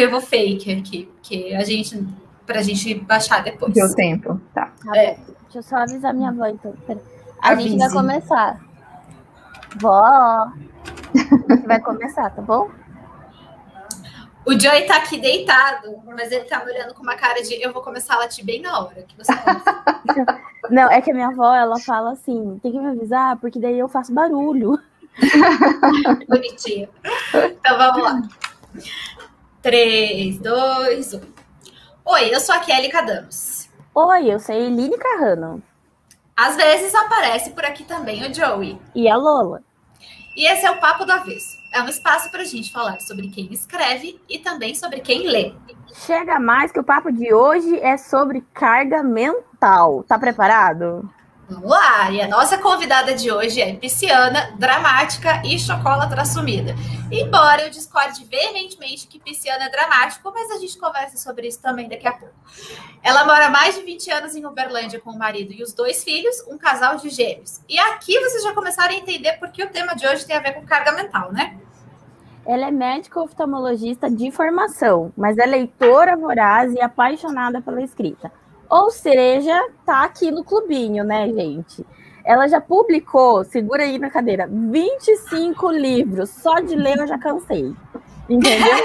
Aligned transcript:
arquivo 0.00 0.20
fake 0.20 0.72
aqui, 0.72 1.12
que 1.22 1.54
a 1.54 1.64
gente 1.64 2.06
pra 2.46 2.62
gente 2.62 2.94
baixar 2.94 3.42
depois. 3.42 3.72
Deu 3.72 3.94
tempo, 3.94 4.40
tá. 4.54 4.72
tá 4.84 4.96
é. 4.96 5.18
Deixa 5.42 5.58
eu 5.58 5.62
só 5.62 5.76
avisar 5.76 6.14
minha 6.14 6.30
avó, 6.30 6.46
então. 6.46 6.74
A 7.40 7.50
Avise. 7.50 7.70
gente 7.70 7.78
vai 7.78 7.90
começar. 7.90 8.60
Vó, 9.76 10.52
vai 11.66 11.80
começar, 11.80 12.30
tá 12.30 12.42
bom? 12.42 12.70
O 14.46 14.58
Joey 14.58 14.86
tá 14.86 14.96
aqui 14.96 15.20
deitado, 15.20 16.00
mas 16.06 16.32
ele 16.32 16.44
tá 16.44 16.64
me 16.64 16.72
olhando 16.72 16.94
com 16.94 17.02
uma 17.02 17.14
cara 17.14 17.42
de 17.42 17.62
eu 17.62 17.72
vou 17.72 17.82
começar 17.82 18.14
a 18.14 18.18
latir 18.20 18.44
bem 18.44 18.60
na 18.60 18.80
hora 18.80 19.02
que 19.02 19.16
você 19.16 19.32
Não, 20.70 20.90
é 20.90 21.00
que 21.00 21.10
a 21.10 21.14
minha 21.14 21.28
avó, 21.28 21.54
ela 21.54 21.78
fala 21.80 22.12
assim, 22.12 22.58
tem 22.62 22.72
que 22.72 22.78
me 22.78 22.88
avisar, 22.88 23.36
porque 23.36 23.60
daí 23.60 23.78
eu 23.78 23.88
faço 23.88 24.12
barulho. 24.12 24.80
Bonitinho. 26.28 26.88
Então 27.34 27.76
vamos 27.76 28.02
lá. 28.02 28.22
3, 29.62 30.38
2, 30.38 31.14
1. 31.14 31.20
Oi, 32.06 32.34
eu 32.34 32.40
sou 32.40 32.54
a 32.54 32.60
Kelly 32.60 32.88
Cadamos. 32.88 33.68
Oi, 33.94 34.32
eu 34.32 34.40
sou 34.40 34.54
a 34.54 34.58
Eline 34.58 34.96
Carrano. 34.96 35.62
Às 36.34 36.56
vezes 36.56 36.94
aparece 36.94 37.50
por 37.50 37.62
aqui 37.66 37.84
também 37.84 38.24
o 38.24 38.32
Joey. 38.32 38.80
E 38.94 39.06
a 39.06 39.16
Lola. 39.16 39.62
E 40.34 40.46
esse 40.50 40.64
é 40.64 40.70
o 40.70 40.80
Papo 40.80 41.04
do 41.04 41.12
Avesso. 41.12 41.58
É 41.74 41.82
um 41.82 41.88
espaço 41.88 42.30
para 42.30 42.40
a 42.40 42.44
gente 42.44 42.72
falar 42.72 42.98
sobre 43.00 43.28
quem 43.28 43.52
escreve 43.52 44.18
e 44.26 44.38
também 44.38 44.74
sobre 44.74 45.00
quem 45.00 45.26
lê. 45.26 45.52
Chega 45.92 46.40
mais 46.40 46.72
que 46.72 46.80
o 46.80 46.84
papo 46.84 47.12
de 47.12 47.34
hoje 47.34 47.78
é 47.80 47.98
sobre 47.98 48.40
carga 48.54 49.02
mental. 49.02 50.02
Tá 50.04 50.18
preparado? 50.18 51.08
Vamos 51.50 51.68
lá! 51.68 52.08
E 52.12 52.22
a 52.22 52.28
nossa 52.28 52.56
convidada 52.56 53.12
de 53.12 53.28
hoje 53.32 53.60
é 53.60 53.74
pisciana, 53.74 54.52
dramática 54.56 55.42
e 55.44 55.58
chocolatra 55.58 56.22
assumida. 56.22 56.76
Embora 57.10 57.62
eu 57.62 57.70
discorde 57.70 58.24
veementemente 58.24 59.08
que 59.08 59.18
pisciana 59.18 59.64
é 59.64 59.68
dramático, 59.68 60.30
mas 60.32 60.48
a 60.52 60.58
gente 60.60 60.78
conversa 60.78 61.16
sobre 61.16 61.48
isso 61.48 61.60
também 61.60 61.88
daqui 61.88 62.06
a 62.06 62.12
pouco. 62.12 62.32
Ela 63.02 63.24
mora 63.24 63.46
há 63.46 63.50
mais 63.50 63.74
de 63.74 63.82
20 63.82 64.10
anos 64.12 64.36
em 64.36 64.46
Uberlândia 64.46 65.00
com 65.00 65.10
o 65.10 65.18
marido 65.18 65.52
e 65.52 65.60
os 65.60 65.72
dois 65.72 66.04
filhos, 66.04 66.36
um 66.48 66.56
casal 66.56 66.94
de 66.98 67.10
gêmeos. 67.10 67.60
E 67.68 67.76
aqui 67.80 68.16
vocês 68.20 68.44
já 68.44 68.54
começaram 68.54 68.94
a 68.94 68.98
entender 68.98 69.32
por 69.32 69.50
que 69.50 69.64
o 69.64 69.70
tema 69.70 69.96
de 69.96 70.06
hoje 70.06 70.24
tem 70.24 70.36
a 70.36 70.40
ver 70.40 70.52
com 70.52 70.64
carga 70.64 70.92
mental, 70.92 71.32
né? 71.32 71.58
Ela 72.46 72.68
é 72.68 72.70
médica 72.70 73.20
oftalmologista 73.20 74.08
de 74.08 74.30
formação, 74.30 75.12
mas 75.16 75.36
é 75.36 75.46
leitora 75.46 76.16
voraz 76.16 76.72
e 76.74 76.80
apaixonada 76.80 77.60
pela 77.60 77.82
escrita. 77.82 78.30
Ou 78.70 78.88
seja, 78.88 79.68
tá 79.84 80.04
aqui 80.04 80.30
no 80.30 80.44
clubinho, 80.44 81.02
né, 81.02 81.26
gente? 81.28 81.84
Ela 82.24 82.46
já 82.46 82.60
publicou, 82.60 83.42
segura 83.42 83.82
aí 83.82 83.98
na 83.98 84.08
cadeira, 84.08 84.46
25 84.48 85.72
livros. 85.72 86.30
Só 86.30 86.60
de 86.60 86.76
ler 86.76 86.98
eu 86.98 87.06
já 87.08 87.18
cansei. 87.18 87.74
Entendeu? 88.28 88.76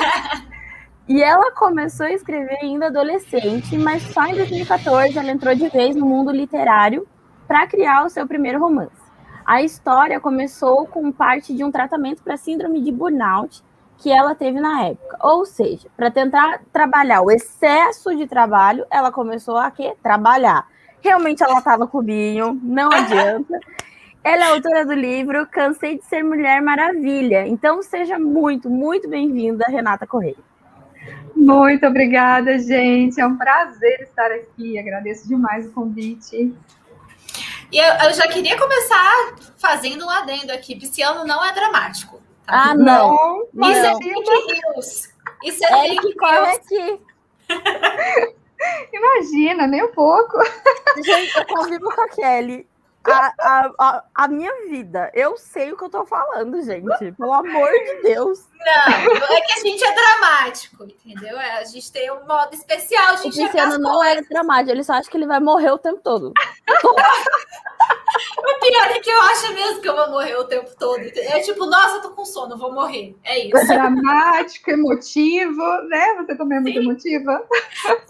e 1.08 1.22
ela 1.22 1.52
começou 1.52 2.08
a 2.08 2.11
escrever 2.11 2.58
ainda 2.64 2.88
adolescente, 2.88 3.77
mas 3.77 4.02
só 4.02 4.25
em 4.25 4.33
2014 4.33 5.19
ela 5.19 5.30
entrou 5.30 5.53
de 5.53 5.69
vez 5.69 5.95
no 5.95 6.05
mundo 6.08 6.31
literário 6.31 7.08
para 7.47 7.67
criar 7.67 8.05
o 8.05 8.09
seu 8.09 8.25
primeiro 8.25 8.59
romance. 8.59 9.05
A 9.45 9.61
história 9.61 10.20
começou 10.20 10.88
com 10.88 11.11
parte 11.11 11.53
de 11.53 11.64
um 11.64 11.72
tratamento 11.72 12.23
para 12.23 12.38
síndrome 12.38 12.81
de 12.81 12.92
burnout 12.92 13.64
que 13.98 14.12
ela 14.12 14.36
teve 14.36 14.60
na 14.60 14.86
época. 14.86 15.18
Ou 15.22 15.46
seja, 15.46 15.88
para 15.96 16.12
tentar 16.12 16.62
trabalhar 16.72 17.22
o 17.22 17.32
excesso 17.32 18.16
de 18.16 18.28
trabalho, 18.28 18.86
ela 18.90 19.12
começou 19.12 19.58
a 19.58 19.72
quê? 19.72 19.94
Trabalhar. 20.02 20.68
Realmente 21.02 21.44
ela 21.44 21.60
estava 21.60 21.88
cubinho, 21.88 22.60
não 22.64 22.92
adianta. 22.92 23.60
Ela 24.23 24.46
é 24.46 24.50
autora 24.54 24.84
do 24.84 24.94
livro 24.94 25.46
Cansei 25.46 26.00
de 26.00 26.06
Ser 26.06 26.23
Mulher 26.23 26.60
Maravilha. 26.60 27.46
Então 27.46 27.84
seja 27.84 28.18
muito, 28.18 28.72
muito 28.72 29.08
bem-vinda, 29.08 29.66
Renata 29.68 30.08
Correia. 30.08 30.36
Muito 31.36 31.86
obrigada, 31.86 32.58
gente. 32.58 33.22
É 33.22 33.28
um 33.28 33.38
prazer 33.38 34.02
estar 34.02 34.32
aqui. 34.32 34.80
Agradeço 34.80 35.28
demais 35.28 35.68
o 35.68 35.72
convite. 35.72 36.52
E 37.72 37.78
eu, 37.78 37.94
eu 38.06 38.14
já 38.16 38.28
queria 38.28 38.58
começar 38.58 39.36
fazendo 39.58 40.05
um 40.05 40.10
adendo 40.10 40.52
aqui. 40.52 40.76
Pisciano 40.76 41.23
não 41.23 41.45
é 41.45 41.54
dramático. 41.54 42.20
Ah, 42.48 42.73
não. 42.73 43.48
não. 43.54 43.72
Isso 43.72 43.86
é 43.86 43.95
fake 43.95 44.61
news. 44.61 45.14
Isso 45.44 45.66
é 45.66 45.88
Ele 45.88 46.00
que 46.00 46.16
corre 46.16 46.56
aqui. 46.56 47.00
Imagina, 48.94 49.67
nem 49.67 49.83
um 49.83 49.92
pouco. 49.92 50.38
Gente, 51.04 51.38
eu 51.38 51.45
convivo 51.45 51.94
com 51.94 52.02
a 52.02 52.10
Kelly 52.10 52.67
a, 53.11 53.34
a, 53.39 53.72
a, 53.80 54.04
a, 54.16 54.28
minha 54.28 54.52
vida. 54.67 55.11
Eu 55.14 55.38
sei 55.38 55.72
o 55.72 55.78
que 55.78 55.84
eu 55.84 55.89
tô 55.89 56.05
falando, 56.05 56.61
gente. 56.64 57.11
Pelo 57.11 57.34
amor 57.34 57.70
de 57.70 58.02
Deus. 58.02 58.48
Não, 58.54 59.36
é 59.36 59.42
que 59.42 59.54
a 59.54 59.60
gente 59.60 59.84
é 59.86 59.94
dramático, 59.94 60.84
entendeu? 60.84 61.39
É, 61.39 61.60
a 61.60 61.64
gente 61.66 61.92
tem 61.92 62.11
um 62.11 62.26
modo 62.26 62.54
especial 62.54 63.16
de 63.17 63.28
O 63.28 63.32
Cristiano 63.32 63.78
não 63.78 64.04
é 64.04 64.22
dramático, 64.22 64.72
ele 64.72 64.84
só 64.84 64.94
acha 64.94 65.10
que 65.10 65.17
ele 65.17 65.28
vai 65.28 65.39
morrer 65.39 65.72
o 65.72 65.78
tempo 65.78 66.00
todo. 66.04 66.34
o 68.37 68.59
pior 68.59 68.92
é 68.92 68.99
que 68.99 69.09
eu 69.09 69.21
acho 69.21 69.53
mesmo 69.53 69.81
que 69.81 69.89
eu 69.89 69.95
vou 69.95 70.09
morrer 70.09 70.36
o 70.36 70.45
tempo 70.45 70.71
todo. 70.77 70.99
É 70.99 71.39
tipo, 71.42 71.65
nossa, 71.65 71.98
eu 71.98 72.02
tô 72.02 72.11
com 72.11 72.26
sono, 72.26 72.58
vou 72.58 72.73
morrer. 72.73 73.15
É 73.23 73.39
isso. 73.39 73.58
É 73.58 73.65
dramático, 73.65 74.70
emotivo, 74.70 75.64
né? 75.89 76.15
Você 76.15 76.36
também 76.36 76.58
é 76.58 76.61
muito 76.61 76.80
Sim. 76.80 77.15
emotiva. 77.15 77.48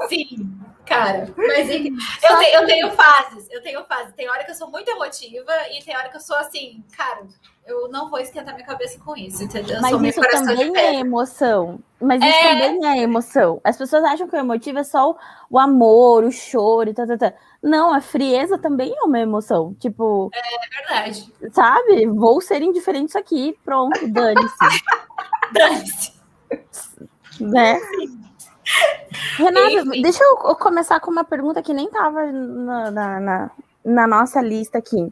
Sim. 0.07 0.65
Cara, 0.85 1.33
mas 1.35 1.67
eu 1.67 2.37
tenho, 2.37 2.53
eu 2.53 2.65
tenho 2.67 2.91
fases, 2.91 3.47
eu 3.49 3.61
tenho 3.61 3.83
fases. 3.85 4.13
Tem 4.13 4.29
hora 4.29 4.43
que 4.43 4.51
eu 4.51 4.55
sou 4.55 4.69
muito 4.69 4.87
emotiva 4.89 5.51
e 5.71 5.83
tem 5.83 5.97
hora 5.97 6.09
que 6.09 6.17
eu 6.17 6.21
sou 6.21 6.37
assim, 6.37 6.83
cara, 6.95 7.23
eu 7.65 7.89
não 7.89 8.09
vou 8.09 8.19
esquentar 8.19 8.53
minha 8.53 8.65
cabeça 8.65 8.99
com 9.03 9.17
isso, 9.17 9.43
entendeu? 9.43 9.77
Eu 9.77 9.81
mas 9.81 9.99
isso 10.01 10.21
também 10.21 10.77
é 10.77 10.99
emoção. 10.99 11.79
Mas 11.99 12.23
isso 12.23 12.35
é... 12.35 12.49
também 12.49 12.87
é 12.87 13.01
emoção. 13.01 13.59
As 13.63 13.75
pessoas 13.75 14.03
acham 14.03 14.27
que 14.27 14.35
o 14.35 14.39
emotivo 14.39 14.77
é 14.77 14.83
só 14.83 15.09
o, 15.09 15.17
o 15.49 15.57
amor, 15.57 16.23
o 16.23 16.31
choro 16.31 16.89
e 16.89 16.93
tal, 16.93 17.07
tal, 17.07 17.17
tal. 17.17 17.33
Não, 17.65 17.91
a 17.91 17.99
frieza 17.99 18.59
também 18.59 18.93
é 18.95 19.01
uma 19.01 19.19
emoção. 19.19 19.73
Tipo. 19.79 20.29
É 20.31 21.01
verdade. 21.01 21.33
Sabe? 21.51 22.05
Vou 22.05 22.39
ser 22.39 22.61
indiferente 22.61 23.17
aqui. 23.17 23.57
Pronto, 23.65 24.07
dane-se. 24.07 24.83
dane-se. 25.51 26.13
Né? 27.41 27.81
Renata, 29.37 29.71
Enfim. 29.71 30.01
deixa 30.03 30.23
eu 30.23 30.55
começar 30.55 30.99
com 30.99 31.09
uma 31.09 31.23
pergunta 31.23 31.63
que 31.63 31.73
nem 31.73 31.87
estava 31.87 32.31
na, 32.31 32.91
na, 32.91 33.51
na, 33.83 34.07
nossa 34.07 34.41
lista 34.41 34.77
aqui. 34.77 35.11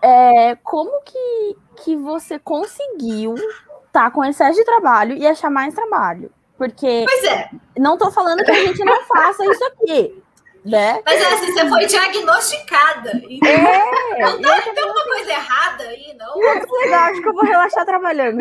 É, 0.00 0.54
como 0.62 1.02
que, 1.02 1.56
que 1.82 1.96
você 1.96 2.38
conseguiu 2.38 3.34
estar 3.34 3.50
tá 3.92 4.10
com 4.12 4.24
excesso 4.24 4.58
de 4.58 4.64
trabalho 4.64 5.16
e 5.16 5.26
achar 5.26 5.50
mais 5.50 5.74
trabalho? 5.74 6.30
Porque 6.56 7.04
pois 7.04 7.24
é. 7.24 7.50
não 7.76 7.94
estou 7.94 8.12
falando 8.12 8.44
que 8.44 8.50
a 8.50 8.66
gente 8.66 8.84
não 8.84 9.02
faça 9.02 9.44
isso 9.44 9.64
aqui 9.64 10.23
né? 10.64 11.00
Mas 11.04 11.20
é 11.20 11.34
assim, 11.34 11.52
você 11.52 11.68
foi 11.68 11.86
diagnosticada. 11.86 13.10
É, 13.10 14.20
não 14.20 14.62
tem, 14.62 14.74
tem 14.74 14.84
uma 14.84 15.04
coisa 15.04 15.30
errada 15.30 15.84
aí, 15.84 16.16
não? 16.18 16.38
legal, 16.84 17.10
acho 17.10 17.20
que 17.20 17.28
eu 17.28 17.32
vou 17.34 17.44
relaxar 17.44 17.84
trabalhando. 17.84 18.38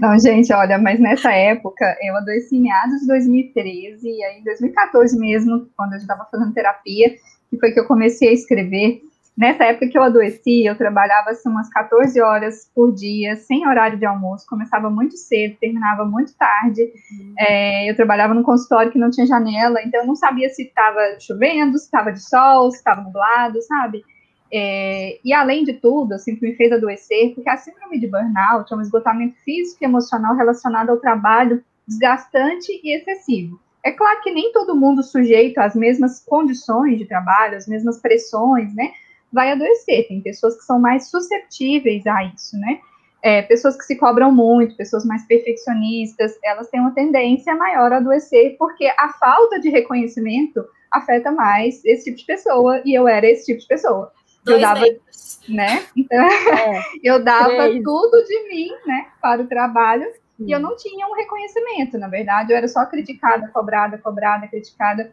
Não, 0.00 0.18
gente, 0.18 0.52
olha, 0.52 0.78
mas 0.78 0.98
nessa 0.98 1.32
época 1.32 1.84
eu 2.02 2.16
adoeci 2.16 2.56
em 2.56 2.62
meados 2.62 3.00
de 3.00 3.06
2013, 3.06 4.08
e 4.08 4.24
aí 4.24 4.40
em 4.40 4.44
2014 4.44 5.18
mesmo, 5.18 5.68
quando 5.76 5.92
eu 5.92 5.98
estava 5.98 6.26
fazendo 6.30 6.54
terapia, 6.54 7.14
que 7.50 7.58
foi 7.58 7.72
que 7.72 7.80
eu 7.80 7.86
comecei 7.86 8.28
a 8.28 8.32
escrever. 8.32 9.02
Nessa 9.36 9.64
época 9.64 9.88
que 9.88 9.96
eu 9.96 10.02
adoeci, 10.02 10.66
eu 10.66 10.76
trabalhava 10.76 11.30
assim, 11.30 11.48
umas 11.48 11.70
14 11.70 12.20
horas 12.20 12.70
por 12.74 12.92
dia, 12.92 13.36
sem 13.36 13.66
horário 13.66 13.98
de 13.98 14.04
almoço, 14.04 14.44
começava 14.46 14.90
muito 14.90 15.16
cedo, 15.16 15.56
terminava 15.58 16.04
muito 16.04 16.34
tarde. 16.36 16.82
Uhum. 16.82 17.34
É, 17.38 17.90
eu 17.90 17.96
trabalhava 17.96 18.34
num 18.34 18.42
consultório 18.42 18.92
que 18.92 18.98
não 18.98 19.10
tinha 19.10 19.26
janela, 19.26 19.80
então 19.82 20.00
eu 20.00 20.06
não 20.06 20.16
sabia 20.16 20.48
se 20.50 20.64
estava 20.64 21.00
chovendo, 21.18 21.78
se 21.78 21.84
estava 21.84 22.12
de 22.12 22.22
sol, 22.22 22.70
se 22.70 22.78
estava 22.78 23.00
nublado, 23.00 23.62
sabe? 23.62 24.04
É, 24.52 25.18
e 25.24 25.32
além 25.32 25.64
de 25.64 25.74
tudo, 25.74 26.12
assim, 26.14 26.34
que 26.34 26.46
me 26.46 26.56
fez 26.56 26.72
adoecer, 26.72 27.34
porque 27.34 27.48
a 27.48 27.56
síndrome 27.56 28.00
de 28.00 28.08
burnout 28.08 28.72
é 28.72 28.76
um 28.76 28.80
esgotamento 28.80 29.36
físico 29.44 29.78
e 29.80 29.86
emocional 29.86 30.34
relacionado 30.34 30.90
ao 30.90 30.98
trabalho 30.98 31.62
desgastante 31.86 32.68
e 32.84 32.96
excessivo. 32.96 33.60
É 33.82 33.92
claro 33.92 34.20
que 34.22 34.30
nem 34.30 34.52
todo 34.52 34.76
mundo 34.76 35.02
sujeito 35.02 35.58
às 35.58 35.74
mesmas 35.74 36.22
condições 36.22 36.98
de 36.98 37.06
trabalho, 37.06 37.56
às 37.56 37.66
mesmas 37.66 38.00
pressões, 38.00 38.74
né? 38.74 38.90
Vai 39.32 39.52
adoecer. 39.52 40.08
Tem 40.08 40.20
pessoas 40.20 40.56
que 40.56 40.64
são 40.64 40.80
mais 40.80 41.10
susceptíveis 41.10 42.06
a 42.06 42.24
isso, 42.24 42.58
né? 42.58 42.80
É, 43.22 43.42
pessoas 43.42 43.76
que 43.76 43.84
se 43.84 43.96
cobram 43.96 44.32
muito, 44.32 44.76
pessoas 44.76 45.04
mais 45.04 45.26
perfeccionistas, 45.26 46.32
elas 46.42 46.70
têm 46.70 46.80
uma 46.80 46.94
tendência 46.94 47.54
maior 47.54 47.92
a 47.92 47.98
adoecer, 47.98 48.56
porque 48.58 48.86
a 48.98 49.10
falta 49.10 49.60
de 49.60 49.68
reconhecimento 49.68 50.64
afeta 50.90 51.30
mais 51.30 51.84
esse 51.84 52.04
tipo 52.04 52.16
de 52.16 52.24
pessoa, 52.24 52.80
e 52.84 52.94
eu 52.94 53.06
era 53.06 53.26
esse 53.26 53.46
tipo 53.46 53.60
de 53.60 53.66
pessoa. 53.66 54.10
Dois 54.42 54.56
eu 54.56 54.60
dava, 54.60 54.84
né? 55.48 55.84
Então, 55.94 56.18
é, 56.18 56.82
eu 57.04 57.22
dava 57.22 57.68
três. 57.68 57.84
tudo 57.84 58.24
de 58.24 58.48
mim, 58.48 58.70
né, 58.86 59.08
para 59.20 59.42
o 59.42 59.46
trabalho, 59.46 60.06
Sim. 60.38 60.46
e 60.46 60.52
eu 60.52 60.58
não 60.58 60.74
tinha 60.76 61.06
um 61.06 61.12
reconhecimento, 61.12 61.98
na 61.98 62.08
verdade, 62.08 62.52
eu 62.52 62.56
era 62.56 62.66
só 62.68 62.86
criticada, 62.86 63.48
cobrada, 63.48 63.98
cobrada, 63.98 64.48
criticada, 64.48 65.12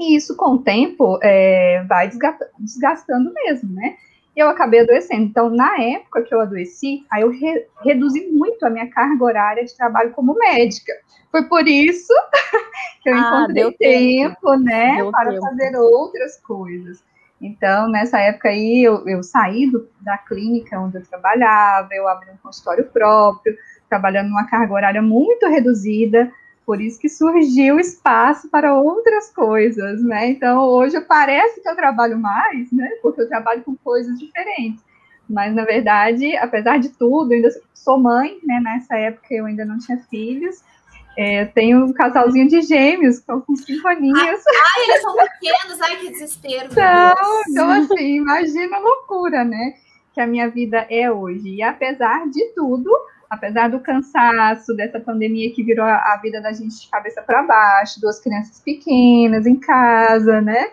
e 0.00 0.16
isso, 0.16 0.36
com 0.36 0.54
o 0.54 0.58
tempo, 0.62 1.18
é, 1.22 1.84
vai 1.88 2.10
desgastando 2.58 3.32
mesmo, 3.34 3.74
né? 3.74 3.96
e 4.36 4.40
eu 4.40 4.48
acabei 4.48 4.80
adoecendo. 4.80 5.22
Então, 5.22 5.50
na 5.50 5.80
época 5.80 6.22
que 6.22 6.34
eu 6.34 6.40
adoeci, 6.40 7.04
aí 7.10 7.22
eu 7.22 7.30
re 7.30 7.66
reduzi 7.84 8.28
muito 8.30 8.64
a 8.64 8.70
minha 8.70 8.88
carga 8.88 9.24
horária 9.24 9.64
de 9.64 9.76
trabalho 9.76 10.12
como 10.12 10.34
médica. 10.34 10.92
Foi 11.30 11.44
por 11.44 11.66
isso 11.66 12.12
que 13.02 13.10
eu 13.10 13.14
ah, 13.14 13.18
encontrei 13.18 13.72
tempo, 13.72 14.34
tempo, 14.34 14.56
né, 14.56 14.96
deu 14.96 15.10
para 15.10 15.30
tempo. 15.30 15.42
fazer 15.42 15.76
outras 15.76 16.36
coisas. 16.38 17.02
Então, 17.40 17.88
nessa 17.88 18.18
época 18.20 18.50
aí, 18.50 18.84
eu, 18.84 19.06
eu 19.08 19.22
saí 19.22 19.70
do, 19.70 19.88
da 20.00 20.18
clínica 20.18 20.78
onde 20.78 20.98
eu 20.98 21.06
trabalhava, 21.06 21.88
eu 21.92 22.06
abri 22.06 22.30
um 22.30 22.36
consultório 22.36 22.84
próprio, 22.84 23.56
trabalhando 23.88 24.28
numa 24.28 24.46
carga 24.46 24.74
horária 24.74 25.02
muito 25.02 25.46
reduzida, 25.48 26.30
por 26.64 26.80
isso 26.80 27.00
que 27.00 27.08
surgiu 27.08 27.80
espaço 27.80 28.48
para 28.48 28.74
outras 28.74 29.32
coisas, 29.32 30.02
né? 30.02 30.30
Então, 30.30 30.62
hoje 30.62 31.00
parece 31.00 31.60
que 31.60 31.68
eu 31.68 31.74
trabalho 31.74 32.18
mais, 32.18 32.70
né? 32.70 32.88
Porque 33.02 33.22
eu 33.22 33.28
trabalho 33.28 33.62
com 33.62 33.74
coisas 33.76 34.18
diferentes. 34.18 34.82
Mas, 35.28 35.54
na 35.54 35.64
verdade, 35.64 36.36
apesar 36.36 36.78
de 36.78 36.90
tudo, 36.90 37.32
ainda 37.32 37.50
sou 37.74 37.98
mãe, 37.98 38.38
né? 38.44 38.60
Nessa 38.60 38.96
época 38.96 39.28
eu 39.30 39.46
ainda 39.46 39.64
não 39.64 39.78
tinha 39.78 39.98
filhos, 40.10 40.62
é, 41.16 41.44
tenho 41.44 41.84
um 41.84 41.92
casalzinho 41.92 42.48
de 42.48 42.62
gêmeos, 42.62 43.16
que 43.16 43.20
estão 43.22 43.40
com 43.40 43.54
cinco 43.56 43.86
aninhos. 43.88 44.18
Ai, 44.18 44.84
eles 44.84 45.02
são 45.02 45.14
pequenos, 45.16 45.80
ai, 45.80 45.96
que 45.96 46.10
desespero. 46.10 46.68
Então, 46.70 47.42
então, 47.48 47.70
assim, 47.70 48.16
imagina 48.16 48.76
a 48.76 48.80
loucura, 48.80 49.44
né? 49.44 49.74
Que 50.14 50.20
a 50.20 50.26
minha 50.26 50.48
vida 50.48 50.86
é 50.88 51.10
hoje. 51.10 51.48
E 51.48 51.62
apesar 51.62 52.28
de 52.28 52.44
tudo, 52.54 52.90
apesar 53.30 53.70
do 53.70 53.78
cansaço 53.78 54.74
dessa 54.74 54.98
pandemia 54.98 55.54
que 55.54 55.62
virou 55.62 55.86
a, 55.86 56.18
vida 56.20 56.40
da 56.40 56.52
gente 56.52 56.80
de 56.80 56.90
cabeça 56.90 57.22
para 57.22 57.44
baixo, 57.44 58.00
duas 58.00 58.20
crianças 58.20 58.60
pequenas 58.60 59.46
em 59.46 59.54
casa, 59.54 60.40
né? 60.40 60.66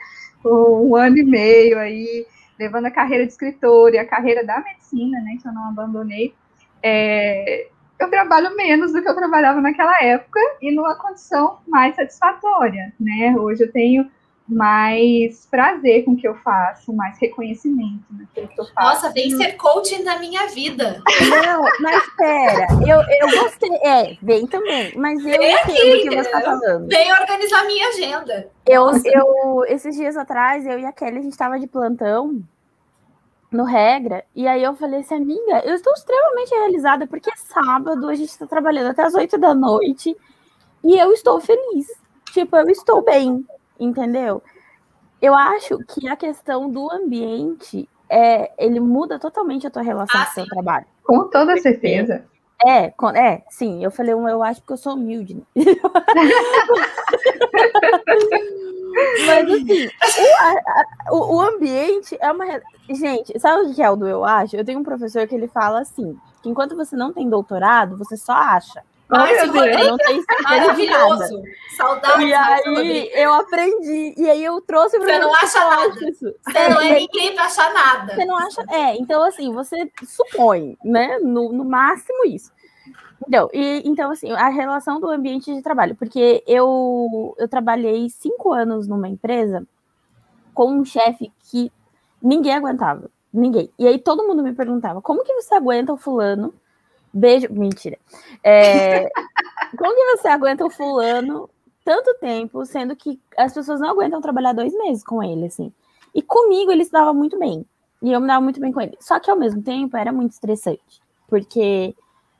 Um 0.43 0.95
ano 0.95 1.19
e 1.19 1.23
meio 1.23 1.77
aí, 1.77 2.25
levando 2.57 2.87
a 2.87 2.91
carreira 2.91 3.25
de 3.25 3.31
escritora 3.31 3.95
e 3.95 3.99
a 3.99 4.07
carreira 4.07 4.43
da 4.43 4.59
medicina, 4.59 5.21
né? 5.21 5.37
Que 5.39 5.47
eu 5.47 5.53
não 5.53 5.69
abandonei. 5.69 6.33
É, 6.81 7.67
eu 7.99 8.09
trabalho 8.09 8.55
menos 8.55 8.91
do 8.91 9.01
que 9.03 9.09
eu 9.09 9.15
trabalhava 9.15 9.61
naquela 9.61 9.95
época 10.01 10.39
e 10.59 10.73
numa 10.73 10.95
condição 10.95 11.59
mais 11.67 11.95
satisfatória, 11.95 12.91
né? 12.99 13.35
Hoje 13.37 13.63
eu 13.63 13.71
tenho 13.71 14.09
mais 14.47 15.45
prazer 15.45 16.05
com 16.05 16.11
o 16.11 16.15
que 16.15 16.27
eu 16.27 16.35
faço, 16.35 16.93
mais 16.93 17.19
reconhecimento 17.19 18.05
naquilo 18.11 18.47
que 18.47 18.61
eu 18.61 18.65
faço. 18.65 18.89
Nossa, 18.89 19.09
vem 19.11 19.29
ser 19.31 19.53
coaching 19.53 20.03
da 20.03 20.17
minha 20.19 20.47
vida. 20.47 21.01
Não, 21.29 21.63
mas 21.81 22.03
espera, 22.03 22.67
eu, 22.87 23.01
eu 23.01 23.43
gostei, 23.43 23.75
é, 23.83 24.17
vem 24.21 24.47
também, 24.47 24.93
mas 24.95 25.19
eu 25.19 25.37
vem 25.37 25.51
entendo 25.51 25.57
aqui, 25.57 25.73
o 25.73 26.01
que 26.01 26.15
você 26.15 26.29
está 26.29 26.41
falando. 26.41 26.87
Vem 26.87 27.11
organizar 27.11 27.65
minha 27.65 27.89
agenda. 27.89 28.49
Eu, 28.65 28.85
eu, 29.05 29.65
esses 29.67 29.95
dias 29.95 30.15
atrás, 30.15 30.65
eu 30.65 30.79
e 30.79 30.85
a 30.85 30.93
Kelly, 30.93 31.19
a 31.19 31.21
gente 31.21 31.33
estava 31.33 31.59
de 31.59 31.67
plantão, 31.67 32.41
no 33.51 33.63
regra. 33.63 34.23
E 34.35 34.47
aí 34.47 34.63
eu 34.63 34.75
falei 34.75 35.01
assim, 35.01 35.15
amiga, 35.15 35.61
eu 35.65 35.75
estou 35.75 35.93
extremamente 35.93 36.51
realizada, 36.51 37.07
porque 37.07 37.29
é 37.29 37.35
sábado, 37.35 38.07
a 38.07 38.15
gente 38.15 38.29
está 38.29 38.45
trabalhando 38.45 38.91
até 38.91 39.03
as 39.03 39.13
oito 39.15 39.37
da 39.37 39.53
noite 39.53 40.15
e 40.83 40.97
eu 40.97 41.11
estou 41.11 41.39
feliz. 41.39 41.87
Tipo, 42.31 42.57
eu 42.57 42.69
estou 42.69 43.01
bem, 43.01 43.45
entendeu? 43.79 44.41
Eu 45.21 45.35
acho 45.35 45.79
que 45.79 46.07
a 46.07 46.15
questão 46.15 46.69
do 46.69 46.91
ambiente 46.91 47.89
é, 48.09 48.51
ele 48.57 48.79
muda 48.79 49.19
totalmente 49.19 49.67
a 49.67 49.69
tua 49.69 49.81
relação 49.81 50.21
ah, 50.21 50.25
com 50.25 50.31
o 50.31 50.33
seu 50.33 50.45
trabalho. 50.45 50.85
Com 51.03 51.29
toda 51.29 51.57
certeza. 51.57 52.23
É, 52.65 52.89
com, 52.91 53.09
é, 53.09 53.43
sim, 53.49 53.83
eu 53.83 53.91
falei, 53.91 54.13
eu 54.13 54.43
acho 54.43 54.61
que 54.61 54.71
eu 54.71 54.77
sou 54.77 54.93
humilde. 54.93 55.35
Né? 55.35 55.43
Mas 59.27 59.51
assim, 59.51 59.85
o, 59.85 59.91
a, 60.39 60.55
o, 61.11 61.35
o, 61.35 61.41
ambiente 61.41 62.17
é 62.19 62.31
uma. 62.31 62.45
Gente, 62.89 63.39
sabe 63.39 63.69
o 63.69 63.75
que 63.75 63.83
é 63.83 63.89
o 63.89 63.95
do 63.95 64.07
eu 64.07 64.25
acho? 64.25 64.55
Eu 64.55 64.65
tenho 64.65 64.79
um 64.79 64.83
professor 64.83 65.27
que 65.27 65.35
ele 65.35 65.47
fala 65.47 65.81
assim: 65.81 66.17
que 66.41 66.49
enquanto 66.49 66.75
você 66.75 66.95
não 66.95 67.13
tem 67.13 67.29
doutorado, 67.29 67.95
você 67.95 68.17
só 68.17 68.33
acha. 68.33 68.81
Ai, 69.09 69.45
não, 69.45 69.53
não 69.53 69.97
tem 69.97 70.23
Maravilhoso. 70.43 71.41
Saudades. 71.77 72.27
E 72.27 72.33
aí 72.33 73.11
eu 73.13 73.33
aprendi. 73.33 74.13
E 74.17 74.29
aí 74.29 74.43
eu 74.43 74.59
trouxe 74.61 74.99
para 74.99 75.07
Você 75.07 75.19
não 75.19 75.33
acha 75.33 75.59
nada. 75.59 76.09
Isso. 76.09 76.35
Você 76.41 76.69
não 76.69 76.81
é 76.81 76.99
ninguém 76.99 77.33
para 77.33 77.45
achar 77.45 77.73
nada. 77.73 78.15
Você 78.15 78.25
não 78.25 78.37
acha. 78.37 78.65
É, 78.69 78.95
então 78.97 79.23
assim, 79.23 79.53
você 79.53 79.89
supõe, 80.05 80.77
né? 80.83 81.19
No, 81.19 81.53
no 81.53 81.63
máximo 81.63 82.25
isso. 82.25 82.51
Então, 83.25 83.49
e, 83.53 83.81
então, 83.85 84.11
assim, 84.11 84.31
a 84.31 84.47
relação 84.49 84.99
do 84.99 85.09
ambiente 85.09 85.53
de 85.53 85.61
trabalho, 85.61 85.95
porque 85.95 86.43
eu, 86.45 87.35
eu 87.37 87.47
trabalhei 87.47 88.09
cinco 88.09 88.53
anos 88.53 88.87
numa 88.87 89.07
empresa 89.07 89.65
com 90.53 90.71
um 90.71 90.85
chefe 90.85 91.31
que 91.49 91.71
ninguém 92.21 92.53
aguentava. 92.53 93.09
Ninguém. 93.33 93.71
E 93.77 93.87
aí 93.87 93.99
todo 93.99 94.25
mundo 94.27 94.43
me 94.43 94.53
perguntava: 94.53 95.01
como 95.01 95.23
que 95.23 95.33
você 95.33 95.55
aguenta 95.55 95.93
o 95.93 95.97
fulano? 95.97 96.53
Beijo. 97.17 97.47
Mentira. 97.51 97.97
É, 98.43 99.09
como 99.77 99.95
que 99.95 100.17
você 100.17 100.27
aguenta 100.27 100.65
o 100.65 100.69
fulano 100.69 101.49
tanto 101.83 102.13
tempo, 102.19 102.65
sendo 102.65 102.95
que 102.95 103.19
as 103.37 103.53
pessoas 103.53 103.79
não 103.79 103.89
aguentam 103.89 104.19
trabalhar 104.21 104.53
dois 104.53 104.73
meses 104.73 105.03
com 105.03 105.23
ele, 105.23 105.45
assim. 105.45 105.71
E 106.13 106.21
comigo 106.21 106.71
ele 106.71 106.83
se 106.83 106.91
dava 106.91 107.13
muito 107.13 107.39
bem. 107.39 107.65
E 108.01 108.11
eu 108.11 108.19
me 108.19 108.27
dava 108.27 108.41
muito 108.41 108.59
bem 108.59 108.71
com 108.71 108.81
ele. 108.81 108.97
Só 108.99 109.19
que 109.19 109.31
ao 109.31 109.37
mesmo 109.37 109.61
tempo 109.61 109.95
era 109.95 110.11
muito 110.11 110.33
estressante. 110.33 111.01
Porque 111.27 111.95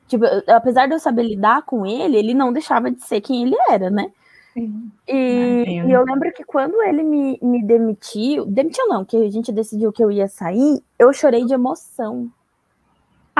Tipo, 0.08 0.24
apesar 0.46 0.86
de 0.86 0.94
eu 0.94 0.98
saber 0.98 1.22
lidar 1.22 1.62
com 1.62 1.84
ele, 1.84 2.16
ele 2.16 2.32
não 2.32 2.50
deixava 2.50 2.90
de 2.90 3.04
ser 3.04 3.20
quem 3.20 3.44
ele 3.44 3.56
era, 3.68 3.90
né? 3.90 4.10
Sim. 4.54 4.90
E, 5.06 5.82
e, 5.86 5.92
eu 5.92 6.02
lembro 6.02 6.32
que 6.32 6.42
quando 6.42 6.82
ele 6.82 7.02
me, 7.02 7.38
me 7.42 7.62
demitiu, 7.62 8.46
demitiu 8.46 8.88
não, 8.88 9.04
que 9.04 9.16
a 9.16 9.30
gente 9.30 9.52
decidiu 9.52 9.92
que 9.92 10.02
eu 10.02 10.10
ia 10.10 10.26
sair, 10.26 10.82
eu 10.98 11.12
chorei 11.12 11.44
de 11.44 11.52
emoção. 11.52 12.30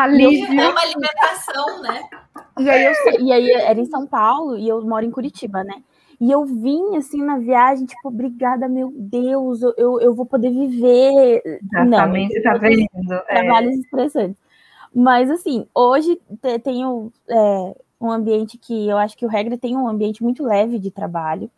Alívio. 0.02 0.60
É 0.60 0.68
uma 0.68 0.80
alimentação, 0.80 1.82
né? 1.82 2.02
E 2.58 2.70
aí, 2.70 2.84
eu, 2.84 3.20
e 3.20 3.32
aí 3.32 3.50
era 3.52 3.78
em 3.78 3.86
São 3.86 4.06
Paulo 4.06 4.56
e 4.56 4.68
eu 4.68 4.80
moro 4.82 5.04
em 5.04 5.10
Curitiba, 5.10 5.62
né? 5.64 5.82
E 6.20 6.32
eu 6.32 6.44
vim 6.44 6.96
assim 6.96 7.22
na 7.22 7.38
viagem, 7.38 7.86
tipo, 7.86 8.08
obrigada, 8.08 8.68
meu 8.68 8.92
Deus, 8.96 9.62
eu, 9.76 10.00
eu 10.00 10.14
vou 10.14 10.26
poder 10.26 10.50
viver. 10.50 11.42
Exatamente, 11.44 12.34
não, 12.34 12.42
tá 12.42 12.58
vendo? 12.58 12.86
Trabalhos 13.26 13.74
é. 13.74 13.78
estressantes. 13.78 14.48
Mas, 14.94 15.30
assim, 15.30 15.66
hoje 15.74 16.20
tenho 16.64 17.12
é, 17.28 17.76
um 18.00 18.10
ambiente 18.10 18.58
que 18.58 18.88
eu 18.88 18.96
acho 18.96 19.16
que 19.16 19.24
o 19.24 19.28
Regra 19.28 19.56
tem 19.56 19.76
um 19.76 19.86
ambiente 19.86 20.22
muito 20.22 20.44
leve 20.44 20.78
de 20.78 20.90
trabalho. 20.90 21.50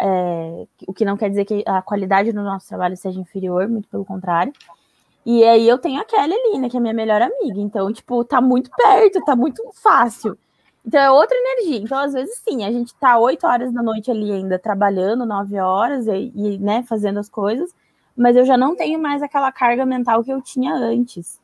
É, 0.00 0.66
o 0.86 0.92
que 0.92 1.04
não 1.04 1.16
quer 1.16 1.28
dizer 1.28 1.44
que 1.44 1.62
a 1.66 1.82
qualidade 1.82 2.32
do 2.32 2.42
nosso 2.42 2.66
trabalho 2.66 2.96
seja 2.96 3.20
inferior, 3.20 3.68
muito 3.68 3.88
pelo 3.88 4.04
contrário. 4.04 4.52
E 5.24 5.42
aí 5.44 5.66
eu 5.66 5.78
tenho 5.78 6.00
a 6.00 6.04
Kelly 6.04 6.34
ali, 6.34 6.58
né, 6.58 6.68
que 6.68 6.76
é 6.76 6.80
minha 6.80 6.92
melhor 6.92 7.22
amiga. 7.22 7.58
Então, 7.58 7.92
tipo, 7.92 8.24
tá 8.24 8.40
muito 8.40 8.70
perto, 8.76 9.24
tá 9.24 9.34
muito 9.34 9.62
fácil. 9.82 10.36
Então 10.86 11.00
é 11.00 11.10
outra 11.10 11.36
energia. 11.36 11.78
Então, 11.78 11.98
às 11.98 12.12
vezes, 12.12 12.42
sim, 12.46 12.64
a 12.64 12.70
gente 12.70 12.94
tá 12.96 13.18
oito 13.18 13.46
horas 13.46 13.72
da 13.72 13.82
noite 13.82 14.10
ali 14.10 14.30
ainda 14.30 14.58
trabalhando, 14.58 15.24
nove 15.24 15.58
horas, 15.58 16.06
e, 16.06 16.30
e, 16.34 16.58
né, 16.58 16.82
fazendo 16.86 17.18
as 17.18 17.28
coisas, 17.28 17.74
mas 18.16 18.36
eu 18.36 18.44
já 18.44 18.56
não 18.56 18.76
tenho 18.76 18.98
mais 18.98 19.22
aquela 19.22 19.50
carga 19.50 19.86
mental 19.86 20.22
que 20.22 20.30
eu 20.30 20.42
tinha 20.42 20.74
antes. 20.74 21.40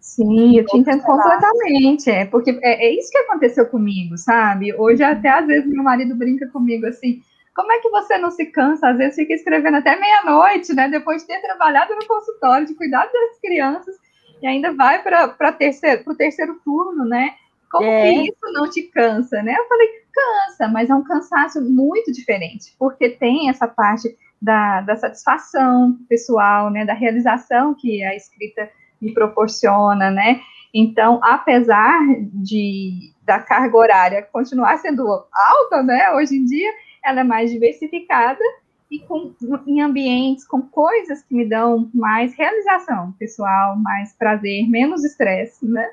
Sim, 0.00 0.58
eu 0.58 0.66
te 0.66 0.76
entendo 0.76 1.00
completamente. 1.04 2.10
É, 2.10 2.24
porque 2.24 2.58
é, 2.60 2.86
é, 2.86 2.98
isso 2.98 3.08
que 3.08 3.18
aconteceu 3.18 3.66
comigo, 3.66 4.18
sabe? 4.18 4.74
Hoje, 4.74 5.00
até 5.04 5.30
às 5.30 5.46
vezes, 5.46 5.70
meu 5.70 5.84
marido 5.84 6.16
brinca 6.16 6.48
comigo 6.48 6.86
assim. 6.86 7.22
Como 7.54 7.70
é 7.72 7.78
que 7.80 7.90
você 7.90 8.16
não 8.18 8.30
se 8.30 8.46
cansa? 8.46 8.88
Às 8.88 8.96
vezes 8.96 9.16
fica 9.16 9.34
escrevendo 9.34 9.76
até 9.76 9.98
meia-noite, 9.98 10.74
né? 10.74 10.88
Depois 10.88 11.22
de 11.22 11.28
ter 11.28 11.40
trabalhado 11.40 11.94
no 11.94 12.06
consultório, 12.06 12.66
de 12.66 12.74
cuidar 12.74 13.04
das 13.04 13.40
crianças, 13.40 13.94
e 14.40 14.46
ainda 14.46 14.72
vai 14.72 15.02
para 15.02 15.36
o 15.40 15.52
terceiro, 15.52 16.16
terceiro 16.16 16.60
turno, 16.64 17.04
né? 17.04 17.34
Como 17.70 17.86
é. 17.86 18.02
que 18.02 18.28
isso 18.28 18.52
não 18.52 18.68
te 18.68 18.82
cansa, 18.82 19.42
né? 19.42 19.54
Eu 19.56 19.68
falei, 19.68 19.88
cansa, 20.12 20.68
mas 20.68 20.90
é 20.90 20.94
um 20.94 21.04
cansaço 21.04 21.60
muito 21.62 22.12
diferente, 22.12 22.74
porque 22.78 23.08
tem 23.08 23.48
essa 23.48 23.66
parte 23.66 24.14
da, 24.40 24.80
da 24.80 24.96
satisfação 24.96 25.98
pessoal, 26.08 26.70
né? 26.70 26.84
Da 26.84 26.94
realização 26.94 27.74
que 27.74 28.02
a 28.02 28.14
escrita 28.14 28.68
me 29.00 29.12
proporciona, 29.14 30.10
né? 30.10 30.40
Então, 30.74 31.20
apesar 31.22 32.00
de 32.32 33.12
da 33.22 33.38
carga 33.38 33.76
horária 33.76 34.28
continuar 34.32 34.78
sendo 34.78 35.06
alta, 35.08 35.82
né? 35.82 36.10
Hoje 36.14 36.36
em 36.36 36.44
dia, 36.44 36.72
ela 37.04 37.20
é 37.20 37.24
mais 37.24 37.50
diversificada 37.50 38.42
e 38.90 38.98
com, 39.00 39.34
em 39.66 39.80
ambientes 39.80 40.46
com 40.46 40.60
coisas 40.60 41.22
que 41.22 41.34
me 41.34 41.48
dão 41.48 41.90
mais 41.94 42.34
realização 42.34 43.12
pessoal, 43.18 43.76
mais 43.76 44.12
prazer, 44.14 44.68
menos 44.68 45.02
estresse, 45.02 45.66
né? 45.66 45.88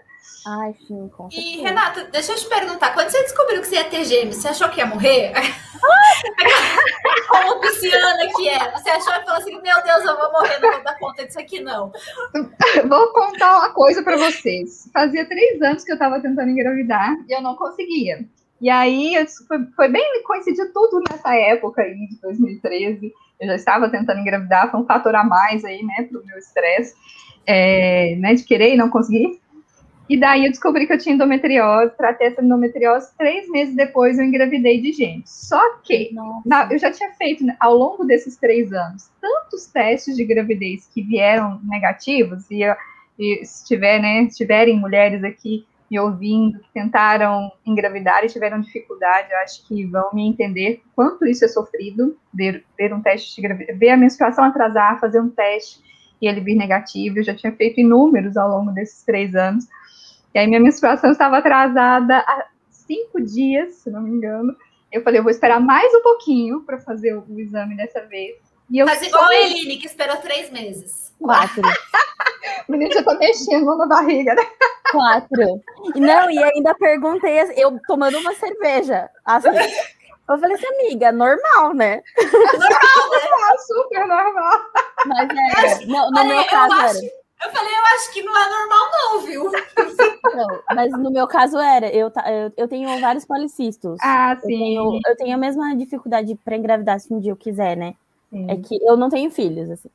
Ai, 0.45 0.73
sim, 0.87 1.09
com 1.15 1.29
certeza. 1.29 1.57
E, 1.57 1.61
Renata, 1.61 2.03
deixa 2.05 2.31
eu 2.33 2.35
te 2.35 2.47
perguntar, 2.47 2.93
quando 2.93 3.09
você 3.09 3.23
descobriu 3.23 3.61
que 3.61 3.67
você 3.67 3.75
ia 3.75 3.83
ter 3.85 4.03
gêmeos, 4.05 4.37
você 4.37 4.49
achou 4.49 4.69
que 4.69 4.79
ia 4.79 4.85
morrer? 4.85 5.31
Como 7.27 7.59
pisciana 7.59 8.27
que 8.35 8.49
é. 8.49 8.71
Você 8.71 8.89
achou 8.89 9.13
e 9.13 9.23
falou 9.23 9.37
assim, 9.37 9.61
meu 9.61 9.83
Deus, 9.83 10.05
eu 10.05 10.17
vou 10.17 10.31
morrer, 10.31 10.59
não 10.59 10.71
vou 10.71 10.83
dar 10.83 10.99
conta 10.99 11.25
disso 11.25 11.39
aqui, 11.39 11.61
não. 11.61 11.91
Vou 12.87 13.13
contar 13.13 13.59
uma 13.59 13.69
coisa 13.73 14.01
para 14.03 14.17
vocês. 14.17 14.89
Fazia 14.93 15.25
três 15.25 15.61
anos 15.61 15.83
que 15.83 15.91
eu 15.91 15.95
estava 15.95 16.19
tentando 16.19 16.49
engravidar 16.49 17.15
e 17.27 17.33
eu 17.33 17.41
não 17.41 17.55
conseguia. 17.55 18.25
E 18.61 18.69
aí 18.69 19.13
foi, 19.47 19.65
foi 19.75 19.87
bem, 19.87 20.23
coincidiu 20.23 20.71
tudo 20.73 21.01
nessa 21.09 21.33
época 21.35 21.81
aí 21.81 21.95
de 22.07 22.19
2013. 22.21 23.13
Eu 23.39 23.47
já 23.47 23.55
estava 23.55 23.89
tentando 23.89 24.19
engravidar, 24.19 24.69
foi 24.69 24.79
um 24.79 24.85
fator 24.85 25.15
a 25.15 25.23
mais 25.23 25.63
aí, 25.63 25.81
né, 25.83 26.03
para 26.03 26.19
o 26.19 26.25
meu 26.25 26.37
estresse, 26.37 26.93
é, 27.45 28.15
né, 28.17 28.33
de 28.33 28.43
querer 28.43 28.73
e 28.73 28.77
não 28.77 28.89
conseguir. 28.89 29.39
E 30.09 30.19
daí 30.19 30.43
eu 30.43 30.49
descobri 30.49 30.87
que 30.87 30.93
eu 30.93 30.97
tinha 30.97 31.13
endometriose, 31.13 31.95
tratei 31.95 32.27
essa 32.27 32.41
endometriose, 32.41 33.15
três 33.15 33.47
meses 33.47 33.75
depois 33.75 34.17
eu 34.17 34.25
engravidei 34.25 34.81
de 34.81 34.91
gente. 34.91 35.29
Só 35.29 35.77
que 35.83 36.11
na, 36.43 36.67
eu 36.71 36.79
já 36.79 36.91
tinha 36.91 37.11
feito, 37.11 37.45
né, 37.45 37.55
ao 37.59 37.75
longo 37.75 38.03
desses 38.03 38.35
três 38.35 38.73
anos, 38.73 39.09
tantos 39.21 39.67
testes 39.67 40.17
de 40.17 40.25
gravidez 40.25 40.89
que 40.91 41.03
vieram 41.03 41.61
negativos, 41.63 42.49
e, 42.49 42.63
e 43.19 43.45
se, 43.45 43.67
tiver, 43.67 44.01
né, 44.01 44.27
se 44.29 44.37
tiverem 44.37 44.77
mulheres 44.77 45.23
aqui 45.23 45.65
me 45.89 45.99
ouvindo, 45.99 46.59
que 46.59 46.71
tentaram 46.73 47.51
engravidar 47.65 48.23
e 48.23 48.27
tiveram 48.27 48.61
dificuldade, 48.61 49.31
eu 49.31 49.37
acho 49.39 49.67
que 49.67 49.85
vão 49.85 50.09
me 50.13 50.27
entender 50.27 50.81
quanto 50.95 51.25
isso 51.25 51.43
é 51.45 51.47
sofrido, 51.47 52.17
ver, 52.33 52.63
ver 52.77 52.93
um 52.93 53.01
teste 53.01 53.35
de 53.35 53.41
gravidez, 53.41 53.77
ver 53.77 53.89
a 53.89 53.97
menstruação 53.97 54.43
atrasar, 54.43 54.99
fazer 54.99 55.19
um 55.19 55.29
teste 55.29 55.81
e 56.21 56.27
ele 56.27 56.41
vir 56.41 56.55
negativo. 56.55 57.17
Eu 57.17 57.23
já 57.23 57.33
tinha 57.33 57.51
feito 57.55 57.79
inúmeros 57.79 58.37
ao 58.37 58.49
longo 58.49 58.71
desses 58.71 59.03
três 59.03 59.35
anos. 59.35 59.65
E 60.33 60.39
aí 60.39 60.47
minha 60.47 60.59
menstruação 60.59 61.11
estava 61.11 61.37
atrasada 61.37 62.17
há 62.19 62.47
cinco 62.69 63.21
dias, 63.21 63.75
se 63.75 63.89
não 63.89 64.01
me 64.01 64.11
engano. 64.11 64.55
Eu 64.91 65.03
falei, 65.03 65.19
eu 65.19 65.23
vou 65.23 65.31
esperar 65.31 65.59
mais 65.59 65.93
um 65.93 66.01
pouquinho 66.01 66.61
para 66.61 66.79
fazer 66.79 67.15
o, 67.15 67.23
o, 67.27 67.39
exame 67.39 67.75
dessa 67.75 68.01
vez. 68.05 68.37
E 68.69 68.79
eu 68.79 68.87
Faz 68.87 69.01
igual 69.01 69.25
a 69.25 69.35
Eline, 69.35 69.77
que 69.77 69.87
esperou 69.87 70.17
três 70.17 70.51
meses. 70.51 71.08
Quatro. 71.19 71.61
Menina, 72.67 72.93
já 72.93 73.03
tô 73.03 73.17
mexendo 73.17 73.77
na 73.77 73.85
barriga, 73.85 74.35
né? 74.35 74.43
Quatro. 74.91 75.61
Não, 75.95 76.29
e 76.29 76.43
ainda 76.43 76.73
perguntei, 76.75 77.39
eu 77.55 77.79
tomando 77.87 78.17
uma 78.19 78.33
cerveja. 78.35 79.09
Assim, 79.25 79.49
eu 80.29 80.37
falei 80.37 80.55
assim, 80.55 80.67
amiga, 80.67 81.11
normal, 81.11 81.73
né? 81.73 82.01
Normal, 82.31 83.09
né? 83.11 83.57
Super 83.67 84.07
normal. 84.07 84.59
Mas 85.05 85.29
é, 85.29 85.85
no, 85.85 86.11
no 86.11 86.25
meu 86.25 86.45
caso 86.45 86.73
acho, 86.73 86.97
era. 86.97 87.19
Eu 87.45 87.51
falei, 87.51 87.73
eu 87.73 87.83
acho 87.95 88.11
que 88.11 88.21
não 88.21 88.37
é 88.37 88.49
normal, 88.49 88.89
não, 88.91 89.19
viu? 89.21 89.51
Não, 90.35 90.61
mas 90.75 90.91
no 90.91 91.09
meu 91.09 91.27
caso 91.27 91.57
era, 91.57 91.87
eu, 91.87 92.11
eu, 92.25 92.53
eu 92.57 92.67
tenho 92.67 92.99
vários 92.99 93.25
policistos. 93.25 93.97
Ah, 94.01 94.37
sim. 94.41 94.75
Eu 94.75 94.83
tenho, 94.83 94.99
eu 95.07 95.15
tenho 95.15 95.35
a 95.35 95.39
mesma 95.39 95.75
dificuldade 95.75 96.35
para 96.43 96.57
engravidar 96.57 96.99
se 96.99 97.13
um 97.13 97.19
dia 97.19 97.31
eu 97.31 97.37
quiser, 97.37 97.77
né? 97.77 97.95
Sim. 98.29 98.51
É 98.51 98.57
que 98.57 98.77
eu 98.83 98.97
não 98.97 99.09
tenho 99.09 99.31
filhos, 99.31 99.71
assim. 99.71 99.89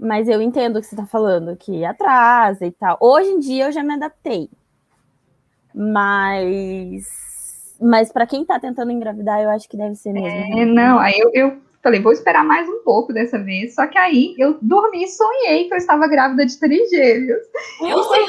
Mas 0.00 0.28
eu 0.28 0.40
entendo 0.40 0.76
o 0.76 0.80
que 0.80 0.86
você 0.86 0.94
está 0.94 1.04
falando, 1.04 1.54
que 1.56 1.84
atrasa 1.84 2.64
e 2.64 2.70
tal. 2.70 2.96
Hoje 2.98 3.28
em 3.28 3.38
dia 3.38 3.66
eu 3.66 3.72
já 3.72 3.82
me 3.82 3.92
adaptei. 3.92 4.48
Mas. 5.74 7.04
Mas 7.78 8.10
para 8.10 8.26
quem 8.26 8.42
está 8.42 8.58
tentando 8.58 8.90
engravidar, 8.90 9.42
eu 9.42 9.50
acho 9.50 9.68
que 9.68 9.76
deve 9.76 9.94
ser 9.96 10.12
mesmo. 10.12 10.58
É, 10.58 10.64
não, 10.64 10.98
aí 10.98 11.18
eu, 11.18 11.30
eu 11.34 11.58
falei, 11.82 12.00
vou 12.00 12.12
esperar 12.12 12.44
mais 12.44 12.66
um 12.68 12.82
pouco 12.82 13.12
dessa 13.12 13.38
vez. 13.38 13.74
Só 13.74 13.86
que 13.86 13.98
aí 13.98 14.34
eu 14.38 14.58
dormi 14.62 15.04
e 15.04 15.08
sonhei 15.08 15.68
que 15.68 15.74
eu 15.74 15.78
estava 15.78 16.06
grávida 16.06 16.46
de 16.46 16.58
trigêmeos. 16.58 17.42
Eu 17.82 18.02
sonhei, 18.02 18.26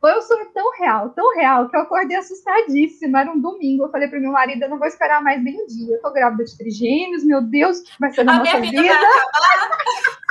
foi 0.00 0.18
um 0.18 0.22
sonho 0.22 0.46
tão 0.52 0.70
real, 0.78 1.10
tão 1.10 1.34
real, 1.34 1.68
que 1.68 1.76
eu 1.76 1.80
acordei 1.80 2.16
assustadíssima. 2.16 3.20
Era 3.20 3.32
um 3.32 3.40
domingo. 3.40 3.84
Eu 3.84 3.90
falei 3.90 4.06
para 4.06 4.20
meu 4.20 4.32
marido: 4.32 4.62
eu 4.62 4.68
não 4.68 4.78
vou 4.78 4.86
esperar 4.86 5.22
mais 5.22 5.42
nem 5.42 5.60
um 5.60 5.66
dia. 5.66 5.96
Eu 5.96 6.02
tô 6.02 6.12
grávida 6.12 6.44
de 6.44 6.56
trigêmeos, 6.56 7.24
meu 7.24 7.40
Deus, 7.40 7.80
o 7.80 7.84
que 7.84 7.90
vai 7.98 8.12
ser 8.12 8.24
na 8.24 8.38
nossa 8.38 8.60
vida? 8.60 8.82
vida? 8.82 8.94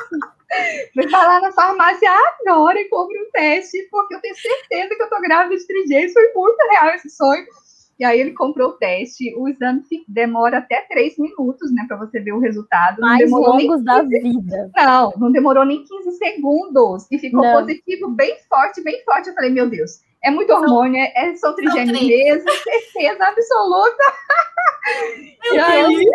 Fui 0.94 1.10
falar 1.10 1.42
na 1.42 1.52
farmácia 1.52 2.10
agora 2.42 2.80
e 2.80 2.90
compre 2.90 3.20
um 3.20 3.32
teste, 3.32 3.88
porque 3.92 4.16
eu 4.16 4.22
tenho 4.22 4.36
certeza 4.36 4.96
que 4.96 5.04
eu 5.04 5.10
tô 5.10 5.22
grávida 5.22 5.56
de 5.56 5.68
trigêmeos. 5.68 6.14
Foi 6.14 6.32
muito 6.34 6.58
real 6.72 6.96
esse 6.96 7.10
sonho. 7.10 7.46
E 8.00 8.04
aí 8.04 8.20
ele 8.20 8.32
comprou 8.32 8.70
o 8.70 8.74
teste. 8.74 9.34
O 9.38 9.48
exame 9.48 9.82
demora 10.08 10.58
até 10.58 10.86
três 10.90 11.18
minutos, 11.18 11.72
né, 11.74 11.86
para 11.88 11.98
você 11.98 12.20
ver 12.20 12.34
o 12.34 12.40
resultado. 12.40 13.00
Mais 13.00 13.30
longos 13.30 13.82
15... 13.82 13.84
da 13.84 14.02
vida. 14.02 14.72
Não, 14.76 15.14
não 15.18 15.32
demorou 15.32 15.66
nem 15.66 15.84
15 15.84 16.12
segundos. 16.18 17.08
E 17.12 17.20
ficou 17.20 17.44
não. 17.44 17.60
positivo, 17.60 18.10
bem 18.10 18.36
forte, 18.50 18.84
bem 18.84 19.04
forte. 19.06 19.30
Eu 19.30 19.36
falei, 19.36 19.52
meu 19.52 19.70
Deus, 19.70 20.02
é 20.24 20.32
muito 20.32 20.52
hormônio, 20.54 21.00
é, 21.00 21.12
é 21.16 21.36
são 21.36 21.54
trigêmeos 21.54 22.02
mesmo, 22.02 22.50
certeza 22.52 23.24
absoluta. 23.26 24.04
Meu 25.44 25.56
e 25.56 25.60
aí... 25.60 26.12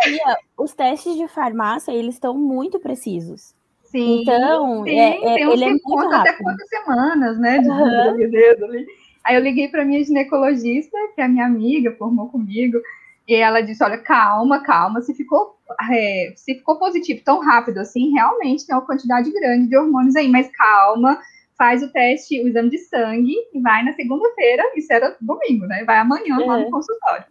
os 0.57 0.75
testes 0.75 1.17
de 1.17 1.29
farmácia, 1.29 1.93
eles 1.93 2.15
estão 2.15 2.35
muito 2.35 2.79
precisos. 2.81 3.55
Sim, 3.91 4.23
então, 4.23 4.85
sim, 4.85 4.99
é, 4.99 5.25
é, 5.25 5.43
ele 5.43 5.65
é 5.65 5.69
muito 5.71 5.95
rápido. 5.95 6.15
até 6.15 6.33
quantas 6.35 6.69
semanas, 6.69 7.39
né, 7.39 7.59
de 7.59 7.69
uhum. 7.69 8.87
Aí 9.25 9.35
eu 9.35 9.43
liguei 9.43 9.69
para 9.69 9.85
minha 9.85 10.03
ginecologista, 10.05 10.97
que 11.15 11.21
é 11.21 11.29
minha 11.29 11.47
amiga, 11.47 11.95
formou 11.97 12.29
comigo, 12.29 12.79
e 13.27 13.35
ela 13.35 13.61
disse: 13.61 13.85
Olha, 13.85 13.99
calma, 13.99 14.63
calma, 14.63 15.03
se 15.03 15.15
ficou, 15.15 15.57
é, 15.91 16.33
se 16.37 16.55
ficou 16.55 16.79
positivo 16.79 17.21
tão 17.25 17.41
rápido 17.41 17.79
assim, 17.79 18.13
realmente 18.13 18.67
tem 18.67 18.75
uma 18.75 18.87
quantidade 18.87 19.31
grande 19.31 19.69
de 19.69 19.77
hormônios 19.77 20.17
aí, 20.17 20.29
mas 20.29 20.51
calma, 20.51 21.19
faz 21.57 21.83
o 21.83 21.93
teste, 21.93 22.41
o 22.41 22.49
exame 22.49 22.71
de 22.71 22.79
sangue, 22.79 23.35
e 23.53 23.61
vai 23.61 23.85
na 23.85 23.93
segunda-feira, 23.93 24.63
isso 24.77 24.93
era 24.93 25.17
domingo, 25.21 25.67
né? 25.67 25.85
Vai 25.85 25.99
amanhã 25.99 26.39
lá 26.39 26.59
no 26.59 26.69
é. 26.69 26.71
consultório. 26.71 27.25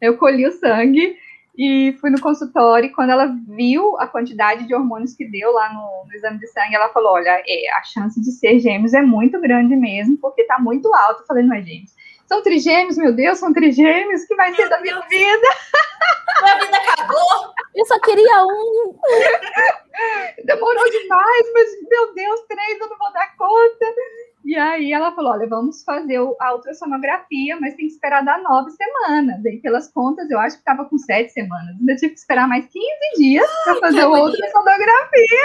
Eu 0.00 0.16
colhi 0.16 0.46
o 0.46 0.52
sangue 0.52 1.16
e 1.62 1.92
fui 2.00 2.08
no 2.08 2.18
consultório 2.18 2.86
e 2.86 2.92
quando 2.92 3.10
ela 3.10 3.36
viu 3.46 3.94
a 3.98 4.06
quantidade 4.06 4.66
de 4.66 4.74
hormônios 4.74 5.12
que 5.12 5.26
deu 5.26 5.52
lá 5.52 5.70
no, 5.74 6.06
no 6.06 6.14
exame 6.14 6.38
de 6.38 6.46
sangue, 6.46 6.74
ela 6.74 6.88
falou: 6.88 7.12
olha, 7.12 7.42
é, 7.46 7.70
a 7.74 7.82
chance 7.82 8.18
de 8.18 8.32
ser 8.32 8.58
gêmeos 8.60 8.94
é 8.94 9.02
muito 9.02 9.38
grande 9.38 9.76
mesmo, 9.76 10.16
porque 10.16 10.44
tá 10.44 10.58
muito 10.58 10.90
alto. 10.94 11.20
Eu 11.20 11.26
falei, 11.26 11.44
não 11.44 11.54
é 11.54 11.60
gêmeos. 11.60 11.94
São 12.26 12.42
trigêmeos, 12.42 12.96
meu 12.96 13.12
Deus, 13.12 13.38
são 13.38 13.52
trigêmeos, 13.52 14.24
que 14.24 14.34
vai 14.36 14.54
ser 14.54 14.70
da 14.70 14.80
minha 14.80 14.98
vida? 15.02 15.48
Minha 16.40 16.58
vida 16.58 16.76
acabou. 16.78 17.52
Eu 17.74 17.84
só 17.84 18.00
queria 18.00 18.44
um. 18.44 18.96
Demorou 20.42 20.90
demais, 20.90 21.46
mas, 21.52 21.88
meu 21.90 22.14
Deus, 22.14 22.40
três 22.48 22.80
eu 22.80 22.88
não 22.88 22.96
vou 22.96 23.12
dar 23.12 23.36
conta. 23.36 23.86
E 24.44 24.56
aí 24.56 24.92
ela 24.92 25.12
falou: 25.12 25.32
olha, 25.32 25.46
vamos 25.46 25.82
fazer 25.82 26.16
a 26.16 26.54
ultrassonografia, 26.54 27.58
mas 27.60 27.74
tem 27.74 27.86
que 27.86 27.92
esperar 27.92 28.24
dar 28.24 28.42
nove 28.42 28.70
semanas. 28.70 29.44
E 29.44 29.58
pelas 29.58 29.92
contas, 29.92 30.30
eu 30.30 30.38
acho 30.38 30.56
que 30.56 30.62
estava 30.62 30.84
com 30.84 30.96
sete 30.98 31.32
semanas. 31.32 31.76
Ainda 31.78 31.96
tive 31.96 32.14
que 32.14 32.20
esperar 32.20 32.48
mais 32.48 32.66
15 32.66 32.84
dias 33.18 33.46
para 33.64 33.76
fazer 33.76 34.00
a 34.00 34.08
ultrassonografia. 34.08 35.40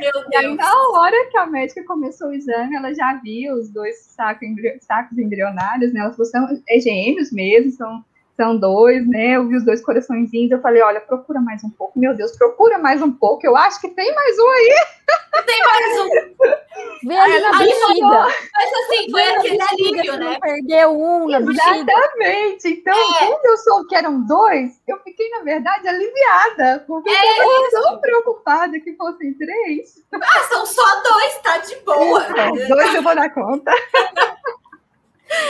Meu 0.00 0.12
Deus. 0.12 0.26
E 0.30 0.36
aí, 0.36 0.54
na 0.54 0.88
hora 0.90 1.30
que 1.30 1.38
a 1.38 1.46
médica 1.46 1.84
começou 1.84 2.28
o 2.28 2.34
exame, 2.34 2.74
ela 2.74 2.92
já 2.94 3.14
viu 3.14 3.54
os 3.54 3.70
dois 3.70 3.96
sacos, 4.02 4.48
sacos 4.80 5.18
embrionários, 5.18 5.92
né? 5.92 6.00
Ela 6.00 6.12
falou: 6.12 6.26
são 6.26 6.48
gêmeos 6.82 7.30
mesmo, 7.32 7.72
são 7.72 8.04
são 8.40 8.56
dois, 8.56 9.06
né? 9.06 9.36
Eu 9.36 9.46
vi 9.46 9.56
os 9.56 9.64
dois 9.66 9.84
coraçõezinhos, 9.84 10.50
eu 10.50 10.62
falei, 10.62 10.80
olha, 10.80 10.98
procura 10.98 11.38
mais 11.42 11.62
um 11.62 11.68
pouco, 11.68 11.98
meu 11.98 12.14
Deus, 12.14 12.34
procura 12.34 12.78
mais 12.78 13.02
um 13.02 13.12
pouco, 13.12 13.46
eu 13.46 13.54
acho 13.54 13.78
que 13.82 13.88
tem 13.88 14.14
mais 14.14 14.38
um 14.38 14.48
aí. 14.48 14.74
Tem 15.46 15.60
mais 15.60 16.00
um. 16.00 17.08
Vê 17.08 17.16
ali 17.16 17.40
na 17.40 17.58
bexiga. 17.58 18.28
Mas 18.54 18.72
assim, 18.72 19.10
foi 19.10 19.22
aquele 19.22 19.62
alívio, 19.62 20.16
né? 20.16 20.38
Perdeu 20.40 20.90
um 20.90 21.28
na. 21.28 21.38
Exatamente. 21.40 22.68
Então, 22.68 23.14
é. 23.16 23.26
quando 23.26 23.46
eu 23.46 23.56
soube 23.56 23.88
que 23.88 23.96
eram 23.96 24.26
dois, 24.26 24.80
eu 24.86 24.98
fiquei, 25.00 25.28
na 25.30 25.42
verdade, 25.42 25.88
aliviada, 25.88 26.84
porque 26.86 27.10
é 27.10 27.42
eu 27.42 27.64
estava 27.64 27.84
tão 27.84 28.00
preocupada 28.00 28.78
que 28.80 28.94
fossem 28.94 29.34
três. 29.34 30.02
Ah, 30.12 30.40
são 30.48 30.66
só 30.66 31.02
dois, 31.02 31.38
tá 31.38 31.58
de 31.58 31.76
boa. 31.76 32.24
dois 32.68 32.94
eu 32.94 33.02
vou 33.02 33.14
dar 33.14 33.30
conta. 33.30 33.72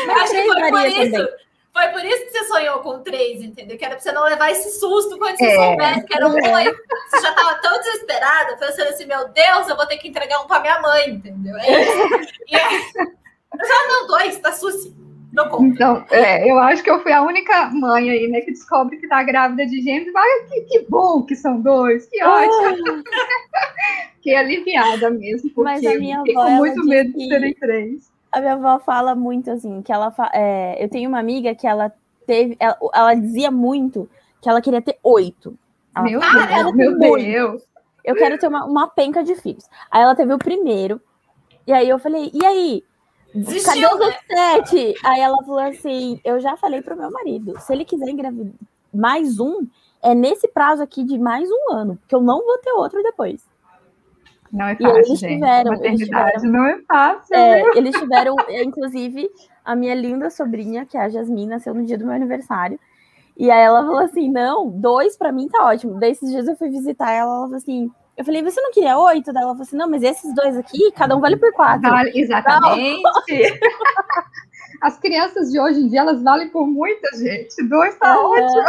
Mas 0.06 0.22
Acho 0.22 0.32
que 0.32 0.42
foi 0.44 0.70
por 0.70 0.86
isso. 0.86 1.10
Também 1.10 1.49
foi 1.72 1.88
por 1.88 2.04
isso 2.04 2.24
que 2.24 2.30
você 2.32 2.44
sonhou 2.46 2.78
com 2.80 3.00
três, 3.00 3.42
entendeu? 3.42 3.78
Que 3.78 3.84
era 3.84 3.94
pra 3.94 4.02
você 4.02 4.12
não 4.12 4.24
levar 4.24 4.50
esse 4.50 4.78
susto 4.78 5.16
quando 5.18 5.36
você 5.36 5.46
é, 5.46 5.56
soubesse 5.56 6.04
que 6.04 6.16
era 6.16 6.26
um 6.26 6.32
dois. 6.32 6.76
Você 7.08 7.20
já 7.22 7.32
tava 7.32 7.54
tão 7.60 7.78
desesperada, 7.78 8.56
pensando 8.56 8.88
assim, 8.88 9.06
meu 9.06 9.28
Deus, 9.28 9.68
eu 9.68 9.76
vou 9.76 9.86
ter 9.86 9.96
que 9.98 10.08
entregar 10.08 10.40
um 10.40 10.46
pra 10.46 10.60
minha 10.60 10.80
mãe, 10.80 11.10
entendeu? 11.10 11.56
É 11.58 11.82
isso. 11.82 12.32
E 12.48 12.56
aí, 12.56 12.80
já 12.94 13.88
não, 13.88 14.06
dois, 14.06 14.38
tá 14.38 14.52
suci. 14.52 14.94
Não 15.32 15.48
conta. 15.48 15.64
Então, 15.64 16.06
é, 16.10 16.50
eu 16.50 16.58
acho 16.58 16.82
que 16.82 16.90
eu 16.90 17.00
fui 17.00 17.12
a 17.12 17.22
única 17.22 17.70
mãe 17.70 18.10
aí, 18.10 18.26
né, 18.26 18.40
que 18.40 18.50
descobre 18.50 18.96
que 18.96 19.06
tá 19.06 19.22
grávida 19.22 19.64
de 19.64 19.80
gêmeos. 19.80 20.12
Vai, 20.12 20.28
que, 20.48 20.60
que 20.62 20.86
bom 20.88 21.22
que 21.22 21.36
são 21.36 21.60
dois, 21.60 22.06
que 22.06 22.22
ótimo. 22.22 23.02
Ah. 23.52 24.10
que 24.22 24.34
aliviada 24.34 25.10
mesmo, 25.10 25.50
porque 25.50 25.62
Mas 25.70 25.86
a 25.86 25.94
minha 25.94 26.16
eu 26.16 26.20
fiquei 26.20 26.34
com 26.34 26.50
muito 26.50 26.84
medo 26.84 27.12
de 27.12 27.28
serem 27.28 27.54
três. 27.54 28.10
A 28.32 28.40
minha 28.40 28.54
avó 28.54 28.78
fala 28.78 29.14
muito 29.14 29.50
assim, 29.50 29.82
que 29.82 29.92
ela 29.92 30.14
é, 30.32 30.82
eu 30.82 30.88
tenho 30.88 31.08
uma 31.08 31.18
amiga 31.18 31.54
que 31.54 31.66
ela 31.66 31.92
teve, 32.26 32.56
ela, 32.60 32.78
ela, 32.94 33.14
dizia 33.14 33.50
muito 33.50 34.08
que 34.40 34.48
ela 34.48 34.60
queria 34.60 34.80
ter 34.80 34.98
oito. 35.02 35.58
Ela, 35.94 36.04
meu 36.04 36.20
Deus, 36.20 36.74
meu 36.74 37.16
Deus. 37.16 37.62
Eu 38.04 38.14
quero 38.14 38.38
ter 38.38 38.48
uma, 38.48 38.64
uma 38.64 38.88
penca 38.88 39.22
de 39.22 39.34
filhos. 39.34 39.68
Aí 39.90 40.02
ela 40.02 40.14
teve 40.14 40.32
o 40.32 40.38
primeiro, 40.38 41.00
e 41.66 41.72
aí 41.72 41.88
eu 41.88 41.98
falei, 41.98 42.30
e 42.32 42.44
aí? 42.44 42.84
Desistiu, 43.34 43.88
Cadê 43.88 43.94
os 43.94 44.00
né? 44.00 44.16
sete? 44.26 44.94
Aí 45.04 45.20
ela 45.20 45.36
falou 45.44 45.60
assim: 45.60 46.20
eu 46.24 46.40
já 46.40 46.56
falei 46.56 46.82
pro 46.82 46.96
meu 46.96 47.10
marido, 47.12 47.58
se 47.60 47.72
ele 47.72 47.84
quiser 47.84 48.08
engravidar 48.08 48.52
mais 48.92 49.38
um, 49.38 49.66
é 50.02 50.14
nesse 50.14 50.48
prazo 50.48 50.82
aqui 50.82 51.04
de 51.04 51.18
mais 51.18 51.48
um 51.48 51.72
ano, 51.72 51.96
porque 51.96 52.14
eu 52.14 52.20
não 52.20 52.44
vou 52.44 52.58
ter 52.58 52.72
outro 52.72 53.02
depois. 53.02 53.48
Não 54.52 54.66
é 54.66 54.74
fácil, 54.74 54.96
eles 54.96 55.18
gente. 55.20 55.34
Tiveram, 55.34 55.84
eles 55.84 56.00
tiveram, 56.00 56.50
não 56.50 56.66
é 56.66 56.78
fácil. 56.88 57.36
É, 57.36 57.62
eles 57.76 57.96
tiveram, 57.96 58.36
inclusive, 58.48 59.30
a 59.64 59.76
minha 59.76 59.94
linda 59.94 60.28
sobrinha, 60.28 60.84
que 60.84 60.96
é 60.96 61.02
a 61.02 61.08
Jasmine, 61.08 61.46
nasceu 61.46 61.72
no 61.72 61.84
dia 61.84 61.96
do 61.96 62.04
meu 62.04 62.14
aniversário. 62.14 62.78
E 63.36 63.50
aí 63.50 63.62
ela 63.62 63.82
falou 63.82 64.00
assim: 64.00 64.30
não, 64.30 64.68
dois 64.68 65.16
para 65.16 65.32
mim 65.32 65.48
tá 65.48 65.64
ótimo. 65.64 65.98
Desses 65.98 66.28
dias 66.30 66.48
eu 66.48 66.56
fui 66.56 66.68
visitar 66.68 67.10
ela, 67.10 67.30
ela 67.30 67.42
falou 67.42 67.56
assim. 67.56 67.90
Eu 68.16 68.24
falei, 68.24 68.42
você 68.42 68.60
não 68.60 68.70
queria 68.70 68.98
oito? 68.98 69.32
Daí 69.32 69.42
ela 69.42 69.52
falou 69.52 69.62
assim: 69.62 69.76
não, 69.76 69.88
mas 69.88 70.02
esses 70.02 70.34
dois 70.34 70.56
aqui, 70.56 70.92
cada 70.92 71.16
um 71.16 71.20
vale 71.20 71.36
por 71.36 71.52
quatro. 71.52 71.88
Vale, 71.88 72.10
exatamente. 72.14 73.02
As 74.82 74.98
crianças 74.98 75.50
de 75.50 75.60
hoje 75.60 75.80
em 75.80 75.88
dia, 75.88 76.00
elas 76.00 76.22
valem 76.22 76.50
por 76.50 76.66
muita 76.66 77.16
gente. 77.16 77.62
Dois 77.68 77.96
tá 77.96 78.18
ótimo. 78.18 78.64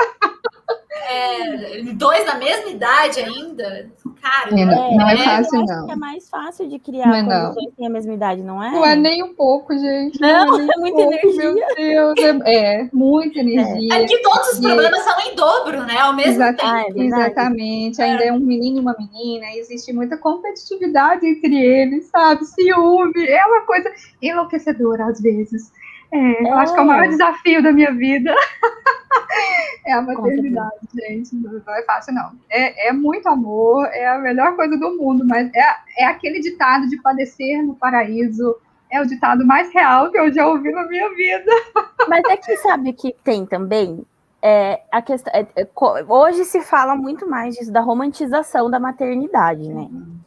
É, 0.94 1.82
dois 1.94 2.26
na 2.26 2.36
mesma 2.36 2.70
idade 2.70 3.22
ainda? 3.22 3.90
Cara, 4.22 4.52
não, 4.52 4.60
é, 4.60 4.96
não 4.96 5.10
é, 5.10 5.18
fácil, 5.18 5.66
não. 5.66 5.90
é 5.90 5.96
mais 5.96 6.30
fácil 6.30 6.68
de 6.68 6.78
criar 6.80 7.08
não 7.08 7.16
é, 7.16 7.54
quando 7.54 7.72
têm 7.76 7.88
a 7.88 7.90
mesma 7.90 8.14
idade, 8.14 8.44
não 8.44 8.62
é? 8.62 8.72
Não 8.72 8.86
é 8.86 8.96
nem 8.96 9.24
um 9.24 9.34
pouco, 9.34 9.74
gente. 9.78 10.20
Não, 10.20 10.46
não 10.46 10.60
é, 10.60 10.64
é 10.64 10.78
muita 10.78 10.98
pouco, 10.98 11.14
energia. 11.14 11.68
Meu 11.78 12.14
Deus, 12.14 12.42
é, 12.46 12.56
é 12.56 12.90
muita 12.92 13.40
energia. 13.40 13.94
É 13.94 14.06
que 14.06 14.18
todos 14.20 14.54
os 14.54 14.60
problemas 14.60 15.02
são 15.02 15.20
em 15.22 15.36
dobro, 15.36 15.84
né? 15.86 15.98
Ao 15.98 16.14
mesmo 16.14 16.34
Exata, 16.34 16.58
tempo. 16.58 17.00
Ah, 17.00 17.04
exatamente. 17.04 18.02
Ainda 18.02 18.24
é 18.26 18.34
um 18.34 18.40
menino 18.40 18.78
e 18.78 18.82
uma 18.82 18.96
menina, 18.98 19.46
existe 19.56 19.94
muita 19.94 20.18
competitividade 20.18 21.26
entre 21.26 21.56
eles, 21.56 22.08
sabe? 22.08 22.46
Ciúme, 22.46 23.26
é 23.28 23.46
uma 23.46 23.62
coisa 23.62 23.90
enlouquecedora 24.22 25.06
às 25.06 25.22
vezes. 25.22 25.72
É, 26.14 26.42
eu 26.44 26.54
acho 26.56 26.74
que 26.74 26.80
é 26.80 26.84
o 26.84 26.88
maior 26.88 27.08
desafio 27.08 27.64
da 27.64 27.72
minha 27.72 27.92
vida. 27.94 28.36
é 29.86 29.94
a 29.94 30.02
maternidade, 30.02 30.80
gente. 30.94 31.36
Não 31.36 31.76
é 31.76 31.84
fácil, 31.84 32.14
não. 32.14 32.32
É, 32.50 32.90
é 32.90 32.92
muito 32.92 33.28
amor, 33.30 33.86
é 33.88 34.08
a 34.08 34.18
melhor 34.18 34.56
coisa 34.56 34.78
do 34.78 34.98
mundo, 34.98 35.26
mas 35.26 35.50
é, 35.54 36.04
é 36.04 36.06
aquele 36.06 36.42
ditado 36.42 36.88
de 36.88 37.02
padecer 37.02 37.64
no 37.64 37.76
paraíso. 37.76 38.56
É 38.90 39.02
o 39.02 39.06
ditado 39.06 39.46
mais 39.46 39.74
real 39.74 40.12
que 40.12 40.20
eu 40.20 40.34
já 40.34 40.46
ouvi 40.46 40.70
na 40.70 40.86
minha 40.86 41.08
vida. 41.16 41.50
Mas 42.10 42.24
é 42.30 42.36
que 42.36 42.58
sabe 42.58 42.92
que 42.92 43.16
tem 43.24 43.46
também? 43.46 44.06
É, 44.42 44.82
a 44.92 45.02
questão, 45.02 45.32
é, 45.34 45.48
é 45.56 45.68
hoje 46.10 46.44
se 46.44 46.60
fala 46.60 46.94
muito 46.94 47.26
mais 47.26 47.56
disso, 47.56 47.72
da 47.72 47.80
romantização 47.80 48.70
da 48.70 48.82
maternidade, 48.82 49.66
né? 49.70 49.88
Uhum 49.90 50.20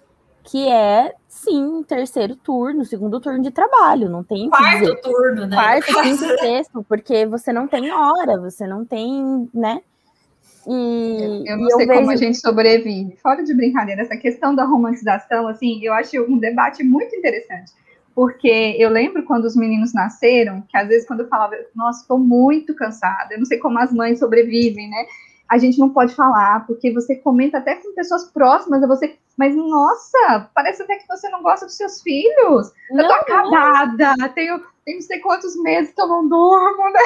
que 0.44 0.68
é 0.68 1.14
sim 1.26 1.82
terceiro 1.82 2.36
turno, 2.36 2.84
segundo 2.84 3.18
turno 3.18 3.42
de 3.42 3.50
trabalho, 3.50 4.10
não 4.10 4.22
tem 4.22 4.48
quarto 4.50 4.94
turno, 5.00 5.46
né? 5.46 5.56
Quarto, 5.56 5.86
quinto, 6.02 6.38
sexto, 6.38 6.86
porque 6.86 7.26
você 7.26 7.52
não 7.52 7.66
tem 7.66 7.90
hora, 7.90 8.38
você 8.38 8.66
não 8.66 8.84
tem, 8.84 9.48
né? 9.52 9.80
E 10.66 11.44
eu 11.46 11.56
não 11.56 11.66
e 11.66 11.72
sei 11.72 11.84
eu 11.84 11.88
como 11.88 12.06
vejo... 12.06 12.10
a 12.10 12.16
gente 12.16 12.38
sobrevive. 12.38 13.16
Fora 13.22 13.42
de 13.42 13.54
brincadeira, 13.54 14.02
essa 14.02 14.16
questão 14.16 14.54
da 14.54 14.64
romantização, 14.64 15.48
assim, 15.48 15.82
eu 15.82 15.92
acho 15.94 16.22
um 16.22 16.38
debate 16.38 16.84
muito 16.84 17.14
interessante. 17.16 17.72
Porque 18.14 18.76
eu 18.78 18.90
lembro 18.90 19.24
quando 19.24 19.44
os 19.44 19.56
meninos 19.56 19.92
nasceram, 19.92 20.62
que 20.68 20.76
às 20.76 20.86
vezes 20.86 21.06
quando 21.06 21.20
eu 21.20 21.28
falava, 21.28 21.56
nossa, 21.74 22.02
estou 22.02 22.18
muito 22.18 22.74
cansada, 22.74 23.34
eu 23.34 23.38
não 23.38 23.44
sei 23.44 23.58
como 23.58 23.78
as 23.78 23.92
mães 23.92 24.20
sobrevivem, 24.20 24.88
né? 24.88 25.06
A 25.54 25.58
gente 25.58 25.78
não 25.78 25.90
pode 25.90 26.14
falar, 26.14 26.66
porque 26.66 26.92
você 26.92 27.14
comenta 27.14 27.58
até 27.58 27.76
com 27.76 27.94
pessoas 27.94 28.24
próximas 28.24 28.82
a 28.82 28.86
você, 28.88 29.16
mas 29.36 29.54
nossa, 29.54 30.50
parece 30.52 30.82
até 30.82 30.96
que 30.96 31.06
você 31.06 31.28
não 31.28 31.42
gosta 31.42 31.66
dos 31.66 31.76
seus 31.76 32.02
filhos. 32.02 32.72
Não, 32.90 33.04
eu 33.04 33.08
tô 33.08 33.14
acabada, 33.14 34.14
não. 34.18 34.28
tenho, 34.30 34.60
tenho 34.84 34.98
não 34.98 35.06
sei 35.06 35.20
quantos 35.20 35.56
meses 35.62 35.94
que 35.94 36.00
eu 36.00 36.08
não 36.08 36.28
durmo, 36.28 36.90
né? 36.90 37.00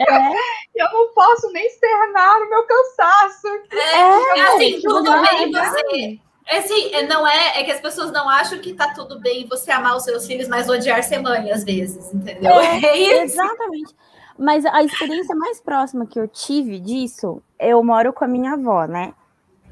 É. 0.00 0.56
Eu 0.76 0.92
não 0.92 1.08
posso 1.14 1.50
nem 1.52 1.66
externar 1.66 2.36
o 2.36 2.50
meu 2.50 2.62
cansaço. 2.64 3.46
É, 3.72 4.38
é 4.38 4.42
assim, 4.42 4.78
tudo 4.82 5.10
bem 5.22 5.50
você. 5.50 6.20
É 6.48 6.58
assim, 6.58 6.94
é, 6.94 7.06
não 7.06 7.26
é, 7.26 7.60
é 7.60 7.64
que 7.64 7.70
as 7.70 7.80
pessoas 7.80 8.12
não 8.12 8.28
acham 8.28 8.58
que 8.58 8.74
tá 8.74 8.92
tudo 8.92 9.18
bem 9.18 9.48
você 9.48 9.70
amar 9.70 9.96
os 9.96 10.04
seus 10.04 10.26
filhos, 10.26 10.48
mas 10.48 10.68
odiar 10.68 11.02
ser 11.02 11.18
mãe 11.18 11.50
às 11.50 11.64
vezes, 11.64 12.12
entendeu? 12.12 12.52
É, 12.52 12.84
é 12.84 12.96
isso. 12.98 13.40
Exatamente. 13.40 13.94
Mas 14.38 14.66
a 14.66 14.82
experiência 14.82 15.34
mais 15.34 15.60
próxima 15.60 16.06
que 16.06 16.20
eu 16.20 16.28
tive 16.28 16.78
disso, 16.78 17.42
eu 17.58 17.82
moro 17.82 18.12
com 18.12 18.24
a 18.24 18.28
minha 18.28 18.52
avó, 18.52 18.86
né? 18.86 19.12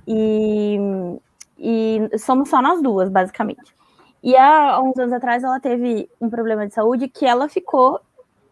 E, 0.07 0.79
e 1.59 2.19
somos 2.19 2.49
só 2.49 2.61
nós 2.61 2.83
duas, 2.83 3.09
basicamente. 3.09 3.75
E 4.23 4.37
há 4.37 4.81
uns 4.81 4.99
anos 4.99 5.12
atrás 5.12 5.45
ela 5.45 5.61
teve 5.61 6.09
um 6.21 6.31
problema 6.31 6.67
de 6.67 6.73
saúde 6.73 7.09
que 7.09 7.26
ela 7.26 7.49
ficou 7.49 8.00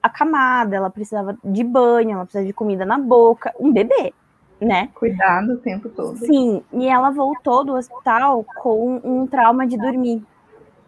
acamada, 0.03 0.77
ela 0.77 0.91
precisava 0.91 1.37
de 1.43 1.65
banho, 1.65 2.11
ela 2.11 2.25
precisava 2.25 2.47
de 2.47 2.53
comida 2.53 2.85
na 2.85 2.99
boca, 2.99 3.55
um 3.59 3.73
bebê, 3.73 4.13
né? 4.61 4.91
Cuidado 4.95 5.55
o 5.55 5.59
tempo 5.59 5.89
todo. 5.89 6.19
Sim, 6.19 6.63
e 6.73 6.89
ela 6.89 7.11
voltou 7.11 7.65
do 7.65 7.75
hospital 7.75 8.45
com 8.57 9.01
um 9.03 9.27
trauma 9.27 9.67
de 9.67 9.79
dormir. 9.79 10.23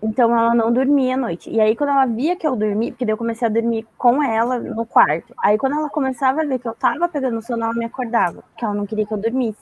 Então 0.04 0.36
ela 0.36 0.54
não 0.54 0.70
dormia 0.70 1.14
à 1.14 1.16
noite. 1.16 1.48
E 1.50 1.58
aí, 1.58 1.74
quando 1.74 1.90
ela 1.90 2.04
via 2.04 2.36
que 2.36 2.46
eu 2.46 2.54
dormia, 2.54 2.92
porque 2.92 3.06
daí 3.06 3.14
eu 3.14 3.16
comecei 3.16 3.48
a 3.48 3.50
dormir 3.50 3.86
com 3.96 4.22
ela 4.22 4.58
no 4.58 4.84
quarto. 4.84 5.34
Aí, 5.42 5.56
quando 5.56 5.76
ela 5.78 5.88
começava 5.88 6.42
a 6.42 6.44
ver 6.44 6.58
que 6.58 6.68
eu 6.68 6.74
tava 6.74 7.08
pegando 7.08 7.40
sono, 7.40 7.64
ela 7.64 7.72
me 7.72 7.86
acordava, 7.86 8.42
porque 8.42 8.64
ela 8.64 8.74
não 8.74 8.84
queria 8.84 9.06
que 9.06 9.14
eu 9.14 9.18
dormisse. 9.18 9.58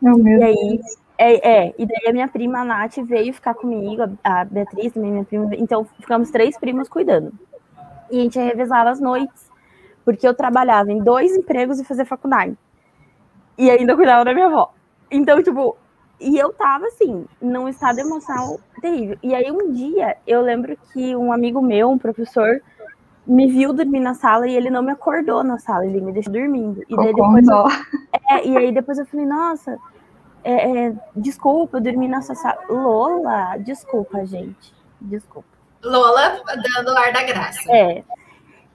Não, 0.00 0.16
meu 0.16 0.38
e 0.38 0.44
aí, 0.44 0.80
é, 1.18 1.66
é, 1.66 1.74
e 1.76 1.84
daí 1.84 2.08
a 2.08 2.12
minha 2.12 2.28
prima 2.28 2.60
a 2.60 2.64
Nath 2.64 2.98
veio 2.98 3.34
ficar 3.34 3.54
comigo, 3.54 4.16
a 4.22 4.44
Beatriz 4.44 4.92
também, 4.92 5.10
minha 5.10 5.24
prima. 5.24 5.50
Então, 5.56 5.84
ficamos 5.98 6.30
três 6.30 6.56
primas 6.56 6.88
cuidando. 6.88 7.32
E 8.12 8.20
a 8.20 8.22
gente 8.22 8.38
revezava 8.38 8.90
as 8.90 9.00
noites, 9.00 9.50
porque 10.04 10.26
eu 10.26 10.34
trabalhava 10.34 10.92
em 10.92 11.02
dois 11.02 11.36
empregos 11.36 11.80
e 11.80 11.84
fazia 11.84 12.06
faculdade. 12.06 12.56
E 13.58 13.68
ainda 13.68 13.96
cuidava 13.96 14.24
da 14.24 14.32
minha 14.32 14.46
avó. 14.46 14.72
Então, 15.10 15.42
tipo, 15.42 15.76
e 16.20 16.38
eu 16.38 16.52
tava 16.52 16.86
assim, 16.86 17.24
num 17.40 17.68
estado 17.68 17.98
emocional 17.98 18.60
terrível. 18.80 19.16
E 19.22 19.34
aí 19.34 19.50
um 19.50 19.72
dia 19.72 20.16
eu 20.26 20.42
lembro 20.42 20.76
que 20.92 21.16
um 21.16 21.32
amigo 21.32 21.62
meu, 21.62 21.90
um 21.90 21.98
professor, 21.98 22.60
me 23.26 23.46
viu 23.46 23.72
dormir 23.72 24.00
na 24.00 24.14
sala 24.14 24.46
e 24.46 24.54
ele 24.54 24.70
não 24.70 24.82
me 24.82 24.92
acordou 24.92 25.42
na 25.42 25.58
sala, 25.58 25.86
ele 25.86 26.00
me 26.00 26.12
deixou 26.12 26.32
dormindo. 26.32 26.82
E 26.88 26.96
daí 26.96 27.14
depois 27.14 27.48
eu, 27.48 27.64
é, 28.30 28.46
e 28.46 28.56
aí 28.56 28.72
depois 28.72 28.98
eu 28.98 29.06
falei, 29.06 29.26
nossa, 29.26 29.78
é, 30.44 30.86
é, 30.86 30.92
desculpa, 31.14 31.78
eu 31.78 31.80
dormi 31.80 32.08
nessa 32.08 32.34
sala. 32.34 32.58
Lola, 32.68 33.56
desculpa, 33.58 34.24
gente. 34.26 34.74
Desculpa. 35.00 35.48
Lola 35.82 36.42
dando 36.74 36.96
ar 36.96 37.12
da 37.12 37.22
graça. 37.22 37.70
É. 37.72 38.04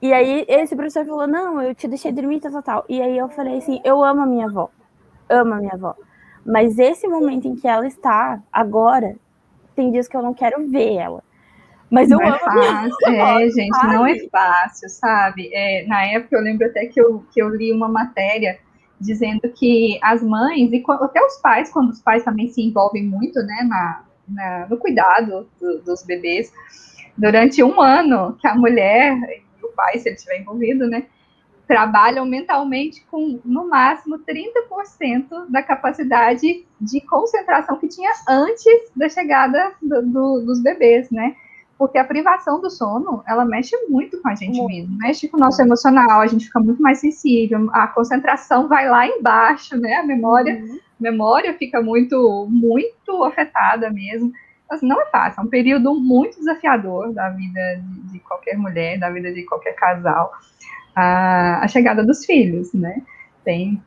E 0.00 0.12
aí 0.12 0.44
esse 0.48 0.74
professor 0.74 1.04
falou, 1.04 1.26
não, 1.26 1.60
eu 1.62 1.74
te 1.74 1.88
deixei 1.88 2.12
dormir, 2.12 2.40
tal, 2.40 2.52
tal, 2.52 2.62
tal. 2.62 2.84
E 2.88 3.00
aí 3.00 3.16
eu 3.16 3.28
falei 3.28 3.58
assim, 3.58 3.80
eu 3.84 4.02
amo 4.02 4.22
a 4.22 4.26
minha 4.26 4.46
avó. 4.46 4.70
Amo 5.28 5.54
a 5.54 5.56
minha 5.56 5.74
avó. 5.74 5.94
Mas 6.46 6.78
esse 6.78 7.08
momento 7.08 7.48
em 7.48 7.56
que 7.56 7.66
ela 7.66 7.86
está 7.86 8.40
agora, 8.52 9.16
tem 9.74 9.90
dias 9.90 10.06
que 10.06 10.16
eu 10.16 10.22
não 10.22 10.32
quero 10.32 10.66
ver 10.68 10.94
ela. 10.94 11.22
Mas 11.90 12.08
não 12.08 12.20
eu 12.20 12.34
é 12.34 12.38
fácil, 12.38 12.96
é, 13.06 13.50
gente, 13.50 13.76
sabe? 13.76 13.94
não 13.94 14.06
é 14.06 14.18
fácil, 14.30 14.88
sabe? 14.88 15.50
É, 15.52 15.86
na 15.86 16.04
época 16.04 16.36
eu 16.36 16.42
lembro 16.42 16.66
até 16.66 16.86
que 16.86 17.00
eu, 17.00 17.24
que 17.32 17.42
eu 17.42 17.48
li 17.48 17.72
uma 17.72 17.88
matéria 17.88 18.58
dizendo 19.00 19.42
que 19.54 19.98
as 20.02 20.22
mães, 20.22 20.72
e 20.72 20.82
até 20.88 21.20
os 21.20 21.36
pais, 21.36 21.70
quando 21.70 21.90
os 21.90 22.00
pais 22.00 22.24
também 22.24 22.48
se 22.48 22.62
envolvem 22.62 23.04
muito, 23.04 23.40
né, 23.42 23.66
na, 23.68 24.04
na 24.26 24.66
no 24.68 24.78
cuidado 24.78 25.48
do, 25.60 25.82
dos 25.82 26.02
bebês, 26.02 26.52
durante 27.16 27.62
um 27.62 27.80
ano 27.80 28.36
que 28.40 28.46
a 28.46 28.54
mulher 28.54 29.14
e 29.60 29.64
o 29.64 29.68
pai, 29.72 29.98
se 29.98 30.08
ele 30.08 30.16
estiver 30.16 30.40
envolvido, 30.40 30.88
né, 30.88 31.06
trabalham 31.66 32.24
mentalmente 32.24 33.04
com 33.10 33.40
no 33.44 33.68
máximo 33.68 34.18
30% 34.18 35.46
da 35.48 35.62
capacidade 35.62 36.64
de 36.80 37.00
concentração 37.00 37.76
que 37.76 37.88
tinha 37.88 38.12
antes 38.28 38.90
da 38.94 39.08
chegada 39.08 39.72
do, 39.82 40.02
do, 40.02 40.40
dos 40.46 40.62
bebês, 40.62 41.10
né? 41.10 41.34
Porque 41.76 41.98
a 41.98 42.04
privação 42.04 42.60
do 42.60 42.70
sono, 42.70 43.22
ela 43.26 43.44
mexe 43.44 43.76
muito 43.88 44.20
com 44.22 44.28
a 44.28 44.34
gente 44.34 44.56
muito. 44.56 44.68
mesmo, 44.68 44.96
mexe 44.96 45.28
com 45.28 45.36
o 45.36 45.40
nosso 45.40 45.60
emocional, 45.60 46.20
a 46.20 46.26
gente 46.26 46.46
fica 46.46 46.60
muito 46.60 46.80
mais 46.80 46.98
sensível, 46.98 47.68
a 47.72 47.86
concentração 47.88 48.66
vai 48.66 48.88
lá 48.88 49.06
embaixo, 49.06 49.76
né? 49.76 49.94
A 49.96 50.02
memória, 50.02 50.54
uhum. 50.54 50.78
memória 50.98 51.52
fica 51.54 51.82
muito, 51.82 52.46
muito 52.48 53.24
afetada 53.24 53.90
mesmo. 53.90 54.32
Assim, 54.70 54.86
não 54.86 55.00
é 55.00 55.06
fácil, 55.06 55.40
é 55.40 55.44
um 55.44 55.48
período 55.48 55.94
muito 55.94 56.38
desafiador 56.38 57.12
da 57.12 57.28
vida 57.30 57.60
de, 57.82 58.12
de 58.12 58.18
qualquer 58.20 58.56
mulher, 58.56 58.98
da 58.98 59.10
vida 59.10 59.32
de 59.32 59.44
qualquer 59.44 59.74
casal 59.74 60.32
a, 60.96 61.60
a 61.62 61.68
chegada 61.68 62.02
dos 62.02 62.24
filhos, 62.24 62.72
né? 62.72 63.02
Tem, 63.44 63.80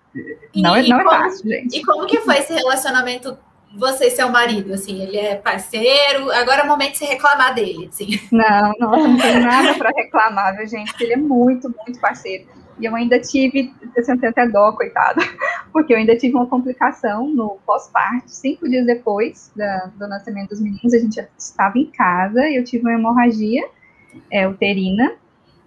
não, 0.56 0.76
é, 0.76 0.88
não 0.88 1.02
é 1.02 1.04
como, 1.04 1.16
fácil, 1.16 1.50
gente. 1.50 1.78
E 1.78 1.84
como 1.84 2.06
que 2.06 2.22
foi 2.22 2.38
esse 2.38 2.54
relacionamento 2.54 3.38
você 3.76 4.08
e 4.08 4.12
seu 4.12 4.30
marido, 4.30 4.74
assim, 4.74 5.02
ele 5.02 5.18
é 5.18 5.36
parceiro, 5.36 6.32
agora 6.32 6.62
é 6.62 6.64
o 6.64 6.68
momento 6.68 6.94
de 6.94 7.00
se 7.00 7.06
reclamar 7.06 7.54
dele, 7.54 7.88
assim. 7.88 8.20
Não, 8.32 8.74
nossa, 8.80 9.08
não 9.08 9.18
tem 9.18 9.40
nada 9.40 9.76
para 9.76 9.92
reclamar, 9.92 10.56
viu, 10.56 10.66
gente, 10.66 10.92
ele 11.00 11.14
é 11.14 11.18
muito, 11.18 11.74
muito 11.86 12.00
parceiro. 12.00 12.48
E 12.80 12.86
eu 12.86 12.96
ainda 12.96 13.20
tive, 13.20 13.74
eu 13.96 14.04
tenho 14.04 14.30
até 14.30 14.48
dó, 14.48 14.72
coitada, 14.72 15.22
porque 15.72 15.94
eu 15.94 15.98
ainda 15.98 16.16
tive 16.18 16.36
uma 16.36 16.48
complicação 16.48 17.28
no 17.28 17.60
pós-parto, 17.66 18.30
cinco 18.30 18.68
dias 18.68 18.86
depois 18.86 19.52
da, 19.56 19.92
do 19.96 20.08
nascimento 20.08 20.50
dos 20.50 20.62
meninos, 20.62 20.94
a 20.94 20.98
gente 20.98 21.20
estava 21.38 21.78
em 21.78 21.86
casa 21.86 22.48
e 22.48 22.56
eu 22.56 22.64
tive 22.64 22.84
uma 22.84 22.94
hemorragia 22.94 23.68
é, 24.32 24.48
uterina, 24.48 25.14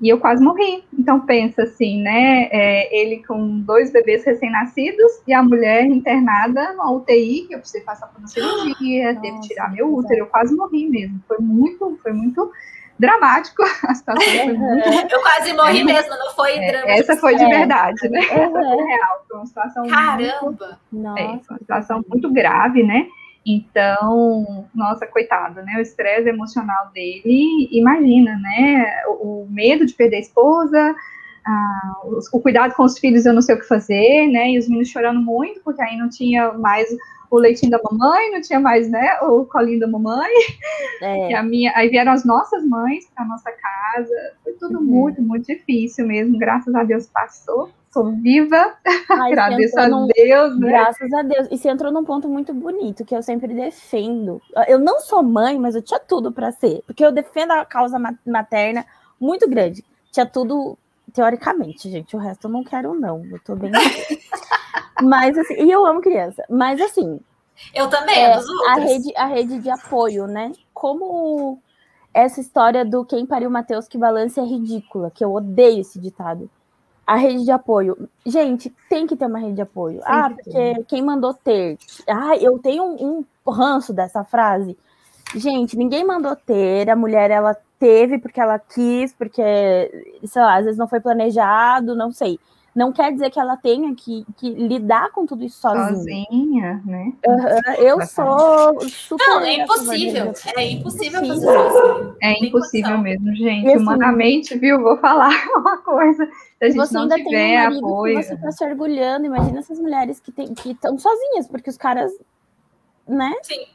e 0.03 0.09
eu 0.09 0.19
quase 0.19 0.43
morri. 0.43 0.85
Então 0.99 1.21
pensa 1.21 1.63
assim, 1.63 2.03
né? 2.03 2.49
É, 2.51 2.95
ele 2.95 3.25
com 3.25 3.61
dois 3.61 3.93
bebês 3.93 4.25
recém-nascidos 4.25 5.23
e 5.27 5.33
a 5.33 5.43
mulher 5.43 5.85
internada 5.85 6.73
na 6.73 6.91
UTI, 6.91 7.47
que 7.47 7.55
eu 7.55 7.61
precisei 7.61 7.83
passar 7.83 8.09
por 8.09 8.19
uma 8.19 8.27
cirurgia, 8.27 9.15
teve 9.21 9.39
que 9.41 9.49
tirar 9.49 9.71
meu 9.71 9.95
útero, 9.95 10.23
eu 10.23 10.27
quase 10.27 10.55
morri 10.57 10.89
mesmo. 10.89 11.21
Foi 11.29 11.39
muito, 11.39 11.97
foi 12.03 12.13
muito 12.13 12.51
dramático. 12.99 13.63
A 13.87 13.95
situação 13.95 14.23
foi 14.23 14.53
muito... 14.53 14.89
Eu 14.89 15.23
quase 15.23 15.53
morri 15.53 15.81
é, 15.81 15.85
mesmo, 15.85 16.11
não 16.11 16.35
foi 16.35 16.59
é, 16.59 16.73
drama. 16.73 16.91
Essa 16.91 17.17
foi 17.17 17.37
de 17.37 17.47
verdade, 17.47 18.09
né? 18.09 18.23
Foi 18.23 18.85
real, 18.85 19.25
foi 19.29 19.37
uma 19.37 19.47
situação 19.47 19.87
Caramba! 19.87 20.81
Muito, 20.91 21.19
é, 21.19 21.39
foi 21.45 21.55
uma 21.55 21.59
situação 21.59 22.05
muito 22.09 22.33
grave, 22.33 22.83
né? 22.83 23.07
Então, 23.45 24.69
nossa, 24.75 25.07
coitado, 25.07 25.63
né? 25.63 25.75
O 25.77 25.81
estresse 25.81 26.29
emocional 26.29 26.91
dele, 26.93 27.69
imagina, 27.73 28.39
né? 28.39 29.03
O, 29.09 29.43
o 29.43 29.49
medo 29.51 29.85
de 29.85 29.95
perder 29.95 30.17
a 30.17 30.21
esposa, 30.21 30.95
ah, 31.45 31.93
o, 32.05 32.41
cuidado 32.41 32.75
com 32.75 32.85
os 32.85 32.99
filhos, 32.99 33.27
eu 33.27 33.33
não 33.33 33.43
sei 33.43 33.57
o 33.57 33.59
que 33.59 33.67
fazer, 33.67 34.29
né? 34.29 34.53
E 34.53 34.59
os 34.59 34.69
meninos 34.69 34.89
chorando 34.89 35.21
muito, 35.21 35.61
porque 35.65 35.83
aí 35.83 35.97
não 35.97 36.09
tinha 36.09 36.53
mais 36.53 36.89
o 37.33 37.39
leitinho 37.39 37.73
da 37.73 37.81
mamãe, 37.83 38.31
não 38.31 38.43
tinha 38.43 38.61
mais, 38.61 38.91
né, 38.91 39.19
o 39.23 39.47
colinho 39.47 39.81
da 39.81 39.87
mamãe. 39.87 40.31
É. 41.01 41.31
E 41.33 41.35
a 41.35 41.43
minha, 41.43 41.73
aí 41.75 41.89
vieram 41.89 42.13
as 42.13 42.25
nossas 42.25 42.63
mães 42.65 43.09
para 43.15 43.25
nossa 43.25 43.51
casa. 43.51 44.35
Foi 44.45 44.53
tudo 44.53 44.79
uhum. 44.79 44.85
muito, 44.85 45.23
muito 45.23 45.47
difícil 45.47 46.07
mesmo. 46.07 46.39
Graças 46.39 46.75
a 46.75 46.85
Deus 46.85 47.07
passou. 47.07 47.71
Sou 47.93 48.11
viva. 48.11 48.75
Ai, 49.11 49.33
Agradeço 49.33 49.79
a 49.79 49.87
num... 49.87 50.07
Deus, 50.07 50.59
né? 50.59 50.69
Graças 50.69 51.13
a 51.13 51.23
Deus. 51.23 51.49
E 51.51 51.59
você 51.59 51.69
entrou 51.69 51.93
num 51.93 52.05
ponto 52.05 52.27
muito 52.27 52.55
bonito 52.55 53.05
que 53.05 53.15
eu 53.15 53.23
sempre 53.23 53.53
defendo. 53.53 54.41
Eu 54.67 54.79
não 54.79 54.99
sou 55.01 55.23
mãe, 55.23 55.59
mas 55.59 55.75
eu 55.75 55.83
tinha 55.83 56.01
tudo 56.01 56.33
para 56.33 56.51
ser, 56.53 56.83
porque 56.87 57.05
eu 57.05 57.13
defendo 57.13 57.51
a 57.53 57.67
causa 57.67 57.99
materna 58.27 58.87
muito 59.21 59.49
grande. 59.49 59.85
Tinha 60.11 60.25
tudo 60.25 60.79
teoricamente, 61.13 61.91
gente. 61.91 62.17
O 62.17 62.19
resto 62.19 62.47
eu 62.47 62.51
não 62.51 62.65
quero 62.65 62.95
não. 62.95 63.25
Eu 63.27 63.39
tô 63.45 63.55
bem 63.55 63.71
Mas 65.03 65.37
assim, 65.37 65.55
e 65.55 65.71
eu 65.71 65.85
amo 65.85 66.01
criança. 66.01 66.43
Mas 66.49 66.81
assim. 66.81 67.21
Eu 67.75 67.91
também, 67.91 68.17
é, 68.17 68.35
a 68.69 68.75
rede, 68.77 69.13
a 69.15 69.27
rede 69.27 69.59
de 69.59 69.69
apoio, 69.69 70.27
né? 70.27 70.53
Como 70.73 71.61
essa 72.15 72.41
história 72.41 72.85
do 72.85 73.05
quem 73.05 73.27
pariu 73.27 73.51
Mateus 73.51 73.87
que 73.87 73.99
balance 73.99 74.41
é 74.41 74.43
ridícula, 74.43 75.11
que 75.11 75.23
eu 75.23 75.33
odeio 75.33 75.83
esse 75.83 76.01
ditado. 76.01 76.51
A 77.07 77.17
rede 77.17 77.45
de 77.45 77.51
apoio. 77.51 78.09
Gente, 78.25 78.73
tem 78.89 79.07
que 79.07 79.17
ter 79.17 79.27
uma 79.27 79.39
rede 79.39 79.55
de 79.55 79.63
apoio. 79.63 79.99
Sim, 79.99 80.05
ah, 80.07 80.31
porque 80.31 80.85
quem 80.89 81.03
mandou 81.03 81.35
ter. 81.35 81.79
Ah, 82.09 82.37
eu 82.37 82.59
tenho 82.59 82.85
um, 82.85 83.25
um 83.47 83.51
ranço 83.51 83.93
dessa 83.93 84.25
frase. 84.25 84.79
Gente, 85.35 85.77
ninguém 85.77 86.05
mandou 86.05 86.37
ter, 86.37 86.89
a 86.91 86.97
mulher 86.97 87.31
ela 87.31 87.57
teve 87.79 88.19
porque 88.19 88.41
ela 88.41 88.59
quis, 88.59 89.13
porque, 89.13 89.43
sei 90.25 90.43
lá, 90.43 90.57
às 90.57 90.65
vezes 90.65 90.79
não 90.79 90.87
foi 90.87 91.01
planejado, 91.01 91.95
não 91.97 92.13
sei 92.13 92.39
não 92.75 92.91
quer 92.91 93.13
dizer 93.13 93.31
que 93.31 93.39
ela 93.39 93.57
tenha 93.57 93.95
que, 93.95 94.25
que 94.39 94.49
lidar 94.49 95.11
com 95.11 95.27
tudo 95.27 95.45
isso 95.45 95.61
sozinha. 95.61 95.95
Sozinha, 95.95 96.83
né? 96.87 97.13
Uhum, 97.27 97.73
eu 97.79 98.01
sou 98.07 98.81
super. 98.89 99.27
Não, 99.27 99.41
é 99.41 99.55
impossível. 99.57 100.33
É 100.57 100.71
impossível 100.71 101.21
fazer 101.21 101.35
isso. 101.35 102.17
É 102.23 102.47
impossível 102.47 102.99
mesmo, 102.99 103.35
gente. 103.35 103.69
Assim, 103.69 103.77
Humanamente, 103.77 104.59
viu? 104.59 104.81
Vou 104.81 104.97
falar 104.97 105.33
uma 105.55 105.79
coisa. 105.79 106.25
Se 106.25 106.65
a 106.65 106.69
gente 106.69 106.77
você 106.77 106.95
não 106.95 107.03
ainda 107.03 107.17
tiver 107.17 107.69
tem 107.69 107.75
um 107.75 107.79
apoio. 107.79 108.23
você 108.23 108.37
tá 108.37 108.51
se 108.51 108.65
orgulhando. 108.65 109.27
Imagina 109.27 109.59
essas 109.59 109.79
mulheres 109.79 110.19
que 110.21 110.33
estão 110.71 110.97
sozinhas, 110.99 111.47
porque 111.49 111.69
os 111.69 111.77
caras. 111.77 112.11
Né? 113.07 113.33
Sim. 113.43 113.67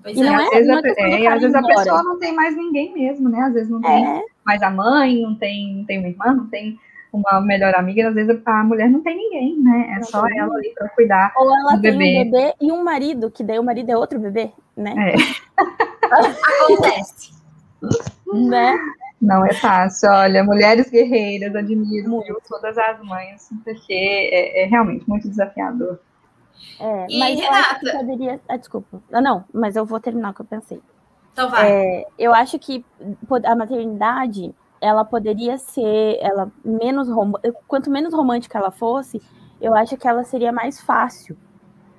Pois 0.00 0.16
e 0.16 0.20
é. 0.20 0.24
Não 0.24 0.40
é, 0.40 0.44
às 0.44 0.50
vezes, 0.50 0.68
não 0.68 0.78
é, 0.78 1.22
é, 1.22 1.26
às 1.26 1.40
vezes 1.40 1.54
a 1.56 1.62
pessoa 1.62 2.02
não 2.04 2.18
tem 2.20 2.32
mais 2.32 2.56
ninguém 2.56 2.92
mesmo, 2.92 3.28
né? 3.28 3.40
Às 3.40 3.54
vezes 3.54 3.68
não 3.68 3.80
tem 3.80 4.06
é. 4.06 4.22
mais 4.44 4.62
a 4.62 4.70
mãe, 4.70 5.22
não 5.22 5.34
tem, 5.34 5.76
não 5.76 5.84
tem 5.84 5.98
uma 5.98 6.08
irmã, 6.08 6.34
não 6.34 6.46
tem 6.46 6.78
uma 7.12 7.40
melhor 7.40 7.74
amiga, 7.74 8.08
às 8.08 8.14
vezes 8.14 8.40
a 8.44 8.64
mulher 8.64 8.88
não 8.88 9.02
tem 9.02 9.16
ninguém, 9.16 9.60
né? 9.60 9.96
É 9.98 10.02
só 10.02 10.24
ela 10.26 10.56
ali 10.56 10.72
para 10.74 10.88
cuidar. 10.88 11.32
Ou 11.36 11.54
ela 11.54 11.76
do 11.76 11.82
tem 11.82 11.98
bebê. 11.98 12.18
um 12.20 12.30
bebê 12.30 12.54
e 12.60 12.72
um 12.72 12.82
marido, 12.82 13.30
que 13.30 13.44
daí 13.44 13.58
o 13.58 13.64
marido 13.64 13.90
é 13.90 13.96
outro 13.96 14.18
bebê, 14.18 14.50
né? 14.76 14.94
É. 14.96 15.14
Acontece. 16.64 17.32
né? 18.32 18.78
Não 19.20 19.44
é 19.44 19.52
fácil. 19.52 20.10
Olha, 20.10 20.42
mulheres 20.42 20.90
guerreiras, 20.90 21.54
admiro 21.54 22.20
viu, 22.22 22.38
todas 22.48 22.76
as 22.78 23.00
mães, 23.04 23.48
porque 23.62 23.92
é, 23.92 24.64
é 24.64 24.66
realmente 24.66 25.08
muito 25.08 25.28
desafiador. 25.28 26.00
É, 26.80 27.06
e 27.08 27.18
mas 27.18 27.38
Renata... 27.38 27.54
eu 27.54 27.60
acho 27.60 27.80
que 27.80 27.92
poderia. 27.92 28.40
Ah, 28.48 28.56
desculpa. 28.56 29.02
Ah, 29.12 29.20
não, 29.20 29.44
mas 29.52 29.76
eu 29.76 29.84
vou 29.84 30.00
terminar 30.00 30.30
o 30.30 30.34
que 30.34 30.40
eu 30.40 30.46
pensei. 30.46 30.80
Então 31.32 31.50
vai. 31.50 31.70
É, 31.70 32.06
eu 32.18 32.34
acho 32.34 32.58
que 32.58 32.84
a 33.44 33.54
maternidade 33.54 34.54
ela 34.82 35.04
poderia 35.04 35.56
ser, 35.56 36.18
ela 36.20 36.50
menos 36.64 37.08
quanto 37.68 37.88
menos 37.88 38.12
romântica 38.12 38.58
ela 38.58 38.72
fosse, 38.72 39.22
eu 39.60 39.74
acho 39.76 39.96
que 39.96 40.08
ela 40.08 40.24
seria 40.24 40.50
mais 40.50 40.80
fácil. 40.80 41.38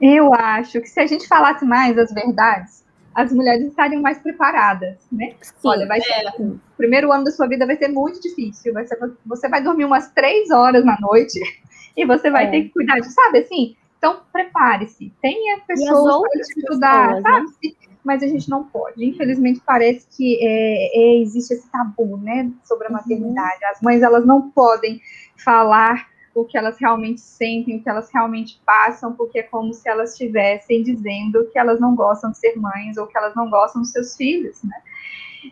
Eu 0.02 0.34
acho 0.34 0.82
que 0.82 0.88
se 0.88 1.00
a 1.00 1.08
gente 1.08 1.26
falasse 1.26 1.63
mais 1.63 1.98
as 1.98 2.13
verdades, 2.13 2.84
as 3.15 3.32
mulheres 3.32 3.67
estariam 3.67 4.02
mais 4.02 4.19
preparadas, 4.19 4.98
né? 5.10 5.34
Sim, 5.41 5.54
Olha, 5.63 5.88
vai 5.88 6.02
ser 6.02 6.12
é. 6.12 6.28
assim, 6.28 6.50
o 6.50 6.60
primeiro 6.76 7.10
ano 7.12 7.24
da 7.24 7.32
sua 7.32 7.48
vida 7.48 7.65
vai 7.65 7.78
ser 7.78 7.88
muito 7.88 8.19
difícil, 8.19 8.74
vai 8.74 8.86
ser, 8.86 8.98
você 9.26 9.48
vai 9.48 9.63
dormir 9.63 9.86
umas 9.86 10.12
três 10.12 10.52
horas 10.52 10.84
na 10.84 10.98
noite 11.00 11.39
e 11.96 12.06
você 12.06 12.30
vai 12.30 12.48
é. 12.48 12.52
ter 12.52 12.63
que 12.63 12.69
cuidar 12.69 13.00
de, 13.00 13.10
sabe 13.13 13.39
assim? 13.39 13.78
Então, 13.98 14.19
prepare-se, 14.34 15.13
tenha 15.22 15.62
pessoas 15.62 16.22
para 16.22 16.41
te 16.41 16.67
ajudar, 16.67 17.08
pessoas, 17.08 17.24
sabe? 17.24 17.46
Né? 17.46 17.72
Mas 18.04 18.22
a 18.22 18.28
gente 18.28 18.50
não 18.50 18.63
pode. 18.63 19.04
Infelizmente, 19.04 19.62
parece 19.66 20.06
que 20.16 20.38
é, 20.42 21.00
é, 21.00 21.22
existe 21.22 21.54
esse 21.54 21.72
tabu, 21.72 22.18
né, 22.18 22.52
sobre 22.63 22.88
a 22.88 22.89
uhum. 22.89 22.98
maternidade. 22.98 23.66
As 23.66 23.82
mães, 23.82 24.02
elas 24.02 24.26
não 24.26 24.50
podem 24.52 25.02
falar 25.38 26.08
o 26.36 26.44
que 26.44 26.58
elas 26.58 26.78
realmente 26.80 27.22
sentem, 27.22 27.78
o 27.78 27.84
que 27.84 27.89
elas 27.89 28.10
realmente 28.12 28.60
passam, 28.66 29.13
porque 29.13 29.39
é 29.39 29.44
como 29.44 29.74
se 29.74 29.88
elas 29.88 30.12
estivessem 30.12 30.82
dizendo 30.82 31.48
que 31.52 31.60
elas 31.60 31.80
não 31.80 31.96
gostam 31.96 32.32
de 32.32 32.39
ser 32.39 32.56
mães 32.56 32.98
ou 32.98 33.06
que 33.06 33.18
elas 33.18 33.36
não 33.36 33.50
gostam 33.50 33.82
dos 33.82 33.92
seus 33.92 34.16
filhos, 34.16 34.63
né? 34.63 34.76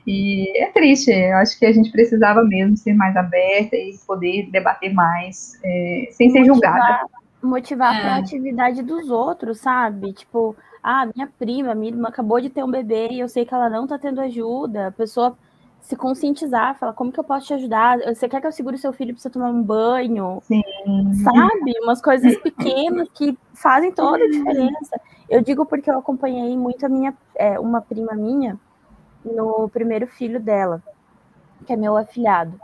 E 0.08 0.58
é 0.58 0.72
triste, 0.72 1.12
eu 1.12 1.38
acho 1.38 1.60
que 1.60 1.66
a 1.66 1.72
gente 1.72 1.92
precisava 1.92 2.44
mesmo 2.44 2.78
ser 2.78 2.94
mais 2.94 3.16
aberta 3.16 3.76
e 3.76 3.96
poder 4.08 4.50
debater 4.50 4.94
mais, 4.94 5.60
é, 5.64 6.08
sem 6.12 6.30
motivar, 6.30 6.46
ser 6.46 6.46
julgada. 6.46 7.06
Motivar 7.44 7.96
é. 7.96 7.98
a 7.98 8.02
proatividade 8.02 8.82
dos 8.82 9.10
outros, 9.10 9.60
sabe? 9.60 10.14
Tipo, 10.14 10.56
ah, 10.84 11.08
minha 11.14 11.28
prima, 11.28 11.76
minha 11.76 11.92
irmã 11.92 12.10
acabou 12.10 12.42
de 12.42 12.50
ter 12.50 12.64
um 12.64 12.72
bebê 12.72 13.10
e 13.12 13.20
eu 13.20 13.30
sei 13.30 13.46
que 13.46 13.54
ela 13.54 13.70
não 13.70 13.86
tá 13.86 13.98
tendo 14.00 14.20
ajuda. 14.22 14.88
A 14.88 14.92
pessoa 14.92 15.38
se 15.82 15.96
conscientizar, 15.96 16.78
falar, 16.78 16.94
como 16.94 17.12
que 17.12 17.20
eu 17.20 17.24
posso 17.24 17.48
te 17.48 17.54
ajudar? 17.54 18.00
Você 18.00 18.30
quer 18.30 18.40
que 18.40 18.48
eu 18.48 18.52
segure 18.52 18.78
seu 18.78 18.94
filho 18.94 19.14
para 19.14 19.22
você 19.22 19.30
tomar 19.30 19.50
um 19.50 19.62
banho? 19.62 20.40
Sim. 20.44 20.62
Sabe? 21.24 21.74
Umas 21.82 22.02
coisas 22.02 22.36
pequenas 22.42 23.08
que 23.14 23.38
fazem 23.54 23.92
toda 23.92 24.24
a 24.24 24.30
diferença. 24.30 25.02
Eu 25.30 25.42
digo 25.42 25.66
porque 25.66 25.90
eu 25.90 25.98
acompanhei 25.98 26.58
muito 26.58 26.86
a 26.86 26.90
minha, 26.90 27.16
é, 27.36 27.60
uma 27.60 27.82
prima 27.82 28.14
minha 28.14 28.60
no 29.24 29.70
primeiro 29.70 30.08
filho 30.08 30.40
dela, 30.40 30.82
que 31.66 31.74
é 31.74 31.76
meu 31.76 31.96
afilhado. 31.96 32.60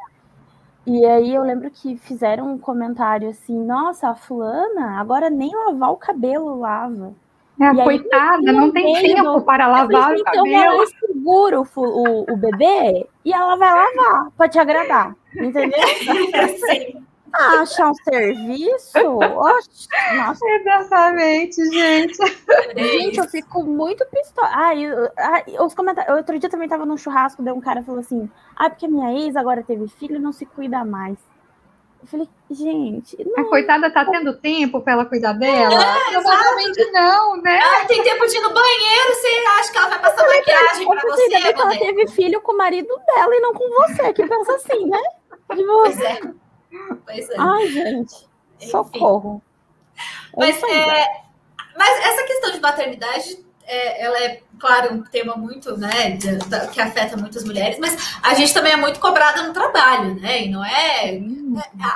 E 0.85 1.05
aí 1.05 1.35
eu 1.35 1.43
lembro 1.43 1.69
que 1.69 1.97
fizeram 1.97 2.51
um 2.51 2.57
comentário 2.57 3.29
assim, 3.29 3.61
nossa, 3.63 4.09
a 4.09 4.15
fulana 4.15 4.99
agora 4.99 5.29
nem 5.29 5.53
lavar 5.53 5.91
o 5.91 5.97
cabelo 5.97 6.59
lava. 6.59 7.13
É, 7.59 7.83
coitada, 7.83 8.51
não 8.51 8.71
tem 8.71 8.93
tempo 9.01 9.41
para 9.41 9.67
lavar 9.67 10.15
o 10.15 10.23
cabelo. 10.23 10.47
Então 10.47 10.47
ela 10.47 10.85
segura 10.85 11.59
o, 11.59 11.67
o, 11.75 12.33
o 12.33 12.37
bebê 12.37 13.07
e 13.25 13.33
ela 13.33 13.55
vai 13.55 13.73
lavar 13.73 14.29
para 14.37 14.47
te 14.47 14.59
agradar, 14.59 15.15
entendeu? 15.35 15.79
Sim. 16.69 17.07
Ah, 17.33 17.61
achar 17.61 17.91
um 17.91 17.93
serviço? 17.93 18.99
Nossa. 20.15 20.39
Exatamente, 20.45 21.63
gente. 21.71 22.17
Gente, 22.75 23.17
eu 23.17 23.25
fico 23.25 23.63
muito 23.63 24.05
pistola. 24.07 24.49
Ai, 24.51 24.85
ai, 25.17 25.43
os 25.59 25.73
comentários. 25.73 26.15
Outro 26.15 26.39
dia 26.39 26.49
também 26.49 26.67
tava 26.67 26.85
num 26.85 26.97
churrasco, 26.97 27.43
daí 27.43 27.53
um 27.53 27.61
cara 27.61 27.83
falou 27.83 27.99
assim: 27.99 28.29
Ah, 28.55 28.69
porque 28.69 28.87
minha 28.87 29.13
ex 29.13 29.35
agora 29.35 29.63
teve 29.63 29.87
filho 29.87 30.15
e 30.15 30.19
não 30.19 30.31
se 30.31 30.45
cuida 30.45 30.83
mais. 30.85 31.17
Eu 32.01 32.07
falei, 32.07 32.29
gente. 32.49 33.17
Não, 33.25 33.43
a 33.43 33.49
coitada 33.49 33.91
tá 33.91 34.05
tendo 34.05 34.33
tempo 34.37 34.81
para 34.81 34.93
ela 34.93 35.05
cuidar 35.05 35.33
dela? 35.33 35.73
É, 35.73 36.11
Provavelmente 36.11 36.91
não, 36.91 37.37
né? 37.41 37.59
Ela 37.59 37.85
tem 37.85 38.03
tempo 38.03 38.25
de 38.27 38.37
ir 38.37 38.41
no 38.41 38.53
banheiro, 38.53 39.13
você 39.13 39.27
acha 39.59 39.71
que 39.71 39.77
ela 39.77 39.89
vai 39.89 39.99
passar 39.99 40.27
maquiagem 40.27 40.87
para 40.87 41.01
você? 41.01 41.35
Ainda 41.35 41.53
que 41.53 41.61
ela 41.61 41.77
teve 41.77 42.07
filho 42.07 42.41
com 42.41 42.53
o 42.53 42.57
marido 42.57 42.95
dela 43.05 43.35
e 43.35 43.39
não 43.39 43.53
com 43.53 43.69
você, 43.69 44.13
que 44.13 44.25
pensa 44.27 44.53
assim, 44.53 44.85
né? 44.85 45.01
De 45.55 45.63
pois 45.63 45.99
é. 45.99 46.19
Pois 47.05 47.29
é. 47.29 47.35
Ai, 47.37 47.67
gente. 47.67 48.27
Enfim. 48.59 48.69
Socorro. 48.69 49.41
Mas, 50.35 50.61
é, 50.61 51.05
mas 51.75 52.05
essa 52.05 52.23
questão 52.23 52.51
de 52.51 52.59
maternidade 52.59 53.46
é, 53.67 54.05
ela 54.05 54.17
é, 54.23 54.39
claro, 54.57 54.93
um 54.93 55.03
tema 55.03 55.35
muito, 55.35 55.77
né, 55.77 56.17
que 56.71 56.79
afeta 56.79 57.17
muitas 57.17 57.43
mulheres, 57.43 57.77
mas 57.77 58.17
a 58.23 58.33
gente 58.33 58.53
também 58.53 58.71
é 58.71 58.77
muito 58.77 58.99
cobrada 58.99 59.43
no 59.43 59.53
trabalho, 59.53 60.15
né, 60.15 60.45
e 60.45 60.49
não 60.49 60.63
é, 60.63 61.15
é, 61.15 61.21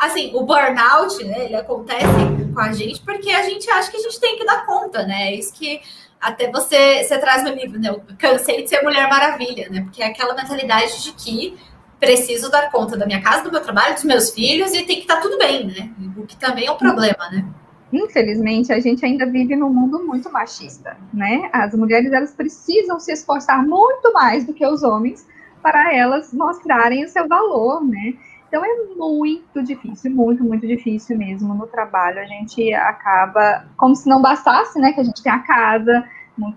assim, 0.01 0.31
o 0.35 0.43
burnout, 0.43 1.23
né, 1.23 1.45
ele 1.45 1.55
acontece 1.55 2.05
com 2.53 2.59
a 2.59 2.73
gente 2.73 3.01
porque 3.01 3.31
a 3.31 3.43
gente 3.43 3.69
acha 3.71 3.89
que 3.89 3.97
a 3.97 4.01
gente 4.01 4.19
tem 4.19 4.37
que 4.37 4.45
dar 4.45 4.65
conta, 4.65 5.03
né, 5.03 5.29
é 5.29 5.35
isso 5.35 5.53
que 5.53 5.81
até 6.19 6.51
você, 6.51 7.03
você 7.03 7.17
traz 7.17 7.43
no 7.43 7.51
livro, 7.51 7.79
né, 7.79 7.89
eu 7.89 8.03
cansei 8.19 8.61
de 8.61 8.69
ser 8.69 8.81
Mulher 8.83 9.09
Maravilha, 9.09 9.69
né, 9.69 9.81
porque 9.81 10.03
é 10.03 10.07
aquela 10.07 10.35
mentalidade 10.35 11.01
de 11.01 11.13
que 11.13 11.57
preciso 11.99 12.49
dar 12.51 12.69
conta 12.69 12.97
da 12.97 13.05
minha 13.05 13.21
casa, 13.21 13.43
do 13.43 13.51
meu 13.51 13.61
trabalho, 13.61 13.93
dos 13.93 14.03
meus 14.03 14.31
filhos 14.31 14.73
e 14.73 14.83
tem 14.83 14.97
que 14.97 15.03
estar 15.03 15.15
tá 15.15 15.21
tudo 15.21 15.37
bem, 15.37 15.67
né, 15.67 15.89
o 16.17 16.27
que 16.27 16.35
também 16.35 16.67
é 16.67 16.71
um 16.71 16.77
problema, 16.77 17.29
né 17.31 17.45
infelizmente, 17.91 18.71
a 18.71 18.79
gente 18.79 19.05
ainda 19.05 19.25
vive 19.25 19.55
num 19.55 19.69
mundo 19.69 20.05
muito 20.05 20.31
machista, 20.31 20.97
né? 21.13 21.49
As 21.51 21.73
mulheres, 21.73 22.11
elas 22.11 22.33
precisam 22.33 22.99
se 22.99 23.11
esforçar 23.11 23.65
muito 23.65 24.13
mais 24.13 24.45
do 24.45 24.53
que 24.53 24.65
os 24.65 24.83
homens 24.83 25.27
para 25.61 25.93
elas 25.93 26.33
mostrarem 26.33 27.03
o 27.03 27.09
seu 27.09 27.27
valor, 27.27 27.83
né? 27.83 28.13
Então 28.47 28.63
é 28.65 28.95
muito 28.97 29.63
difícil, 29.63 30.11
muito, 30.11 30.43
muito 30.43 30.67
difícil 30.67 31.17
mesmo 31.17 31.53
no 31.53 31.67
trabalho. 31.67 32.19
A 32.19 32.25
gente 32.25 32.73
acaba, 32.73 33.65
como 33.77 33.95
se 33.95 34.09
não 34.09 34.21
bastasse, 34.21 34.77
né? 34.79 34.91
Que 34.91 34.99
a 35.01 35.03
gente 35.03 35.23
tem 35.23 35.31
a 35.31 35.39
casa, 35.39 36.03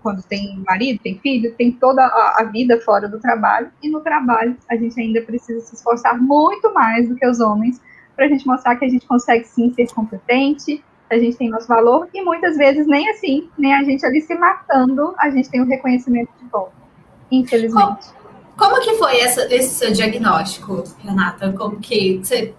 quando 0.03 0.23
tem 0.23 0.63
marido, 0.67 1.01
tem 1.03 1.19
filho, 1.19 1.55
tem 1.55 1.73
toda 1.73 2.05
a, 2.05 2.45
vida 2.45 2.81
fora 2.81 3.09
do 3.09 3.19
trabalho, 3.19 3.71
e 3.83 3.89
no 3.89 4.01
trabalho 4.01 4.57
a 4.71 4.77
gente 4.77 4.99
ainda 5.01 5.21
precisa 5.23 5.61
se 5.61 5.75
esforçar 5.75 6.21
muito 6.21 6.73
mais 6.73 7.09
do 7.09 7.17
que 7.17 7.27
os 7.27 7.41
homens 7.41 7.81
para 8.15 8.27
a 8.27 8.29
gente 8.29 8.47
mostrar 8.47 8.77
que 8.77 8.85
a 8.85 8.89
gente 8.89 9.07
consegue 9.07 9.45
sim 9.45 9.73
ser 9.73 9.93
competente, 9.93 10.83
a 11.15 11.19
gente 11.19 11.37
tem 11.37 11.49
nosso 11.49 11.69
valor, 11.69 12.09
e 12.13 12.23
muitas 12.23 12.57
vezes 12.57 12.87
nem 12.87 13.09
assim, 13.11 13.49
nem 13.57 13.75
a 13.75 13.83
gente 13.83 14.05
ali 14.05 14.21
se 14.21 14.35
matando, 14.35 15.15
a 15.19 15.31
gente 15.31 15.49
tem 15.51 15.61
o 15.61 15.67
reconhecimento 15.67 16.31
de 16.41 16.49
volta, 16.49 16.73
infelizmente. 17.31 18.09
Como, 18.57 18.73
como 18.75 18.81
que 18.81 18.95
foi 18.95 19.19
essa, 19.21 19.53
esse 19.55 19.71
seu 19.71 19.93
diagnóstico, 19.93 20.85
Renata? 20.99 21.53
Como 21.53 21.81
que 21.81 22.19
você 22.19 22.55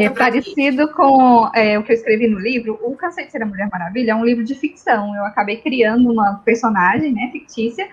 é 0.00 0.08
parecido 0.08 0.88
com 0.92 1.50
é, 1.52 1.76
o 1.78 1.82
que 1.82 1.90
eu 1.90 1.96
escrevi 1.96 2.28
no 2.28 2.38
livro. 2.38 2.78
O 2.80 2.94
Cansei 2.94 3.26
de 3.26 3.32
Ser 3.32 3.42
a 3.42 3.46
Mulher 3.46 3.68
Maravilha 3.72 4.12
é 4.12 4.14
um 4.14 4.24
livro 4.24 4.44
de 4.44 4.54
ficção. 4.54 5.14
Eu 5.16 5.24
acabei 5.24 5.56
criando 5.56 6.12
uma 6.12 6.40
personagem, 6.44 7.12
né, 7.12 7.28
fictícia, 7.32 7.88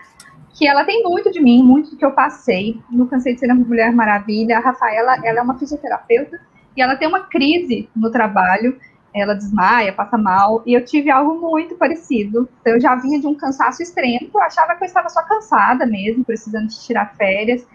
que 0.53 0.67
ela 0.67 0.85
tem 0.85 1.01
muito 1.01 1.31
de 1.31 1.41
mim, 1.41 1.63
muito 1.63 1.91
do 1.91 1.97
que 1.97 2.05
eu 2.05 2.11
passei. 2.11 2.79
No 2.91 3.07
Cansei 3.07 3.33
de 3.33 3.39
Ser 3.39 3.49
a 3.49 3.55
Mulher 3.55 3.91
Maravilha, 3.91 4.57
a 4.57 4.61
Rafaela, 4.61 5.17
ela 5.23 5.39
é 5.39 5.41
uma 5.41 5.57
fisioterapeuta 5.57 6.39
e 6.77 6.81
ela 6.81 6.95
tem 6.95 7.07
uma 7.07 7.21
crise 7.21 7.89
no 7.95 8.11
trabalho. 8.11 8.77
Ela 9.15 9.33
desmaia, 9.33 9.93
passa 9.93 10.17
mal, 10.17 10.61
e 10.65 10.73
eu 10.73 10.83
tive 10.83 11.09
algo 11.09 11.39
muito 11.39 11.75
parecido. 11.75 12.49
Então, 12.59 12.73
eu 12.73 12.81
já 12.81 12.95
vinha 12.95 13.19
de 13.19 13.27
um 13.27 13.33
cansaço 13.33 13.81
extremo, 13.81 14.29
eu 14.33 14.41
achava 14.41 14.75
que 14.75 14.83
eu 14.83 14.87
estava 14.87 15.07
só 15.09 15.23
cansada 15.23 15.85
mesmo, 15.85 16.25
precisando 16.25 16.67
de 16.67 16.79
tirar 16.81 17.15
férias 17.15 17.65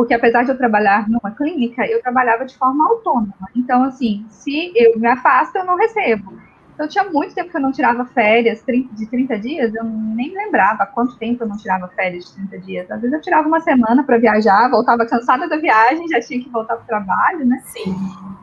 porque 0.00 0.14
apesar 0.14 0.44
de 0.44 0.50
eu 0.50 0.56
trabalhar 0.56 1.06
numa 1.10 1.30
clínica, 1.30 1.84
eu 1.86 2.00
trabalhava 2.00 2.46
de 2.46 2.56
forma 2.56 2.88
autônoma. 2.88 3.34
Então, 3.54 3.82
assim, 3.82 4.24
se 4.30 4.72
eu 4.74 4.98
me 4.98 5.06
afasto, 5.06 5.56
eu 5.56 5.64
não 5.66 5.76
recebo. 5.76 6.32
Então, 6.72 6.88
tinha 6.88 7.04
muito 7.04 7.34
tempo 7.34 7.50
que 7.50 7.56
eu 7.58 7.60
não 7.60 7.70
tirava 7.70 8.06
férias 8.06 8.64
de 8.64 9.06
30 9.06 9.38
dias, 9.38 9.74
eu 9.74 9.84
nem 9.84 10.34
lembrava 10.34 10.86
quanto 10.86 11.18
tempo 11.18 11.44
eu 11.44 11.48
não 11.48 11.58
tirava 11.58 11.86
férias 11.88 12.24
de 12.24 12.34
30 12.48 12.58
dias. 12.60 12.90
Às 12.90 13.02
vezes 13.02 13.14
eu 13.14 13.20
tirava 13.20 13.46
uma 13.46 13.60
semana 13.60 14.02
para 14.02 14.16
viajar, 14.16 14.70
voltava 14.70 15.04
cansada 15.04 15.46
da 15.46 15.58
viagem, 15.58 16.08
já 16.08 16.18
tinha 16.18 16.42
que 16.42 16.48
voltar 16.48 16.76
para 16.76 16.84
o 16.84 16.86
trabalho, 16.86 17.44
né? 17.44 17.60
Sim. 17.66 17.94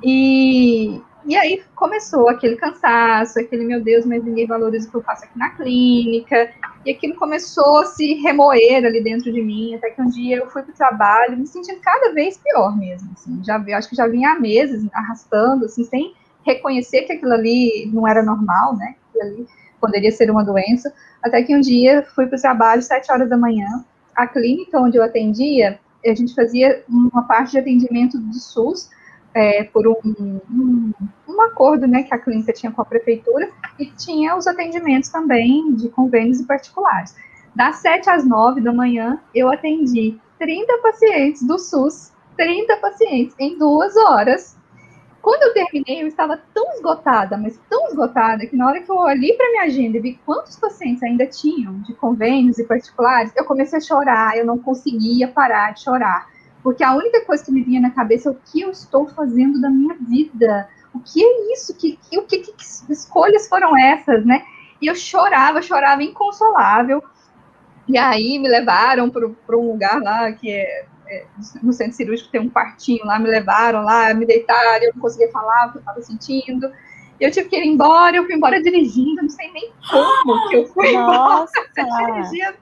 E, 0.03 1.01
e 1.27 1.35
aí 1.35 1.61
começou 1.75 2.29
aquele 2.29 2.55
cansaço, 2.55 3.37
aquele, 3.37 3.65
meu 3.65 3.83
Deus, 3.83 4.05
mas 4.05 4.23
ninguém 4.23 4.47
valoriza 4.47 4.87
o 4.87 4.91
que 4.91 4.95
eu 4.95 5.03
faço 5.03 5.25
aqui 5.25 5.37
na 5.37 5.49
clínica. 5.49 6.49
E 6.85 6.91
aquilo 6.91 7.15
começou 7.15 7.79
a 7.79 7.85
se 7.85 8.13
remoer 8.13 8.85
ali 8.85 9.03
dentro 9.03 9.31
de 9.31 9.41
mim, 9.41 9.75
até 9.75 9.89
que 9.89 10.01
um 10.01 10.07
dia 10.07 10.37
eu 10.37 10.47
fui 10.47 10.63
para 10.63 10.71
o 10.71 10.75
trabalho, 10.75 11.37
me 11.37 11.45
sentindo 11.45 11.81
cada 11.81 12.13
vez 12.13 12.37
pior 12.37 12.77
mesmo. 12.77 13.11
Assim, 13.11 13.43
já, 13.43 13.57
acho 13.77 13.89
que 13.89 13.95
já 13.95 14.07
vinha 14.07 14.31
há 14.31 14.39
meses 14.39 14.87
arrastando, 14.93 15.65
assim, 15.65 15.83
sem 15.83 16.13
reconhecer 16.45 17.01
que 17.01 17.11
aquilo 17.11 17.33
ali 17.33 17.91
não 17.93 18.07
era 18.07 18.23
normal, 18.23 18.77
né? 18.77 18.95
Que 19.11 19.21
ali 19.21 19.47
poderia 19.81 20.11
ser 20.11 20.31
uma 20.31 20.45
doença. 20.45 20.93
Até 21.21 21.43
que 21.43 21.53
um 21.53 21.59
dia 21.59 22.07
fui 22.15 22.25
para 22.27 22.37
o 22.37 22.41
trabalho, 22.41 22.81
sete 22.81 23.11
horas 23.11 23.29
da 23.29 23.35
manhã. 23.37 23.83
A 24.15 24.25
clínica 24.25 24.79
onde 24.79 24.97
eu 24.97 25.03
atendia, 25.03 25.77
a 26.05 26.15
gente 26.15 26.33
fazia 26.33 26.85
uma 26.87 27.27
parte 27.27 27.51
de 27.51 27.59
atendimento 27.59 28.17
do 28.17 28.33
SUS, 28.33 28.89
é, 29.37 29.63
por 29.63 29.87
um, 29.87 29.95
um, 30.03 30.93
um, 31.29 31.41
acordo 31.43 31.85
né, 31.85 32.01
que 32.01 32.13
a 32.13 32.17
clínica 32.17 32.51
tinha 32.51 32.71
com 32.71 32.81
a 32.81 32.85
prefeitura 32.85 33.49
e 33.77 33.85
tinha 33.91 34.35
os 34.35 34.47
atendimentos 34.47 35.09
também 35.09 35.75
de 35.75 35.89
convênios 35.89 36.39
e 36.39 36.45
particulares. 36.45 37.15
Das 37.55 37.77
7 37.77 38.09
às 38.09 38.25
9 38.25 38.61
da 38.61 38.73
manhã, 38.73 39.19
eu 39.35 39.51
atendi 39.51 40.19
30 40.39 40.77
pacientes 40.79 41.45
do 41.45 41.59
SUS, 41.59 42.11
30 42.35 42.77
pacientes 42.77 43.35
em 43.39 43.57
duas 43.57 43.95
horas. 43.95 44.57
Quando 45.21 45.43
eu 45.43 45.53
terminei, 45.53 46.01
eu 46.01 46.07
estava 46.07 46.37
tão 46.53 46.71
esgotada, 46.73 47.37
mas 47.37 47.59
tão 47.69 47.87
esgotada, 47.89 48.45
que 48.47 48.55
na 48.55 48.67
hora 48.67 48.81
que 48.81 48.89
eu 48.89 48.95
olhei 48.95 49.33
para 49.33 49.51
minha 49.51 49.63
agenda 49.63 49.97
e 49.97 50.01
vi 50.01 50.19
quantos 50.25 50.55
pacientes 50.55 51.03
ainda 51.03 51.27
tinham 51.27 51.79
de 51.81 51.93
convênios 51.93 52.57
e 52.57 52.63
particulares, 52.63 53.31
eu 53.35 53.45
comecei 53.45 53.77
a 53.77 53.81
chorar, 53.81 54.37
eu 54.37 54.45
não 54.45 54.57
conseguia 54.57 55.27
parar 55.27 55.73
de 55.73 55.83
chorar 55.83 56.36
porque 56.67 56.83
a 56.83 56.93
única 56.93 57.23
coisa 57.23 57.45
que 57.45 57.49
me 57.49 57.63
vinha 57.63 57.79
na 57.79 57.91
cabeça 57.91 58.27
é 58.27 58.31
o 58.33 58.35
que 58.35 58.59
eu 58.59 58.71
estou 58.71 59.07
fazendo 59.07 59.61
da 59.61 59.69
minha 59.69 59.95
vida. 59.95 60.67
O 60.93 60.99
que 60.99 61.23
é 61.23 61.53
isso? 61.53 61.73
Que, 61.73 61.97
que, 62.09 62.21
que, 62.23 62.39
que 62.39 62.91
escolhas 62.91 63.47
foram 63.47 63.77
essas, 63.77 64.25
né? 64.25 64.43
E 64.81 64.87
eu 64.87 64.93
chorava, 64.93 65.61
chorava 65.61 66.03
inconsolável. 66.03 67.01
E 67.87 67.97
aí 67.97 68.37
me 68.37 68.49
levaram 68.49 69.09
para 69.09 69.57
um 69.57 69.71
lugar 69.71 70.01
lá 70.01 70.29
que 70.33 70.51
é, 70.51 70.85
é, 71.07 71.25
no 71.63 71.71
centro 71.71 71.93
cirúrgico 71.93 72.31
tem 72.31 72.41
um 72.41 72.49
quartinho 72.49 73.05
lá, 73.05 73.17
me 73.17 73.29
levaram 73.29 73.81
lá, 73.83 74.13
me 74.13 74.25
deitaram, 74.25 74.83
eu 74.83 74.91
não 74.93 75.01
conseguia 75.01 75.31
falar 75.31 75.67
o 75.67 75.71
que 75.71 75.77
eu 75.77 75.79
estava 75.79 76.01
sentindo. 76.01 76.69
Eu 77.17 77.31
tive 77.31 77.47
que 77.47 77.55
ir 77.55 77.65
embora, 77.65 78.17
eu 78.17 78.25
fui 78.25 78.35
embora 78.35 78.61
dirigindo, 78.61 79.21
não 79.21 79.29
sei 79.29 79.49
nem 79.53 79.71
como 79.89 80.49
que 80.49 80.55
eu 80.57 80.67
fui 80.67 80.91
Nossa, 80.99 81.65
embora 81.77 82.11
dirigindo. 82.11 82.57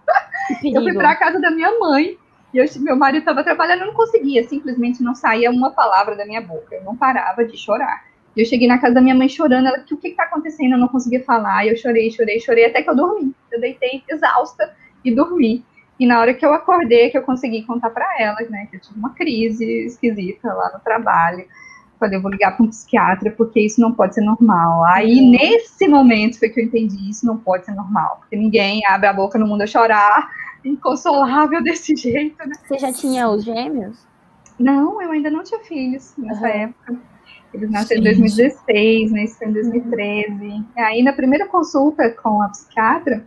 Eu 0.77 0.83
fui 0.83 0.93
para 0.93 1.09
a 1.09 1.15
casa 1.15 1.41
da 1.41 1.49
minha 1.49 1.79
mãe. 1.79 2.19
E 2.55 2.57
eu, 2.57 2.65
meu 2.79 2.95
marido 2.95 3.19
estava 3.19 3.43
trabalhando, 3.43 3.81
eu 3.81 3.87
não 3.87 3.93
conseguia, 3.93 4.41
simplesmente 4.47 5.03
não 5.03 5.13
saía 5.13 5.51
uma 5.51 5.71
palavra 5.71 6.15
da 6.15 6.25
minha 6.25 6.39
boca. 6.39 6.73
Eu 6.73 6.85
não 6.85 6.95
parava 6.95 7.43
de 7.43 7.57
chorar. 7.57 8.05
E 8.33 8.41
eu 8.41 8.45
cheguei 8.45 8.65
na 8.65 8.77
casa 8.77 8.93
da 8.93 9.01
minha 9.01 9.13
mãe 9.13 9.27
chorando, 9.27 9.67
ela, 9.67 9.83
o 9.91 9.97
que 9.97 10.07
está 10.07 10.23
acontecendo? 10.23 10.71
Eu 10.71 10.77
não 10.77 10.87
conseguia 10.87 11.21
falar. 11.21 11.65
E 11.65 11.69
eu 11.71 11.75
chorei, 11.75 12.09
chorei, 12.11 12.39
chorei, 12.39 12.65
até 12.67 12.81
que 12.81 12.89
eu 12.89 12.95
dormi. 12.95 13.35
Eu 13.51 13.59
deitei 13.59 14.01
exausta 14.09 14.73
e 15.03 15.13
dormi. 15.13 15.65
E 15.99 16.07
na 16.07 16.17
hora 16.17 16.33
que 16.33 16.45
eu 16.45 16.53
acordei, 16.53 17.09
que 17.09 17.17
eu 17.17 17.23
consegui 17.23 17.63
contar 17.63 17.89
para 17.89 18.07
ela, 18.17 18.37
né, 18.49 18.67
que 18.71 18.77
eu 18.77 18.79
tive 18.79 18.97
uma 18.97 19.09
crise 19.09 19.65
esquisita 19.87 20.53
lá 20.53 20.71
no 20.73 20.79
trabalho. 20.79 21.45
Falei, 21.99 22.17
eu 22.17 22.21
vou 22.21 22.31
ligar 22.31 22.55
para 22.55 22.65
um 22.65 22.69
psiquiatra, 22.69 23.31
porque 23.31 23.59
isso 23.59 23.81
não 23.81 23.91
pode 23.91 24.15
ser 24.15 24.21
normal. 24.21 24.85
Aí, 24.85 25.19
uhum. 25.19 25.31
nesse 25.31 25.89
momento, 25.89 26.39
foi 26.39 26.47
que 26.47 26.61
eu 26.61 26.63
entendi, 26.63 27.09
isso 27.09 27.25
não 27.25 27.37
pode 27.37 27.65
ser 27.65 27.73
normal. 27.73 28.19
Porque 28.21 28.37
ninguém 28.37 28.81
abre 28.87 29.07
a 29.07 29.13
boca 29.13 29.37
no 29.37 29.45
mundo 29.45 29.63
a 29.63 29.67
chorar 29.67 30.29
inconsolável 30.65 31.61
desse 31.63 31.95
jeito, 31.95 32.37
né? 32.45 32.53
Você 32.67 32.77
já 32.79 32.91
tinha 32.91 33.29
os 33.29 33.43
gêmeos? 33.43 34.05
Não, 34.59 35.01
eu 35.01 35.11
ainda 35.11 35.29
não 35.29 35.43
tinha 35.43 35.59
filhos 35.59 36.13
nessa 36.17 36.41
uhum. 36.41 36.47
época. 36.47 36.99
Eles 37.53 37.69
nasceram 37.69 38.01
em 38.01 38.03
2016, 38.05 39.11
né? 39.11 39.23
Isso 39.23 39.37
foi 39.37 39.47
em 39.47 39.53
2013. 39.53 40.31
Uhum. 40.31 40.65
Aí, 40.77 41.03
na 41.03 41.13
primeira 41.13 41.47
consulta 41.47 42.09
com 42.09 42.41
a 42.41 42.49
psiquiatra, 42.49 43.25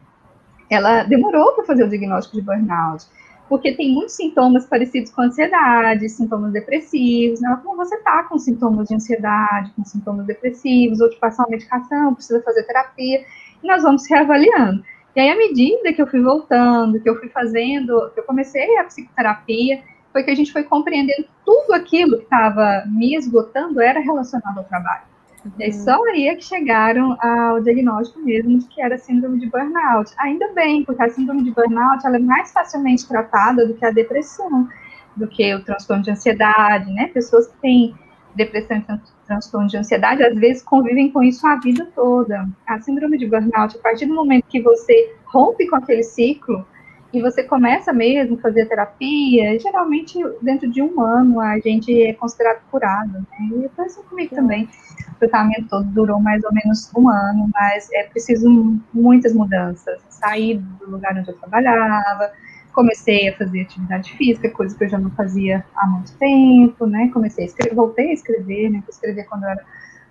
ela 0.68 1.02
demorou 1.04 1.52
para 1.54 1.64
fazer 1.64 1.84
o 1.84 1.88
diagnóstico 1.88 2.36
de 2.36 2.42
burnout, 2.42 3.06
porque 3.48 3.72
tem 3.72 3.94
muitos 3.94 4.16
sintomas 4.16 4.66
parecidos 4.66 5.10
com 5.12 5.22
ansiedade, 5.22 6.08
sintomas 6.10 6.52
depressivos. 6.52 7.40
Né? 7.40 7.48
Ela 7.48 7.58
falou: 7.58 7.76
você 7.76 7.94
está 7.94 8.22
com 8.24 8.38
sintomas 8.38 8.88
de 8.88 8.94
ansiedade, 8.94 9.72
com 9.74 9.84
sintomas 9.84 10.26
depressivos, 10.26 11.00
ou 11.00 11.08
te 11.08 11.18
passar 11.18 11.44
uma 11.44 11.50
medicação, 11.50 12.14
precisa 12.14 12.42
fazer 12.42 12.64
terapia, 12.64 13.24
e 13.62 13.66
nós 13.66 13.82
vamos 13.82 14.06
reavaliando. 14.08 14.82
E 15.18 15.20
aí, 15.20 15.30
à 15.30 15.36
medida 15.36 15.92
que 15.92 16.00
eu 16.00 16.06
fui 16.06 16.22
voltando, 16.22 17.00
que 17.00 17.10
eu 17.10 17.18
fui 17.18 17.28
fazendo, 17.28 18.08
que 18.14 18.20
eu 18.20 18.24
comecei 18.24 18.78
a 18.78 18.84
psicoterapia, 18.84 19.82
foi 20.12 20.22
que 20.22 20.30
a 20.30 20.34
gente 20.36 20.52
foi 20.52 20.62
compreendendo 20.62 21.26
tudo 21.44 21.72
aquilo 21.72 22.18
que 22.18 22.22
estava 22.22 22.84
me 22.86 23.16
esgotando 23.16 23.80
era 23.80 23.98
relacionado 23.98 24.58
ao 24.58 24.64
trabalho. 24.64 25.02
Uhum. 25.44 25.50
E 25.58 25.64
aí, 25.64 25.70
uhum. 25.70 25.76
só 25.82 26.04
aí 26.04 26.28
é 26.28 26.36
que 26.36 26.44
chegaram 26.44 27.16
ao 27.20 27.60
diagnóstico 27.60 28.20
mesmo 28.20 28.60
de 28.60 28.66
que 28.66 28.80
era 28.80 28.96
síndrome 28.96 29.40
de 29.40 29.50
burnout. 29.50 30.14
Ainda 30.20 30.52
bem, 30.52 30.84
porque 30.84 31.02
a 31.02 31.08
síndrome 31.08 31.42
de 31.42 31.50
burnout 31.50 32.06
ela 32.06 32.14
é 32.14 32.20
mais 32.20 32.52
facilmente 32.52 33.08
tratada 33.08 33.66
do 33.66 33.74
que 33.74 33.84
a 33.84 33.90
depressão, 33.90 34.68
do 35.16 35.26
que 35.26 35.52
o 35.52 35.64
transtorno 35.64 36.04
de 36.04 36.12
ansiedade, 36.12 36.92
né? 36.92 37.08
Pessoas 37.08 37.48
que 37.48 37.56
têm 37.56 37.92
depressão 38.36 38.76
e 38.76 38.82
transtorno 39.28 39.68
de 39.68 39.76
ansiedade, 39.76 40.24
às 40.24 40.34
vezes 40.34 40.62
convivem 40.62 41.12
com 41.12 41.22
isso 41.22 41.46
a 41.46 41.56
vida 41.56 41.86
toda. 41.94 42.48
A 42.66 42.80
síndrome 42.80 43.18
de 43.18 43.26
burnout, 43.26 43.76
a 43.76 43.80
partir 43.80 44.06
do 44.06 44.14
momento 44.14 44.46
que 44.48 44.60
você 44.60 45.14
rompe 45.26 45.68
com 45.68 45.76
aquele 45.76 46.02
ciclo 46.02 46.66
e 47.12 47.22
você 47.22 47.42
começa 47.42 47.92
mesmo 47.92 48.36
a 48.36 48.40
fazer 48.40 48.66
terapia, 48.66 49.58
geralmente 49.58 50.18
dentro 50.42 50.70
de 50.70 50.82
um 50.82 51.00
ano 51.00 51.40
a 51.40 51.58
gente 51.58 52.02
é 52.02 52.12
considerado 52.14 52.60
curado. 52.70 53.12
Né? 53.12 53.64
E 53.64 53.68
foi 53.68 53.84
assim 53.84 54.02
comigo 54.02 54.34
também. 54.34 54.68
O 55.12 55.18
tratamento 55.18 55.68
todo 55.68 55.84
durou 55.86 56.20
mais 56.20 56.42
ou 56.44 56.52
menos 56.52 56.90
um 56.96 57.08
ano, 57.08 57.48
mas 57.52 57.88
é 57.92 58.04
preciso 58.04 58.48
muitas 58.92 59.32
mudanças. 59.32 60.00
Sair 60.08 60.58
do 60.58 60.90
lugar 60.90 61.16
onde 61.16 61.30
eu 61.30 61.36
trabalhava, 61.36 62.30
comecei 62.78 63.28
a 63.28 63.36
fazer 63.36 63.62
atividade 63.62 64.12
física, 64.12 64.48
coisa 64.50 64.78
que 64.78 64.84
eu 64.84 64.88
já 64.88 64.98
não 64.98 65.10
fazia 65.10 65.64
há 65.74 65.84
muito 65.88 66.12
tempo, 66.12 66.86
né? 66.86 67.10
Comecei 67.12 67.42
a 67.42 67.46
escrever, 67.48 67.74
voltei 67.74 68.10
a 68.10 68.12
escrever, 68.12 68.70
né? 68.70 68.84
Escrever 68.88 69.24
quando 69.24 69.42
eu 69.42 69.48
era 69.48 69.64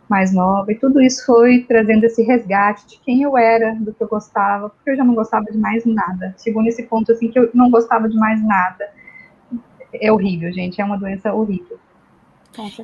mais 0.09 0.33
nova, 0.33 0.69
e 0.69 0.75
tudo 0.75 1.01
isso 1.01 1.25
foi 1.25 1.63
trazendo 1.63 2.03
esse 2.03 2.23
resgate 2.23 2.85
de 2.87 2.99
quem 2.99 3.21
eu 3.23 3.37
era, 3.37 3.73
do 3.75 3.93
que 3.93 4.03
eu 4.03 4.07
gostava, 4.07 4.69
porque 4.69 4.91
eu 4.91 4.97
já 4.97 5.03
não 5.05 5.15
gostava 5.15 5.45
de 5.45 5.57
mais 5.57 5.85
nada. 5.85 6.35
Chegou 6.43 6.61
nesse 6.61 6.83
ponto 6.83 7.09
assim 7.09 7.29
que 7.29 7.39
eu 7.39 7.49
não 7.53 7.69
gostava 7.69 8.09
de 8.09 8.17
mais 8.17 8.45
nada. 8.45 8.89
É 9.93 10.11
horrível, 10.11 10.51
gente, 10.51 10.81
é 10.81 10.83
uma 10.83 10.97
doença 10.97 11.33
horrível. 11.33 11.79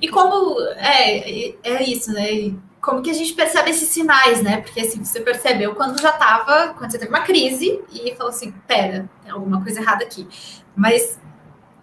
E 0.01 0.07
como 0.07 0.61
é, 0.77 1.49
é 1.61 1.83
isso, 1.83 2.13
né? 2.13 2.53
Como 2.83 3.01
que 3.01 3.09
a 3.09 3.13
gente 3.13 3.33
percebe 3.33 3.69
esses 3.69 3.87
sinais, 3.87 4.43
né? 4.43 4.57
Porque 4.57 4.81
assim, 4.81 5.03
você 5.03 5.21
percebeu 5.21 5.73
quando 5.73 6.01
já 6.01 6.09
estava, 6.09 6.73
quando 6.77 6.91
você 6.91 6.99
teve 6.99 7.09
uma 7.09 7.21
crise 7.21 7.81
e 7.89 8.13
falou 8.15 8.29
assim, 8.29 8.53
pera, 8.67 9.09
tem 9.23 9.31
alguma 9.31 9.63
coisa 9.63 9.79
errada 9.79 10.03
aqui. 10.03 10.27
Mas 10.75 11.17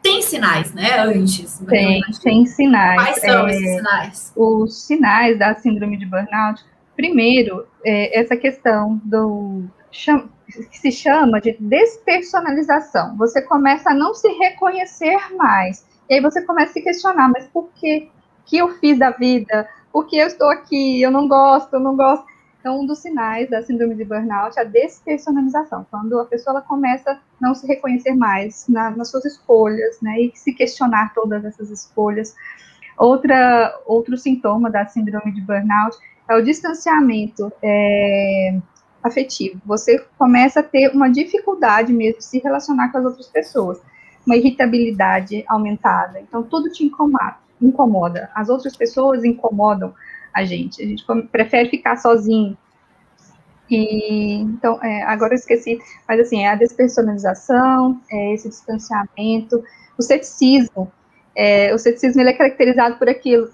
tem 0.02 0.20
sinais, 0.20 0.74
né? 0.74 1.00
Antes. 1.00 1.58
Tem, 1.66 2.02
tem 2.22 2.44
sinais. 2.44 3.02
Quais 3.02 3.20
são 3.22 3.48
é, 3.48 3.50
esses 3.50 3.76
sinais? 3.76 4.32
Os 4.36 4.82
sinais 4.82 5.38
da 5.38 5.54
síndrome 5.54 5.96
de 5.96 6.04
burnout. 6.04 6.62
Primeiro, 6.94 7.66
é 7.82 8.20
essa 8.20 8.36
questão 8.36 9.00
do 9.02 9.64
que 9.90 10.78
se 10.78 10.92
chama 10.92 11.40
de 11.40 11.56
despersonalização. 11.58 13.16
Você 13.16 13.40
começa 13.40 13.90
a 13.90 13.94
não 13.94 14.12
se 14.12 14.28
reconhecer 14.28 15.34
mais. 15.34 15.86
E 16.10 16.14
aí 16.14 16.20
você 16.20 16.42
começa 16.42 16.72
a 16.72 16.74
se 16.74 16.82
questionar, 16.82 17.30
mas 17.30 17.46
por 17.46 17.70
que 17.74 18.10
que 18.44 18.58
eu 18.58 18.68
fiz 18.80 18.98
da 18.98 19.10
vida? 19.12 19.66
Por 19.92 20.07
que 20.07 20.16
eu 20.16 20.26
estou 20.26 20.48
aqui? 20.48 21.03
Eu 21.03 21.11
não 21.11 21.26
gosto, 21.26 21.74
eu 21.74 21.81
não 21.81 21.96
gosto. 21.96 22.24
Então, 22.61 22.81
um 22.81 22.87
dos 22.87 22.98
sinais 22.98 23.48
da 23.48 23.62
síndrome 23.62 23.94
de 23.94 24.05
burnout 24.05 24.59
é 24.59 24.62
a 24.62 24.64
despersonalização, 24.64 25.87
quando 25.90 26.20
a 26.20 26.26
pessoa 26.26 26.57
ela 26.57 26.62
começa 26.62 27.12
a 27.12 27.18
não 27.40 27.55
se 27.55 27.66
reconhecer 27.66 28.14
mais 28.14 28.66
na, 28.68 28.90
nas 28.90 29.11
suas 29.11 29.24
escolhas, 29.24 29.98
né, 30.03 30.20
e 30.20 30.33
se 30.35 30.53
questionar 30.53 31.14
todas 31.14 31.42
essas 31.42 31.70
escolhas. 31.70 32.37
Outra, 32.98 33.81
outro 33.87 34.18
sintoma 34.18 34.70
da 34.70 34.85
síndrome 34.87 35.33
de 35.33 35.40
burnout 35.40 35.96
é 36.29 36.37
o 36.37 36.42
distanciamento 36.42 37.50
é, 37.62 38.59
afetivo. 39.03 39.59
Você 39.64 39.98
começa 40.18 40.61
a 40.61 40.62
ter 40.62 40.94
uma 40.94 41.09
dificuldade 41.09 41.94
mesmo 41.94 42.18
de 42.18 42.26
se 42.26 42.40
relacionar 42.40 42.92
com 42.92 42.98
as 42.98 43.05
outras 43.07 43.26
pessoas, 43.26 43.81
uma 44.26 44.37
irritabilidade 44.37 45.42
aumentada. 45.48 46.20
Então, 46.20 46.42
tudo 46.42 46.70
te 46.70 46.85
incomoda, 46.85 47.37
incomoda. 47.61 48.31
As 48.35 48.49
outras 48.49 48.77
pessoas 48.77 49.25
incomodam 49.25 49.94
a 50.33 50.44
gente. 50.44 50.83
A 50.83 50.87
gente 50.87 51.05
prefere 51.31 51.68
ficar 51.68 51.96
sozinho. 51.96 52.57
E, 53.70 54.40
então, 54.40 54.83
é, 54.83 55.03
agora 55.05 55.33
eu 55.33 55.37
esqueci, 55.37 55.79
mas 56.09 56.18
assim, 56.18 56.42
é 56.42 56.49
a 56.49 56.57
despersonalização, 56.57 58.01
é 58.11 58.35
esse 58.35 58.49
distanciamento, 58.49 59.62
o 59.96 60.03
ceticismo. 60.03 60.90
É, 61.37 61.73
o 61.73 61.79
ceticismo 61.79 62.20
ele 62.20 62.31
é 62.31 62.35
caracterizado 62.35 62.96
por 62.96 63.09
aquilo. 63.09 63.49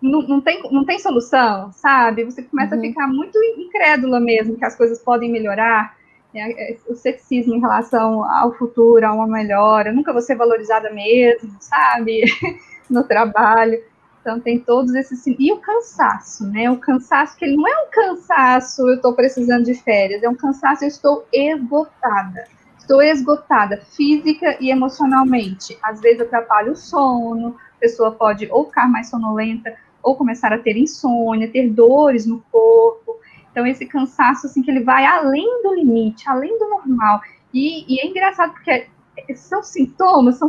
Não, 0.00 0.20
não, 0.22 0.40
tem, 0.40 0.60
não 0.72 0.84
tem 0.84 0.98
solução, 0.98 1.70
sabe? 1.74 2.24
Você 2.24 2.42
começa 2.42 2.74
uhum. 2.74 2.80
a 2.80 2.84
ficar 2.84 3.06
muito 3.06 3.38
incrédula 3.56 4.18
mesmo 4.18 4.56
que 4.56 4.64
as 4.64 4.76
coisas 4.76 4.98
podem 4.98 5.30
melhorar. 5.30 5.96
É, 6.34 6.72
é, 6.72 6.76
o 6.88 6.94
ceticismo 6.94 7.54
em 7.54 7.60
relação 7.60 8.24
ao 8.24 8.54
futuro, 8.54 9.06
a 9.06 9.12
uma 9.12 9.26
melhora, 9.26 9.92
nunca 9.92 10.12
vou 10.12 10.22
ser 10.22 10.34
valorizada 10.34 10.90
mesmo, 10.90 11.54
sabe? 11.60 12.24
no 12.88 13.04
trabalho. 13.04 13.82
Então 14.20 14.38
tem 14.38 14.60
todos 14.60 14.94
esses 14.94 15.26
e 15.26 15.52
o 15.52 15.58
cansaço, 15.58 16.46
né? 16.46 16.70
O 16.70 16.78
cansaço 16.78 17.36
que 17.36 17.44
ele 17.44 17.56
não 17.56 17.66
é 17.66 17.82
um 17.82 17.90
cansaço, 17.90 18.88
eu 18.88 18.94
estou 18.94 19.14
precisando 19.14 19.64
de 19.64 19.74
férias, 19.74 20.22
é 20.22 20.28
um 20.28 20.34
cansaço, 20.34 20.84
eu 20.84 20.88
estou 20.88 21.26
esgotada. 21.32 22.44
Estou 22.78 23.02
esgotada 23.02 23.82
física 23.96 24.56
e 24.60 24.70
emocionalmente. 24.70 25.76
Às 25.82 26.00
vezes 26.00 26.20
atrapalha 26.20 26.70
o 26.70 26.76
sono, 26.76 27.56
a 27.76 27.80
pessoa 27.80 28.12
pode 28.12 28.48
ou 28.50 28.66
ficar 28.66 28.88
mais 28.88 29.08
sonolenta 29.08 29.74
ou 30.02 30.16
começar 30.16 30.52
a 30.52 30.58
ter 30.58 30.76
insônia, 30.76 31.50
ter 31.50 31.68
dores 31.70 32.24
no 32.24 32.40
corpo. 32.50 33.18
Então 33.50 33.66
esse 33.66 33.86
cansaço 33.86 34.46
assim 34.46 34.62
que 34.62 34.70
ele 34.70 34.84
vai 34.84 35.04
além 35.04 35.62
do 35.62 35.74
limite, 35.74 36.28
além 36.28 36.56
do 36.58 36.68
normal. 36.68 37.20
E, 37.52 37.92
e 37.92 38.00
é 38.00 38.06
engraçado 38.06 38.52
porque 38.52 38.88
são 39.34 39.62
sintomas, 39.62 40.38
são 40.38 40.48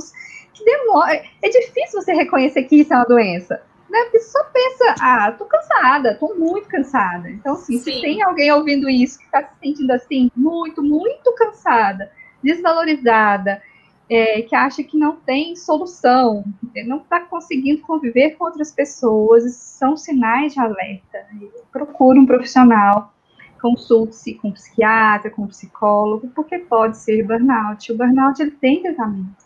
que 0.54 0.64
demora. 0.64 1.22
É 1.42 1.50
difícil 1.50 2.02
você 2.02 2.14
reconhecer 2.14 2.64
que 2.64 2.78
isso 2.82 2.94
é 2.94 2.98
uma 2.98 3.06
doença. 3.06 3.62
Né? 3.90 4.02
Porque 4.04 4.20
só 4.20 4.44
pensa, 4.46 4.96
ah, 5.02 5.32
tô 5.32 5.46
cansada, 5.46 6.16
tô 6.16 6.34
muito 6.36 6.68
cansada. 6.68 7.30
Então, 7.30 7.54
assim, 7.54 7.78
Sim. 7.78 7.94
se 7.94 8.02
tem 8.02 8.24
alguém 8.24 8.52
ouvindo 8.52 8.90
isso 8.90 9.20
que 9.20 9.26
está 9.26 9.44
se 9.44 9.60
sentindo 9.62 9.92
assim, 9.92 10.32
muito, 10.36 10.82
muito 10.82 11.32
cansada, 11.36 12.12
desvalorizada, 12.42 13.62
é, 14.10 14.42
que 14.42 14.56
acha 14.56 14.84
que 14.84 14.98
não 14.98 15.16
tem 15.16 15.56
solução, 15.56 16.44
não 16.86 16.98
está 16.98 17.22
conseguindo 17.22 17.82
conviver 17.82 18.32
com 18.32 18.46
outras 18.46 18.72
pessoas, 18.72 19.56
são 19.56 19.96
sinais 19.96 20.54
de 20.54 20.60
alerta. 20.60 21.26
Procure 21.72 22.20
um 22.20 22.26
profissional, 22.26 23.14
consulte-se 23.62 24.34
com 24.36 24.50
um 24.50 24.54
psiquiatra, 24.54 25.30
com 25.30 25.44
um 25.44 25.48
psicólogo, 25.48 26.30
porque 26.36 26.58
pode 26.60 26.98
ser 26.98 27.24
burnout. 27.24 27.92
O 27.92 27.98
burnout 27.98 28.42
ele 28.42 28.52
tem 28.52 28.82
tratamento 28.82 29.43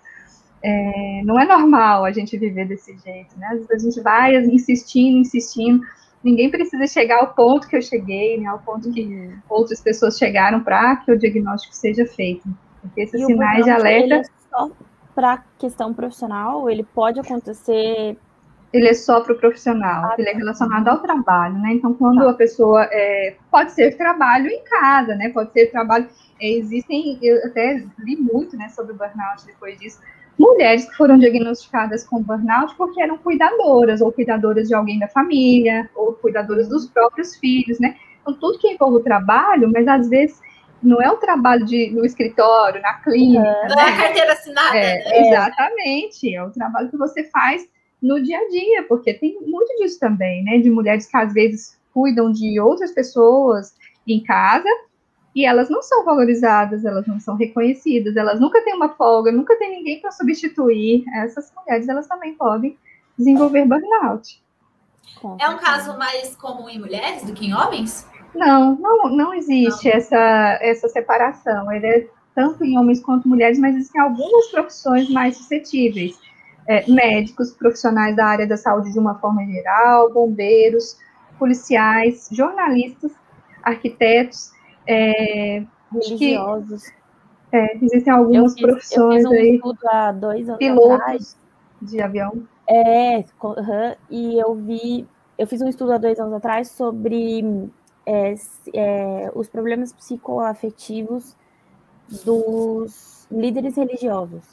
é, 0.64 1.22
não 1.24 1.40
é 1.40 1.46
normal 1.46 2.06
a 2.06 2.12
gente 2.12 2.38
viver 2.38 2.68
desse 2.68 2.98
jeito, 2.98 3.38
né? 3.38 3.48
Às 3.52 3.68
vezes 3.68 3.72
a 3.72 3.78
gente 3.78 4.04
vai 4.04 4.36
insistindo, 4.36 5.18
insistindo, 5.18 5.82
ninguém 6.24 6.50
precisa 6.50 6.88
chegar 6.88 7.20
ao 7.20 7.34
ponto 7.34 7.68
que 7.68 7.76
eu 7.76 7.82
cheguei, 7.82 8.40
né? 8.40 8.48
Ao 8.48 8.60
ponto 8.60 8.92
que 8.92 9.04
uhum. 9.04 9.38
outras 9.50 9.82
pessoas 9.82 10.18
chegaram 10.18 10.62
para 10.62 10.98
que 10.98 11.12
o 11.12 11.18
diagnóstico 11.18 11.76
seja 11.76 12.06
feito. 12.06 12.48
Porque 12.82 13.02
esses 13.02 13.22
e 13.22 13.26
sinais 13.26 13.64
de 13.64 13.72
alerta. 13.72 14.16
É 14.16 14.24
só 14.50 14.72
para 15.14 15.44
questão 15.58 15.94
profissional, 15.94 16.70
ele 16.70 16.84
pode 16.84 17.20
acontecer 17.20 18.18
ele 18.74 18.90
é 18.90 18.94
só 18.94 19.22
para 19.22 19.34
o 19.34 19.38
profissional, 19.38 20.12
ah, 20.12 20.16
ele 20.18 20.30
é 20.30 20.34
tá. 20.34 20.38
relacionado 20.38 20.88
ao 20.90 21.00
trabalho, 21.00 21.58
né? 21.58 21.74
Então, 21.74 21.94
quando 21.94 22.20
tá. 22.20 22.30
a 22.30 22.34
pessoa 22.34 22.88
é, 22.92 23.36
pode 23.50 23.72
ser 23.72 23.96
trabalho 23.98 24.48
em 24.48 24.62
casa, 24.64 25.16
né? 25.16 25.30
Pode 25.30 25.54
ser 25.54 25.72
trabalho. 25.72 26.08
É, 26.40 26.50
existem, 26.50 27.18
eu 27.22 27.38
até 27.46 27.84
li 27.98 28.18
muito, 28.18 28.58
né, 28.58 28.68
sobre 28.70 28.92
o 28.92 28.96
burnout 28.96 29.46
depois 29.46 29.80
disso 29.80 30.00
mulheres 30.38 30.86
que 30.86 30.96
foram 30.96 31.18
diagnosticadas 31.18 32.04
com 32.04 32.22
burnout 32.22 32.76
porque 32.76 33.02
eram 33.02 33.18
cuidadoras, 33.18 34.02
ou 34.02 34.12
cuidadoras 34.12 34.68
de 34.68 34.76
alguém 34.76 35.00
da 35.00 35.08
família, 35.08 35.90
ou 35.96 36.14
cuidadoras 36.14 36.68
dos 36.68 36.88
próprios 36.88 37.36
filhos, 37.38 37.80
né? 37.80 37.96
Então, 38.22 38.34
tudo 38.34 38.60
que 38.60 38.68
envolve 38.68 38.98
o 38.98 39.04
trabalho, 39.04 39.72
mas 39.74 39.88
às 39.88 40.10
vezes 40.10 40.40
não 40.82 41.02
é 41.02 41.10
o 41.10 41.18
trabalho 41.18 41.66
de, 41.66 41.90
no 41.92 42.06
escritório, 42.06 42.82
na 42.82 42.94
clínica. 42.96 43.42
Não 43.68 43.76
né? 43.76 43.84
é 43.84 43.90
a 43.90 43.98
carteira 43.98 44.34
assinada. 44.34 44.78
É, 44.78 45.04
né? 45.04 45.28
Exatamente, 45.28 46.36
é 46.36 46.44
o 46.44 46.52
trabalho 46.52 46.90
que 46.90 46.98
você 46.98 47.24
faz 47.26 47.68
no 48.02 48.22
dia 48.22 48.38
a 48.38 48.48
dia, 48.50 48.84
porque 48.84 49.14
tem 49.14 49.40
muito 49.42 49.76
disso 49.78 50.00
também, 50.00 50.44
né? 50.44 50.60
De 50.60 50.70
mulheres 50.70 51.08
que 51.08 51.18
às 51.18 51.34
vezes 51.34 51.80
cuidam 51.94 52.32
de 52.32 52.60
outras 52.60 52.92
pessoas 52.92 53.76
em 54.08 54.24
casa 54.24 54.70
e 55.38 55.46
elas 55.46 55.70
não 55.70 55.84
são 55.84 56.04
valorizadas, 56.04 56.84
elas 56.84 57.06
não 57.06 57.20
são 57.20 57.36
reconhecidas, 57.36 58.18
elas 58.18 58.40
nunca 58.40 58.60
têm 58.64 58.74
uma 58.74 58.90
folga, 58.90 59.32
nunca 59.32 59.56
tem 59.56 59.70
ninguém 59.70 60.02
para 60.02 60.12
substituir. 60.12 61.06
Essas 61.14 61.54
mulheres, 61.56 61.88
elas 61.88 62.08
também 62.08 62.34
podem 62.34 62.76
desenvolver 63.16 63.64
burnout. 63.64 64.42
É 65.40 65.48
um 65.48 65.60
caso 65.60 65.96
mais 65.96 66.36
comum 66.36 66.68
em 66.68 66.80
mulheres 66.80 67.22
do 67.22 67.34
que 67.34 67.46
em 67.46 67.54
homens? 67.54 68.08
Não, 68.34 68.76
não, 68.78 69.10
não 69.16 69.32
existe 69.32 69.88
não. 69.88 69.96
Essa, 69.96 70.58
essa 70.60 70.90
separação. 70.90 71.72
Ele 71.72 71.86
é 71.86 72.08
tanto 72.34 72.66
em 72.66 72.76
homens 72.76 73.00
quanto 73.00 73.30
mulheres, 73.30 73.60
mas 73.60 73.76
existem 73.76 74.02
algumas 74.02 74.48
profissões 74.48 75.08
mais 75.12 75.38
suscetíveis. 75.38 76.20
É, 76.68 76.84
médicos, 76.92 77.52
profissionais 77.52 78.16
da 78.16 78.26
área 78.26 78.48
da 78.48 78.58
saúde 78.58 78.92
de 78.92 78.98
uma 78.98 79.20
forma 79.20 79.46
geral, 79.46 80.12
bombeiros, 80.12 80.98
policiais, 81.38 82.28
jornalistas, 82.32 83.12
arquitetos, 83.62 84.57
é, 84.88 85.64
religiosos. 85.92 86.84
Que, 86.84 87.58
é, 87.58 87.78
existem 87.78 88.14
algumas 88.14 88.52
eu 88.52 88.58
fiz, 88.58 88.62
profissões 88.62 89.24
eu 89.24 89.32
fiz 89.32 89.40
um 89.40 89.42
aí. 89.42 89.56
Estudo 89.56 89.80
há 89.90 90.12
dois 90.12 90.50
anos 90.50 90.60
pilotos 90.60 91.02
atrás. 91.02 91.38
de 91.82 92.02
avião. 92.02 92.44
É, 92.70 93.24
e 94.10 94.40
eu 94.40 94.56
vi, 94.56 95.08
eu 95.38 95.48
fiz 95.48 95.62
um 95.62 95.68
estudo 95.68 95.94
há 95.94 95.98
dois 95.98 96.20
anos 96.20 96.34
atrás 96.34 96.70
sobre 96.70 97.70
é, 98.06 98.36
é, 98.74 99.32
os 99.34 99.48
problemas 99.48 99.94
psicoafetivos 99.94 101.36
dos 102.26 103.28
líderes 103.32 103.76
religiosos. 103.76 104.44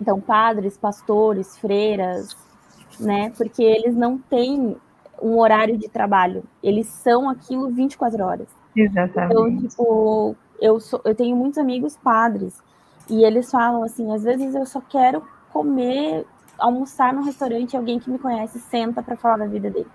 Então, 0.00 0.20
padres, 0.20 0.76
pastores, 0.76 1.56
freiras, 1.58 2.36
né? 2.98 3.30
Porque 3.36 3.62
eles 3.62 3.94
não 3.94 4.18
têm 4.18 4.76
um 5.22 5.38
horário 5.38 5.76
de 5.78 5.88
trabalho, 5.88 6.44
eles 6.62 6.86
são 6.86 7.28
aquilo 7.28 7.70
24 7.70 8.24
horas. 8.24 8.63
Exatamente. 8.76 9.32
Então, 9.32 9.68
tipo, 9.68 10.36
eu, 10.60 10.80
sou, 10.80 11.00
eu 11.04 11.14
tenho 11.14 11.36
muitos 11.36 11.58
amigos 11.58 11.96
padres 11.96 12.60
e 13.08 13.24
eles 13.24 13.50
falam 13.50 13.82
assim: 13.82 14.12
às 14.12 14.22
vezes 14.22 14.54
eu 14.54 14.66
só 14.66 14.80
quero 14.80 15.22
comer, 15.52 16.26
almoçar 16.58 17.12
no 17.12 17.22
restaurante, 17.22 17.76
alguém 17.76 17.98
que 17.98 18.10
me 18.10 18.18
conhece 18.18 18.58
senta 18.58 19.02
para 19.02 19.16
falar 19.16 19.38
da 19.38 19.46
vida 19.46 19.70
dele. 19.70 19.86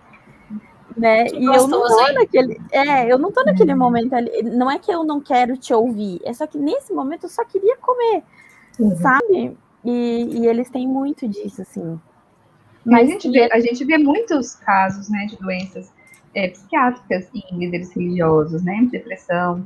Né? 0.98 1.28
e 1.28 1.46
eu 1.46 1.68
não 1.68 1.88
tô 1.88 2.08
hein? 2.08 2.16
naquele, 2.16 2.62
é, 2.72 3.10
eu 3.10 3.18
não 3.18 3.32
tô 3.32 3.44
naquele 3.44 3.74
momento 3.76 4.14
ali. 4.14 4.42
Não 4.44 4.70
é 4.70 4.78
que 4.80 4.92
eu 4.92 5.04
não 5.04 5.22
quero 5.22 5.56
te 5.56 5.74
ouvir, 5.74 6.20
é 6.24 6.34
só 6.34 6.48
que 6.48 6.58
nesse 6.58 6.92
momento 6.92 7.24
eu 7.24 7.30
só 7.30 7.46
queria 7.46 7.78
comer, 7.78 8.24
uhum. 8.80 8.96
sabe? 8.98 9.58
E, 9.86 10.40
e, 10.40 10.48
eles 10.48 10.70
têm 10.70 10.88
muito 10.88 11.28
disso, 11.28 11.62
assim. 11.62 12.00
Mas 12.84 13.08
a 13.08 13.12
gente, 13.12 13.30
vê, 13.30 13.50
a 13.52 13.60
gente 13.60 13.86
vê 13.86 13.98
muitos 13.98 14.56
casos, 14.56 15.10
né, 15.10 15.26
de 15.26 15.38
doenças 15.38 15.90
é, 16.46 16.50
psiquiátricas 16.50 17.30
em 17.34 17.58
líderes 17.58 17.94
religiosos, 17.94 18.64
né? 18.64 18.88
Depressão, 18.92 19.66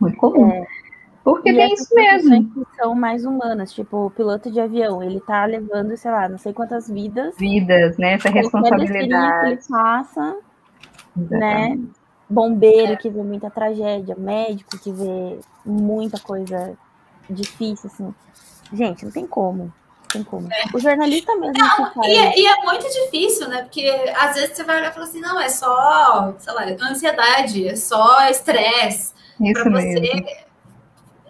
muito 0.00 0.16
comum. 0.16 0.50
É. 0.50 0.66
Porque 1.24 1.50
e 1.50 1.56
tem 1.56 1.74
isso 1.74 1.92
mesmo. 1.92 2.44
Que 2.50 2.76
são 2.76 2.94
mais 2.94 3.24
humanas, 3.24 3.72
tipo 3.72 4.06
o 4.06 4.10
piloto 4.10 4.48
de 4.48 4.60
avião, 4.60 5.02
ele 5.02 5.20
tá 5.20 5.44
levando, 5.44 5.96
sei 5.96 6.10
lá, 6.10 6.28
não 6.28 6.38
sei 6.38 6.52
quantas 6.52 6.88
vidas. 6.88 7.36
Vidas, 7.36 7.98
né? 7.98 8.12
Essa 8.12 8.30
responsabilidade. 8.30 9.40
Que 9.40 9.46
ele 9.46 9.60
passa, 9.68 10.36
Exatamente. 11.16 11.82
né? 11.82 11.88
Bombeiro 12.30 12.96
que 12.96 13.10
vê 13.10 13.22
muita 13.22 13.50
tragédia, 13.50 14.14
médico 14.16 14.78
que 14.78 14.92
vê 14.92 15.38
muita 15.64 16.18
coisa 16.20 16.76
difícil, 17.28 17.90
assim. 17.92 18.14
Gente, 18.72 19.04
não 19.04 19.12
tem 19.12 19.26
como. 19.26 19.72
Tem 20.08 20.22
como. 20.22 20.48
É. 20.52 20.64
O 20.74 20.78
jornalista 20.78 21.34
mesmo. 21.36 21.54
Não, 21.56 22.04
e, 22.04 22.16
é, 22.16 22.38
e, 22.38 22.46
é 22.46 22.62
muito 22.64 22.86
difícil, 22.88 23.48
né? 23.48 23.62
Porque 23.62 23.88
às 24.16 24.34
vezes 24.34 24.56
você 24.56 24.64
vai 24.64 24.78
olhar 24.78 24.90
e 24.90 24.94
falar 24.94 25.06
assim: 25.06 25.20
não, 25.20 25.40
é 25.40 25.48
só, 25.48 26.34
sei 26.38 26.52
lá, 26.52 26.64
ansiedade, 26.82 27.68
é 27.68 27.76
só 27.76 28.28
estresse. 28.28 29.14
Isso 29.40 29.62
pra 29.62 29.70
mesmo. 29.70 30.00
você 30.00 30.46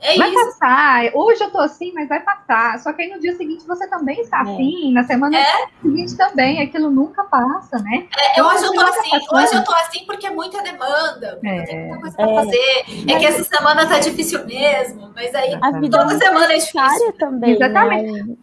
é 0.01 0.17
vai 0.17 0.29
isso. 0.29 0.45
passar. 0.45 1.11
Hoje 1.15 1.43
eu 1.43 1.51
tô 1.51 1.59
assim, 1.59 1.93
mas 1.93 2.09
vai 2.09 2.21
passar. 2.21 2.79
Só 2.79 2.93
que 2.93 3.03
aí 3.03 3.11
no 3.11 3.21
dia 3.21 3.35
seguinte 3.37 3.67
você 3.67 3.89
também 3.89 4.21
está 4.21 4.39
é. 4.39 4.41
assim, 4.43 4.93
na 4.93 5.05
semana 5.05 5.37
é. 5.37 5.67
seguinte 5.83 6.17
também. 6.17 6.61
Aquilo 6.63 6.91
nunca 6.91 7.25
passa, 7.25 7.79
né? 7.79 8.07
É, 8.37 8.43
hoje 8.43 8.65
eu 8.65 8.73
tô 8.73 8.81
assim, 8.81 9.11
hoje 9.33 9.55
eu 9.55 9.65
tô 9.65 9.73
assim 9.75 10.05
porque 10.07 10.27
é 10.27 10.31
muita 10.31 10.63
demanda, 10.63 11.41
é. 11.45 11.63
tem 11.63 11.87
muita 11.89 12.01
coisa 12.01 12.17
pra 12.17 12.31
é. 12.31 12.35
fazer. 12.35 12.85
É 13.09 13.19
que 13.19 13.27
essa 13.27 13.45
semana 13.45 13.87
tá 13.87 13.99
difícil 13.99 14.47
mesmo, 14.47 15.11
mas 15.15 15.35
aí 15.35 15.59
a 15.61 15.71
vida 15.73 15.99
toda 15.99 16.19
semana 16.19 16.53
é 16.53 16.59
difícil. 16.59 17.13
também. 17.19 17.53
Exatamente. 17.53 18.13
Né? 18.13 18.37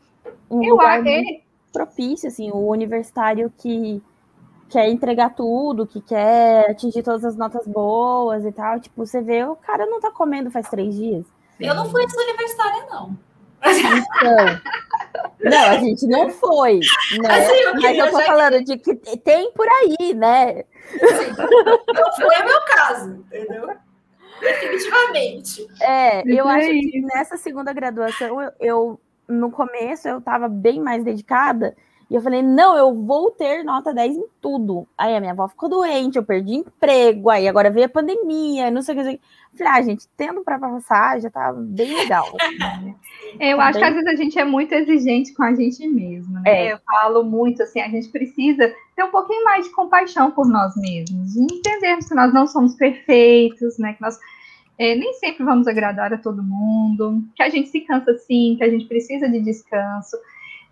Um 0.53 0.63
eu 0.63 0.79
acho 0.81 1.03
propício, 1.71 2.27
assim, 2.27 2.51
o 2.51 2.67
universitário 2.67 3.51
que 3.57 4.01
quer 4.69 4.89
entregar 4.89 5.35
tudo, 5.35 5.87
que 5.87 6.01
quer 6.01 6.69
atingir 6.69 7.03
todas 7.03 7.25
as 7.25 7.35
notas 7.35 7.67
boas 7.67 8.45
e 8.45 8.51
tal. 8.51 8.79
Tipo, 8.79 9.05
você 9.05 9.21
vê, 9.21 9.43
o 9.43 9.55
cara 9.55 9.85
não 9.85 9.99
tá 9.99 10.11
comendo 10.11 10.51
faz 10.51 10.69
três 10.69 10.95
dias. 10.95 11.25
Eu 11.59 11.75
não 11.75 11.89
fui 11.89 12.03
universitária, 12.03 12.85
não. 12.89 13.17
Então, 13.65 14.61
não, 15.39 15.65
a 15.69 15.77
gente 15.77 16.05
não 16.07 16.29
foi, 16.29 16.79
né? 17.21 17.29
Assim, 17.29 17.53
eu 17.53 17.73
Mas 17.75 17.97
eu 17.97 18.11
tô 18.11 18.21
falando 18.21 18.57
que... 18.57 18.63
de 18.63 18.77
que 18.77 19.17
tem 19.17 19.51
por 19.53 19.67
aí, 19.67 20.13
né? 20.13 20.63
Assim, 21.01 21.29
não 21.93 22.13
foi 22.13 22.41
o 22.41 22.45
meu 22.45 22.61
caso, 22.65 23.11
entendeu? 23.11 23.69
Definitivamente. 24.41 25.67
É, 25.81 26.23
eu 26.27 26.47
acho 26.47 26.67
que 26.67 27.01
nessa 27.01 27.37
segunda 27.37 27.71
graduação, 27.71 28.41
eu, 28.41 28.51
eu 28.59 28.99
no 29.27 29.51
começo 29.51 30.07
eu 30.07 30.19
estava 30.19 30.47
bem 30.47 30.79
mais 30.79 31.03
dedicada 31.03 31.75
e 32.13 32.15
eu 32.15 32.21
falei, 32.21 32.43
não, 32.43 32.77
eu 32.77 32.93
vou 32.93 33.31
ter 33.31 33.63
nota 33.63 33.91
10 33.91 34.17
em 34.17 34.25
tudo. 34.39 34.87
Aí 34.95 35.15
a 35.15 35.19
minha 35.19 35.31
avó 35.31 35.47
ficou 35.47 35.67
doente, 35.67 36.15
eu 36.15 36.23
perdi 36.23 36.53
emprego, 36.53 37.29
aí 37.29 37.47
agora 37.47 37.71
veio 37.71 37.87
a 37.87 37.89
pandemia, 37.89 38.69
não 38.69 38.83
sei 38.83 38.93
o 38.93 38.97
que. 38.97 39.03
Falei, 39.57 39.73
ah, 39.73 39.81
gente, 39.81 40.07
tendo 40.15 40.43
para 40.43 40.59
passar 40.59 41.19
já 41.19 41.31
tá 41.31 41.51
bem 41.53 41.91
legal. 41.95 42.27
Assim, 42.39 42.95
Eu 43.39 43.57
tá 43.57 43.63
acho 43.63 43.79
bem... 43.79 43.81
que 43.81 43.89
às 43.89 43.95
vezes 43.95 44.09
a 44.09 44.23
gente 44.23 44.37
é 44.37 44.45
muito 44.45 44.73
exigente 44.73 45.33
com 45.33 45.41
a 45.41 45.55
gente 45.55 45.87
mesmo, 45.87 46.33
né? 46.33 46.41
É. 46.45 46.73
Eu 46.73 46.79
falo 46.85 47.23
muito 47.23 47.63
assim, 47.63 47.81
a 47.81 47.89
gente 47.89 48.09
precisa 48.09 48.71
ter 48.95 49.03
um 49.03 49.09
pouquinho 49.09 49.43
mais 49.43 49.65
de 49.65 49.71
compaixão 49.71 50.29
por 50.29 50.47
nós 50.47 50.75
mesmos, 50.75 51.35
entendermos 51.35 52.07
que 52.07 52.13
nós 52.13 52.31
não 52.31 52.45
somos 52.45 52.75
perfeitos, 52.75 53.79
né? 53.79 53.93
Que 53.93 54.01
nós 54.01 54.19
é, 54.77 54.95
nem 54.95 55.13
sempre 55.13 55.43
vamos 55.43 55.67
agradar 55.67 56.13
a 56.13 56.17
todo 56.17 56.43
mundo, 56.43 57.23
que 57.35 57.43
a 57.43 57.49
gente 57.49 57.69
se 57.69 57.81
cansa 57.81 58.17
sim, 58.17 58.55
que 58.57 58.63
a 58.63 58.69
gente 58.69 58.85
precisa 58.85 59.29
de 59.29 59.39
descanso. 59.39 60.17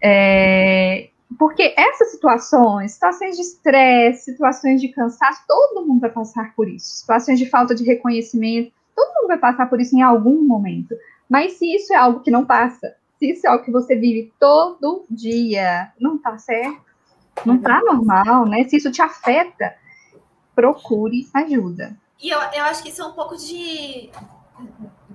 É, 0.02 1.10
porque 1.38 1.74
essas 1.78 2.12
situações, 2.12 2.94
situações 2.94 3.36
de 3.36 3.42
estresse, 3.42 4.32
situações 4.32 4.82
de 4.82 4.90
cansaço, 4.90 5.44
todo 5.48 5.86
mundo 5.86 6.02
vai 6.02 6.10
passar 6.10 6.54
por 6.56 6.68
isso. 6.68 6.86
Situações 6.98 7.40
de 7.40 7.50
falta 7.50 7.76
de 7.76 7.84
reconhecimento, 7.84 8.72
todo 8.96 9.14
mundo 9.16 9.28
vai 9.28 9.38
passar 9.38 9.70
por 9.70 9.80
isso 9.80 9.96
em 9.96 10.02
algum 10.02 10.42
momento. 10.44 10.96
Mas 11.30 11.54
se 11.54 11.74
isso 11.74 11.94
é 11.94 11.96
algo 11.96 12.20
que 12.20 12.32
não 12.32 12.46
passa, 12.46 12.96
se 13.18 13.32
isso 13.32 13.46
é 13.46 13.50
algo 13.50 13.64
que 13.64 13.72
você 13.72 13.96
vive 13.96 14.34
todo 14.40 15.06
dia, 15.10 15.92
não 16.00 16.18
tá 16.18 16.38
certo, 16.38 16.82
não 17.46 17.58
tá 17.58 17.82
normal, 17.82 18.46
né? 18.46 18.64
Se 18.66 18.78
isso 18.78 18.92
te 18.92 19.02
afeta, 19.02 19.74
procure 20.54 21.28
ajuda. 21.34 21.96
E 22.22 22.30
eu, 22.30 22.40
eu 22.40 22.64
acho 22.66 22.84
que 22.84 22.90
isso 22.90 23.02
é 23.02 23.06
um 23.06 23.14
pouco 23.14 23.36
de 23.36 24.10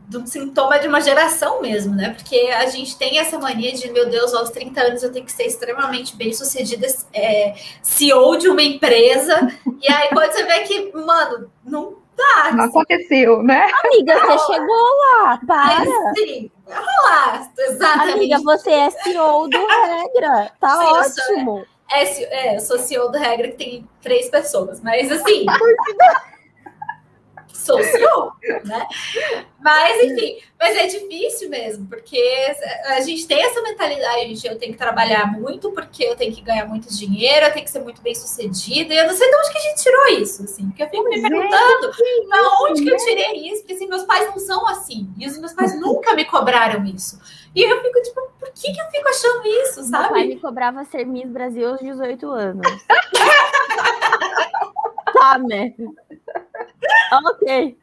do 0.08 0.26
sintoma 0.26 0.78
de 0.78 0.86
uma 0.86 1.00
geração 1.00 1.60
mesmo, 1.60 1.94
né? 1.94 2.10
Porque 2.10 2.36
a 2.56 2.66
gente 2.66 2.96
tem 2.96 3.18
essa 3.18 3.38
mania 3.38 3.72
de, 3.72 3.90
meu 3.90 4.08
Deus, 4.08 4.32
aos 4.34 4.50
30 4.50 4.80
anos 4.80 5.02
eu 5.02 5.12
tenho 5.12 5.24
que 5.24 5.32
ser 5.32 5.44
extremamente 5.44 6.14
bem 6.16 6.32
sucedida, 6.32 6.86
é, 7.12 7.54
CEO 7.82 8.36
de 8.36 8.48
uma 8.48 8.62
empresa. 8.62 9.48
e 9.82 9.92
aí, 9.92 10.08
quando 10.10 10.32
você 10.32 10.44
vê 10.44 10.60
que, 10.60 10.92
mano, 10.92 11.50
não 11.64 11.96
dá. 12.16 12.52
Não 12.52 12.64
aconteceu, 12.66 13.42
né? 13.42 13.68
Amiga, 13.84 14.18
você 14.20 14.52
chegou 14.52 14.86
lá, 15.00 15.40
para. 15.44 15.82
É, 15.82 16.14
sim, 16.14 16.50
lá, 16.68 17.50
exatamente. 17.58 18.12
Amiga, 18.12 18.38
você 18.44 18.70
é 18.70 18.90
CEO 18.90 19.48
do 19.48 19.66
Regra, 19.66 20.52
tá 20.60 20.78
sim, 20.78 20.86
ótimo. 20.86 21.66
Eu 21.90 22.06
sou, 22.06 22.24
é, 22.24 22.48
é, 22.48 22.56
eu 22.56 22.60
sou 22.60 22.78
CEO 22.78 23.10
do 23.10 23.18
Regra 23.18 23.48
que 23.48 23.56
tem 23.56 23.88
três 24.00 24.28
pessoas, 24.28 24.80
mas 24.80 25.10
assim 25.10 25.46
social, 27.66 28.36
né? 28.64 28.86
Mas, 29.60 30.04
enfim, 30.04 30.38
mas 30.58 30.76
é 30.76 30.86
difícil 30.86 31.50
mesmo, 31.50 31.86
porque 31.86 32.22
a 32.86 33.00
gente 33.00 33.26
tem 33.26 33.42
essa 33.42 33.60
mentalidade 33.62 34.34
de 34.34 34.46
eu 34.46 34.56
tenho 34.56 34.72
que 34.72 34.78
trabalhar 34.78 35.26
muito, 35.32 35.72
porque 35.72 36.04
eu 36.04 36.16
tenho 36.16 36.32
que 36.32 36.40
ganhar 36.40 36.66
muito 36.66 36.88
dinheiro, 36.88 37.46
eu 37.46 37.52
tenho 37.52 37.64
que 37.64 37.70
ser 37.70 37.80
muito 37.80 38.00
bem 38.00 38.14
sucedida, 38.14 38.94
e 38.94 38.96
eu 38.96 39.06
não 39.06 39.14
sei 39.14 39.28
de 39.28 39.36
onde 39.36 39.50
que 39.50 39.58
a 39.58 39.60
gente 39.62 39.82
tirou 39.82 40.06
isso, 40.20 40.44
assim, 40.44 40.68
porque 40.68 40.82
eu 40.84 40.88
fico 40.88 41.04
me 41.04 41.20
perguntando 41.20 41.90
da 42.28 42.62
onde 42.62 42.82
que 42.82 42.90
eu 42.90 42.96
tirei 42.96 43.50
isso, 43.50 43.62
porque 43.62 43.74
assim, 43.74 43.88
meus 43.88 44.04
pais 44.04 44.28
não 44.28 44.38
são 44.38 44.66
assim, 44.68 45.08
e 45.18 45.26
os 45.26 45.36
meus 45.38 45.52
pais 45.52 45.78
nunca 45.78 46.14
me 46.14 46.24
cobraram 46.24 46.84
isso. 46.84 47.20
E 47.54 47.62
eu 47.62 47.82
fico 47.82 48.02
tipo, 48.02 48.20
por 48.38 48.50
que, 48.52 48.72
que 48.72 48.80
eu 48.80 48.86
fico 48.90 49.08
achando 49.08 49.46
isso, 49.46 49.82
sabe? 49.84 50.04
Meu 50.04 50.12
pai 50.12 50.26
me 50.28 50.40
cobrava 50.40 50.84
ser 50.84 51.06
Miss 51.06 51.28
Brasil 51.28 51.70
aos 51.70 51.80
18 51.80 52.30
anos. 52.30 52.66
tá, 55.12 55.38
né? 55.38 55.74
Ok. 57.12 57.76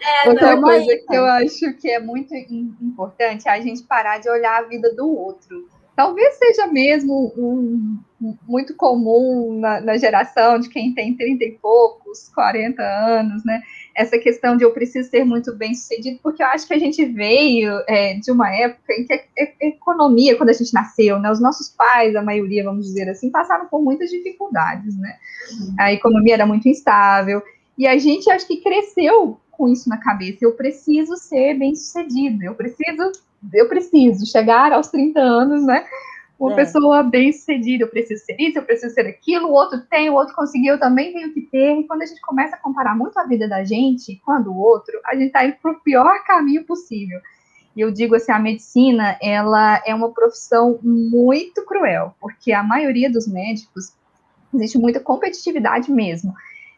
É, 0.00 0.28
Outra 0.28 0.60
coisa 0.60 0.92
aí, 0.92 0.98
que 0.98 1.14
eu 1.14 1.24
acho 1.24 1.72
que 1.74 1.90
é 1.90 1.98
muito 1.98 2.34
importante 2.34 3.48
é 3.48 3.52
a 3.52 3.60
gente 3.60 3.82
parar 3.82 4.18
de 4.18 4.28
olhar 4.28 4.58
a 4.58 4.62
vida 4.62 4.94
do 4.94 5.08
outro. 5.08 5.68
Talvez 5.96 6.36
seja 6.36 6.66
mesmo 6.66 7.32
um, 7.36 7.98
um, 8.20 8.36
muito 8.46 8.74
comum 8.74 9.58
na, 9.60 9.80
na, 9.80 9.96
geração 9.96 10.58
de 10.58 10.68
quem 10.68 10.92
tem 10.92 11.16
30 11.16 11.44
e 11.44 11.52
poucos, 11.52 12.28
40 12.34 12.82
anos, 12.82 13.44
né? 13.44 13.62
Essa 13.96 14.18
questão 14.18 14.56
de 14.56 14.64
eu 14.64 14.72
preciso 14.72 15.08
ser 15.08 15.24
muito 15.24 15.54
bem 15.54 15.74
sucedido, 15.74 16.18
porque 16.22 16.42
eu 16.42 16.46
acho 16.48 16.66
que 16.66 16.74
a 16.74 16.78
gente 16.78 17.04
veio 17.04 17.72
é, 17.86 18.14
de 18.14 18.30
uma 18.30 18.52
época 18.54 18.92
em 18.92 19.04
que 19.04 19.12
a, 19.12 19.66
economia, 19.66 20.36
quando 20.36 20.50
a 20.50 20.54
gente 20.54 20.74
nasceu, 20.74 21.18
né? 21.18 21.30
Os 21.30 21.40
nossos 21.40 21.68
pais, 21.68 22.16
a 22.16 22.22
maioria, 22.22 22.64
vamos 22.64 22.86
dizer 22.86 23.08
assim, 23.08 23.30
passaram 23.30 23.66
por 23.66 23.82
muitas 23.82 24.10
dificuldades, 24.10 24.96
né? 24.96 25.16
Uhum. 25.52 25.74
A 25.78 25.92
economia 25.92 26.34
era 26.34 26.46
muito 26.46 26.68
instável, 26.68 27.42
e 27.76 27.86
a 27.86 27.98
gente 27.98 28.30
acho 28.30 28.46
que 28.46 28.58
cresceu 28.58 29.38
com 29.50 29.68
isso 29.68 29.88
na 29.88 29.98
cabeça. 29.98 30.38
Eu 30.42 30.52
preciso 30.52 31.16
ser 31.16 31.54
bem 31.54 31.74
sucedido, 31.74 32.44
eu 32.44 32.54
preciso, 32.54 33.12
eu 33.52 33.68
preciso 33.68 34.26
chegar 34.26 34.72
aos 34.72 34.88
30 34.88 35.20
anos, 35.20 35.64
né? 35.64 35.84
Uma 36.38 36.52
é. 36.52 36.56
pessoa 36.56 37.02
bem 37.02 37.32
sucedida, 37.32 37.84
eu 37.84 37.88
preciso 37.88 38.24
ser 38.24 38.36
isso, 38.40 38.58
eu 38.58 38.64
preciso 38.64 38.92
ser 38.92 39.06
aquilo, 39.06 39.48
o 39.48 39.52
outro 39.52 39.80
tem, 39.88 40.10
o 40.10 40.14
outro 40.14 40.34
conseguiu, 40.34 40.74
eu 40.74 40.80
também 40.80 41.12
tenho 41.12 41.32
que 41.32 41.42
ter. 41.42 41.78
E 41.78 41.84
quando 41.86 42.02
a 42.02 42.06
gente 42.06 42.20
começa 42.20 42.56
a 42.56 42.58
comparar 42.58 42.96
muito 42.96 43.18
a 43.18 43.24
vida 43.24 43.48
da 43.48 43.62
gente 43.64 44.20
com 44.24 44.32
a 44.32 44.40
do 44.40 44.56
outro, 44.56 44.98
a 45.06 45.14
gente 45.14 45.26
está 45.26 45.44
indo 45.44 45.56
para 45.62 45.70
o 45.70 45.80
pior 45.80 46.24
caminho 46.24 46.64
possível. 46.64 47.20
E 47.76 47.80
eu 47.80 47.90
digo 47.90 48.14
assim, 48.14 48.32
a 48.32 48.38
medicina, 48.38 49.16
ela 49.20 49.82
é 49.84 49.94
uma 49.94 50.10
profissão 50.10 50.78
muito 50.82 51.64
cruel, 51.64 52.14
porque 52.20 52.52
a 52.52 52.62
maioria 52.62 53.10
dos 53.10 53.26
médicos 53.26 53.92
existe 54.52 54.78
muita 54.78 55.00
competitividade 55.00 55.90
mesmo. 55.90 56.34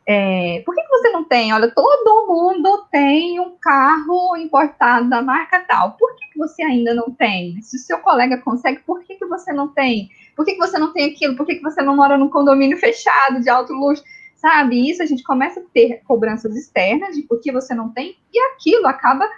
É, 0.08 0.62
por 0.64 0.72
que, 0.72 0.82
que, 0.82 0.88
você 0.88 1.10
não 1.10 1.24
tem? 1.24 1.52
Olha, 1.52 1.68
todo 1.74 2.28
mundo 2.28 2.86
tem 2.92 3.40
um 3.40 3.56
carro 3.60 4.36
importado 4.36 5.10
da 5.10 5.20
marca 5.20 5.58
tal. 5.66 5.92
Por 5.92 6.14
que, 6.14 6.28
que 6.30 6.38
você 6.38 6.62
ainda 6.62 6.94
não 6.94 7.10
tem? 7.10 7.60
Se 7.60 7.76
o 7.76 7.80
seu 7.80 7.98
colega 7.98 8.38
consegue, 8.38 8.80
por 8.86 9.02
que, 9.02 9.16
que 9.16 9.26
você 9.26 9.52
não 9.52 9.66
tem? 9.68 10.08
Por 10.36 10.44
que, 10.44 10.52
que 10.52 10.58
você 10.58 10.78
não 10.78 10.92
tem 10.92 11.10
aquilo? 11.10 11.34
Por 11.34 11.44
que, 11.44 11.56
que 11.56 11.62
você 11.62 11.82
não 11.82 11.96
mora 11.96 12.16
num 12.16 12.28
condomínio 12.28 12.78
fechado 12.78 13.40
de 13.40 13.50
alto 13.50 13.72
luxo? 13.72 14.04
Sabe? 14.36 14.88
Isso 14.88 15.02
a 15.02 15.06
gente 15.06 15.24
começa 15.24 15.58
a 15.58 15.64
ter 15.74 16.02
cobranças 16.04 16.54
externas 16.54 17.16
de 17.16 17.22
por 17.22 17.40
que 17.40 17.50
você 17.50 17.74
não 17.74 17.88
tem, 17.88 18.16
e 18.32 18.38
aquilo 18.38 18.86
acaba 18.86 19.28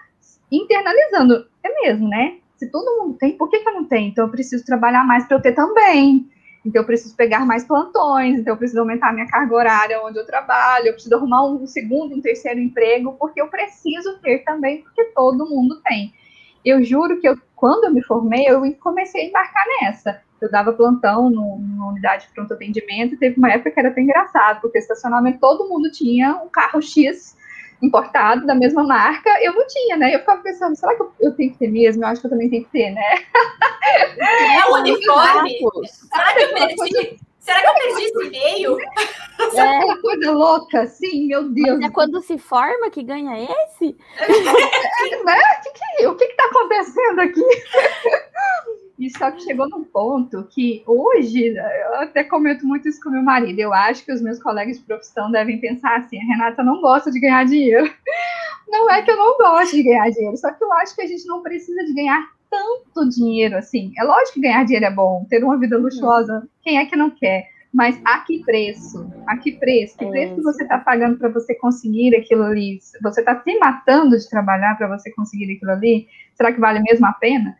internalizando. 0.52 1.46
É 1.62 1.80
mesmo, 1.82 2.08
né? 2.08 2.38
Se 2.56 2.70
todo 2.70 3.02
mundo 3.02 3.16
tem, 3.16 3.38
por 3.38 3.48
que, 3.48 3.60
que 3.60 3.68
eu 3.68 3.74
não 3.74 3.84
tenho? 3.84 4.08
Então 4.08 4.26
eu 4.26 4.30
preciso 4.30 4.64
trabalhar 4.66 5.04
mais 5.04 5.24
para 5.24 5.36
eu 5.36 5.40
ter 5.40 5.52
também. 5.52 6.28
Então, 6.64 6.82
eu 6.82 6.86
preciso 6.86 7.16
pegar 7.16 7.46
mais 7.46 7.64
plantões, 7.64 8.38
então, 8.38 8.54
eu 8.54 8.58
preciso 8.58 8.80
aumentar 8.80 9.12
minha 9.12 9.26
carga 9.26 9.54
horária 9.54 10.02
onde 10.04 10.18
eu 10.18 10.26
trabalho, 10.26 10.88
eu 10.88 10.92
preciso 10.92 11.14
arrumar 11.14 11.46
um 11.46 11.66
segundo, 11.66 12.14
um 12.14 12.20
terceiro 12.20 12.60
emprego, 12.60 13.16
porque 13.18 13.40
eu 13.40 13.48
preciso 13.48 14.18
ter 14.20 14.40
também, 14.40 14.82
porque 14.82 15.04
todo 15.14 15.48
mundo 15.48 15.80
tem. 15.82 16.12
Eu 16.64 16.82
juro 16.82 17.20
que 17.20 17.28
eu, 17.28 17.38
quando 17.54 17.84
eu 17.84 17.92
me 17.92 18.02
formei, 18.02 18.44
eu 18.46 18.60
comecei 18.80 19.22
a 19.22 19.28
embarcar 19.28 19.64
nessa. 19.80 20.20
Eu 20.40 20.50
dava 20.50 20.72
plantão 20.72 21.30
no, 21.30 21.58
numa 21.58 21.90
unidade 21.90 22.26
de 22.26 22.34
pronto 22.34 22.52
atendimento, 22.52 23.14
e 23.14 23.18
teve 23.18 23.38
uma 23.38 23.52
época 23.52 23.70
que 23.70 23.80
era 23.80 23.88
até 23.88 24.00
engraçado, 24.00 24.60
porque 24.60 24.78
estacionamento 24.78 25.38
todo 25.38 25.68
mundo 25.68 25.90
tinha 25.90 26.36
um 26.36 26.48
carro 26.48 26.82
X 26.82 27.37
importado 27.82 28.46
da 28.46 28.54
mesma 28.54 28.84
marca, 28.84 29.30
eu 29.42 29.52
não 29.54 29.66
tinha, 29.66 29.96
né? 29.96 30.14
Eu 30.14 30.20
ficava 30.20 30.42
pensando, 30.42 30.76
será 30.76 30.94
que 30.94 31.02
eu, 31.02 31.12
eu 31.20 31.32
tenho 31.34 31.52
que 31.52 31.58
ter 31.58 31.68
mesmo? 31.68 32.02
Eu 32.02 32.08
acho 32.08 32.20
que 32.20 32.26
eu 32.26 32.30
também 32.30 32.50
tenho 32.50 32.64
que 32.64 32.70
ter, 32.70 32.90
né? 32.90 33.24
É 34.20 34.68
o 34.68 34.74
uniforme. 34.74 35.58
Será 35.86 36.34
que 36.34 36.42
eu 36.42 36.54
perdi? 36.54 37.18
Será 37.38 37.60
que 37.60 37.66
eu 37.66 37.74
perdi 37.74 38.04
esse 38.04 38.26
e-mail? 38.26 38.76
É. 39.54 39.60
aquela 39.60 40.00
coisa 40.02 40.18
vida 40.18 40.32
louca, 40.32 40.86
sim, 40.88 41.28
meu 41.28 41.48
Deus. 41.48 41.78
Mas 41.78 41.88
é 41.88 41.92
quando 41.92 42.20
se 42.20 42.38
forma 42.38 42.90
que 42.90 43.04
ganha 43.04 43.40
esse? 43.40 43.96
né? 45.24 45.38
O 45.38 45.62
que, 45.62 45.70
que, 45.70 46.06
o 46.08 46.16
que 46.16 46.24
está 46.24 46.44
acontecendo 46.46 47.20
aqui? 47.20 47.44
E 48.98 49.08
só 49.16 49.30
que 49.30 49.42
chegou 49.42 49.68
num 49.68 49.84
ponto 49.84 50.44
que 50.50 50.82
hoje, 50.84 51.54
eu 51.56 51.94
até 52.00 52.24
comento 52.24 52.66
muito 52.66 52.88
isso 52.88 53.00
com 53.00 53.10
meu 53.10 53.22
marido, 53.22 53.60
eu 53.60 53.72
acho 53.72 54.04
que 54.04 54.12
os 54.12 54.20
meus 54.20 54.42
colegas 54.42 54.76
de 54.76 54.84
profissão 54.84 55.30
devem 55.30 55.60
pensar 55.60 55.98
assim, 55.98 56.18
a 56.18 56.24
Renata 56.24 56.64
não 56.64 56.80
gosta 56.80 57.10
de 57.10 57.20
ganhar 57.20 57.44
dinheiro. 57.44 57.88
Não 58.70 58.90
é 58.90 59.00
que 59.00 59.10
eu 59.10 59.16
não 59.16 59.34
gosto 59.38 59.74
de 59.74 59.82
ganhar 59.82 60.10
dinheiro, 60.10 60.36
só 60.36 60.52
que 60.52 60.62
eu 60.62 60.70
acho 60.74 60.94
que 60.94 61.00
a 61.00 61.06
gente 61.06 61.24
não 61.24 61.42
precisa 61.42 61.82
de 61.86 61.94
ganhar 61.94 62.22
tanto 62.50 63.08
dinheiro 63.08 63.56
assim. 63.56 63.94
É 63.96 64.04
lógico 64.04 64.34
que 64.34 64.40
ganhar 64.42 64.62
dinheiro 64.62 64.84
é 64.84 64.90
bom, 64.90 65.24
ter 65.26 65.42
uma 65.42 65.58
vida 65.58 65.78
luxuosa, 65.78 66.46
quem 66.62 66.76
é 66.76 66.84
que 66.84 66.94
não 66.94 67.08
quer? 67.08 67.48
Mas 67.72 67.98
a 68.04 68.18
que 68.20 68.44
preço? 68.44 69.10
A 69.26 69.38
que 69.38 69.52
preço? 69.52 69.96
Que 69.96 70.04
preço 70.04 70.34
que 70.34 70.42
você 70.42 70.64
está 70.64 70.76
pagando 70.76 71.16
para 71.16 71.30
você 71.30 71.54
conseguir 71.54 72.14
aquilo 72.14 72.42
ali? 72.42 72.78
Você 73.02 73.20
está 73.20 73.40
se 73.42 73.58
matando 73.58 74.18
de 74.18 74.28
trabalhar 74.28 74.76
para 74.76 74.88
você 74.88 75.10
conseguir 75.12 75.50
aquilo 75.56 75.70
ali? 75.70 76.06
Será 76.34 76.52
que 76.52 76.60
vale 76.60 76.80
mesmo 76.80 77.06
a 77.06 77.12
pena? 77.12 77.56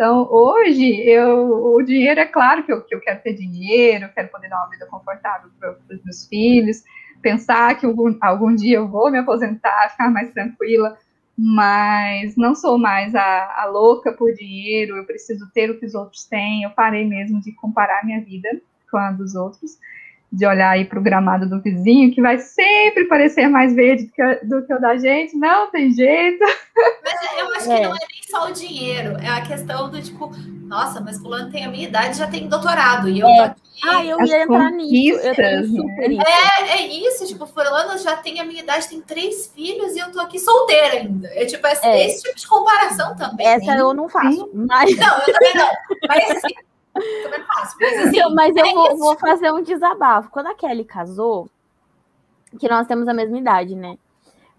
Então, 0.00 0.26
hoje, 0.32 0.98
eu, 1.02 1.74
o 1.74 1.82
dinheiro, 1.82 2.20
é 2.20 2.24
claro 2.24 2.64
que 2.64 2.72
eu, 2.72 2.80
que 2.80 2.94
eu 2.94 3.00
quero 3.00 3.20
ter 3.20 3.34
dinheiro, 3.34 4.08
quero 4.14 4.28
poder 4.28 4.48
dar 4.48 4.56
uma 4.56 4.70
vida 4.70 4.86
confortável 4.86 5.50
para 5.60 5.76
os 5.94 6.02
meus 6.02 6.26
filhos, 6.26 6.82
pensar 7.20 7.78
que 7.78 7.84
algum, 7.84 8.16
algum 8.22 8.54
dia 8.54 8.78
eu 8.78 8.88
vou 8.88 9.10
me 9.10 9.18
aposentar, 9.18 9.90
ficar 9.90 10.10
mais 10.10 10.32
tranquila, 10.32 10.96
mas 11.36 12.34
não 12.34 12.54
sou 12.54 12.78
mais 12.78 13.14
a, 13.14 13.60
a, 13.60 13.66
louca 13.66 14.10
por 14.10 14.32
dinheiro, 14.32 14.96
eu 14.96 15.04
preciso 15.04 15.50
ter 15.52 15.70
o 15.70 15.78
que 15.78 15.84
os 15.84 15.94
outros 15.94 16.24
têm, 16.24 16.62
eu 16.62 16.70
parei 16.70 17.06
mesmo 17.06 17.38
de 17.38 17.52
comparar 17.52 18.02
minha 18.02 18.22
vida 18.22 18.48
com 18.90 18.96
a 18.96 19.12
dos 19.12 19.34
outros, 19.34 19.72
de 20.32 20.46
olhar 20.46 20.70
aí 20.70 20.84
para 20.84 20.98
o 20.98 21.02
gramado 21.02 21.48
do 21.48 21.60
vizinho, 21.60 22.12
que 22.12 22.22
vai 22.22 22.38
sempre 22.38 23.06
parecer 23.06 23.48
mais 23.48 23.74
verde 23.74 24.04
do 24.04 24.12
que, 24.12 24.34
do 24.44 24.66
que 24.66 24.72
o 24.72 24.80
da 24.80 24.96
gente, 24.96 25.36
não 25.36 25.70
tem 25.70 25.90
jeito. 25.90 26.44
Mas 27.04 27.38
eu 27.38 27.54
acho 27.54 27.66
que 27.66 27.72
é. 27.72 27.82
não 27.82 27.94
é 27.94 27.98
nem 27.98 28.22
só 28.30 28.48
o 28.48 28.52
dinheiro, 28.52 29.16
é 29.18 29.28
a 29.28 29.40
questão 29.40 29.90
do 29.90 30.00
tipo, 30.00 30.30
nossa, 30.66 31.00
mas 31.00 31.18
fulano 31.18 31.50
tem 31.50 31.64
a 31.64 31.68
minha 31.68 31.88
idade 31.88 32.16
já 32.16 32.28
tem 32.28 32.48
doutorado, 32.48 33.08
e 33.08 33.18
eu 33.18 33.26
é. 33.26 33.36
tô 33.36 33.42
aqui. 33.42 33.60
Ah, 33.82 34.04
eu 34.04 34.20
ia 34.24 34.42
entrar 34.42 34.70
nisso, 34.70 35.18
eu 35.20 35.34
tenho 35.34 35.66
super 35.66 36.08
né? 36.08 36.14
isso. 36.14 36.26
É, 36.26 36.70
é 36.70 36.86
isso, 36.86 37.26
tipo, 37.26 37.46
fulano 37.46 37.98
já 37.98 38.16
tem 38.16 38.38
a 38.38 38.44
minha 38.44 38.62
idade, 38.62 38.88
tem 38.88 39.00
três 39.00 39.50
filhos, 39.52 39.96
e 39.96 39.98
eu 39.98 40.12
tô 40.12 40.20
aqui 40.20 40.38
solteira 40.38 40.98
ainda. 40.98 41.28
É 41.34 41.44
tipo, 41.44 41.66
esse, 41.66 41.84
é. 41.84 42.06
esse 42.06 42.22
tipo 42.22 42.36
de 42.38 42.46
comparação 42.46 43.16
também. 43.16 43.46
Essa 43.46 43.72
eu 43.72 43.92
não 43.94 44.08
faço, 44.08 44.48
mas... 44.54 44.96
Não, 44.96 45.18
eu 45.18 45.32
também 45.32 45.54
não, 45.54 45.70
mas 46.08 46.30
assim, 46.30 46.54
também 47.22 47.42
faço. 47.44 47.76
Mas, 47.80 47.98
assim, 47.98 48.18
então, 48.18 48.34
mas 48.34 48.56
eu 48.56 48.64
é 48.64 48.72
vou, 48.72 48.98
vou, 48.98 49.18
fazer 49.18 49.52
um 49.52 49.62
desabafo. 49.62 50.30
Quando 50.30 50.48
a 50.48 50.54
Kelly 50.54 50.84
casou, 50.84 51.48
que 52.58 52.68
nós 52.68 52.86
temos 52.86 53.08
a 53.08 53.14
mesma 53.14 53.38
idade, 53.38 53.74
né? 53.74 53.98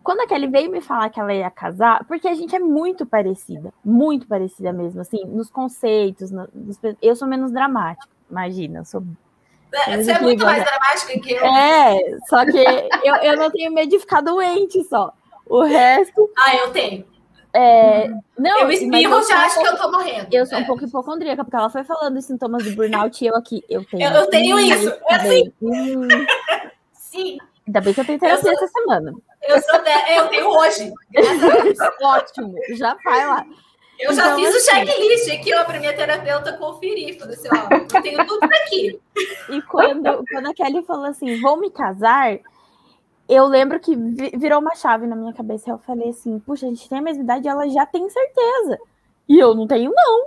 Quando 0.03 0.21
a 0.21 0.27
Kelly 0.27 0.47
veio 0.47 0.71
me 0.71 0.81
falar 0.81 1.09
que 1.09 1.19
ela 1.19 1.33
ia 1.33 1.51
casar, 1.51 2.03
porque 2.05 2.27
a 2.27 2.33
gente 2.33 2.55
é 2.55 2.59
muito 2.59 3.05
parecida, 3.05 3.71
muito 3.85 4.27
parecida 4.27 4.73
mesmo, 4.73 5.01
assim, 5.01 5.23
nos 5.25 5.49
conceitos. 5.49 6.31
nos, 6.31 6.79
eu 7.01 7.15
sou 7.15 7.27
menos 7.27 7.51
dramática, 7.51 8.07
imagina, 8.29 8.79
eu 8.79 8.85
sou. 8.85 9.03
É, 9.73 9.97
você 9.97 10.11
é 10.11 10.19
muito 10.19 10.43
mais 10.43 10.63
dramática 10.63 11.19
que 11.19 11.33
eu. 11.33 11.45
É, 11.45 12.17
só 12.27 12.43
que 12.45 12.57
eu, 13.03 13.15
eu 13.17 13.37
não 13.37 13.51
tenho 13.51 13.71
medo 13.71 13.89
de 13.89 13.99
ficar 13.99 14.21
doente 14.21 14.83
só. 14.85 15.13
O 15.45 15.61
resto. 15.61 16.29
Ah, 16.37 16.55
eu 16.55 16.71
tenho. 16.71 17.10
É, 17.53 18.07
não, 18.37 18.61
eu 18.61 18.71
espirro, 18.71 19.27
já 19.27 19.45
acho 19.45 19.59
um 19.59 19.63
pouco, 19.63 19.77
que 19.77 19.83
eu 19.83 19.91
tô 19.91 19.91
morrendo. 19.91 20.27
Eu 20.31 20.45
sou 20.45 20.57
é. 20.57 20.61
um 20.61 20.65
pouco 20.65 20.85
hipocondríaca, 20.85 21.43
porque 21.43 21.57
ela 21.57 21.69
foi 21.69 21.83
falando 21.83 22.17
os 22.17 22.25
sintomas 22.25 22.63
do 22.63 22.75
burnout 22.75 23.23
e 23.23 23.27
eu 23.27 23.35
aqui, 23.35 23.63
eu 23.69 23.83
tenho. 23.85 24.03
Eu, 24.03 24.11
eu 24.11 24.29
tenho 24.29 24.59
isso, 24.59 24.89
é 25.09 25.15
assim. 25.15 25.53
Hum. 25.61 26.07
Sim. 26.93 27.37
Ainda 27.67 27.81
bem 27.81 27.93
que 27.93 27.99
eu 27.99 28.05
tenho 28.05 28.19
terapia 28.19 28.41
sou, 28.41 28.51
essa 28.53 28.67
semana. 28.67 29.13
Eu 29.43 29.61
sou 29.61 29.81
de, 29.83 30.13
eu 30.15 30.27
tenho 30.29 30.47
hoje. 30.47 30.93
Ótimo, 32.01 32.55
já 32.75 32.95
vai 33.03 33.27
lá. 33.27 33.45
Eu 33.99 34.13
já 34.13 34.23
então, 34.23 34.37
fiz 34.37 34.55
assim, 34.55 34.57
o 34.57 34.87
checklist 34.87 35.31
aqui, 35.31 35.53
ó, 35.53 35.63
para 35.63 35.79
minha 35.79 35.95
terapeuta 35.95 36.57
conferir. 36.57 37.19
Falei 37.19 37.35
assim, 37.35 37.49
ó, 37.51 37.75
eu 37.75 38.01
tenho 38.01 38.25
tudo 38.25 38.43
aqui. 38.45 38.99
E 39.49 39.61
quando, 39.63 40.25
quando 40.27 40.49
a 40.49 40.53
Kelly 40.55 40.83
falou 40.83 41.05
assim, 41.05 41.39
vou 41.39 41.57
me 41.57 41.69
casar, 41.69 42.39
eu 43.27 43.45
lembro 43.45 43.79
que 43.79 43.95
virou 44.37 44.59
uma 44.59 44.75
chave 44.75 45.07
na 45.07 45.15
minha 45.15 45.33
cabeça. 45.33 45.69
Eu 45.69 45.77
falei 45.77 46.09
assim, 46.09 46.39
puxa, 46.39 46.65
a 46.65 46.69
gente 46.69 46.87
tem 46.87 46.99
a 46.99 47.01
mesma 47.01 47.23
idade, 47.23 47.47
ela 47.47 47.67
já 47.69 47.85
tem 47.85 48.09
certeza. 48.09 48.77
E 49.27 49.39
eu 49.39 49.55
não 49.55 49.65
tenho, 49.67 49.91
não. 49.95 50.25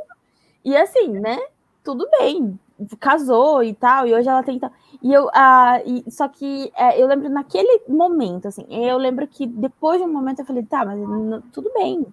E 0.64 0.76
assim, 0.76 1.08
né? 1.08 1.38
Tudo 1.82 2.08
bem. 2.18 2.58
Casou 2.98 3.62
e 3.62 3.74
tal, 3.74 4.06
e 4.06 4.14
hoje 4.14 4.28
ela 4.28 4.42
tem. 4.42 4.60
E 5.02 5.12
eu, 5.12 5.28
ah, 5.32 5.80
e, 5.84 6.10
só 6.10 6.26
que 6.26 6.72
é, 6.74 7.00
eu 7.00 7.06
lembro 7.06 7.28
naquele 7.28 7.82
momento, 7.86 8.48
assim, 8.48 8.66
eu 8.68 8.98
lembro 8.98 9.28
que 9.28 9.46
depois 9.46 10.00
de 10.00 10.06
um 10.06 10.12
momento 10.12 10.40
eu 10.40 10.46
falei, 10.46 10.64
tá, 10.64 10.84
mas 10.84 10.98
tudo 11.52 11.70
bem. 11.74 12.04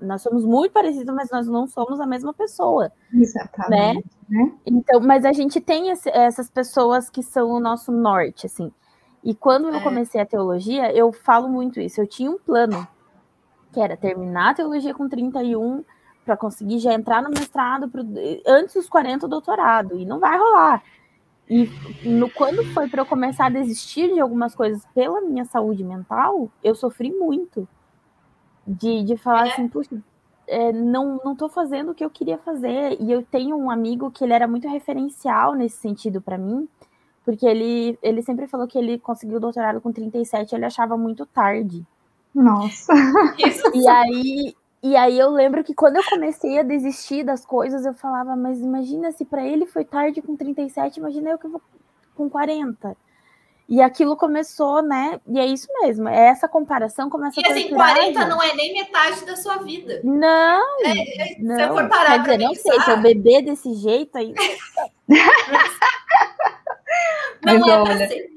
Nós 0.00 0.20
somos 0.20 0.44
muito 0.44 0.72
parecidos, 0.72 1.14
mas 1.14 1.30
nós 1.30 1.46
não 1.46 1.66
somos 1.68 2.00
a 2.00 2.06
mesma 2.06 2.34
pessoa. 2.34 2.90
Exatamente. 3.14 4.04
Né? 4.28 4.42
né? 4.42 4.52
Então, 4.66 5.00
mas 5.00 5.24
a 5.24 5.32
gente 5.32 5.60
tem 5.60 5.90
esse, 5.90 6.10
essas 6.10 6.50
pessoas 6.50 7.08
que 7.08 7.22
são 7.22 7.48
o 7.50 7.60
nosso 7.60 7.92
norte, 7.92 8.46
assim. 8.46 8.72
E 9.22 9.34
quando 9.34 9.68
eu 9.68 9.76
é. 9.76 9.80
comecei 9.80 10.20
a 10.20 10.26
teologia, 10.26 10.92
eu 10.92 11.12
falo 11.12 11.48
muito 11.48 11.80
isso. 11.80 12.00
Eu 12.00 12.06
tinha 12.06 12.30
um 12.30 12.38
plano, 12.38 12.86
que 13.72 13.80
era 13.80 13.96
terminar 13.96 14.50
a 14.50 14.54
teologia 14.54 14.92
com 14.92 15.08
31, 15.08 15.84
para 16.24 16.36
conseguir 16.36 16.78
já 16.78 16.92
entrar 16.92 17.22
no 17.22 17.30
mestrado 17.30 17.88
pro, 17.88 18.02
antes 18.46 18.74
dos 18.74 18.88
40 18.88 19.28
doutorado. 19.28 19.98
E 19.98 20.04
não 20.04 20.18
vai 20.18 20.36
rolar. 20.36 20.82
E 21.48 21.68
no, 22.04 22.30
quando 22.30 22.64
foi 22.72 22.88
para 22.88 23.02
eu 23.02 23.06
começar 23.06 23.46
a 23.46 23.50
desistir 23.50 24.12
de 24.12 24.20
algumas 24.20 24.54
coisas 24.54 24.84
pela 24.94 25.20
minha 25.20 25.44
saúde 25.44 25.84
mental, 25.84 26.50
eu 26.62 26.74
sofri 26.74 27.10
muito. 27.10 27.68
De, 28.66 29.02
de 29.02 29.16
falar 29.16 29.48
é. 29.48 29.52
assim, 29.52 29.68
puxa, 29.68 30.00
é, 30.46 30.72
não, 30.72 31.20
não 31.24 31.34
tô 31.34 31.48
fazendo 31.48 31.90
o 31.90 31.94
que 31.94 32.04
eu 32.04 32.10
queria 32.10 32.38
fazer. 32.38 32.96
E 33.00 33.10
eu 33.10 33.22
tenho 33.22 33.56
um 33.56 33.70
amigo 33.70 34.10
que 34.10 34.24
ele 34.24 34.32
era 34.32 34.46
muito 34.46 34.68
referencial 34.68 35.54
nesse 35.54 35.78
sentido 35.78 36.20
para 36.20 36.38
mim, 36.38 36.68
porque 37.24 37.46
ele, 37.46 37.98
ele 38.02 38.22
sempre 38.22 38.46
falou 38.46 38.66
que 38.66 38.78
ele 38.78 38.98
conseguiu 38.98 39.36
o 39.36 39.40
doutorado 39.40 39.80
com 39.80 39.92
37, 39.92 40.54
ele 40.54 40.64
achava 40.64 40.96
muito 40.96 41.24
tarde. 41.26 41.84
Nossa. 42.34 42.92
e 43.74 43.88
aí, 43.88 44.56
e 44.82 44.96
aí 44.96 45.18
eu 45.18 45.30
lembro 45.30 45.62
que 45.62 45.74
quando 45.74 45.96
eu 45.96 46.04
comecei 46.04 46.58
a 46.58 46.62
desistir 46.62 47.22
das 47.22 47.46
coisas, 47.46 47.86
eu 47.86 47.94
falava, 47.94 48.34
mas 48.34 48.60
imagina 48.60 49.12
se 49.12 49.24
para 49.24 49.46
ele 49.46 49.66
foi 49.66 49.84
tarde 49.84 50.20
com 50.20 50.36
37, 50.36 50.98
imagina 50.98 51.30
eu 51.30 51.38
que 51.38 51.48
vou 51.48 51.60
com 52.14 52.28
40. 52.28 52.96
E 53.68 53.80
aquilo 53.80 54.16
começou, 54.16 54.82
né? 54.82 55.18
E 55.26 55.38
é 55.38 55.46
isso 55.46 55.68
mesmo. 55.80 56.08
É 56.08 56.26
essa 56.26 56.48
comparação 56.48 57.08
começa 57.08 57.40
e, 57.40 57.46
a 57.46 57.50
assim, 57.52 57.70
40 57.70 58.26
não 58.26 58.42
é 58.42 58.54
nem 58.54 58.74
metade 58.74 59.24
da 59.24 59.36
sua 59.36 59.58
vida. 59.58 60.00
Não. 60.04 60.84
É, 60.84 60.90
é, 60.90 61.38
não. 61.38 61.56
Se 61.56 61.62
eu 61.62 61.68
for 61.68 61.88
parar 61.88 62.22
Quer 62.22 62.32
dizer, 62.32 62.44
não 62.44 62.54
sei, 62.54 62.80
se 62.80 62.90
eu 62.90 63.00
beber 63.00 63.42
desse 63.42 63.72
jeito 63.74 64.18
aí. 64.18 64.34
Não 67.44 67.58
Mas, 67.60 67.66
é 67.66 67.70
olha, 67.70 68.32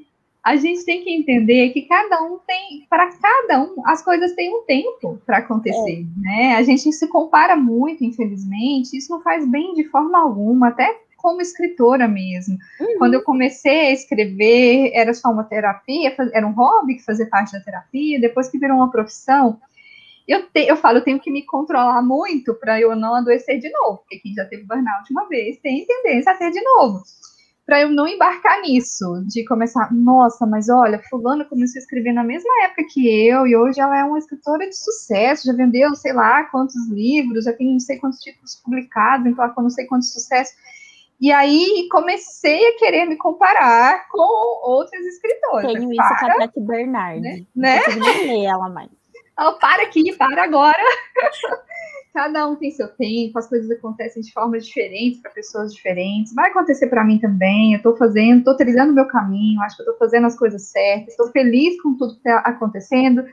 a 0.46 0.56
gente 0.58 0.86
tem 0.86 1.04
que 1.04 1.12
entender 1.12 1.72
que 1.72 1.82
cada 1.82 2.22
um 2.22 2.38
tem, 2.46 2.86
para 2.88 3.12
cada 3.18 3.64
um, 3.64 3.82
as 3.84 4.04
coisas 4.04 4.34
têm 4.34 4.56
um 4.56 4.62
tempo 4.62 5.20
para 5.26 5.38
acontecer, 5.38 6.06
é. 6.06 6.22
né? 6.22 6.56
A 6.56 6.62
gente 6.62 6.92
se 6.94 7.08
compara 7.08 7.56
muito, 7.56 8.04
infelizmente, 8.04 8.96
isso 8.96 9.12
não 9.12 9.24
faz 9.24 9.44
bem 9.50 9.74
de 9.74 9.86
forma 9.86 10.20
alguma, 10.20 10.68
até 10.68 11.02
como 11.18 11.42
escritora 11.42 12.08
mesmo. 12.08 12.60
Uhum. 12.80 12.98
Quando 13.00 13.16
eu 13.16 13.24
comecei 13.24 13.88
a 13.88 13.92
escrever, 13.92 14.92
era 14.94 15.16
só 15.16 15.32
uma 15.32 15.44
terapia, 15.44 16.16
era 16.32 16.46
um 16.46 16.54
hobby 16.54 16.98
que 16.98 17.04
fazia 17.04 17.28
parte 17.28 17.52
da 17.52 17.60
terapia, 17.60 18.22
depois 18.22 18.48
que 18.48 18.60
virou 18.60 18.78
uma 18.78 18.92
profissão, 18.92 19.60
eu, 20.28 20.46
te, 20.48 20.68
eu 20.68 20.78
falo, 20.78 21.00
eu 21.00 21.04
tenho 21.04 21.20
que 21.20 21.32
me 21.32 21.44
controlar 21.44 22.04
muito 22.04 22.54
para 22.54 22.80
eu 22.80 22.96
não 22.96 23.16
adoecer 23.16 23.58
de 23.58 23.72
novo, 23.72 23.98
porque 23.98 24.20
quem 24.20 24.34
já 24.36 24.46
teve 24.46 24.64
burnout 24.64 25.12
uma 25.12 25.28
vez 25.28 25.58
tem 25.58 25.84
tendência 25.88 26.32
a 26.32 26.36
ter 26.36 26.52
de 26.52 26.62
novo 26.62 27.02
para 27.66 27.82
eu 27.82 27.90
não 27.90 28.08
embarcar 28.08 28.62
nisso, 28.62 29.24
de 29.28 29.44
começar, 29.46 29.92
nossa, 29.92 30.46
mas 30.46 30.70
olha, 30.70 31.02
fulano 31.10 31.46
começou 31.46 31.80
a 31.80 31.82
escrever 31.82 32.14
na 32.14 32.24
mesma 32.24 32.52
época 32.64 32.84
que 32.94 33.08
eu, 33.28 33.48
e 33.48 33.56
hoje 33.56 33.82
ela 33.82 33.98
é 33.98 34.04
uma 34.04 34.20
escritora 34.20 34.70
de 34.70 34.78
sucesso, 34.78 35.48
já 35.48 35.54
vendeu 35.54 35.96
sei 35.96 36.14
lá 36.14 36.44
quantos 36.46 36.76
livros, 36.90 37.46
já 37.46 37.54
tem 37.54 37.72
não 37.72 37.80
sei 37.80 37.98
quantos 37.98 38.20
títulos 38.20 38.62
publicados, 38.64 39.26
então 39.26 39.50
com 39.50 39.62
não 39.64 39.70
sei 39.70 39.86
quantos 39.88 40.14
sucessos. 40.14 40.56
E 41.20 41.32
aí 41.32 41.88
comecei 41.90 42.68
a 42.68 42.78
querer 42.78 43.06
me 43.06 43.16
comparar 43.16 44.08
com 44.10 44.70
outras 44.70 45.04
escritoras. 45.06 45.72
Tenho 45.72 45.92
isso 45.92 45.96
para, 45.96 46.20
com 46.20 46.26
a 46.26 46.48
Beth 46.48 46.52
Bernard. 46.58 47.22
Né? 47.22 47.46
né? 47.56 47.80
Não 47.98 48.28
ler 48.28 48.46
ela 48.46 48.70
mais. 48.70 48.90
Oh, 49.38 49.52
para 49.60 49.84
aqui, 49.84 50.16
para 50.16 50.46
agora. 50.46 50.78
cada 52.16 52.48
um 52.48 52.56
tem 52.56 52.72
seu 52.72 52.88
tempo, 52.88 53.38
as 53.38 53.50
coisas 53.50 53.70
acontecem 53.70 54.22
de 54.24 54.32
formas 54.32 54.66
diferentes 54.66 55.20
para 55.20 55.32
pessoas 55.32 55.74
diferentes. 55.74 56.34
Vai 56.34 56.50
acontecer 56.50 56.88
para 56.88 57.04
mim 57.04 57.20
também. 57.20 57.74
Eu 57.74 57.78
estou 57.78 57.98
fazendo, 57.98 58.38
estou 58.40 58.56
trilhando 58.56 58.94
o 58.94 58.96
meu 58.96 59.06
caminho, 59.06 59.62
acho 59.62 59.76
que 59.76 59.82
estou 59.82 59.98
fazendo 59.98 60.26
as 60.26 60.40
coisas 60.40 60.62
certas, 60.64 61.10
estou 61.10 61.30
feliz 61.32 61.80
com 61.82 61.94
tudo 61.98 62.14
que 62.14 62.20
está 62.20 62.38
acontecendo. 62.38 63.26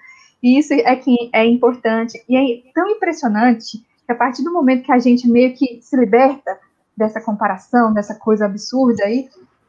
E 0.42 0.58
isso 0.58 0.74
é 0.74 0.96
que 0.96 1.30
é 1.32 1.46
importante. 1.46 2.20
E 2.28 2.36
é 2.36 2.72
tão 2.74 2.90
impressionante 2.90 3.78
que 4.04 4.10
a 4.10 4.16
partir 4.16 4.42
do 4.42 4.52
momento 4.52 4.82
que 4.82 4.92
a 4.92 4.98
gente 4.98 5.30
meio 5.30 5.54
que 5.54 5.80
se 5.80 5.96
liberta 5.96 6.58
dessa 6.96 7.20
comparação, 7.20 7.94
dessa 7.94 8.16
coisa 8.16 8.46
absurda 8.46 9.04
aí, 9.04 9.28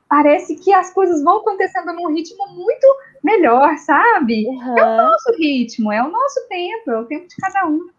parece 0.09 0.55
que 0.55 0.73
as 0.73 0.91
coisas 0.91 1.23
vão 1.23 1.37
acontecendo 1.37 1.93
num 1.93 2.11
ritmo 2.11 2.47
muito 2.55 2.87
melhor, 3.23 3.77
sabe? 3.77 4.47
Uhum. 4.47 4.77
É 4.79 4.83
o 4.83 4.97
nosso 4.97 5.31
ritmo, 5.37 5.91
é 5.91 6.01
o 6.03 6.11
nosso 6.11 6.47
tempo, 6.49 6.89
é 6.89 6.99
o 6.99 7.05
tempo 7.05 7.27
de 7.27 7.35
cada 7.35 7.67
um. 7.67 7.89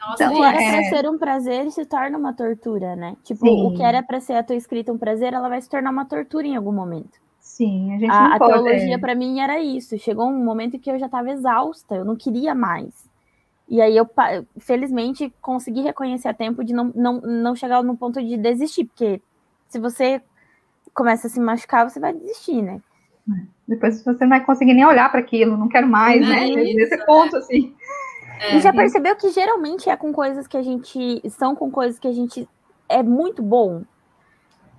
Nossa, 0.00 0.24
então, 0.24 0.44
é, 0.44 0.48
é 0.48 0.70
para 0.70 0.84
ser 0.84 1.08
um 1.08 1.18
prazer 1.18 1.70
se 1.70 1.84
torna 1.84 2.16
uma 2.16 2.32
tortura, 2.32 2.94
né? 2.94 3.16
Tipo, 3.24 3.46
Sim. 3.46 3.66
o 3.66 3.74
que 3.74 3.82
era 3.82 4.02
para 4.02 4.20
ser 4.20 4.34
a 4.34 4.42
tua 4.42 4.56
escrita 4.56 4.92
um 4.92 4.98
prazer, 4.98 5.32
ela 5.32 5.48
vai 5.48 5.60
se 5.60 5.68
tornar 5.68 5.90
uma 5.90 6.04
tortura 6.04 6.46
em 6.46 6.56
algum 6.56 6.72
momento. 6.72 7.18
Sim, 7.40 7.94
a 7.94 7.98
gente 7.98 8.10
a, 8.10 8.22
não 8.22 8.32
a 8.34 8.38
pode, 8.38 8.52
teologia 8.52 8.94
é. 8.94 8.98
para 8.98 9.14
mim 9.14 9.40
era 9.40 9.58
isso. 9.58 9.98
Chegou 9.98 10.28
um 10.28 10.44
momento 10.44 10.78
que 10.78 10.90
eu 10.90 10.98
já 10.98 11.06
estava 11.06 11.30
exausta, 11.30 11.96
eu 11.96 12.04
não 12.04 12.14
queria 12.14 12.54
mais. 12.54 13.08
E 13.68 13.80
aí 13.82 13.96
eu, 13.96 14.08
felizmente, 14.58 15.32
consegui 15.42 15.82
reconhecer 15.82 16.28
a 16.28 16.34
tempo 16.34 16.64
de 16.64 16.72
não, 16.72 16.92
não, 16.94 17.20
não 17.20 17.56
chegar 17.56 17.82
no 17.82 17.96
ponto 17.96 18.22
de 18.22 18.36
desistir, 18.36 18.84
porque 18.84 19.20
se 19.68 19.78
você 19.78 20.22
começa 20.94 21.26
a 21.26 21.30
se 21.30 21.38
machucar, 21.38 21.88
você 21.88 22.00
vai 22.00 22.14
desistir, 22.14 22.62
né? 22.62 22.80
Depois 23.66 24.02
você 24.02 24.24
não 24.24 24.30
vai 24.30 24.44
conseguir 24.44 24.72
nem 24.72 24.86
olhar 24.86 25.10
para 25.10 25.20
aquilo, 25.20 25.56
não 25.56 25.68
quero 25.68 25.86
mais, 25.86 26.26
né? 26.26 26.46
Nesse 26.48 27.04
ponto, 27.04 27.36
assim. 27.36 27.74
É. 28.40 28.56
E 28.56 28.60
já 28.60 28.72
percebeu 28.72 29.16
que 29.16 29.30
geralmente 29.30 29.88
é 29.90 29.96
com 29.96 30.12
coisas 30.12 30.46
que 30.46 30.56
a 30.56 30.62
gente. 30.62 31.22
São 31.30 31.54
com 31.54 31.70
coisas 31.70 31.98
que 31.98 32.08
a 32.08 32.12
gente 32.12 32.48
é 32.88 33.02
muito 33.02 33.42
bom. 33.42 33.82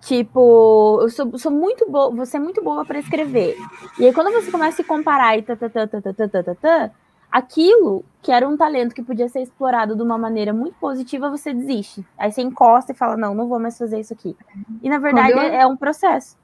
Tipo, 0.01 0.99
eu 1.01 1.09
sou, 1.09 1.37
sou 1.37 1.51
muito 1.51 1.89
boa, 1.89 2.09
você 2.09 2.37
é 2.37 2.39
muito 2.39 2.63
boa 2.63 2.85
para 2.85 2.99
escrever. 2.99 3.57
E 3.99 4.05
aí, 4.05 4.13
quando 4.13 4.31
você 4.31 4.49
começa 4.49 4.75
a 4.75 4.77
se 4.77 4.83
comparar 4.83 5.37
e 5.37 5.41
tatatatatatatã, 5.41 6.89
aquilo 7.29 8.05
que 8.21 8.31
era 8.31 8.47
um 8.47 8.55
talento 8.55 8.95
que 8.95 9.03
podia 9.03 9.27
ser 9.27 9.41
explorado 9.41 9.95
de 9.95 10.01
uma 10.01 10.17
maneira 10.17 10.53
muito 10.53 10.75
positiva, 10.79 11.29
você 11.29 11.53
desiste. 11.53 12.05
Aí 12.17 12.31
você 12.31 12.41
encosta 12.41 12.93
e 12.93 12.95
fala: 12.95 13.17
Não, 13.17 13.35
não 13.35 13.47
vou 13.47 13.59
mais 13.59 13.77
fazer 13.77 13.99
isso 13.99 14.13
aqui. 14.13 14.35
E 14.81 14.89
na 14.89 14.99
verdade 14.99 15.31
eu... 15.31 15.39
É, 15.39 15.61
é 15.61 15.67
um 15.67 15.75
processo. 15.75 16.37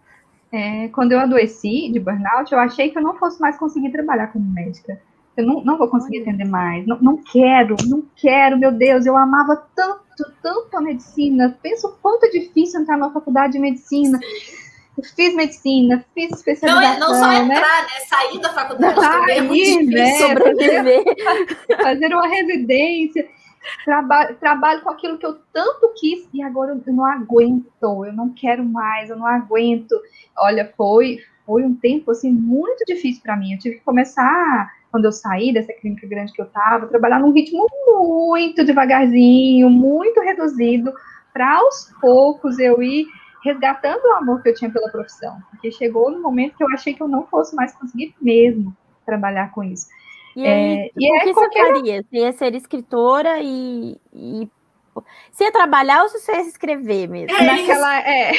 É, 0.51 0.88
quando 0.89 1.11
eu 1.13 1.20
adoeci 1.20 1.89
de 1.91 1.99
burnout, 1.99 2.51
eu 2.51 2.59
achei 2.59 2.89
que 2.89 2.97
eu 2.97 3.01
não 3.01 3.16
fosse 3.16 3.39
mais 3.41 3.57
conseguir 3.57 3.91
trabalhar 3.91 4.28
como 4.28 4.45
médica. 4.53 4.99
Eu 5.38 5.45
não, 5.45 5.63
não 5.63 5.77
vou 5.77 5.88
conseguir 5.88 6.21
atender 6.21 6.47
mais. 6.47 6.86
Não, 6.88 6.97
não 7.01 7.17
quero, 7.17 7.75
não 7.88 8.03
quero, 8.15 8.57
meu 8.57 8.71
Deus. 8.71 9.05
Eu 9.05 9.17
amava 9.17 9.67
tanto, 9.75 10.01
tanto 10.41 10.77
a 10.77 10.81
medicina. 10.81 11.57
Penso 11.61 11.88
o 11.88 11.91
quanto 11.93 12.25
é 12.25 12.29
difícil 12.29 12.81
entrar 12.81 12.97
na 12.97 13.11
faculdade 13.11 13.53
de 13.53 13.59
medicina. 13.59 14.19
Eu 14.97 15.03
fiz 15.03 15.36
medicina, 15.36 16.05
fiz 16.13 16.31
especialização. 16.31 16.99
Não, 16.99 17.09
não 17.09 17.19
só 17.19 17.33
entrar, 17.33 17.81
né? 17.81 17.88
né? 17.88 18.05
Sair 18.07 18.39
da 18.39 18.53
faculdade 18.53 18.95
Sair, 18.95 19.19
também 19.19 19.38
é 19.38 19.41
muito 19.41 19.91
né? 19.91 20.13
Sobreviver. 20.13 21.03
Fazer, 21.23 21.83
fazer 21.83 22.07
uma 22.07 22.27
residência. 22.27 23.27
Trabalho, 23.83 24.36
trabalho 24.36 24.81
com 24.81 24.91
aquilo 24.91 25.17
que 25.17 25.25
eu 25.25 25.38
tanto 25.51 25.91
quis 25.99 26.29
e 26.31 26.41
agora 26.41 26.79
eu 26.86 26.93
não 26.93 27.03
aguento, 27.03 28.05
eu 28.05 28.13
não 28.13 28.29
quero 28.29 28.63
mais, 28.63 29.09
eu 29.09 29.17
não 29.17 29.25
aguento. 29.25 29.99
Olha, 30.38 30.71
foi, 30.77 31.19
foi 31.45 31.63
um 31.63 31.73
tempo 31.73 32.11
assim 32.11 32.31
muito 32.31 32.86
difícil 32.86 33.21
para 33.23 33.36
mim. 33.36 33.53
Eu 33.53 33.59
tive 33.59 33.77
que 33.77 33.83
começar 33.83 34.71
quando 34.95 35.03
eu 35.03 35.11
saí 35.11 35.53
dessa 35.53 35.73
clínica 35.73 36.07
grande 36.07 36.31
que 36.31 36.39
eu 36.41 36.45
estava, 36.45 36.87
trabalhar 36.87 37.19
num 37.19 37.33
ritmo 37.33 37.67
muito 37.85 38.63
devagarzinho, 38.63 39.69
muito 39.69 40.21
reduzido, 40.21 40.93
para 41.33 41.57
aos 41.57 41.91
poucos 41.99 42.57
eu 42.59 42.81
ir 42.81 43.05
resgatando 43.43 44.01
o 44.05 44.13
amor 44.13 44.41
que 44.41 44.47
eu 44.47 44.55
tinha 44.55 44.71
pela 44.71 44.89
profissão. 44.89 45.37
Porque 45.49 45.69
chegou 45.69 46.09
no 46.09 46.21
momento 46.21 46.55
que 46.55 46.63
eu 46.63 46.69
achei 46.69 46.93
que 46.93 47.03
eu 47.03 47.09
não 47.09 47.27
fosse 47.27 47.53
mais 47.57 47.75
conseguir 47.75 48.15
mesmo 48.21 48.73
trabalhar 49.05 49.51
com 49.51 49.65
isso. 49.65 49.85
E, 50.33 50.47
aí, 50.47 50.77
é, 50.77 50.91
e 50.97 51.11
o 51.11 51.23
que 51.25 51.33
qualquer... 51.33 51.65
você 51.65 51.73
faria? 51.73 52.03
Você 52.03 52.17
ia 52.17 52.31
ser 52.31 52.55
escritora 52.55 53.41
e, 53.41 53.97
e... 54.13 54.49
Você 55.29 55.43
ia 55.43 55.51
trabalhar 55.51 56.03
ou 56.03 56.09
você 56.09 56.31
ia 56.31 56.41
escrever 56.41 57.09
mesmo? 57.09 57.35
É 57.35 57.43
Naquela, 57.43 57.99
é, 57.99 58.31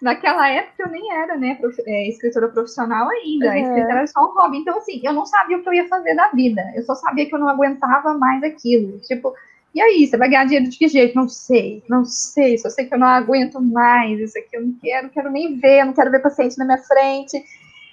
Naquela 0.00 0.48
época 0.48 0.82
eu 0.82 0.90
nem 0.90 1.12
era, 1.12 1.36
né, 1.36 1.54
prof... 1.56 1.82
é, 1.86 2.08
escritora 2.08 2.48
profissional 2.48 3.08
ainda, 3.08 3.50
a 3.50 3.58
escrita 3.58 3.90
era 3.90 4.06
só 4.06 4.24
um 4.24 4.34
hobby. 4.34 4.58
Então, 4.58 4.76
assim, 4.76 5.00
eu 5.04 5.12
não 5.12 5.26
sabia 5.26 5.58
o 5.58 5.62
que 5.62 5.68
eu 5.68 5.74
ia 5.74 5.88
fazer 5.88 6.14
da 6.14 6.28
vida. 6.28 6.62
Eu 6.74 6.82
só 6.82 6.94
sabia 6.94 7.26
que 7.26 7.34
eu 7.34 7.38
não 7.38 7.48
aguentava 7.48 8.14
mais 8.14 8.42
aquilo. 8.42 8.98
Tipo, 9.00 9.34
e 9.74 9.80
aí, 9.80 10.06
você 10.06 10.16
vai 10.16 10.28
ganhar 10.28 10.44
dinheiro 10.44 10.70
de 10.70 10.78
que 10.78 10.88
jeito? 10.88 11.14
Não 11.14 11.28
sei, 11.28 11.82
não 11.88 12.04
sei. 12.04 12.56
Só 12.56 12.70
sei 12.70 12.86
que 12.86 12.94
eu 12.94 12.98
não 12.98 13.08
aguento 13.08 13.60
mais. 13.60 14.18
Isso 14.18 14.38
aqui 14.38 14.56
eu 14.56 14.62
não 14.62 14.72
quero, 14.80 15.10
quero 15.10 15.30
nem 15.30 15.58
ver, 15.58 15.80
eu 15.80 15.86
não 15.86 15.92
quero 15.92 16.10
ver 16.10 16.22
paciente 16.22 16.56
na 16.56 16.64
minha 16.64 16.78
frente. 16.78 17.44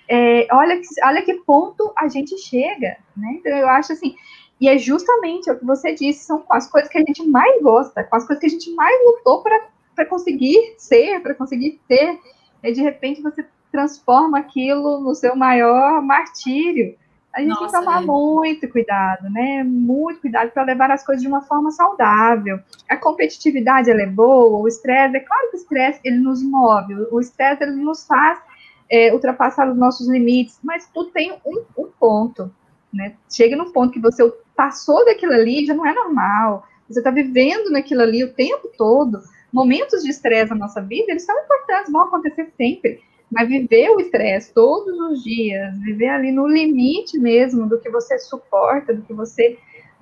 É, 0.08 0.48
olha, 0.52 0.80
que, 0.80 0.88
olha 1.04 1.22
que 1.22 1.34
ponto 1.46 1.92
a 1.98 2.08
gente 2.08 2.38
chega, 2.38 2.98
né? 3.18 3.34
Então, 3.34 3.52
eu 3.52 3.68
acho 3.68 3.94
assim. 3.94 4.16
E 4.62 4.70
é 4.70 4.78
justamente 4.78 5.52
o 5.52 5.60
que 5.60 5.66
você 5.66 5.94
disse, 5.94 6.26
são 6.26 6.46
as 6.50 6.70
coisas 6.70 6.90
que 6.90 6.98
a 6.98 7.02
gente 7.02 7.22
mais 7.28 7.62
gosta, 7.62 8.02
com 8.06 8.16
as 8.16 8.26
coisas 8.26 8.40
que 8.40 8.48
a 8.48 8.50
gente 8.50 8.74
mais 8.76 8.98
lutou 9.06 9.44
para 9.44 9.73
para 9.96 10.06
conseguir 10.06 10.76
ser, 10.78 11.22
para 11.22 11.36
conseguir 11.36 11.80
ter, 11.88 12.20
e 12.64 12.72
de 12.72 12.82
repente 12.82 13.22
você 13.22 13.46
transforma 13.72 14.40
aquilo 14.40 15.00
no 15.00 15.16
seu 15.16 15.36
maior 15.36 16.02
martírio. 16.02 16.96
A 17.34 17.40
gente 17.40 17.50
Nossa, 17.50 17.62
tem 17.62 17.68
que 17.72 17.86
tomar 17.86 18.04
é. 18.04 18.06
muito 18.06 18.70
cuidado, 18.70 19.28
né? 19.32 19.64
Muito 19.64 20.22
cuidado 20.22 20.52
para 20.52 20.64
levar 20.64 20.92
as 20.92 21.04
coisas 21.04 21.22
de 21.24 21.28
uma 21.28 21.42
forma 21.42 21.72
saudável. 21.72 22.60
A 22.88 22.96
competitividade 22.96 23.90
ela 23.90 24.04
é 24.04 24.06
boa, 24.06 24.60
o 24.60 24.68
estresse, 24.68 25.18
é 25.18 25.20
claro 25.20 25.50
que 25.50 25.58
o 25.58 25.60
estresse 25.60 26.00
ele 26.04 26.18
nos 26.18 26.44
move, 26.44 26.94
o 27.12 27.20
estresse 27.20 27.64
ele 27.64 27.72
nos 27.72 28.06
faz 28.06 28.40
é, 28.88 29.12
ultrapassar 29.12 29.68
os 29.68 29.76
nossos 29.76 30.08
limites, 30.08 30.60
mas 30.64 30.88
tudo 30.94 31.10
tem 31.10 31.34
um, 31.44 31.64
um 31.76 31.90
ponto, 32.00 32.54
né? 32.94 33.16
Chega 33.28 33.56
num 33.56 33.72
ponto 33.72 33.92
que 33.92 34.00
você 34.00 34.32
passou 34.56 35.04
daquilo 35.04 35.34
ali, 35.34 35.66
já 35.66 35.74
não 35.74 35.88
é 35.88 35.94
normal. 35.94 36.68
Você 36.88 37.00
está 37.00 37.10
vivendo 37.10 37.72
naquilo 37.72 38.04
ali 38.04 38.24
o 38.24 38.34
tempo 38.34 38.70
todo 38.78 39.24
momentos 39.54 40.04
de 40.04 40.10
estresse 40.10 40.50
na 40.50 40.58
nossa 40.58 40.82
vida, 40.82 41.12
eles 41.12 41.24
são 41.24 41.38
importantes, 41.44 41.92
vão 41.92 42.02
acontecer 42.02 42.52
sempre. 42.58 43.00
Mas 43.32 43.48
viver 43.48 43.90
o 43.90 44.00
estresse 44.00 44.54
todos 44.54 45.00
os 45.00 45.24
dias, 45.24 45.78
viver 45.80 46.10
ali 46.10 46.32
no 46.32 46.48
limite 46.48 47.18
mesmo 47.18 47.68
do 47.68 47.80
que 47.80 47.90
você 47.90 48.18
suporta, 48.20 48.94
do 48.94 49.02
que 49.04 49.14
você 49.14 49.58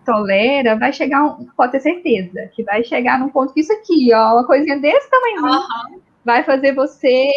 tolera, 0.05 0.75
vai 0.75 0.91
chegar, 0.91 1.23
um, 1.23 1.45
pode 1.55 1.73
ter 1.73 1.79
certeza, 1.79 2.49
que 2.53 2.63
vai 2.63 2.83
chegar 2.83 3.19
num 3.19 3.29
ponto 3.29 3.53
que 3.53 3.61
isso 3.61 3.71
aqui, 3.71 4.11
ó, 4.13 4.33
uma 4.33 4.45
coisinha 4.45 4.79
desse 4.79 5.09
tamanho, 5.09 5.43
uhum. 5.43 5.99
vai 6.25 6.43
fazer 6.43 6.73
você 6.73 7.29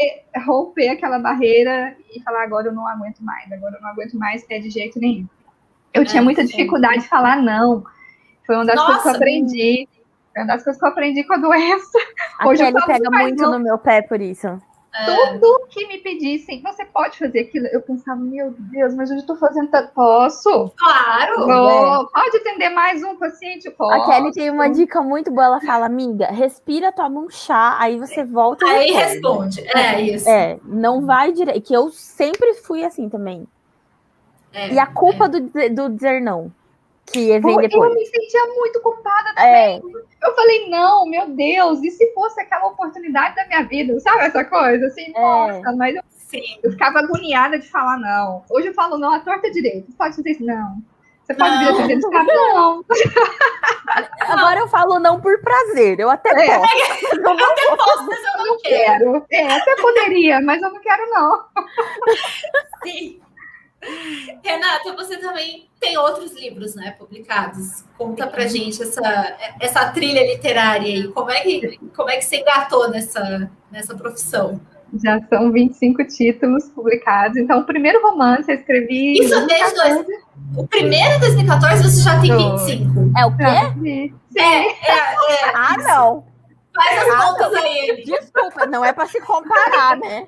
romper 0.47 0.89
aquela 0.89 1.19
barreira 1.19 1.95
e 2.15 2.21
falar, 2.23 2.43
agora 2.43 2.69
eu 2.69 2.73
não 2.73 2.89
aguento 2.89 3.21
mais, 3.21 3.53
agora 3.53 3.77
eu 3.77 3.83
não 3.83 3.91
aguento 3.91 4.15
mais, 4.15 4.45
é 4.49 4.59
de 4.59 4.71
jeito 4.71 4.99
nenhum. 4.99 5.27
Eu 5.93 6.03
é, 6.03 6.05
tinha 6.05 6.23
muita 6.23 6.45
dificuldade 6.45 7.03
de 7.03 7.09
falar 7.09 7.41
não. 7.41 7.85
Foi 8.47 8.57
uma 8.57 8.65
das 8.65 8.77
Nossa, 8.77 8.87
coisas 8.87 9.03
que 9.03 9.09
eu 9.09 9.15
aprendi. 9.15 9.89
É 10.37 10.41
uma 10.41 10.47
das 10.47 10.65
coisas 10.65 10.81
que 10.81 10.87
eu 10.87 10.91
aprendi 10.91 11.25
com 11.25 11.35
a 11.35 11.39
doença. 11.39 11.99
A 12.39 12.49
Hoje 12.49 12.63
Kelly 12.65 12.87
pega 12.87 13.11
muito 13.11 13.43
não. 13.43 13.53
no 13.53 13.61
meu 13.61 13.79
pé 13.79 14.03
por 14.03 14.21
isso. 14.21 14.49
É. 14.97 15.07
Tudo 15.07 15.67
que 15.69 15.89
me 15.89 15.99
pedissem, 15.99 16.63
você 16.63 16.85
pode 16.85 17.19
fazer 17.19 17.41
aquilo. 17.41 17.67
Eu 17.67 17.83
pensava, 17.83 18.21
meu 18.21 18.55
Deus, 18.57 18.95
mas 18.95 19.11
eu 19.11 19.17
estou 19.17 19.37
fazendo 19.37 19.69
tanto. 19.69 19.93
Posso? 19.93 20.73
Claro! 20.77 21.47
Vou. 21.47 22.03
É. 22.03 22.07
Pode 22.13 22.37
atender 22.37 22.69
mais 22.71 23.03
um 23.03 23.17
paciente? 23.17 23.69
Posso. 23.71 23.93
A 23.93 24.07
Kelly 24.07 24.33
tem 24.33 24.51
uma 24.51 24.69
dica 24.69 25.03
muito 25.03 25.33
boa. 25.33 25.47
Ela 25.47 25.61
fala, 25.61 25.87
amiga, 25.87 26.27
respira, 26.27 26.93
toma 26.93 27.21
um 27.21 27.29
chá, 27.29 27.77
aí 27.81 27.99
você 27.99 28.25
volta. 28.25 28.65
Aí 28.65 28.93
responde. 28.93 29.63
responde. 29.63 29.77
É 29.77 30.01
isso. 30.01 30.29
É, 30.29 30.61
não 30.65 31.05
vai 31.05 31.33
direito. 31.33 31.61
Que 31.61 31.75
eu 31.75 31.91
sempre 31.91 32.55
fui 32.55 32.85
assim 32.85 33.09
também. 33.09 33.49
É, 34.53 34.73
e 34.73 34.79
a 34.79 34.87
culpa 34.87 35.25
é. 35.25 35.29
do, 35.29 35.41
do 35.75 35.91
dizer 35.91 36.21
não 36.21 36.53
que 37.07 37.39
vem 37.39 37.57
depois. 37.59 37.91
Eu 37.91 37.95
me 37.95 38.07
sentia 38.07 38.47
muito 38.55 38.81
culpada 38.81 39.31
é. 39.37 39.79
também. 39.79 39.97
É. 40.01 40.27
Eu 40.27 40.35
falei, 40.35 40.69
não, 40.71 41.07
meu 41.07 41.29
Deus, 41.29 41.83
e 41.83 41.91
se 41.91 42.13
fosse 42.15 42.41
aquela 42.41 42.67
oportunidade 42.67 43.37
da 43.37 43.47
minha 43.47 43.63
vida? 43.63 43.99
Sabe 44.01 44.25
essa 44.25 44.45
coisa? 44.45 44.87
Assim, 44.87 45.13
é. 45.15 45.21
nossa, 45.21 45.73
mas 45.77 45.95
eu, 45.95 46.03
Sim. 46.09 46.59
eu 46.63 46.71
ficava 46.73 47.01
agoniada 47.01 47.59
de 47.59 47.69
falar 47.69 47.99
não. 47.99 48.43
Hoje 48.51 48.69
eu 48.69 48.75
falo 48.75 48.97
não 48.97 49.13
à 49.13 49.21
torta 49.21 49.51
direita. 49.51 49.87
Você 49.91 49.97
pode 49.97 50.17
fazer 50.17 50.31
isso? 50.31 50.45
Não. 50.45 50.79
Você 51.25 51.35
pode 51.35 51.59
vir 51.59 51.69
atender 51.69 51.99
esse 51.99 52.11
cara? 52.11 52.25
Não. 52.25 52.85
Agora 54.21 54.61
eu 54.61 54.69
falo 54.69 54.99
não 54.99 55.21
por 55.21 55.41
prazer. 55.41 55.99
Eu 55.99 56.11
até 56.11 56.31
é. 56.31 56.59
posso. 56.59 56.75
Eu, 57.15 57.23
não 57.23 57.33
até 57.33 57.77
posso, 57.77 58.07
mas 58.07 58.19
eu 58.19 58.39
não, 58.39 58.47
não 58.47 58.59
quero. 58.59 59.23
quero. 59.23 59.27
É, 59.31 59.53
até 59.53 59.77
poderia, 59.77 60.41
mas 60.43 60.61
eu 60.61 60.71
não 60.71 60.81
quero, 60.81 61.11
não. 61.11 61.45
Sim. 62.83 63.21
Renata, 64.43 64.93
você 64.95 65.17
também 65.19 65.69
tem 65.81 65.97
outros 65.99 66.33
livros, 66.35 66.75
né, 66.75 66.95
publicados. 66.99 67.85
Conta 67.97 68.27
pra 68.27 68.47
gente 68.47 68.83
essa, 68.83 69.37
essa 69.61 69.91
trilha 69.91 70.27
literária 70.27 70.87
aí. 70.87 71.09
Como 71.09 71.31
é 71.31 71.41
que, 71.41 71.79
como 71.95 72.11
é 72.11 72.17
que 72.17 72.25
você 72.25 72.37
engatou 72.41 72.91
nessa, 72.91 73.51
nessa 73.71 73.95
profissão? 73.95 74.61
Já 75.03 75.21
são 75.29 75.51
25 75.51 76.05
títulos 76.05 76.69
publicados. 76.69 77.37
Então, 77.37 77.61
o 77.61 77.65
primeiro 77.65 78.01
romance 78.03 78.51
eu 78.51 78.57
escrevi. 78.57 79.15
Isso 79.15 79.47
desde 79.47 79.75
dois, 79.75 80.07
o 80.57 80.67
primeiro 80.67 81.15
em 81.15 81.21
2014 81.21 81.83
você 81.83 82.03
já 82.03 82.21
tem 82.21 82.37
25. 82.37 83.13
É 83.19 83.27
o 83.27 83.37
quê? 83.37 84.13
É, 84.37 84.43
é, 84.43 84.69
é, 84.69 85.55
ah, 85.55 85.77
não. 85.79 86.25
Faz 86.75 86.99
as 86.99 87.09
ah, 87.09 87.19
contas 87.19 87.53
não. 87.53 87.63
aí. 87.63 88.05
Desculpa, 88.05 88.67
não 88.67 88.85
é 88.85 88.93
para 88.93 89.07
se 89.07 89.21
comparar, 89.21 89.97
né? 89.97 90.27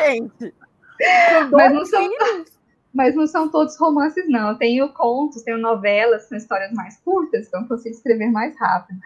Gente. 0.00 0.54
Mas 1.50 1.72
não 1.72 1.84
são, 1.84 2.08
mas 2.94 3.14
não 3.14 3.26
são 3.26 3.48
todos 3.48 3.78
romances, 3.78 4.28
não. 4.28 4.56
Tenho 4.56 4.88
contos, 4.90 5.42
tenho 5.42 5.58
novelas, 5.58 6.28
são 6.28 6.36
histórias 6.36 6.72
mais 6.72 6.98
curtas, 6.98 7.46
então 7.46 7.66
consigo 7.66 7.94
escrever 7.94 8.30
mais 8.30 8.56
rápido. 8.58 8.98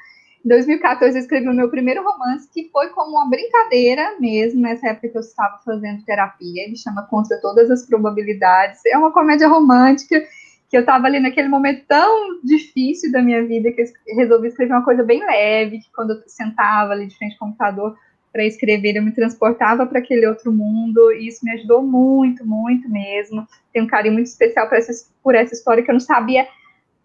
Em 0.44 0.48
2014 0.48 1.16
eu 1.16 1.22
escrevi 1.22 1.48
o 1.48 1.54
meu 1.54 1.68
primeiro 1.68 2.04
romance, 2.04 2.48
que 2.52 2.68
foi 2.70 2.88
como 2.90 3.16
uma 3.16 3.28
brincadeira 3.28 4.16
mesmo, 4.20 4.60
nessa 4.60 4.88
época 4.88 5.08
que 5.08 5.16
eu 5.16 5.20
estava 5.20 5.58
fazendo 5.64 6.04
terapia. 6.04 6.64
Ele 6.64 6.76
chama 6.76 7.06
Contra 7.08 7.40
Todas 7.40 7.68
as 7.70 7.84
Probabilidades. 7.84 8.80
É 8.86 8.96
uma 8.96 9.12
comédia 9.12 9.48
romântica 9.48 10.22
que 10.68 10.76
eu 10.76 10.80
estava 10.80 11.06
ali 11.06 11.20
naquele 11.20 11.48
momento 11.48 11.84
tão 11.86 12.40
difícil 12.42 13.10
da 13.10 13.22
minha 13.22 13.44
vida 13.44 13.72
que 13.72 13.82
eu 13.82 14.16
resolvi 14.16 14.48
escrever 14.48 14.72
uma 14.72 14.84
coisa 14.84 15.02
bem 15.02 15.24
leve, 15.24 15.78
que 15.78 15.92
quando 15.92 16.10
eu 16.10 16.22
sentava 16.26 16.92
ali 16.92 17.06
de 17.06 17.16
frente 17.16 17.32
ao 17.32 17.48
computador 17.48 17.96
para 18.32 18.44
escrever, 18.44 18.96
eu 18.96 19.02
me 19.02 19.12
transportava 19.12 19.86
para 19.86 19.98
aquele 19.98 20.26
outro 20.26 20.52
mundo, 20.52 21.10
e 21.12 21.26
isso 21.26 21.44
me 21.44 21.52
ajudou 21.52 21.82
muito, 21.82 22.46
muito 22.46 22.88
mesmo. 22.88 23.46
Tenho 23.76 23.84
um 23.84 23.90
carinho 23.90 24.14
muito 24.14 24.28
especial 24.28 24.66
essa, 24.72 24.90
por 25.22 25.34
essa 25.34 25.52
história 25.52 25.82
que 25.84 25.90
eu 25.90 25.92
não 25.92 26.00
sabia 26.00 26.48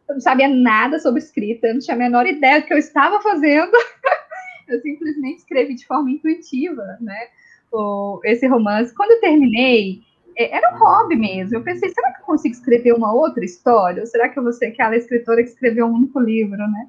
eu 0.08 0.16
não 0.16 0.22
sabia 0.22 0.48
nada 0.48 1.00
sobre 1.00 1.20
escrita, 1.20 1.68
eu 1.68 1.74
não 1.74 1.82
tinha 1.82 1.96
a 1.96 2.00
menor 2.00 2.26
ideia 2.26 2.62
do 2.62 2.66
que 2.66 2.74
eu 2.74 2.78
estava 2.78 3.20
fazendo. 3.22 3.72
eu 4.70 4.80
simplesmente 4.80 5.40
escrevi 5.40 5.76
de 5.76 5.86
forma 5.86 6.12
intuitiva, 6.12 6.98
né? 7.02 7.28
O, 7.74 8.22
esse 8.24 8.48
romance. 8.48 8.96
Quando 8.96 9.12
eu 9.12 9.20
terminei, 9.20 10.02
é, 10.38 10.56
era 10.56 10.74
um 10.74 10.80
hobby 10.80 11.18
mesmo. 11.18 11.58
Eu 11.58 11.64
pensei, 11.64 11.90
será 11.90 12.14
que 12.14 12.22
eu 12.22 12.26
consigo 12.26 12.56
escrever 12.56 12.94
uma 12.94 13.14
outra 13.14 13.44
história? 13.44 14.02
Ou 14.02 14.08
será 14.08 14.30
que 14.30 14.40
eu 14.40 14.44
vou 14.44 14.54
ser 14.54 14.68
aquela 14.68 14.96
escritora 14.96 15.44
que 15.44 15.50
escreveu 15.50 15.88
um 15.88 15.94
único 15.94 16.22
livro, 16.22 16.58
né? 16.58 16.88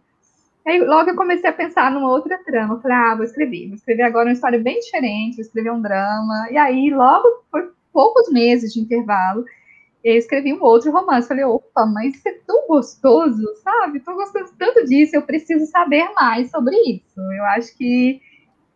Aí 0.64 0.80
logo 0.80 1.10
eu 1.10 1.16
comecei 1.16 1.50
a 1.50 1.52
pensar 1.52 1.90
numa 1.90 2.08
outra 2.08 2.38
trama. 2.38 2.74
Eu 2.74 2.80
falei, 2.80 2.96
ah, 2.96 3.14
vou 3.16 3.24
escrever. 3.24 3.66
Vou 3.66 3.74
escrever 3.74 4.02
agora 4.02 4.28
uma 4.28 4.32
história 4.32 4.60
bem 4.60 4.78
diferente, 4.78 5.36
vou 5.36 5.42
escrever 5.42 5.72
um 5.72 5.82
drama. 5.82 6.48
E 6.52 6.56
aí, 6.56 6.90
logo, 6.90 7.28
por 7.50 7.72
poucos 7.92 8.32
meses 8.32 8.72
de 8.72 8.80
intervalo, 8.80 9.44
eu 10.04 10.16
escrevi 10.16 10.52
um 10.52 10.62
outro 10.62 10.90
romance. 10.90 11.28
Falei, 11.28 11.44
opa, 11.44 11.86
mas 11.86 12.14
isso 12.14 12.28
é 12.28 12.38
tão 12.46 12.66
gostoso, 12.66 13.42
sabe? 13.62 13.98
Estou 13.98 14.14
gostando 14.14 14.50
tanto 14.58 14.84
disso, 14.84 15.14
eu 15.14 15.22
preciso 15.22 15.66
saber 15.66 16.10
mais 16.14 16.50
sobre 16.50 16.76
isso. 16.76 17.20
Eu 17.20 17.44
acho 17.46 17.76
que 17.76 18.20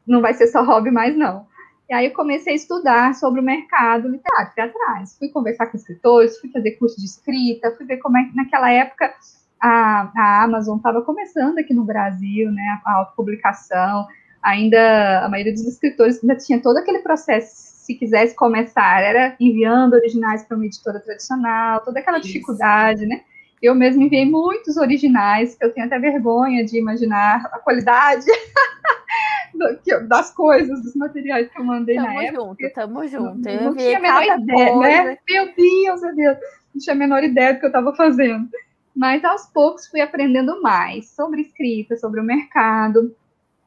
não 0.07 0.20
vai 0.20 0.35
ser 0.35 0.47
só 0.47 0.62
hobby 0.62 0.91
mais, 0.91 1.16
não. 1.16 1.47
E 1.89 1.95
aí 1.95 2.07
eu 2.07 2.12
comecei 2.12 2.53
a 2.53 2.57
estudar 2.57 3.14
sobre 3.14 3.41
o 3.41 3.45
mercado 3.45 4.09
literário, 4.09 4.53
fui 4.53 4.62
atrás. 4.62 5.16
Fui 5.18 5.29
conversar 5.29 5.66
com 5.66 5.77
escritores, 5.77 6.39
fui 6.39 6.51
fazer 6.51 6.72
curso 6.72 6.97
de 6.97 7.07
escrita, 7.07 7.74
fui 7.77 7.87
ver 7.87 7.99
como 7.99 8.18
é 8.18 8.24
que 8.24 8.35
naquela 8.35 8.70
época 8.70 9.12
a, 9.61 10.11
a 10.16 10.45
Amazon 10.45 10.77
estava 10.77 11.03
começando 11.03 11.59
aqui 11.59 11.72
no 11.74 11.85
Brasil, 11.85 12.51
né, 12.51 12.81
a 12.85 12.99
autopublicação. 12.99 14.07
Ainda 14.43 15.24
a 15.24 15.29
maioria 15.29 15.53
dos 15.53 15.66
escritores 15.66 16.22
ainda 16.22 16.37
tinha 16.37 16.61
todo 16.61 16.77
aquele 16.77 17.01
processo 17.01 17.76
se 17.87 17.95
quisesse 17.95 18.34
começar, 18.34 19.01
era 19.01 19.37
enviando 19.39 19.95
originais 19.95 20.45
para 20.45 20.57
uma 20.57 20.66
editora 20.66 20.99
tradicional, 20.99 21.80
toda 21.84 22.01
aquela 22.01 22.18
Isso. 22.18 22.26
dificuldade, 22.26 23.07
né? 23.07 23.22
Eu 23.62 23.74
mesmo 23.74 24.03
enviei 24.03 24.28
muitos 24.28 24.76
originais, 24.76 25.55
que 25.55 25.64
eu 25.64 25.72
tenho 25.72 25.87
até 25.87 25.99
vergonha 25.99 26.64
de 26.64 26.76
imaginar 26.78 27.47
a 27.53 27.59
qualidade 27.59 28.26
das 30.09 30.30
coisas, 30.34 30.82
dos 30.82 30.95
materiais 30.97 31.49
que 31.49 31.59
eu 31.59 31.64
mandei 31.64 31.97
tamo 31.97 32.09
na 32.09 32.26
junto, 32.26 32.64
época. 32.64 32.72
Tamo 32.74 33.07
junto, 33.07 33.49
Não, 33.49 33.64
não 33.64 33.76
tinha 33.76 33.97
a 33.97 34.01
menor 34.01 34.22
ideia, 34.22 34.72
coisa. 34.72 35.05
né? 35.05 35.18
Meu 35.28 35.47
Deus, 35.55 36.03
meu 36.03 36.14
Deus. 36.14 36.39
Não 36.74 36.80
tinha 36.80 36.95
a 36.95 36.99
menor 36.99 37.24
ideia 37.24 37.55
do 37.55 37.61
que 37.61 37.66
eu 37.66 37.68
estava 37.68 37.95
fazendo. 37.95 38.49
Mas 38.95 39.24
aos 39.24 39.47
poucos 39.47 39.87
fui 39.87 40.01
aprendendo 40.01 40.61
mais 40.61 41.09
sobre 41.11 41.41
escrita, 41.43 41.97
sobre 41.97 42.20
o 42.20 42.24
mercado. 42.24 43.14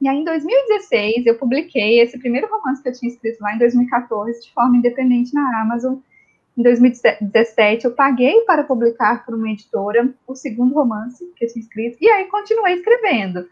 E 0.01 0.07
aí, 0.07 0.17
em 0.17 0.23
2016, 0.23 1.25
eu 1.25 1.35
publiquei 1.35 1.99
esse 1.99 2.17
primeiro 2.17 2.47
romance 2.47 2.81
que 2.81 2.89
eu 2.89 2.93
tinha 2.93 3.11
escrito 3.11 3.41
lá 3.41 3.53
em 3.53 3.57
2014, 3.57 4.41
de 4.41 4.53
forma 4.53 4.77
independente 4.77 5.33
na 5.33 5.61
Amazon. 5.61 5.95
Em 6.57 6.63
2017, 6.63 7.85
eu 7.85 7.91
paguei 7.91 8.41
para 8.41 8.63
publicar 8.63 9.25
por 9.25 9.35
uma 9.35 9.49
editora 9.49 10.13
o 10.25 10.35
segundo 10.35 10.73
romance 10.73 11.25
que 11.35 11.45
eu 11.45 11.49
tinha 11.49 11.63
escrito, 11.63 11.97
e 11.99 12.09
aí 12.09 12.25
continuei 12.25 12.75
escrevendo. 12.75 13.47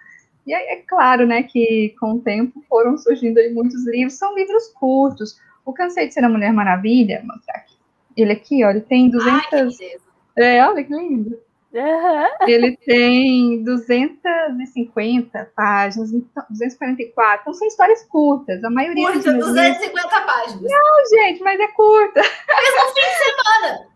E 0.45 0.53
aí, 0.53 0.65
é 0.67 0.75
claro, 0.77 1.25
né, 1.25 1.43
que 1.43 1.93
com 1.99 2.13
o 2.13 2.19
tempo 2.19 2.63
foram 2.69 2.97
surgindo 2.97 3.37
aí 3.37 3.53
muitos 3.53 3.85
livros, 3.85 4.13
são 4.13 4.33
livros 4.33 4.67
curtos. 4.69 5.37
O 5.65 5.73
Cansei 5.73 6.07
de 6.07 6.13
Ser 6.13 6.23
a 6.23 6.29
Mulher 6.29 6.53
Maravilha, 6.53 7.21
vou 7.25 7.35
mostrar 7.35 7.57
aqui. 7.57 7.75
Ele 8.15 8.31
aqui, 8.31 8.63
ele 8.63 8.79
tem 8.79 9.09
200... 9.09 9.51
Ai, 9.81 9.97
é, 10.37 10.65
olha 10.65 10.83
que 10.83 10.93
lindo. 10.93 11.37
Uhum. 11.77 12.47
Ele 12.47 12.75
tem 12.77 13.63
250 13.63 15.51
páginas, 15.55 16.09
244. 16.49 17.41
Então 17.41 17.53
são 17.53 17.67
histórias 17.67 18.03
curtas. 18.05 18.63
A 18.63 18.69
maioria 18.71 19.11
Curta, 19.11 19.31
250 19.31 19.85
livros... 19.85 20.25
páginas. 20.25 20.71
Não, 20.71 21.05
gente, 21.09 21.43
mas 21.43 21.59
é 21.59 21.67
curta. 21.67 22.21
Mas 22.47 22.73
no 22.73 22.93
fim 22.93 23.01
de 23.01 23.15
semana. 23.23 23.87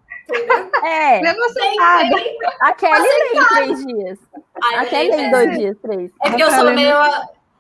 É. 0.84 1.21
Lendo 1.21 1.49
semana. 1.49 2.15
A 2.61 2.73
Kelly 2.73 3.01
lê 3.01 3.34
em 3.34 3.47
três 3.47 3.86
dias. 3.86 4.19
Ai, 4.63 4.75
a 4.75 4.86
Kelly 4.86 5.09
lê 5.09 5.23
em 5.23 5.32
dois 5.32 5.57
dias, 5.57 5.77
três. 5.82 6.11
É 6.21 6.29
porque 6.29 6.43
eu 6.43 6.51
sou 6.51 6.71
meio. 6.71 6.95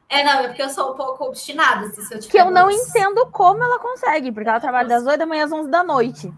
É, 0.07 0.23
não, 0.23 0.39
é 0.41 0.47
porque 0.49 0.61
eu 0.61 0.69
sou 0.69 0.91
um 0.91 0.95
pouco 0.95 1.25
obstinada. 1.25 1.89
Se 1.89 2.13
eu 2.13 2.19
que 2.19 2.37
eu 2.37 2.51
não 2.51 2.69
entendo 2.69 3.25
como 3.31 3.63
ela 3.63 3.79
consegue, 3.79 4.31
porque 4.31 4.49
ela 4.49 4.59
trabalha 4.59 4.87
das 4.87 5.05
8 5.05 5.17
da 5.17 5.25
manhã 5.25 5.45
às 5.45 5.51
11 5.51 5.69
da 5.69 5.83
noite. 5.83 6.31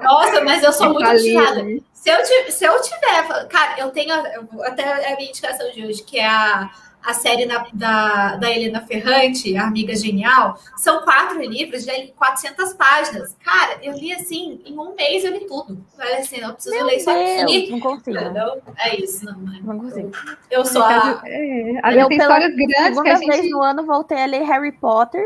Nossa, 0.00 0.40
mas 0.42 0.62
eu 0.62 0.72
sou 0.72 0.94
muito 0.94 1.08
obstinada. 1.08 1.64
Se 2.06 2.12
eu, 2.12 2.52
se 2.52 2.64
eu 2.64 2.80
tiver, 2.82 3.48
cara, 3.48 3.80
eu 3.80 3.90
tenho 3.90 4.14
até 4.62 5.12
a 5.12 5.16
minha 5.16 5.28
indicação 5.28 5.68
de 5.72 5.84
hoje, 5.84 6.04
que 6.04 6.20
é 6.20 6.24
a, 6.24 6.70
a 7.04 7.12
série 7.12 7.46
na, 7.46 7.66
da, 7.72 8.36
da 8.36 8.48
Helena 8.48 8.80
Ferrante, 8.80 9.56
a 9.56 9.64
Amiga 9.64 9.92
Genial. 9.96 10.56
São 10.76 11.02
quatro 11.02 11.42
livros 11.42 11.84
de 11.84 12.12
400 12.16 12.74
páginas. 12.74 13.34
Cara, 13.44 13.78
eu 13.82 13.94
li 13.94 14.12
assim, 14.12 14.60
em 14.64 14.78
um 14.78 14.94
mês 14.94 15.24
eu 15.24 15.32
li 15.32 15.48
tudo. 15.48 15.84
Assim, 15.98 16.36
eu 16.36 16.52
preciso 16.52 16.76
Meu 16.76 16.86
ler 16.86 16.96
isso 16.96 17.10
aqui. 17.10 17.70
Não 17.72 17.80
consigo. 17.80 18.20
Não, 18.30 18.62
é 18.78 18.96
isso, 18.96 19.24
não. 19.24 19.32
É. 19.32 19.60
Não 19.62 19.78
consigo. 19.80 20.12
Eu 20.48 20.64
sou 20.64 20.84
a. 20.84 21.22
É, 21.24 21.80
a 21.82 21.92
eu, 21.92 22.06
tem 22.06 22.18
histórias 22.18 22.54
grandes 22.54 23.02
que 23.02 23.08
a 23.08 23.16
gente... 23.16 23.26
vez 23.26 23.50
no 23.50 23.60
ano 23.60 23.84
voltei 23.84 24.22
a 24.22 24.26
ler 24.26 24.42
Harry 24.42 24.70
Potter 24.70 25.24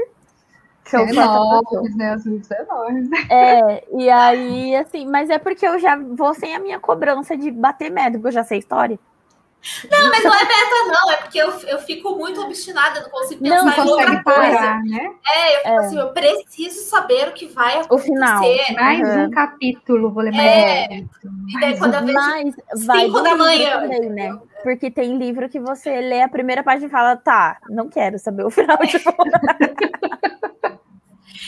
são 0.84 1.00
é 1.00 1.10
enormes, 1.10 1.96
né? 1.96 2.16
Os 2.16 2.50
enormes. 2.50 3.10
É, 3.30 3.84
e 3.96 4.10
aí, 4.10 4.76
assim, 4.76 5.06
mas 5.06 5.30
é 5.30 5.38
porque 5.38 5.66
eu 5.66 5.78
já 5.78 5.96
vou 5.96 6.34
sem 6.34 6.54
a 6.54 6.58
minha 6.58 6.80
cobrança 6.80 7.36
de 7.36 7.50
bater 7.50 7.90
meta, 7.90 8.12
porque 8.12 8.28
eu 8.28 8.32
já 8.32 8.44
sei 8.44 8.58
história. 8.58 8.98
Não, 9.90 10.08
mas 10.08 10.24
não 10.24 10.34
é 10.34 10.42
meta, 10.42 10.84
não. 10.86 11.10
É 11.12 11.16
porque 11.18 11.38
eu, 11.38 11.50
eu 11.68 11.78
fico 11.80 12.16
muito 12.16 12.40
obstinada, 12.40 13.00
não 13.00 13.10
consigo 13.10 13.42
pensar 13.42 13.76
não, 13.76 13.84
em 13.84 13.90
outra 13.90 14.22
coisa. 14.22 14.80
Né? 14.80 15.12
É, 15.34 15.54
eu 15.54 15.58
fico 15.58 15.68
é. 15.68 15.76
assim, 15.76 15.98
eu 15.98 16.08
preciso 16.08 16.88
saber 16.88 17.28
o 17.28 17.32
que 17.32 17.46
vai 17.46 17.80
acontecer. 17.80 17.94
O 17.94 17.98
final. 17.98 18.42
Mais 18.74 19.00
uhum. 19.00 19.24
um 19.24 19.30
capítulo, 19.30 20.10
vou 20.10 20.22
lembrar. 20.22 20.42
É. 20.42 20.86
E 20.96 21.60
daí, 21.60 21.78
quando 21.78 21.94
eu 21.94 22.06
vejo 22.06 22.14
mas 22.14 22.54
vai 22.86 23.00
cinco 23.00 23.20
da 23.20 23.36
manhã. 23.36 23.80
Também, 23.82 24.08
né? 24.08 24.38
Porque 24.62 24.90
tem 24.90 25.18
livro 25.18 25.48
que 25.48 25.60
você 25.60 26.00
lê 26.00 26.22
a 26.22 26.28
primeira 26.28 26.62
página 26.62 26.86
e 26.86 26.90
fala, 26.90 27.16
tá, 27.16 27.58
não 27.68 27.88
quero 27.88 28.18
saber 28.18 28.44
o 28.44 28.50
final. 28.50 28.78
Tipo... 28.88 29.12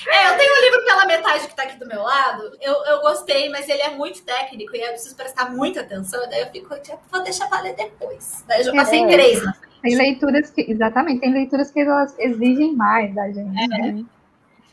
É, 0.07 0.31
eu 0.31 0.39
tenho 0.39 0.55
um 0.55 0.61
livro 0.61 0.85
pela 0.85 1.07
metade 1.07 1.47
que 1.47 1.55
tá 1.55 1.65
aqui 1.65 1.79
do 1.79 1.87
meu 1.87 2.03
lado. 2.03 2.57
Eu, 2.61 2.73
eu 2.87 3.01
gostei, 3.01 3.49
mas 3.51 3.69
ele 3.69 3.83
é 3.83 3.91
muito 3.91 4.23
técnico 4.23 4.75
e 4.75 4.81
eu 4.81 4.89
preciso 4.89 5.17
prestar 5.17 5.51
muita 5.51 5.81
atenção. 5.81 6.21
Daí 6.29 6.41
eu 6.41 6.47
fico, 6.49 6.75
tipo, 6.81 6.99
vou 7.11 7.23
deixar 7.23 7.49
pra 7.49 7.61
ler 7.61 7.75
depois. 7.75 8.45
Daí 8.47 8.61
eu 8.61 8.65
já 8.67 8.73
passei 8.73 9.05
é, 9.05 9.09
três 9.09 9.45
na 9.45 9.53
frente. 9.53 9.73
Tem 9.83 9.95
leituras 9.97 10.51
que, 10.51 10.71
exatamente, 10.71 11.21
tem 11.21 11.33
leituras 11.33 11.71
que 11.71 11.81
elas 11.81 12.15
exigem 12.19 12.75
mais 12.75 13.15
da 13.15 13.27
gente. 13.31 13.63
É, 13.63 13.67
né? 13.67 14.05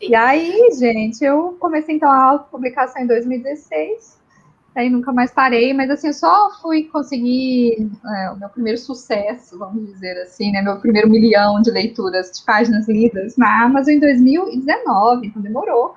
E 0.01 0.15
aí, 0.15 0.69
gente, 0.79 1.23
eu 1.23 1.57
comecei 1.59 1.95
então 1.95 2.09
a 2.09 2.23
autopublicação 2.23 3.01
em 3.01 3.07
2016 3.07 4.18
aí 4.79 4.89
nunca 4.89 5.11
mais 5.11 5.31
parei, 5.31 5.73
mas 5.73 5.89
assim, 5.89 6.07
eu 6.07 6.13
só 6.13 6.49
fui 6.61 6.83
conseguir 6.85 7.89
é, 8.05 8.31
o 8.31 8.37
meu 8.37 8.49
primeiro 8.49 8.77
sucesso, 8.77 9.59
vamos 9.59 9.85
dizer 9.85 10.17
assim, 10.21 10.51
né, 10.51 10.61
meu 10.61 10.79
primeiro 10.79 11.09
milhão 11.09 11.61
de 11.61 11.69
leituras 11.69 12.31
de 12.31 12.45
páginas 12.45 12.87
lidas 12.87 13.35
na 13.37 13.63
Amazon 13.63 13.95
em 13.95 13.99
2019, 13.99 15.27
então 15.27 15.41
demorou, 15.41 15.95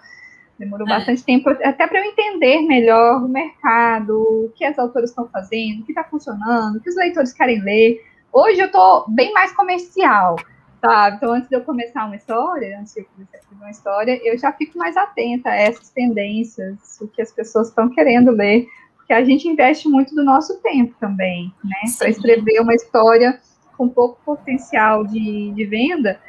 demorou 0.59 0.87
é. 0.89 0.91
bastante 0.91 1.25
tempo, 1.25 1.49
até 1.51 1.87
para 1.87 2.01
eu 2.01 2.05
entender 2.05 2.63
melhor 2.63 3.23
o 3.25 3.29
mercado, 3.29 4.21
o 4.21 4.53
que 4.55 4.65
as 4.65 4.79
autoras 4.79 5.11
estão 5.11 5.29
fazendo, 5.29 5.81
o 5.81 5.85
que 5.85 5.93
está 5.93 6.05
funcionando, 6.05 6.77
o 6.77 6.81
que 6.81 6.91
os 6.91 6.97
leitores 6.97 7.33
querem 7.33 7.63
ler. 7.63 8.01
Hoje 8.33 8.61
eu 8.61 8.67
estou 8.67 9.05
bem 9.09 9.33
mais 9.33 9.53
comercial, 9.53 10.37
sabe? 10.83 11.17
Então, 11.17 11.33
antes 11.33 11.49
de 11.49 11.55
eu 11.55 11.63
começar 11.63 12.05
uma 12.05 12.17
história, 12.17 12.79
antes 12.79 12.93
de 12.93 13.01
eu 13.01 13.07
começar 13.07 13.37
a 13.37 13.41
escrever 13.41 13.63
uma 13.63 13.71
história, 13.71 14.21
eu 14.25 14.37
já 14.37 14.53
fico 14.53 14.77
mais 14.77 14.97
atenta 14.97 15.51
a 15.51 15.55
essas 15.55 15.91
tendências, 15.91 17.01
o 17.01 17.07
que 17.07 17.23
as 17.23 17.33
pessoas 17.33 17.69
estão 17.69 17.89
querendo 17.89 18.33
ler, 18.33 18.67
porque 18.97 19.13
a 19.13 19.25
gente 19.25 19.49
investe 19.49 19.89
muito 19.89 20.15
do 20.15 20.25
nosso 20.25 20.61
tempo 20.61 20.95
também, 20.99 21.55
né? 21.65 21.93
Para 21.97 22.11
escrever 22.11 22.61
uma 22.61 22.75
história 22.75 23.41
com 23.77 23.89
pouco 23.89 24.21
potencial 24.25 25.07
de, 25.07 25.53
de 25.53 25.65
venda, 25.65 26.21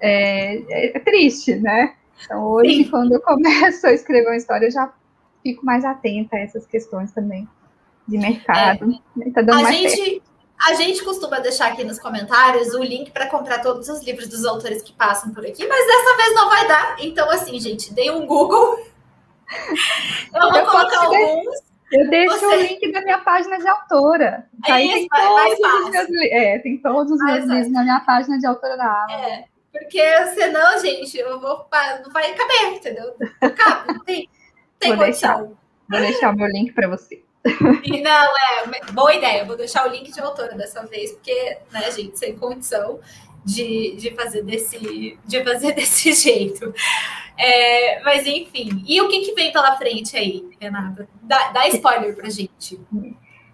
é, 0.00 0.96
é 0.96 0.98
triste, 0.98 1.56
né? 1.56 1.94
Então, 2.24 2.44
hoje, 2.44 2.84
Sim. 2.84 2.90
quando 2.90 3.12
eu 3.12 3.20
começo 3.20 3.86
a 3.86 3.92
escrever 3.92 4.28
uma 4.28 4.36
história, 4.36 4.66
eu 4.66 4.70
já 4.70 4.92
fico 5.42 5.64
mais 5.64 5.84
atenta 5.84 6.36
a 6.36 6.40
essas 6.40 6.66
questões 6.66 7.12
também 7.12 7.46
de 8.08 8.18
mercado. 8.18 8.98
É, 9.20 9.30
tá 9.30 9.42
dando 9.42 9.60
a 9.60 9.62
mais 9.62 9.76
gente, 9.76 9.96
certo. 9.96 10.29
A 10.66 10.74
gente 10.74 11.02
costuma 11.02 11.38
deixar 11.38 11.68
aqui 11.68 11.82
nos 11.84 11.98
comentários 11.98 12.74
o 12.74 12.82
link 12.82 13.10
para 13.10 13.28
comprar 13.28 13.60
todos 13.60 13.88
os 13.88 14.02
livros 14.02 14.28
dos 14.28 14.44
autores 14.44 14.82
que 14.82 14.92
passam 14.92 15.32
por 15.32 15.44
aqui, 15.44 15.66
mas 15.66 15.86
dessa 15.86 16.16
vez 16.16 16.34
não 16.34 16.48
vai 16.48 16.68
dar. 16.68 16.96
Então, 17.00 17.30
assim, 17.30 17.58
gente, 17.58 17.94
dei 17.94 18.10
um 18.10 18.26
Google. 18.26 18.78
Eu 20.32 20.48
vou 20.48 20.58
eu 20.60 20.66
colocar 20.66 21.06
alguns. 21.06 21.70
Eu 21.90 22.08
deixo 22.08 22.38
você... 22.38 22.46
o 22.46 22.60
link 22.60 22.92
da 22.92 23.00
minha 23.00 23.18
página 23.18 23.58
de 23.58 23.68
autora. 23.68 24.46
É 24.64 24.72
aí 24.72 24.88
tem, 24.88 25.08
todos 25.08 25.82
os 25.82 25.90
meus, 25.90 26.30
é, 26.30 26.58
tem 26.60 26.78
todos 26.78 27.12
os 27.12 27.24
meus 27.24 27.44
livros 27.46 27.72
na 27.72 27.82
minha 27.82 28.00
página 28.00 28.38
de 28.38 28.46
autora 28.46 28.76
da 28.76 28.84
Amazon. 28.84 29.20
É, 29.20 29.44
porque 29.72 30.26
senão, 30.28 30.78
gente, 30.78 31.18
eu 31.18 31.40
vou, 31.40 31.66
não 32.04 32.12
vai 32.12 32.32
caber, 32.34 32.74
entendeu? 32.74 33.12
Não 33.42 33.50
cabe, 33.50 33.92
não 33.92 34.04
tem, 34.04 34.28
tem 34.78 34.94
vou 34.94 35.04
condição. 35.04 35.38
Deixar, 35.38 35.56
vou 35.88 36.00
deixar 36.00 36.30
o 36.30 36.36
meu 36.36 36.46
link 36.46 36.72
para 36.72 36.88
você. 36.88 37.24
E 37.84 38.00
não, 38.02 38.36
é 38.36 38.92
boa 38.92 39.14
ideia. 39.14 39.44
Vou 39.44 39.56
deixar 39.56 39.86
o 39.86 39.90
link 39.90 40.12
de 40.12 40.20
autora 40.20 40.54
dessa 40.54 40.84
vez, 40.86 41.12
porque, 41.12 41.58
né, 41.72 41.90
gente, 41.90 42.18
sem 42.18 42.36
condição 42.36 43.00
de, 43.44 43.96
de 43.96 44.10
fazer 44.14 44.42
desse 44.42 45.18
de 45.24 45.44
fazer 45.44 45.72
desse 45.74 46.12
jeito. 46.12 46.72
É, 47.38 48.02
mas 48.02 48.26
enfim, 48.26 48.84
e 48.86 49.00
o 49.00 49.08
que, 49.08 49.20
que 49.20 49.34
vem 49.34 49.52
pela 49.52 49.76
frente 49.76 50.16
aí, 50.16 50.48
Renata? 50.60 51.08
Dá, 51.22 51.50
dá 51.52 51.66
spoiler 51.68 52.14
pra 52.14 52.28
gente. 52.28 52.78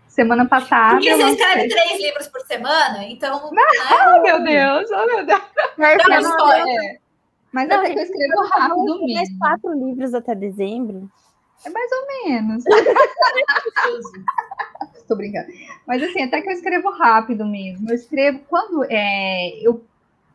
Semana 0.09 0.47
passada. 0.47 0.95
Porque 0.95 1.15
você 1.15 1.31
escreve 1.31 1.69
três 1.69 2.03
livros 2.03 2.27
por 2.29 2.41
semana, 2.43 3.05
então. 3.05 3.41
Não, 3.45 3.53
né? 3.53 3.63
oh, 4.19 4.23
meu 4.23 4.43
Deus, 4.43 4.91
oh 4.91 5.07
meu 5.07 5.27
Deus. 5.27 5.43
Não, 5.77 5.97
não, 6.09 6.21
spoiler. 6.21 6.85
É. 6.85 6.99
Mas 7.53 7.69
não, 7.69 7.79
até 7.79 7.93
que 7.93 7.99
eu 7.99 8.03
escrevo 8.03 8.49
rápido 8.49 8.85
mesmo. 8.85 9.15
Mais 9.15 9.39
quatro 9.39 9.73
livros 9.73 10.15
até 10.15 10.35
dezembro. 10.35 11.09
É 11.65 11.71
mais 11.71 11.91
ou 11.93 12.07
menos. 12.25 12.65
Estou 14.97 15.17
brincando. 15.17 15.47
Mas 15.87 16.03
assim, 16.03 16.23
até 16.23 16.43
que 16.43 16.49
eu 16.49 16.53
escrevo 16.53 16.91
rápido 16.91 17.47
mesmo. 17.47 17.89
Eu 17.89 17.95
escrevo 17.95 18.41
quando 18.49 18.85
é, 18.91 19.57
eu, 19.61 19.85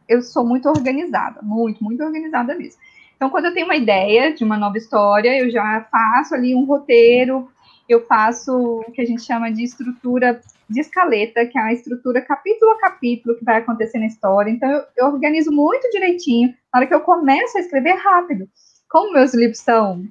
eu 0.08 0.22
sou 0.22 0.46
muito 0.46 0.70
organizada, 0.70 1.42
muito, 1.42 1.84
muito 1.84 2.02
organizada 2.04 2.56
mesmo. 2.56 2.80
Então, 3.16 3.30
quando 3.30 3.46
eu 3.46 3.54
tenho 3.54 3.68
uma 3.68 3.76
ideia 3.76 4.34
de 4.34 4.44
uma 4.44 4.58
nova 4.58 4.78
história, 4.78 5.38
eu 5.38 5.50
já 5.52 5.88
faço 5.92 6.34
ali 6.34 6.56
um 6.56 6.66
roteiro, 6.66 7.48
eu 7.88 8.04
faço 8.06 8.80
o 8.80 8.92
que 8.92 9.02
a 9.02 9.06
gente 9.06 9.22
chama 9.22 9.52
de 9.52 9.64
estrutura 9.64 10.42
de 10.68 10.80
escaleta, 10.80 11.46
que 11.46 11.58
é 11.58 11.62
a 11.62 11.74
estrutura 11.74 12.22
capítulo 12.22 12.72
a 12.72 12.80
capítulo 12.80 13.36
que 13.36 13.44
vai 13.44 13.58
acontecer 13.58 14.00
na 14.00 14.08
história. 14.08 14.50
Então, 14.50 14.72
eu, 14.72 14.84
eu 14.98 15.06
organizo 15.08 15.52
muito 15.52 15.90
direitinho. 15.92 16.50
Na 16.74 16.80
hora 16.80 16.88
que 16.88 16.96
eu 16.96 17.02
começo 17.02 17.58
a 17.58 17.62
escrever 17.62 17.96
rápido, 17.96 18.50
como 18.90 19.14
meus 19.14 19.34
livros 19.34 19.60
são 19.60 20.08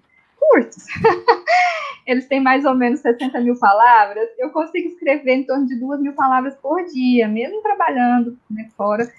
curtos, 0.50 0.86
eles 2.06 2.26
têm 2.26 2.40
mais 2.40 2.64
ou 2.64 2.74
menos 2.74 3.00
60 3.00 3.40
mil 3.40 3.58
palavras, 3.58 4.28
eu 4.38 4.50
consigo 4.50 4.88
escrever 4.88 5.32
em 5.32 5.44
torno 5.44 5.66
de 5.66 5.76
duas 5.76 6.00
mil 6.00 6.12
palavras 6.12 6.54
por 6.56 6.84
dia, 6.86 7.28
mesmo 7.28 7.62
trabalhando 7.62 8.36
né, 8.50 8.68
fora. 8.76 9.10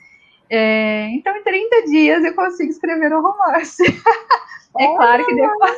É, 0.49 1.07
então, 1.11 1.35
em 1.35 1.43
30 1.43 1.83
dias 1.85 2.23
eu 2.25 2.35
consigo 2.35 2.69
escrever 2.69 3.13
um 3.13 3.21
romance. 3.21 3.83
é 4.77 4.95
claro 4.95 5.25
que 5.25 5.35
depois. 5.35 5.77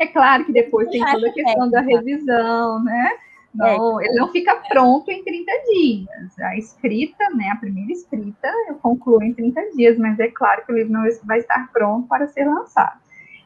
é 0.00 0.06
claro 0.06 0.44
que 0.44 0.52
depois 0.52 0.88
tem 0.90 1.04
toda 1.04 1.28
a 1.28 1.32
questão 1.32 1.70
da 1.70 1.80
revisão, 1.80 2.82
né? 2.84 3.10
Não, 3.54 4.00
ele 4.00 4.14
não 4.14 4.32
fica 4.32 4.56
pronto 4.68 5.10
em 5.10 5.22
30 5.22 5.52
dias. 5.72 6.38
A 6.40 6.56
escrita, 6.56 7.28
né, 7.34 7.50
a 7.50 7.56
primeira 7.56 7.92
escrita, 7.92 8.50
eu 8.68 8.76
concluo 8.76 9.22
em 9.22 9.34
30 9.34 9.72
dias, 9.76 9.98
mas 9.98 10.18
é 10.18 10.28
claro 10.28 10.64
que 10.64 10.72
o 10.72 10.74
livro 10.74 10.92
não 10.92 11.04
vai 11.24 11.38
estar 11.38 11.70
pronto 11.70 12.08
para 12.08 12.26
ser 12.28 12.44
lançado. 12.44 12.98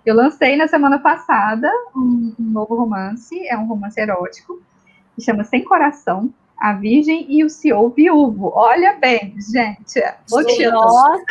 Eu 0.07 0.15
lancei 0.15 0.57
na 0.57 0.69
semana 0.69 1.01
passada 1.01 1.69
um, 1.95 2.33
um 2.39 2.45
novo 2.45 2.77
romance, 2.77 3.37
é 3.49 3.59
um 3.59 3.67
romance 3.67 4.01
erótico, 4.01 4.63
que 5.17 5.21
chama 5.21 5.43
Sem 5.43 5.65
Coração, 5.65 6.33
a 6.57 6.75
Virgem 6.75 7.27
e 7.29 7.43
o 7.43 7.51
CEO 7.51 7.91
Viúvo. 7.91 8.53
Olha 8.55 8.93
bem, 8.93 9.35
gente. 9.41 10.01
Nossa, 10.71 11.25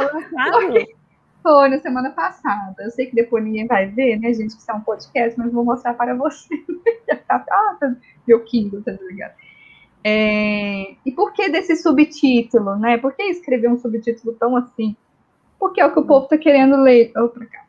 foi 0.00 0.96
Foi 1.42 1.68
na 1.68 1.78
semana 1.78 2.10
passada. 2.10 2.82
Eu 2.82 2.90
sei 2.90 3.04
que 3.04 3.14
depois 3.14 3.44
ninguém 3.44 3.66
vai 3.66 3.86
ver, 3.86 4.18
né, 4.18 4.32
gente, 4.32 4.56
que 4.56 4.62
isso 4.62 4.70
é 4.70 4.74
um 4.74 4.80
podcast, 4.80 5.38
mas 5.38 5.52
vou 5.52 5.62
mostrar 5.62 5.92
para 5.92 6.14
vocês. 6.14 6.64
ah, 7.28 7.38
tá, 7.38 7.96
meu 8.26 8.42
Kindle, 8.44 8.82
tá 8.82 8.92
ligado? 8.92 9.34
É, 10.02 10.96
e 11.04 11.12
por 11.12 11.34
que 11.34 11.50
desse 11.50 11.76
subtítulo, 11.76 12.76
né? 12.76 12.96
Por 12.96 13.12
que 13.12 13.24
escrever 13.24 13.70
um 13.70 13.78
subtítulo 13.78 14.34
tão 14.40 14.56
assim? 14.56 14.96
Porque 15.60 15.82
é 15.82 15.86
o 15.86 15.92
que 15.92 16.00
o 16.00 16.06
povo 16.06 16.24
está 16.24 16.38
querendo 16.38 16.76
ler. 16.78 17.12
Oh, 17.14 17.28
pra 17.28 17.44
cá. 17.44 17.65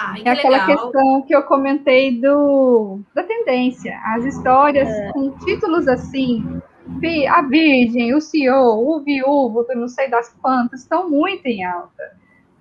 Ah, 0.00 0.14
é 0.24 0.30
aquela 0.30 0.64
legal. 0.64 0.92
questão 0.92 1.22
que 1.22 1.34
eu 1.34 1.42
comentei 1.42 2.20
do, 2.20 3.00
da 3.12 3.24
tendência. 3.24 4.00
As 4.04 4.24
histórias 4.24 4.88
é. 4.88 5.10
com 5.12 5.32
títulos 5.38 5.88
assim, 5.88 6.62
a 7.28 7.42
Virgem, 7.42 8.14
o 8.14 8.20
CEO, 8.20 8.88
o 8.88 9.00
Viúvo, 9.00 9.66
não 9.74 9.88
sei 9.88 10.08
das 10.08 10.28
quantas, 10.40 10.82
estão 10.82 11.10
muito 11.10 11.44
em 11.46 11.64
alta. 11.64 12.16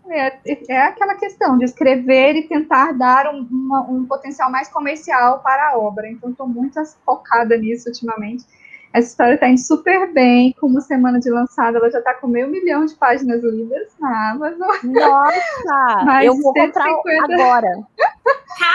É, 0.10 0.40
é 0.68 0.82
aquela 0.86 1.14
questão 1.14 1.60
de 1.60 1.66
escrever 1.66 2.36
e 2.36 2.48
tentar 2.48 2.94
dar 2.94 3.32
um, 3.32 3.48
uma, 3.52 3.82
um 3.82 4.06
potencial 4.06 4.50
mais 4.50 4.68
comercial 4.70 5.40
para 5.40 5.70
a 5.70 5.78
obra. 5.78 6.10
Então, 6.10 6.32
estou 6.32 6.48
muito 6.48 6.84
focada 7.06 7.56
nisso 7.56 7.88
ultimamente. 7.88 8.46
Essa 8.98 9.10
história 9.10 9.36
está 9.36 9.48
indo 9.48 9.60
super 9.60 10.12
bem. 10.12 10.56
Com 10.60 10.66
uma 10.66 10.82
semana 10.82 11.20
de 11.20 11.30
lançada, 11.30 11.78
ela 11.78 11.92
já 11.92 12.00
está 12.00 12.16
com 12.16 12.28
meio 12.28 12.48
milhão 12.48 12.84
de 12.84 12.96
páginas 12.96 13.44
lidas 13.44 13.94
na 14.00 14.32
Amazon. 14.32 14.70
Nossa! 14.86 16.24
eu 16.26 16.36
vou 16.42 16.52
150... 16.52 16.74
comprar 16.74 17.24
agora. 17.32 17.88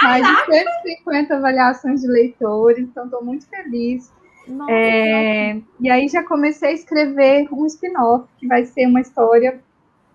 mais 0.04 0.24
de 0.24 0.44
150 0.44 1.34
avaliações 1.34 2.02
de 2.02 2.06
leitores, 2.06 2.78
então 2.78 3.06
estou 3.06 3.24
muito 3.24 3.48
feliz. 3.48 4.12
Nossa, 4.46 4.70
é, 4.70 5.60
e 5.80 5.90
aí 5.90 6.08
já 6.08 6.22
comecei 6.22 6.68
a 6.68 6.72
escrever 6.72 7.48
um 7.52 7.66
spin-off, 7.66 8.24
que 8.38 8.46
vai 8.46 8.64
ser 8.64 8.86
uma 8.86 9.00
história 9.00 9.60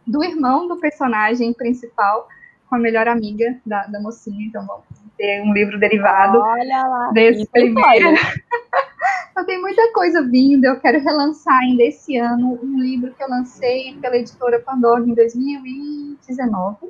do 0.06 0.24
irmão 0.24 0.70
do 0.70 0.78
personagem 0.78 1.54
principal 1.54 2.30
com 2.70 2.76
a 2.76 2.80
melhor 2.80 3.10
amiga 3.10 3.58
da, 3.66 3.88
da 3.88 4.00
mocinha. 4.00 4.46
Então 4.46 4.66
vamos 4.66 4.86
ter 5.18 5.42
um 5.42 5.52
livro 5.52 5.78
derivado 5.78 6.40
Olha 6.40 6.88
lá, 6.88 7.12
desse 7.12 7.46
primeiro. 7.50 8.14
então 9.38 9.46
tem 9.46 9.62
muita 9.62 9.94
coisa 9.94 10.28
vindo. 10.28 10.66
Eu 10.66 10.80
quero 10.80 11.00
relançar 11.00 11.60
ainda 11.60 11.84
esse 11.84 12.18
ano 12.18 12.60
um 12.64 12.80
livro 12.80 13.14
que 13.14 13.24
eu 13.24 13.30
lancei 13.30 13.96
pela 14.02 14.18
editora 14.18 14.60
Pandora 14.60 15.04
em 15.06 15.14
2019, 15.14 16.88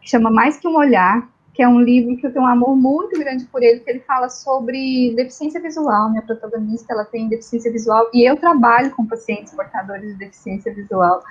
que 0.00 0.08
chama 0.08 0.30
Mais 0.30 0.56
que 0.56 0.68
um 0.68 0.76
Olhar, 0.76 1.28
que 1.52 1.60
é 1.60 1.68
um 1.68 1.80
livro 1.80 2.16
que 2.16 2.24
eu 2.24 2.32
tenho 2.32 2.44
um 2.44 2.48
amor 2.48 2.76
muito 2.76 3.18
grande 3.18 3.44
por 3.46 3.60
ele, 3.60 3.80
que 3.80 3.90
ele 3.90 3.98
fala 3.98 4.28
sobre 4.28 5.12
deficiência 5.16 5.60
visual. 5.60 6.10
Minha 6.10 6.22
protagonista 6.22 6.92
ela 6.92 7.04
tem 7.04 7.28
deficiência 7.28 7.72
visual 7.72 8.08
e 8.14 8.22
eu 8.22 8.36
trabalho 8.36 8.92
com 8.92 9.04
pacientes 9.04 9.52
portadores 9.52 10.12
de 10.12 10.14
deficiência 10.14 10.72
visual. 10.72 11.24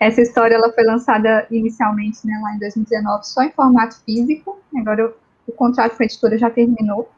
Essa 0.00 0.20
história 0.20 0.56
ela 0.56 0.72
foi 0.72 0.82
lançada 0.82 1.46
inicialmente 1.48 2.26
né, 2.26 2.36
lá 2.42 2.56
em 2.56 2.58
2019 2.58 3.24
só 3.24 3.44
em 3.44 3.52
formato 3.52 4.02
físico. 4.04 4.58
Agora 4.76 5.02
eu, 5.02 5.16
o 5.46 5.52
contrato 5.52 5.96
com 5.96 6.02
a 6.02 6.06
editora 6.06 6.36
já 6.36 6.50
terminou 6.50 7.08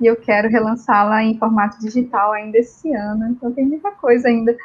e 0.00 0.06
eu 0.06 0.16
quero 0.16 0.48
relançá-la 0.48 1.22
em 1.22 1.38
formato 1.38 1.78
digital 1.80 2.32
ainda 2.32 2.58
esse 2.58 2.92
ano. 2.92 3.28
Então 3.28 3.52
tem 3.52 3.66
muita 3.66 3.90
coisa 3.92 4.28
ainda 4.28 4.56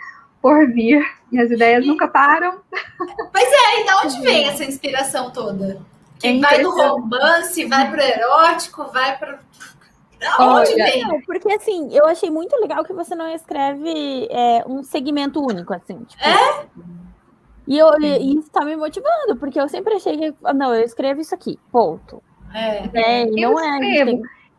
por 0.41 0.67
vir 0.71 1.03
e 1.31 1.39
as 1.39 1.51
ideias 1.51 1.83
e... 1.83 1.87
nunca 1.87 2.07
param. 2.07 2.59
Pois 3.31 3.47
é, 3.51 3.81
e 3.81 3.83
de 3.83 3.93
onde 4.05 4.21
vem 4.21 4.47
essa 4.47 4.63
inspiração 4.63 5.31
toda? 5.31 5.81
Que 6.19 6.27
é 6.27 6.39
vai 6.39 6.61
do 6.61 6.71
romance, 6.71 7.65
vai 7.65 7.91
para 7.91 7.99
o 7.99 8.05
erótico, 8.05 8.91
vai 8.91 9.17
para 9.17 9.39
Onde 10.39 10.73
vem? 10.75 11.03
Não, 11.03 11.21
porque 11.21 11.51
assim, 11.51 11.89
eu 11.91 12.05
achei 12.05 12.29
muito 12.29 12.55
legal 12.59 12.83
que 12.83 12.93
você 12.93 13.15
não 13.15 13.27
escreve 13.27 14.27
é, 14.31 14.63
um 14.65 14.81
segmento 14.83 15.43
único, 15.43 15.73
assim. 15.73 16.03
Tipo, 16.03 16.23
é? 16.23 16.65
E, 17.67 17.77
eu, 17.77 17.99
e 17.99 18.37
isso 18.37 18.49
tá 18.49 18.63
me 18.63 18.75
motivando, 18.75 19.35
porque 19.39 19.59
eu 19.59 19.67
sempre 19.67 19.95
achei 19.95 20.17
que, 20.17 20.35
não, 20.53 20.73
eu 20.73 20.83
escrevo 20.83 21.21
isso 21.21 21.33
aqui, 21.33 21.59
ponto. 21.71 22.21
É, 22.53 23.21
é 23.21 23.25
não 23.25 23.59
é. 23.59 24.05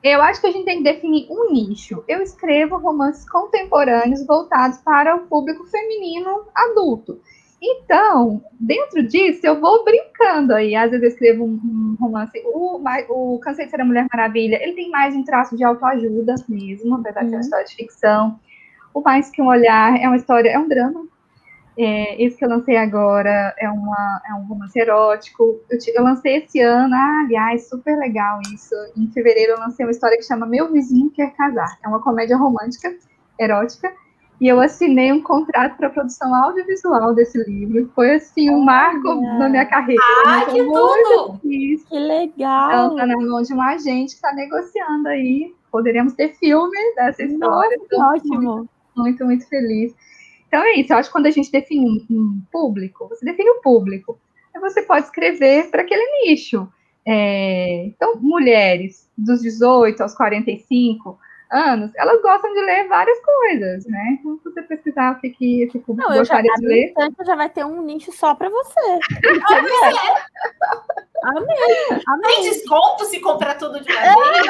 Eu 0.03 0.23
acho 0.23 0.41
que 0.41 0.47
a 0.47 0.53
gente 0.53 0.65
tem 0.65 0.79
que 0.79 0.85
definir 0.85 1.27
um 1.31 1.53
nicho. 1.53 2.05
Eu 2.07 2.23
escrevo 2.23 2.77
romances 2.77 3.29
contemporâneos 3.29 4.25
voltados 4.27 4.79
para 4.79 5.17
o 5.17 5.27
público 5.27 5.65
feminino 5.67 6.45
adulto. 6.55 7.21
Então, 7.61 8.45
dentro 8.61 9.03
disso, 9.03 9.41
eu 9.45 9.61
vou 9.61 9.85
brincando 9.85 10.55
aí. 10.55 10.77
Às 10.77 10.91
vezes 10.91 11.03
eu 11.03 11.09
escrevo 11.09 11.45
um, 11.45 11.97
romance. 11.99 12.41
O, 12.47 12.81
o 13.09 13.39
Cansei 13.41 13.65
de 13.65 13.71
Ser 13.71 13.81
a 13.81 13.85
Mulher 13.85 14.07
Maravilha, 14.13 14.63
ele 14.63 14.75
tem 14.75 14.91
mais 14.91 15.17
um 15.17 15.25
traço 15.25 15.57
de 15.57 15.65
autoajuda 15.65 16.35
mesmo, 16.49 16.97
apesar 16.97 17.23
de 17.23 17.31
ser 17.31 17.35
uma 17.35 17.37
uhum. 17.37 17.41
história 17.41 17.67
de 17.67 17.75
ficção. 17.75 18.41
O 18.95 19.01
Mais 19.01 19.31
Que 19.31 19.43
Um 19.43 19.47
Olhar 19.47 20.01
é 20.01 20.07
uma 20.07 20.17
história, 20.17 20.51
é 20.51 20.59
um 20.59 20.69
drama 20.69 21.07
é, 21.79 22.23
esse 22.23 22.39
que 22.39 22.45
eu 22.45 22.49
lancei 22.49 22.77
agora 22.77 23.55
é, 23.59 23.69
uma, 23.69 24.23
é 24.29 24.35
um 24.35 24.47
romance 24.47 24.79
erótico. 24.79 25.61
Eu, 25.71 25.79
te, 25.79 25.93
eu 25.95 26.03
lancei 26.03 26.37
esse 26.37 26.61
ano, 26.61 26.95
ah, 26.95 27.23
aliás, 27.25 27.69
super 27.69 27.97
legal 27.99 28.41
isso. 28.55 28.75
Em 28.97 29.07
fevereiro 29.13 29.53
eu 29.53 29.61
lancei 29.61 29.85
uma 29.85 29.93
história 29.93 30.17
que 30.17 30.25
chama 30.25 30.47
Meu 30.47 30.73
Vizinho 30.73 31.11
Quer 31.11 31.35
Casar. 31.37 31.79
É 31.85 31.89
uma 31.89 32.01
comédia 32.03 32.37
romântica, 32.37 32.95
erótica. 33.39 33.93
E 34.41 34.49
eu 34.49 34.61
assinei 34.61 35.13
um 35.13 35.23
contrato 35.23 35.77
para 35.77 35.89
produção 35.89 36.35
audiovisual 36.35 37.15
desse 37.15 37.39
livro. 37.45 37.91
Foi 37.95 38.15
assim 38.15 38.51
um 38.51 38.63
marco 38.63 39.15
na 39.39 39.49
minha 39.49 39.65
carreira. 39.65 40.03
Ah, 40.27 40.45
que 40.45 40.63
tudo! 40.63 41.39
Feliz. 41.41 41.85
Que 41.85 41.99
legal! 41.99 42.71
Ela 42.71 42.89
está 42.89 43.07
na 43.07 43.17
mão 43.17 43.43
de 43.43 43.55
um 43.55 43.63
agente 43.63 44.11
que 44.11 44.17
está 44.17 44.33
negociando 44.35 45.09
aí. 45.09 45.55
Poderíamos 45.71 46.15
ter 46.15 46.35
filme 46.37 46.95
dessa 46.95 47.23
história. 47.23 47.79
Nossa, 47.93 48.15
ótimo! 48.15 48.41
Muito, 48.41 48.71
muito, 48.97 49.25
muito 49.25 49.49
feliz. 49.49 49.95
Então 50.49 50.63
é 50.63 50.75
isso, 50.75 50.93
eu 50.93 50.97
acho 50.99 51.09
que 51.09 51.13
quando 51.13 51.27
a 51.27 51.31
gente 51.31 51.51
define 51.51 52.07
um 52.11 52.41
público, 52.51 53.09
você 53.09 53.25
define 53.25 53.51
o 53.51 53.59
um 53.59 53.61
público, 53.61 54.19
aí 54.55 54.61
você 54.61 54.83
pode 54.83 55.07
escrever 55.07 55.71
para 55.71 55.83
aquele 55.83 56.05
nicho. 56.23 56.69
É, 57.09 57.85
então, 57.85 58.17
mulheres 58.17 59.09
dos 59.17 59.41
18 59.43 60.03
aos 60.03 60.15
45 60.15 61.19
anos, 61.51 61.93
elas 61.97 62.21
gostam 62.21 62.53
de 62.53 62.61
ler 62.61 62.89
várias 62.89 63.19
coisas, 63.21 63.87
né? 63.87 64.19
Então, 64.19 64.37
se 64.39 64.45
você 64.45 64.63
pesquisar 64.63 65.13
o 65.13 65.21
que, 65.21 65.31
que 65.31 65.63
esse 65.63 65.79
público 65.79 66.09
Não, 66.09 66.19
gostaria 66.19 66.51
já, 66.51 66.61
de 66.61 66.67
ler. 66.67 66.93
já 67.25 67.37
vai 67.37 67.49
ter 67.49 67.65
um 67.65 67.83
nicho 67.83 68.11
só 68.13 68.35
para 68.35 68.49
você. 68.49 68.81
Amém. 71.23 71.57
Amém. 72.09 72.23
Tem 72.23 72.51
desconto 72.51 73.05
se 73.05 73.21
comprar 73.21 73.57
tudo 73.57 73.81
de 73.81 73.93
uma 73.93 74.01
vez? 74.01 74.47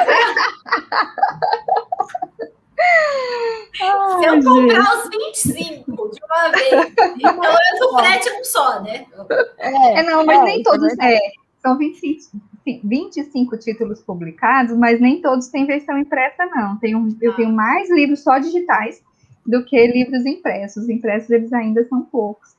Ai, 2.79 4.19
se 4.19 4.25
eu 4.25 4.43
comprar 4.43 4.83
gente. 4.83 5.17
os 5.17 5.33
25 5.33 6.11
de 6.11 6.19
uma 6.23 6.49
vez, 6.49 6.93
então 7.17 7.43
eu 7.43 7.77
sou 7.77 7.99
frete 7.99 8.29
um 8.29 8.43
só, 8.43 8.81
né? 8.81 9.05
É, 9.57 9.99
é 9.99 10.03
não, 10.03 10.25
mas 10.25 10.39
é, 10.39 10.43
nem 10.43 10.63
todos. 10.63 10.93
É, 10.99 11.19
são 11.61 11.77
25, 11.77 12.37
25 12.83 13.57
títulos 13.57 14.01
publicados, 14.03 14.77
mas 14.77 14.99
nem 14.99 15.21
todos 15.21 15.47
têm 15.47 15.65
versão 15.65 15.97
impressa, 15.97 16.45
não. 16.45 16.77
Tenho, 16.77 17.07
eu 17.21 17.35
tenho 17.35 17.51
mais 17.51 17.89
livros 17.89 18.21
só 18.23 18.37
digitais 18.37 19.01
do 19.45 19.63
que 19.65 19.87
livros 19.87 20.25
impressos. 20.25 20.83
Os 20.83 20.89
impressos, 20.89 21.29
eles 21.29 21.51
ainda 21.53 21.83
são 21.87 22.03
poucos. 22.03 22.55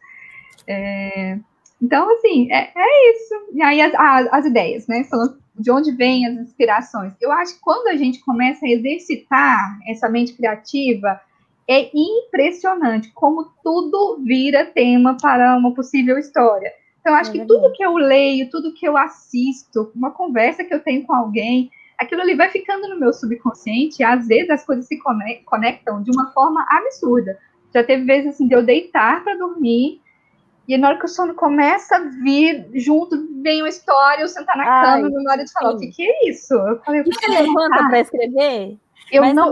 É, 0.67 1.39
então, 1.81 2.11
assim, 2.13 2.51
é, 2.51 2.71
é, 2.75 3.13
isso. 3.13 3.35
E 3.53 3.63
aí, 3.63 3.81
as, 3.81 3.95
as 4.33 4.47
ideias, 4.47 4.87
né? 4.87 5.05
Falando 5.05 5.39
de 5.59 5.71
onde 5.71 5.93
vêm 5.93 6.27
as 6.27 6.37
inspirações. 6.37 7.13
Eu 7.21 7.33
acho 7.33 7.55
que 7.55 7.61
quando 7.61 7.89
a 7.89 7.97
gente 7.97 8.21
começa 8.21 8.65
a 8.65 8.69
exercitar 8.69 9.79
essa 9.89 10.09
mente 10.09 10.33
criativa, 10.33 11.21
é 11.69 11.91
impressionante 11.95 13.11
como 13.13 13.51
tudo 13.63 14.23
vira 14.25 14.67
tema 14.67 15.17
para 15.21 15.57
uma 15.57 15.75
possível 15.75 16.19
história. 16.19 16.73
Então, 17.01 17.15
acho 17.15 17.31
é 17.31 17.33
que 17.35 17.47
tudo 17.47 17.73
que 17.73 17.85
eu 17.85 17.95
leio, 17.95 18.51
tudo 18.51 18.75
que 18.75 18.87
eu 18.87 18.97
assisto, 18.97 19.91
uma 19.95 20.11
conversa 20.11 20.65
que 20.65 20.75
eu 20.75 20.81
tenho 20.81 21.07
com 21.07 21.15
alguém, 21.15 21.71
aquilo 21.99 22.23
ali 22.23 22.35
vai 22.35 22.51
ficando 22.51 22.89
no 22.89 22.99
meu 22.99 23.13
subconsciente, 23.13 24.01
e 24.01 24.05
às 24.05 24.27
vezes 24.27 24.51
as 24.51 24.65
coisas 24.65 24.87
se 24.87 24.99
conectam 25.45 26.03
de 26.03 26.11
uma 26.11 26.33
forma 26.33 26.65
absurda. 26.69 27.39
Já 27.75 27.85
teve 27.85 28.05
vezes 28.05 28.35
assim 28.35 28.49
de 28.49 28.55
eu 28.55 28.63
deitar 28.63 29.23
para 29.23 29.37
dormir 29.37 30.01
e 30.69 30.77
na 30.77 30.89
hora 30.89 30.99
que 30.99 31.07
o 31.07 31.09
sono 31.09 31.35
começa 31.35 31.97
a 31.97 32.01
vir, 32.01 32.69
junto 32.75 33.17
vem 33.43 33.63
uma 33.63 33.71
história, 33.71 34.23
eu 34.23 34.29
sentar 34.29 34.55
na 34.55 34.65
Ai, 34.65 35.01
cama, 35.01 35.39
de 35.39 35.51
falar, 35.51 35.71
sim. 35.71 35.77
o 35.77 35.79
que, 35.81 35.89
que 35.89 36.03
é 36.03 36.29
isso? 36.29 36.53
Eu 36.53 36.79
falei, 36.81 37.03
você 37.03 37.27
levanta 37.27 37.89
para 37.89 38.01
escrever? 38.01 38.77
Eu 39.11 39.23
mas 39.23 39.35
não. 39.35 39.51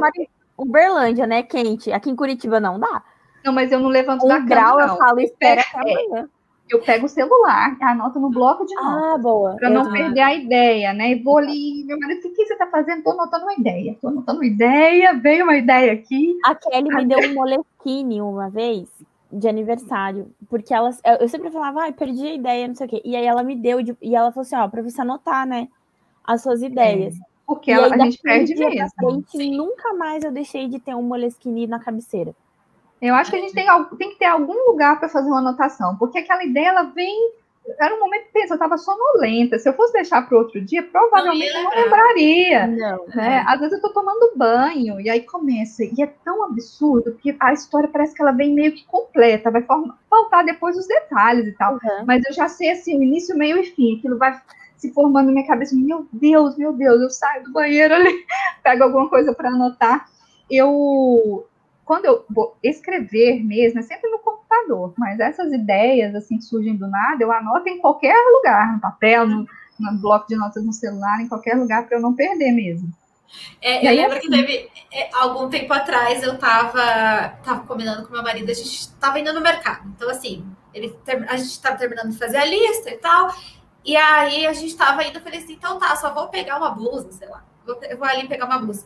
Uberlândia, 0.59 1.27
né? 1.27 1.43
Quente. 1.43 1.91
Aqui 1.91 2.11
em 2.11 2.17
Curitiba 2.17 2.61
não 2.61 2.79
dá. 2.79 3.03
Não, 3.43 3.53
mas 3.53 3.73
eu 3.73 3.81
não 3.81 3.89
levanto 3.89 4.27
um 4.27 4.29
da 4.29 4.39
grau, 4.41 4.77
cama. 4.77 4.93
Eu 4.93 4.99
falo, 4.99 5.21
espera 5.21 5.65
amanhã. 5.75 6.29
Eu 6.69 6.83
pego 6.83 7.07
o 7.07 7.09
celular, 7.09 7.77
anoto 7.81 8.21
no 8.21 8.29
bloco 8.29 8.67
de 8.67 8.75
notas. 8.75 9.15
Ah, 9.15 9.19
boa. 9.19 9.57
Para 9.57 9.71
não 9.71 9.91
perder 9.91 10.21
a 10.21 10.35
ideia, 10.35 10.93
né? 10.93 11.13
E 11.13 11.23
vou 11.23 11.39
ali, 11.39 11.85
meu 11.85 11.99
marido, 11.99 12.19
o 12.19 12.23
que, 12.23 12.31
que 12.31 12.45
você 12.45 12.53
está 12.53 12.67
fazendo? 12.67 12.99
Estou 12.99 13.13
anotando 13.15 13.45
uma 13.45 13.55
ideia. 13.55 13.93
Estou 13.93 14.11
anotando 14.11 14.41
uma 14.41 14.47
ideia, 14.47 15.15
veio 15.15 15.45
uma 15.45 15.57
ideia 15.57 15.93
aqui. 15.93 16.37
A 16.45 16.55
Kelly 16.55 16.95
me 16.95 17.07
deu 17.07 17.19
um 17.31 17.35
moleskine 17.35 18.21
uma 18.21 18.51
vez 18.51 18.89
de 19.33 19.49
aniversário, 19.49 20.31
porque 20.49 20.73
elas, 20.73 21.01
eu 21.21 21.29
sempre 21.29 21.51
falava, 21.51 21.83
ai, 21.83 21.93
perdi 21.93 22.27
a 22.27 22.35
ideia, 22.35 22.69
não 22.69 22.75
sei 22.75 22.87
o 22.87 22.91
quê. 22.91 23.03
E 23.05 23.17
aí 23.17 23.25
ela 23.25 23.43
me 23.43 23.57
deu, 23.57 23.83
de, 23.83 23.97
e 24.01 24.15
ela 24.15 24.31
falou 24.31 24.43
assim, 24.43 24.57
ó, 24.57 24.69
para 24.69 24.83
você 24.83 25.01
anotar, 25.01 25.47
né, 25.47 25.69
as 26.25 26.43
suas 26.43 26.63
ideias. 26.63 27.15
É, 27.15 27.19
porque 27.47 27.71
ela, 27.71 27.95
a 27.95 27.99
gente 27.99 28.19
perde 28.19 28.55
mesmo. 28.55 28.89
Frente, 28.99 29.51
nunca 29.51 29.95
mais 29.95 30.25
eu 30.25 30.33
deixei 30.33 30.69
de 30.69 30.79
ter 30.79 30.95
um 30.95 31.03
moleskine 31.03 31.67
na 31.67 31.79
cabeceira. 31.79 32.35
Eu 33.01 33.15
acho 33.15 33.31
que 33.31 33.37
a 33.37 33.41
gente 33.41 33.53
tem, 33.53 33.67
tem 33.99 34.11
que 34.11 34.19
ter 34.19 34.25
algum 34.25 34.71
lugar 34.71 34.99
para 34.99 35.09
fazer 35.09 35.29
uma 35.29 35.39
anotação, 35.39 35.97
porque 35.97 36.19
aquela 36.19 36.45
ideia, 36.45 36.69
ela 36.69 36.83
vem 36.85 37.33
era 37.79 37.95
um 37.95 38.01
momento, 38.01 38.27
pensa, 38.33 38.55
eu 38.55 38.57
estava 38.57 38.79
sonolenta. 38.79 39.59
Se 39.59 39.69
eu 39.69 39.73
fosse 39.73 39.93
deixar 39.93 40.23
para 40.23 40.39
outro 40.39 40.61
dia, 40.61 40.83
provavelmente 40.83 41.53
não 41.53 41.61
eu 41.61 41.65
não 41.65 41.85
lembraria. 41.85 42.67
Não, 42.67 43.07
né? 43.15 43.45
Às 43.47 43.59
vezes 43.59 43.73
eu 43.73 43.77
estou 43.77 43.93
tomando 43.93 44.33
banho 44.37 45.01
e 45.01 45.11
aí 45.11 45.23
começa. 45.23 45.85
E 45.85 46.03
é 46.03 46.07
tão 46.25 46.45
absurdo 46.45 47.15
que 47.15 47.37
a 47.41 47.53
história 47.53 47.89
parece 47.89 48.15
que 48.15 48.23
ela 48.23 48.33
vem 48.33 48.55
meio 48.55 48.73
que 48.73 48.85
completa, 48.85 49.51
vai 49.51 49.63
faltar 49.63 50.45
depois 50.45 50.77
os 50.77 50.87
detalhes 50.87 51.47
e 51.47 51.53
tal. 51.53 51.75
Uhum. 51.75 52.05
Mas 52.07 52.25
eu 52.27 52.33
já 52.33 52.49
sei 52.49 52.71
assim, 52.71 52.99
o 52.99 53.03
início, 53.03 53.37
meio 53.37 53.59
e 53.59 53.65
fim. 53.65 53.99
Aquilo 53.99 54.19
vai 54.19 54.41
se 54.77 54.93
formando 54.93 55.27
na 55.27 55.33
minha 55.33 55.47
cabeça. 55.47 55.75
Meu 55.75 56.07
Deus, 56.13 56.57
meu 56.57 56.73
Deus, 56.73 57.01
eu 57.01 57.11
saio 57.11 57.45
do 57.45 57.53
banheiro 57.53 57.95
ali, 57.95 58.25
pego 58.63 58.85
alguma 58.85 59.09
coisa 59.09 59.35
para 59.35 59.49
anotar. 59.49 60.09
Eu 60.51 61.47
quando 61.87 62.05
eu 62.05 62.27
vou 62.29 62.59
escrever 62.61 63.43
mesmo, 63.45 63.79
é 63.79 63.83
sempre 63.83 64.11
no 64.11 64.19
computador, 64.19 64.93
mas 64.99 65.21
essas 65.21 65.53
ideias, 65.53 66.17
assim, 66.17 66.41
surgem 66.41 66.77
do 66.77 66.89
nada, 66.89 67.23
eu 67.23 67.31
anoto 67.31 67.69
em 67.69 67.79
qualquer 67.79 68.17
lugar, 68.35 68.73
no 68.73 68.81
papel, 68.81 69.25
no, 69.25 69.47
no 69.79 69.99
bloco 70.01 70.27
de 70.27 70.35
notas 70.35 70.65
no 70.65 70.73
celular, 70.73 71.21
em 71.21 71.29
qualquer 71.29 71.55
lugar, 71.55 71.87
para 71.87 71.97
eu 71.97 72.03
não 72.03 72.13
perder 72.13 72.51
mesmo. 72.51 72.93
É, 73.63 73.87
eu 73.87 73.91
aí, 73.91 73.97
lembro 73.99 74.19
assim, 74.19 74.29
que 74.29 74.37
teve, 74.37 74.71
é, 74.93 75.11
algum 75.15 75.49
tempo 75.49 75.73
atrás, 75.73 76.25
eu 76.25 76.35
estava 76.35 77.37
tava 77.45 77.61
combinando 77.61 78.05
com 78.05 78.13
meu 78.13 78.23
marido, 78.23 78.51
a 78.51 78.55
gente 78.55 78.69
estava 78.69 79.21
indo 79.21 79.33
no 79.33 79.41
mercado. 79.41 79.89
Então, 79.95 80.11
assim, 80.11 80.45
ele, 80.75 80.93
a 81.29 81.37
gente 81.37 81.51
estava 81.51 81.77
terminando 81.77 82.11
de 82.11 82.19
fazer 82.19 82.39
a 82.39 82.45
lista 82.45 82.91
e 82.91 82.97
tal, 82.97 83.33
e 83.85 83.97
aí 83.97 84.45
a 84.45 84.53
gente 84.53 84.71
estava 84.71 85.05
indo, 85.05 85.19
eu 85.19 85.23
falei 85.23 85.39
assim, 85.39 85.53
então 85.53 85.79
tá, 85.79 85.95
só 85.95 86.13
vou 86.13 86.27
pegar 86.27 86.57
uma 86.57 86.71
blusa, 86.71 87.13
sei 87.13 87.29
lá, 87.29 87.45
vou, 87.65 87.79
eu 87.85 87.97
vou 87.97 88.09
ali 88.09 88.27
pegar 88.27 88.47
uma 88.47 88.59
blusa. 88.59 88.85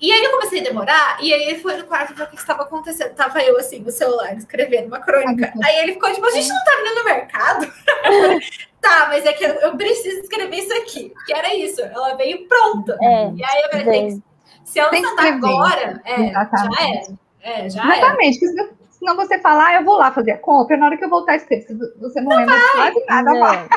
E 0.00 0.12
aí 0.12 0.24
eu 0.24 0.30
comecei 0.30 0.60
a 0.60 0.64
demorar, 0.64 1.18
e 1.22 1.32
aí 1.32 1.42
ele 1.44 1.58
foi 1.58 1.76
no 1.76 1.84
quarto 1.84 2.14
ver 2.14 2.24
o 2.24 2.26
que 2.26 2.36
estava 2.36 2.62
acontecendo. 2.62 3.14
Tava 3.14 3.40
eu 3.42 3.56
assim, 3.56 3.80
no 3.80 3.90
celular, 3.90 4.36
escrevendo 4.36 4.88
uma 4.88 5.00
crônica. 5.00 5.52
Aí 5.64 5.78
ele 5.78 5.94
ficou 5.94 6.12
tipo, 6.12 6.26
a 6.26 6.30
gente 6.30 6.48
não 6.48 6.64
tá 6.64 6.72
vindo 6.76 6.94
no 6.96 7.04
mercado? 7.04 7.72
tá, 8.80 9.06
mas 9.08 9.24
é 9.24 9.32
que 9.32 9.44
eu 9.44 9.76
preciso 9.76 10.20
escrever 10.20 10.56
isso 10.56 10.72
aqui. 10.74 11.14
Que 11.26 11.34
era 11.34 11.54
isso, 11.54 11.80
ela 11.80 12.14
veio 12.14 12.46
pronta. 12.46 12.98
É, 13.00 13.30
e 13.34 13.44
aí 13.44 13.62
eu 13.62 13.70
falei, 13.70 14.22
se 14.64 14.78
ela 14.78 14.92
não 14.92 15.16
tá 15.16 15.28
agora, 15.28 16.02
é, 16.04 16.32
já 16.32 16.68
é. 16.80 17.02
É, 17.40 17.70
já 17.70 17.96
Exatamente. 17.96 18.44
É. 18.44 18.68
Senão 18.90 19.16
você 19.16 19.38
falar, 19.38 19.76
eu 19.76 19.84
vou 19.84 19.96
lá 19.96 20.12
fazer 20.12 20.32
a 20.32 20.38
compra, 20.38 20.76
na 20.76 20.86
hora 20.86 20.96
que 20.96 21.04
eu 21.04 21.08
voltar 21.10 21.32
a 21.32 21.36
escrever, 21.36 21.66
você 21.98 22.20
não, 22.20 22.30
não 22.30 22.36
lembra 22.36 22.58
de 22.58 23.06
nada, 23.06 23.38
vai. 23.38 23.68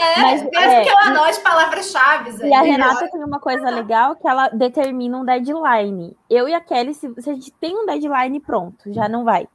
É, 0.00 0.22
Mas, 0.22 0.42
é, 0.42 0.82
que 0.82 0.88
eu 0.88 0.98
anote 0.98 1.40
palavras-chave. 1.40 2.46
E 2.46 2.54
a 2.54 2.62
Renata 2.62 3.08
tem 3.10 3.24
uma 3.24 3.40
coisa 3.40 3.68
legal 3.70 4.16
que 4.16 4.26
ela 4.26 4.48
determina 4.48 5.18
um 5.18 5.24
deadline. 5.24 6.16
Eu 6.28 6.48
e 6.48 6.54
a 6.54 6.60
Kelly, 6.60 6.94
se, 6.94 7.12
se 7.18 7.30
a 7.30 7.34
gente 7.34 7.52
tem 7.52 7.76
um 7.76 7.86
deadline 7.86 8.40
pronto, 8.40 8.92
já 8.92 9.08
não 9.08 9.24
vai. 9.24 9.48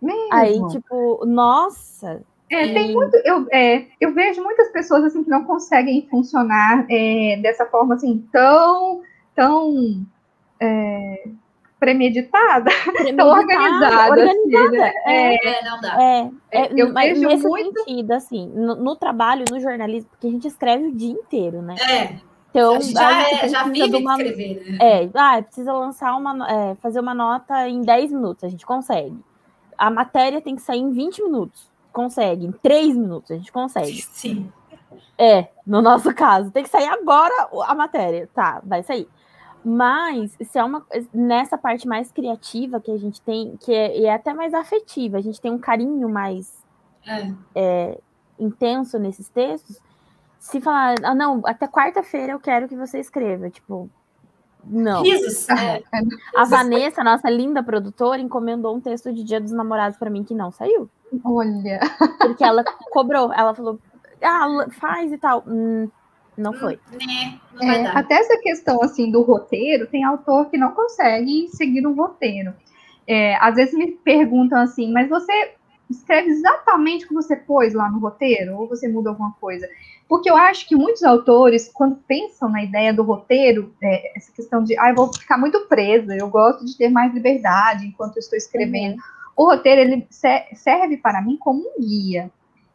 Mesmo? 0.00 0.28
Aí, 0.32 0.60
tipo, 0.68 1.24
nossa. 1.26 2.22
É, 2.50 2.66
e... 2.66 2.74
tem 2.74 2.94
muito. 2.94 3.16
Eu, 3.24 3.46
é, 3.52 3.86
eu 4.00 4.12
vejo 4.14 4.42
muitas 4.42 4.68
pessoas 4.72 5.04
assim 5.04 5.22
que 5.22 5.30
não 5.30 5.44
conseguem 5.44 6.08
funcionar 6.10 6.86
é, 6.90 7.38
dessa 7.42 7.66
forma 7.66 7.94
assim 7.94 8.26
tão, 8.32 9.02
tão 9.34 10.04
é, 11.80 11.86
premeditada, 11.86 12.70
premeditada 12.92 13.30
organizada. 13.30 14.10
organizada. 14.10 14.66
Assim, 14.66 14.76
né? 14.76 14.92
é, 15.06 15.48
é, 15.48 15.64
não 15.64 15.80
dá. 15.80 16.02
É, 16.02 16.30
é, 16.50 16.70
eu 16.76 16.92
mas 16.92 17.18
vejo 17.18 17.28
nesse 17.28 17.46
muito... 17.48 17.80
sentido, 17.80 18.12
assim, 18.12 18.46
no, 18.48 18.76
no, 18.76 18.96
trabalho, 18.96 19.44
no 19.50 19.58
jornalismo, 19.58 20.10
porque 20.10 20.26
a 20.26 20.30
gente 20.30 20.46
escreve 20.46 20.86
o 20.88 20.92
dia 20.92 21.12
inteiro, 21.12 21.62
né? 21.62 21.74
É. 21.76 22.30
Então, 22.50 22.80
já, 22.80 23.30
é, 23.30 23.48
já 23.48 23.62
vive 23.64 23.96
uma, 23.96 24.12
escrever, 24.14 24.72
né? 24.72 24.78
É, 24.80 25.10
ah, 25.14 25.40
precisa 25.40 25.72
lançar 25.72 26.16
uma, 26.16 26.50
é, 26.50 26.74
fazer 26.76 27.00
uma 27.00 27.14
nota 27.14 27.68
em 27.68 27.80
10 27.80 28.12
minutos, 28.12 28.44
a 28.44 28.48
gente 28.48 28.66
consegue. 28.66 29.16
A 29.78 29.88
matéria 29.88 30.40
tem 30.40 30.56
que 30.56 30.62
sair 30.62 30.80
em 30.80 30.90
20 30.90 31.22
minutos, 31.22 31.70
consegue. 31.92 32.44
Em 32.44 32.52
3 32.52 32.96
minutos, 32.96 33.30
a 33.30 33.36
gente 33.36 33.52
consegue. 33.52 34.02
Sim. 34.02 34.52
É, 35.16 35.48
no 35.66 35.80
nosso 35.80 36.12
caso, 36.12 36.50
tem 36.50 36.64
que 36.64 36.68
sair 36.68 36.88
agora 36.88 37.48
a 37.66 37.74
matéria. 37.74 38.28
Tá, 38.34 38.60
vai 38.64 38.82
sair. 38.82 39.08
Mas 39.64 40.36
se 40.40 40.58
é 40.58 40.64
uma 40.64 40.84
nessa 41.12 41.58
parte 41.58 41.86
mais 41.86 42.10
criativa 42.10 42.80
que 42.80 42.90
a 42.90 42.96
gente 42.96 43.20
tem, 43.20 43.56
que 43.58 43.72
é, 43.72 44.04
é 44.04 44.14
até 44.14 44.32
mais 44.32 44.54
afetiva, 44.54 45.18
a 45.18 45.20
gente 45.20 45.40
tem 45.40 45.52
um 45.52 45.58
carinho 45.58 46.08
mais 46.08 46.64
é. 47.06 47.32
É, 47.54 48.00
intenso 48.38 48.98
nesses 48.98 49.28
textos. 49.28 49.78
Se 50.38 50.60
falar, 50.60 50.94
ah, 51.02 51.14
não, 51.14 51.42
até 51.44 51.68
quarta-feira 51.68 52.32
eu 52.32 52.40
quero 52.40 52.66
que 52.66 52.74
você 52.74 52.98
escreva, 52.98 53.50
tipo, 53.50 53.90
não. 54.64 55.04
Isso, 55.04 55.50
é. 55.52 55.82
A 56.34 56.44
Vanessa, 56.44 57.04
nossa 57.04 57.28
linda 57.28 57.62
produtora, 57.62 58.20
encomendou 58.20 58.74
um 58.74 58.80
texto 58.80 59.12
de 59.12 59.22
Dia 59.22 59.40
dos 59.40 59.52
Namorados 59.52 59.98
para 59.98 60.10
mim 60.10 60.24
que 60.24 60.34
não 60.34 60.50
saiu. 60.50 60.88
Olha. 61.24 61.80
Porque 62.18 62.44
ela 62.44 62.64
cobrou, 62.90 63.32
ela 63.32 63.54
falou, 63.54 63.78
ah, 64.22 64.66
faz 64.70 65.12
e 65.12 65.18
tal. 65.18 65.44
Hum, 65.46 65.88
não 66.40 66.52
foi. 66.52 66.78
Né, 66.92 67.38
não 67.54 67.70
é, 67.70 67.86
até 67.88 68.14
essa 68.14 68.38
questão 68.38 68.82
assim 68.82 69.10
do 69.10 69.22
roteiro, 69.22 69.86
tem 69.86 70.04
autor 70.04 70.50
que 70.50 70.58
não 70.58 70.72
consegue 70.72 71.48
seguir 71.48 71.86
um 71.86 71.94
roteiro. 71.94 72.52
É, 73.06 73.36
às 73.36 73.54
vezes 73.54 73.74
me 73.74 73.92
perguntam 73.92 74.58
assim, 74.58 74.92
mas 74.92 75.08
você 75.08 75.52
escreve 75.90 76.30
exatamente 76.30 77.04
o 77.04 77.08
que 77.08 77.14
você 77.14 77.34
pôs 77.34 77.74
lá 77.74 77.90
no 77.90 77.98
roteiro, 77.98 78.56
ou 78.56 78.68
você 78.68 78.88
muda 78.88 79.10
alguma 79.10 79.32
coisa? 79.40 79.68
Porque 80.08 80.30
eu 80.30 80.36
acho 80.36 80.66
que 80.68 80.74
muitos 80.74 81.02
autores, 81.02 81.70
quando 81.72 81.96
pensam 82.06 82.48
na 82.48 82.62
ideia 82.62 82.92
do 82.92 83.02
roteiro, 83.02 83.74
é, 83.82 84.16
essa 84.16 84.32
questão 84.32 84.62
de, 84.62 84.78
ah, 84.78 84.90
eu 84.90 84.94
vou 84.94 85.12
ficar 85.12 85.38
muito 85.38 85.66
presa, 85.66 86.16
eu 86.16 86.28
gosto 86.28 86.64
de 86.64 86.76
ter 86.76 86.88
mais 86.88 87.12
liberdade 87.12 87.86
enquanto 87.86 88.16
eu 88.16 88.20
estou 88.20 88.36
escrevendo. 88.36 88.94
Uhum. 88.94 89.00
O 89.36 89.44
roteiro, 89.44 89.80
ele 89.80 90.06
serve 90.10 90.96
para 90.96 91.22
mim 91.22 91.36
como 91.36 91.60
um 91.60 91.80
guia. 91.80 92.30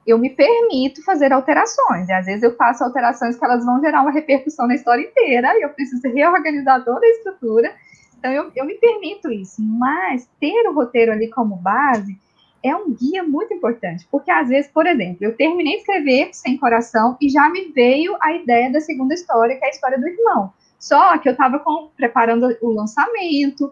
Eu 0.06 0.18
me 0.18 0.30
permito 0.30 1.04
fazer 1.04 1.34
alterações. 1.34 2.08
E 2.08 2.14
às 2.14 2.26
vezes 2.26 2.44
eu 2.44 2.56
faço 2.56 2.84
alterações 2.84 3.38
que 3.38 3.44
elas 3.44 3.66
vão 3.66 3.82
gerar 3.82 4.02
uma 4.02 4.12
repercussão 4.12 4.68
na 4.68 4.76
história 4.76 5.04
inteira, 5.04 5.58
e 5.58 5.64
eu 5.64 5.70
preciso 5.70 6.08
reorganizar 6.08 6.84
toda 6.84 7.06
a 7.06 7.10
estrutura. 7.10 7.74
Então 8.18 8.32
eu, 8.32 8.52
eu 8.56 8.66
me 8.66 8.76
permito 8.76 9.32
isso. 9.32 9.62
Mas 9.62 10.30
ter 10.40 10.68
o 10.68 10.74
roteiro 10.74 11.12
ali 11.12 11.30
como 11.30 11.56
base 11.56 12.18
é 12.64 12.76
um 12.76 12.92
guia 12.92 13.24
muito 13.24 13.54
importante, 13.54 14.08
porque 14.10 14.32
às 14.32 14.50
vezes, 14.50 14.72
por 14.72 14.88
exemplo, 14.88 15.18
eu 15.22 15.36
terminei 15.36 15.74
de 15.74 15.80
escrever 15.82 16.30
Sem 16.34 16.58
Coração 16.58 17.16
e 17.22 17.30
já 17.30 17.48
me 17.48 17.72
veio 17.72 18.18
a 18.20 18.34
ideia 18.34 18.72
da 18.72 18.82
segunda 18.82 19.14
história, 19.14 19.56
que 19.56 19.64
é 19.64 19.68
a 19.68 19.72
história 19.72 20.00
do 20.00 20.08
irmão. 20.08 20.52
Só 20.80 21.16
que 21.20 21.30
eu 21.30 21.34
estava 21.34 21.64
preparando 21.96 22.58
o 22.62 22.72
lançamento, 22.72 23.72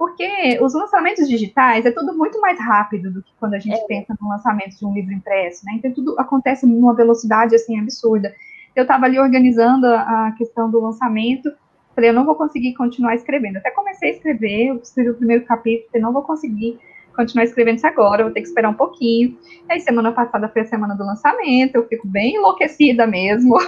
porque 0.00 0.58
os 0.62 0.72
lançamentos 0.72 1.28
digitais 1.28 1.84
é 1.84 1.90
tudo 1.90 2.16
muito 2.16 2.40
mais 2.40 2.58
rápido 2.58 3.10
do 3.10 3.22
que 3.22 3.34
quando 3.38 3.52
a 3.52 3.58
gente 3.58 3.78
é. 3.78 3.86
pensa 3.86 4.16
no 4.18 4.30
lançamento 4.30 4.78
de 4.78 4.86
um 4.86 4.94
livro 4.94 5.12
impresso, 5.12 5.62
né? 5.66 5.72
Então 5.74 5.92
tudo 5.92 6.18
acontece 6.18 6.64
numa 6.64 6.94
velocidade 6.94 7.54
assim 7.54 7.78
absurda. 7.78 8.34
Eu 8.74 8.84
estava 8.84 9.04
ali 9.04 9.18
organizando 9.18 9.84
a 9.86 10.34
questão 10.38 10.70
do 10.70 10.80
lançamento, 10.80 11.52
falei, 11.94 12.08
eu 12.08 12.14
não 12.14 12.24
vou 12.24 12.34
conseguir 12.34 12.72
continuar 12.72 13.14
escrevendo. 13.14 13.58
Até 13.58 13.70
comecei 13.72 14.08
a 14.08 14.12
escrever, 14.12 14.68
eu 14.68 14.76
escrevi 14.76 15.10
o 15.10 15.16
primeiro 15.16 15.44
capítulo, 15.44 15.90
falei, 15.90 16.02
não 16.02 16.14
vou 16.14 16.22
conseguir 16.22 16.78
continuar 17.14 17.44
escrevendo 17.44 17.76
isso 17.76 17.86
agora, 17.86 18.24
vou 18.24 18.32
ter 18.32 18.40
que 18.40 18.48
esperar 18.48 18.70
um 18.70 18.74
pouquinho. 18.74 19.36
E 19.68 19.72
aí, 19.74 19.80
semana 19.80 20.12
passada 20.12 20.48
foi 20.48 20.62
a 20.62 20.66
semana 20.66 20.94
do 20.94 21.04
lançamento, 21.04 21.74
eu 21.74 21.86
fico 21.86 22.08
bem 22.08 22.36
enlouquecida 22.36 23.06
mesmo 23.06 23.58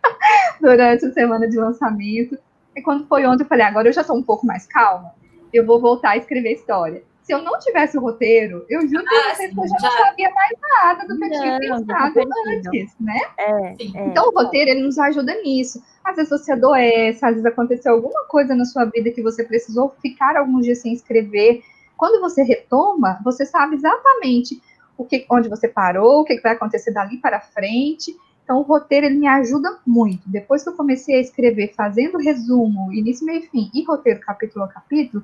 durante 0.60 1.06
a 1.06 1.12
semana 1.14 1.48
de 1.48 1.56
lançamento. 1.56 2.36
E 2.76 2.82
quando 2.82 3.06
foi 3.06 3.24
ontem, 3.24 3.44
eu 3.44 3.48
falei, 3.48 3.64
agora 3.64 3.88
eu 3.88 3.94
já 3.94 4.02
estou 4.02 4.18
um 4.18 4.22
pouco 4.22 4.46
mais 4.46 4.66
calma 4.66 5.18
eu 5.52 5.64
vou 5.66 5.80
voltar 5.80 6.10
a 6.10 6.16
escrever 6.16 6.52
história. 6.52 7.02
Se 7.22 7.32
eu 7.32 7.42
não 7.42 7.58
tivesse 7.58 7.96
o 7.96 8.00
roteiro, 8.00 8.64
eu 8.68 8.80
juro 8.88 9.04
que 9.04 9.14
ah, 9.14 9.34
vocês 9.34 9.56
eu 9.56 9.68
já, 9.68 9.88
não 9.88 10.06
sabia 10.06 10.30
mais 10.30 10.50
nada 10.60 11.06
do 11.06 11.16
que 11.16 11.24
eu 11.24 11.30
tinha 11.30 11.58
pensado 11.58 12.20
antes, 12.48 12.96
né? 12.98 13.20
É, 13.38 13.68
é, 13.68 13.76
então, 14.06 14.28
o 14.28 14.32
roteiro, 14.32 14.70
ele 14.70 14.82
nos 14.82 14.98
ajuda 14.98 15.34
nisso. 15.42 15.82
Às 16.02 16.16
vezes 16.16 16.30
você 16.30 16.52
adoece, 16.52 17.24
às 17.24 17.32
vezes 17.32 17.46
aconteceu 17.46 17.92
alguma 17.92 18.24
coisa 18.24 18.54
na 18.54 18.64
sua 18.64 18.86
vida 18.86 19.10
que 19.10 19.22
você 19.22 19.44
precisou 19.44 19.94
ficar 20.02 20.36
alguns 20.36 20.64
dias 20.64 20.78
sem 20.78 20.92
escrever. 20.92 21.62
Quando 21.96 22.20
você 22.20 22.42
retoma, 22.42 23.20
você 23.22 23.44
sabe 23.44 23.76
exatamente 23.76 24.60
o 24.96 25.04
que, 25.04 25.24
onde 25.30 25.48
você 25.48 25.68
parou, 25.68 26.20
o 26.20 26.24
que 26.24 26.40
vai 26.40 26.52
acontecer 26.52 26.92
dali 26.92 27.18
para 27.18 27.40
frente. 27.40 28.16
Então, 28.44 28.58
o 28.58 28.62
roteiro 28.62 29.06
ele 29.06 29.18
me 29.18 29.28
ajuda 29.28 29.78
muito. 29.86 30.28
Depois 30.28 30.62
que 30.62 30.68
eu 30.68 30.74
comecei 30.74 31.16
a 31.16 31.20
escrever, 31.20 31.72
fazendo 31.74 32.18
resumo, 32.18 32.92
início, 32.92 33.24
meio 33.24 33.44
e 33.44 33.48
fim, 33.48 33.70
e 33.72 33.84
roteiro 33.84 34.20
capítulo 34.20 34.64
a 34.64 34.68
capítulo, 34.68 35.22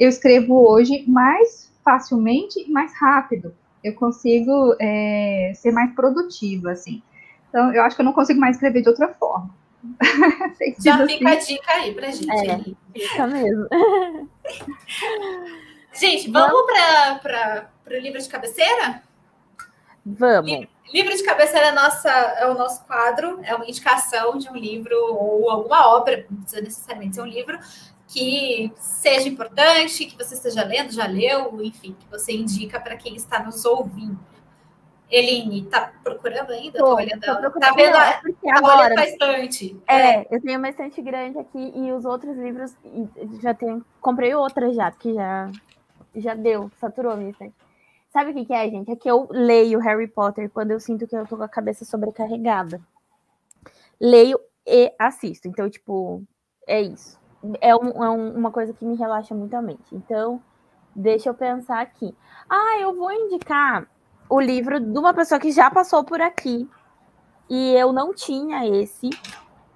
eu 0.00 0.08
escrevo 0.08 0.68
hoje 0.70 1.04
mais 1.06 1.70
facilmente 1.84 2.60
e 2.60 2.70
mais 2.70 2.92
rápido. 2.98 3.54
Eu 3.84 3.94
consigo 3.94 4.74
é, 4.80 5.52
ser 5.54 5.72
mais 5.72 5.92
produtiva, 5.94 6.70
assim. 6.70 7.02
Então, 7.48 7.72
eu 7.74 7.82
acho 7.82 7.94
que 7.96 8.02
eu 8.02 8.06
não 8.06 8.12
consigo 8.12 8.40
mais 8.40 8.56
escrever 8.56 8.82
de 8.82 8.88
outra 8.88 9.08
forma. 9.08 9.50
Já 10.78 11.06
fica 11.06 11.28
assim. 11.30 11.54
a 11.54 11.56
dica 11.56 11.72
aí 11.72 11.94
pra 11.94 12.10
gente. 12.10 12.30
É, 12.30 12.58
fica 12.98 13.26
mesmo. 13.26 13.66
gente, 15.92 16.30
vamos 16.30 16.62
para 17.20 17.68
o 17.90 17.94
livro 17.94 18.20
de 18.20 18.28
cabeceira? 18.28 19.02
Vamos. 20.06 20.66
Livro 20.90 21.16
de 21.16 21.22
cabeceira 21.22 21.68
é, 21.68 21.72
nossa, 21.72 22.10
é 22.10 22.46
o 22.48 22.54
nosso 22.54 22.84
quadro, 22.84 23.40
é 23.44 23.54
uma 23.54 23.64
indicação 23.64 24.36
de 24.36 24.48
um 24.50 24.56
livro 24.56 24.96
ou 25.14 25.50
alguma 25.50 25.94
obra, 25.94 26.26
não 26.30 26.40
precisa 26.40 26.60
necessariamente 26.60 27.14
ser 27.14 27.22
um 27.22 27.26
livro, 27.26 27.58
que 28.08 28.70
seja 28.76 29.28
importante, 29.28 30.04
que 30.04 30.16
você 30.16 30.34
esteja 30.34 30.62
lendo, 30.64 30.92
já 30.92 31.06
leu, 31.06 31.62
enfim, 31.62 31.96
que 31.98 32.06
você 32.10 32.32
indica 32.32 32.78
para 32.78 32.96
quem 32.96 33.14
está 33.14 33.42
nos 33.42 33.64
ouvindo. 33.64 34.18
Eline, 35.10 35.66
tá 35.66 35.92
procurando 36.02 36.52
ainda? 36.52 36.78
Tô, 36.78 36.86
tô 36.86 36.94
olhando. 36.96 37.20
Tô 37.20 37.36
procurando. 37.36 37.60
Tá 37.60 37.72
vendo? 37.74 37.92
Tá 37.92 38.56
agora, 38.56 38.94
bastante. 38.94 39.78
É, 39.86 40.20
é, 40.20 40.26
eu 40.30 40.40
tenho 40.40 40.58
uma 40.58 40.70
estante 40.70 41.02
grande 41.02 41.38
aqui 41.38 41.72
e 41.74 41.92
os 41.92 42.06
outros 42.06 42.36
livros 42.36 42.74
já 43.42 43.52
tenho. 43.52 43.84
Comprei 44.00 44.34
outra 44.34 44.72
já, 44.72 44.90
porque 44.90 45.12
já, 45.12 45.50
já 46.16 46.34
deu, 46.34 46.70
saturou 46.80 47.12
a 47.12 47.16
minha 47.16 47.30
estante. 47.30 47.54
Sabe 48.12 48.30
o 48.30 48.34
que, 48.34 48.44
que 48.44 48.52
é, 48.52 48.68
gente? 48.68 48.90
É 48.90 48.96
que 48.96 49.10
eu 49.10 49.26
leio 49.30 49.78
Harry 49.78 50.06
Potter 50.06 50.50
quando 50.50 50.70
eu 50.70 50.78
sinto 50.78 51.06
que 51.06 51.16
eu 51.16 51.26
tô 51.26 51.34
com 51.34 51.44
a 51.44 51.48
cabeça 51.48 51.82
sobrecarregada. 51.82 52.78
Leio 53.98 54.38
e 54.66 54.92
assisto. 54.98 55.48
Então, 55.48 55.70
tipo, 55.70 56.22
é 56.66 56.82
isso. 56.82 57.18
É, 57.58 57.74
um, 57.74 58.04
é 58.04 58.10
um, 58.10 58.36
uma 58.36 58.50
coisa 58.50 58.74
que 58.74 58.84
me 58.84 58.96
relaxa 58.96 59.34
muito 59.34 59.54
a 59.54 59.62
mente. 59.62 59.94
Então, 59.94 60.42
deixa 60.94 61.30
eu 61.30 61.34
pensar 61.34 61.80
aqui. 61.80 62.14
Ah, 62.50 62.78
eu 62.78 62.94
vou 62.94 63.10
indicar 63.10 63.88
o 64.28 64.38
livro 64.38 64.78
de 64.78 64.98
uma 64.98 65.14
pessoa 65.14 65.40
que 65.40 65.50
já 65.50 65.70
passou 65.70 66.04
por 66.04 66.20
aqui. 66.20 66.68
E 67.48 67.72
eu 67.72 67.94
não 67.94 68.12
tinha 68.12 68.66
esse, 68.66 69.08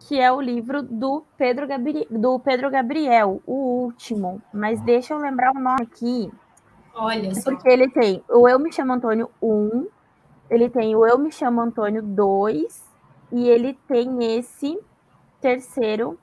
que 0.01 0.21
é 0.21 0.31
o 0.31 0.43
livro 0.43 0.83
do 0.83 1.25
Pedro, 1.39 1.67
Gabri... 1.67 2.07
do 2.11 2.39
Pedro 2.39 2.71
Gabriel, 2.71 3.43
o 3.47 3.85
último. 3.85 4.43
Mas 4.53 4.79
deixa 4.83 5.15
eu 5.15 5.19
lembrar 5.19 5.53
o 5.57 5.59
nome 5.59 5.83
aqui. 5.83 6.31
Olha 6.97 7.35
só. 7.35 7.51
Porque 7.51 7.69
ele 7.69 7.89
tem 7.91 8.25
o 8.29 8.49
Eu 8.49 8.59
Me 8.59 8.73
Chamo 8.73 8.95
Antônio 8.95 9.31
1, 9.41 9.87
ele 10.51 10.71
tem 10.71 10.97
o 10.97 11.07
Eu 11.07 11.19
Me 11.19 11.31
Chamo 11.31 11.61
Antônio 11.61 12.03
2, 12.03 12.85
e 13.33 13.49
ele 13.49 13.79
tem 13.87 14.39
esse 14.39 14.79
terceiro 15.41 16.19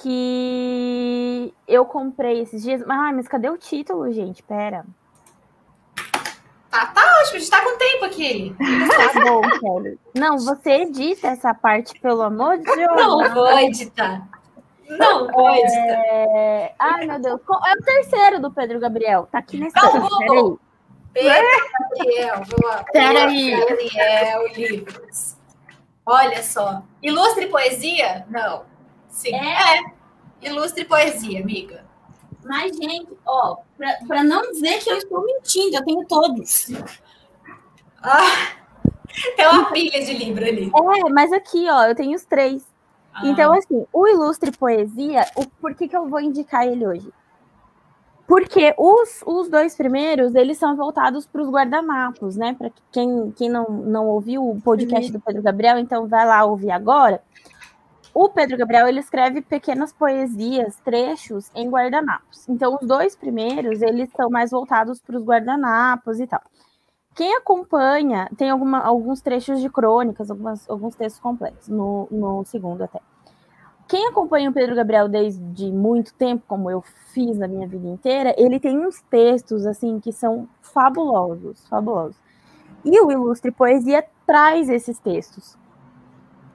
que 0.00 1.52
eu 1.66 1.84
comprei 1.84 2.40
esses 2.40 2.62
dias. 2.62 2.82
Ai, 2.88 3.12
mas 3.12 3.28
cadê 3.28 3.48
o 3.48 3.58
título, 3.58 4.12
gente? 4.12 4.42
Pera. 4.42 4.84
Tá, 6.70 6.86
tá 6.86 7.02
ótimo, 7.20 7.36
a 7.36 7.38
gente 7.38 7.50
tá 7.50 7.62
com 7.62 7.78
tempo 7.78 8.04
aqui. 8.04 8.56
Tá 8.58 9.20
bom, 9.20 9.40
Kelly. 9.60 9.98
Não, 10.14 10.38
você 10.38 10.70
edita 10.82 11.28
essa 11.28 11.54
parte, 11.54 11.98
pelo 12.00 12.22
amor 12.22 12.58
de 12.58 12.64
Deus. 12.64 12.96
Não 12.96 13.34
vou 13.34 13.58
editar. 13.58 14.28
Não 14.88 15.26
pode. 15.28 15.72
É... 15.72 16.74
Ai, 16.78 17.06
meu 17.06 17.20
Deus. 17.20 17.40
É 17.66 17.72
o 17.72 17.82
terceiro 17.82 18.40
do 18.40 18.50
Pedro 18.50 18.78
Gabriel. 18.80 19.28
Tá 19.30 19.38
aqui 19.38 19.58
nesse 19.58 19.76
Não, 19.76 19.92
Pedro 19.92 20.60
Gabriel. 21.14 22.42
Peraí. 22.92 23.50
Gabriel 23.50 24.46
Livros. 24.54 25.36
Olha 26.04 26.42
só. 26.42 26.82
Ilustre 27.02 27.46
poesia? 27.46 28.26
Não. 28.28 28.64
Sim. 29.08 29.34
É. 29.34 29.78
é. 29.78 29.82
Ilustre 30.42 30.84
poesia, 30.84 31.40
amiga. 31.40 31.84
Mas, 32.44 32.76
gente, 32.76 33.16
ó, 33.24 33.56
para 34.06 34.22
não 34.22 34.42
dizer 34.52 34.78
que 34.80 34.90
eu 34.90 34.98
estou 34.98 35.24
mentindo, 35.24 35.76
eu 35.76 35.84
tenho 35.84 36.06
todos. 36.06 36.70
Ah, 38.02 38.52
tem 39.34 39.48
uma 39.48 39.72
pilha 39.72 40.04
de 40.04 40.12
livro 40.12 40.44
ali. 40.44 40.70
É, 40.70 41.08
mas 41.10 41.32
aqui, 41.32 41.66
ó, 41.70 41.86
eu 41.86 41.94
tenho 41.94 42.14
os 42.14 42.24
três. 42.26 42.73
Então, 43.22 43.52
ah. 43.52 43.58
assim, 43.58 43.86
o 43.92 44.08
Ilustre 44.08 44.50
Poesia, 44.50 45.24
o, 45.36 45.46
por 45.46 45.74
que, 45.74 45.86
que 45.86 45.96
eu 45.96 46.08
vou 46.08 46.20
indicar 46.20 46.66
ele 46.66 46.86
hoje? 46.86 47.12
Porque 48.26 48.74
os, 48.78 49.22
os 49.26 49.48
dois 49.48 49.76
primeiros, 49.76 50.34
eles 50.34 50.56
são 50.56 50.74
voltados 50.76 51.26
para 51.26 51.42
os 51.42 51.48
guardanapos, 51.50 52.36
né? 52.36 52.54
Para 52.54 52.70
quem, 52.90 53.30
quem 53.32 53.50
não, 53.50 53.66
não 53.68 54.06
ouviu 54.06 54.48
o 54.48 54.60
podcast 54.60 55.12
do 55.12 55.20
Pedro 55.20 55.42
Gabriel, 55.42 55.78
então 55.78 56.08
vai 56.08 56.26
lá 56.26 56.42
ouvir 56.44 56.70
agora. 56.70 57.20
O 58.14 58.28
Pedro 58.28 58.56
Gabriel, 58.56 58.86
ele 58.86 59.00
escreve 59.00 59.42
pequenas 59.42 59.92
poesias, 59.92 60.76
trechos 60.84 61.50
em 61.54 61.68
guardanapos. 61.68 62.48
Então, 62.48 62.78
os 62.80 62.86
dois 62.86 63.14
primeiros, 63.14 63.82
eles 63.82 64.08
são 64.16 64.30
mais 64.30 64.52
voltados 64.52 65.00
para 65.00 65.16
os 65.16 65.24
guardanapos 65.24 66.20
e 66.20 66.26
tal. 66.26 66.40
Quem 67.14 67.36
acompanha, 67.36 68.28
tem 68.36 68.50
alguma, 68.50 68.80
alguns 68.80 69.20
trechos 69.20 69.60
de 69.60 69.70
crônicas, 69.70 70.30
algumas, 70.30 70.68
alguns 70.68 70.96
textos 70.96 71.20
completos, 71.20 71.68
no, 71.68 72.08
no 72.10 72.44
segundo 72.44 72.82
até. 72.82 73.00
Quem 73.86 74.06
acompanha 74.08 74.50
o 74.50 74.52
Pedro 74.52 74.74
Gabriel 74.74 75.08
desde 75.08 75.70
muito 75.70 76.14
tempo, 76.14 76.42
como 76.48 76.70
eu 76.70 76.82
fiz 77.12 77.38
na 77.38 77.46
minha 77.46 77.68
vida 77.68 77.86
inteira, 77.86 78.34
ele 78.36 78.58
tem 78.58 78.78
uns 78.78 79.00
textos, 79.02 79.66
assim, 79.66 80.00
que 80.00 80.10
são 80.10 80.48
fabulosos, 80.62 81.68
fabulosos. 81.68 82.16
E 82.84 82.98
o 83.00 83.12
Ilustre 83.12 83.50
Poesia 83.52 84.04
traz 84.26 84.68
esses 84.68 84.98
textos. 84.98 85.56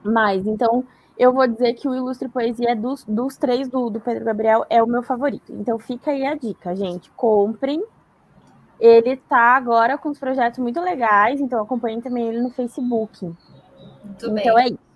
Mas, 0.04 0.46
então, 0.46 0.84
eu 1.18 1.32
vou 1.32 1.48
dizer 1.48 1.74
que 1.76 1.88
o 1.88 1.96
Ilustre 1.96 2.28
Poesia 2.28 2.76
dos, 2.76 3.06
dos 3.06 3.38
três 3.38 3.70
do, 3.70 3.90
do 3.90 4.00
Pedro 4.00 4.26
Gabriel 4.26 4.66
é 4.70 4.82
o 4.82 4.88
meu 4.88 5.04
favorito. 5.04 5.54
Então, 5.54 5.78
fica 5.78 6.12
aí 6.12 6.26
a 6.26 6.34
dica, 6.34 6.76
gente. 6.76 7.12
Comprem, 7.12 7.84
ele 8.80 9.18
tá 9.18 9.56
agora 9.56 9.98
com 9.98 10.10
uns 10.10 10.20
projetos 10.20 10.60
muito 10.60 10.80
legais, 10.80 11.42
então 11.42 11.62
acompanhem 11.62 12.00
também 12.00 12.28
ele 12.30 12.42
no 12.42 12.50
Facebook. 12.50 13.26
Muito 13.26 13.38
então 14.26 14.34
bem. 14.34 14.64
é 14.64 14.66
isso. 14.68 14.90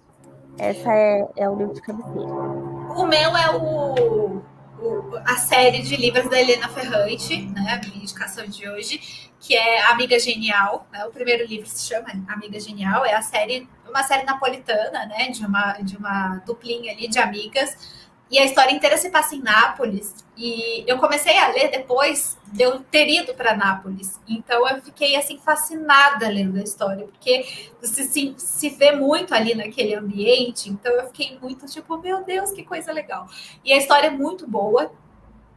Essa 0.58 0.94
é, 0.94 1.28
é 1.38 1.50
o 1.50 1.56
livro 1.56 1.74
de 1.74 1.82
cabeceira. 1.82 2.28
O 2.28 3.06
meu 3.06 3.36
é 3.36 3.50
o, 3.56 4.42
o, 4.80 5.18
a 5.26 5.36
série 5.36 5.82
de 5.82 5.96
livros 5.96 6.30
da 6.30 6.40
Helena 6.40 6.70
Ferrante, 6.70 7.42
né? 7.48 7.74
A 7.74 7.86
minha 7.88 8.04
indicação 8.04 8.46
de 8.46 8.70
hoje, 8.70 9.32
que 9.40 9.56
é 9.56 9.82
Amiga 9.88 10.20
Genial. 10.20 10.88
Né? 10.92 11.04
O 11.06 11.12
primeiro 11.12 11.46
livro 11.46 11.68
se 11.68 11.88
chama 11.88 12.08
Amiga 12.28 12.60
Genial, 12.60 13.04
é 13.04 13.16
a 13.16 13.22
série, 13.22 13.68
uma 13.90 14.04
série 14.04 14.24
napolitana, 14.26 15.08
né? 15.08 15.30
De 15.30 15.44
uma, 15.46 15.74
de 15.80 15.98
uma 15.98 16.38
duplinha 16.46 16.92
ali 16.92 17.08
de 17.08 17.18
amigas 17.18 18.03
E 18.34 18.40
a 18.40 18.46
história 18.46 18.72
inteira 18.72 18.98
se 18.98 19.12
passa 19.12 19.36
em 19.36 19.42
Nápoles. 19.44 20.16
E 20.36 20.84
eu 20.88 20.98
comecei 20.98 21.38
a 21.38 21.50
ler 21.50 21.70
depois 21.70 22.36
de 22.48 22.64
eu 22.64 22.80
ter 22.80 23.08
ido 23.08 23.36
para 23.36 23.56
Nápoles. 23.56 24.20
Então 24.28 24.68
eu 24.68 24.82
fiquei 24.82 25.16
assim 25.16 25.38
fascinada 25.38 26.28
lendo 26.30 26.58
a 26.58 26.64
história, 26.64 27.06
porque 27.06 27.70
você 27.80 28.04
se, 28.06 28.34
se 28.36 28.70
vê 28.72 28.92
muito 28.92 29.36
ali 29.36 29.54
naquele 29.54 29.94
ambiente. 29.94 30.68
Então 30.68 30.92
eu 30.94 31.06
fiquei 31.10 31.38
muito 31.40 31.68
tipo, 31.68 31.96
meu 32.00 32.24
Deus, 32.24 32.50
que 32.52 32.64
coisa 32.64 32.92
legal. 32.92 33.28
E 33.64 33.72
a 33.72 33.78
história 33.78 34.08
é 34.08 34.10
muito 34.10 34.50
boa. 34.50 34.92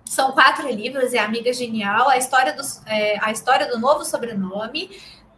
São 0.04 0.32
quatro 0.32 0.70
livros, 0.70 1.14
é 1.14 1.18
Amiga 1.18 1.54
Genial, 1.54 2.10
a 2.10 2.18
história, 2.18 2.52
dos, 2.52 2.82
é, 2.84 3.18
a 3.24 3.32
história 3.32 3.66
do 3.68 3.78
novo 3.78 4.04
sobrenome, 4.04 4.90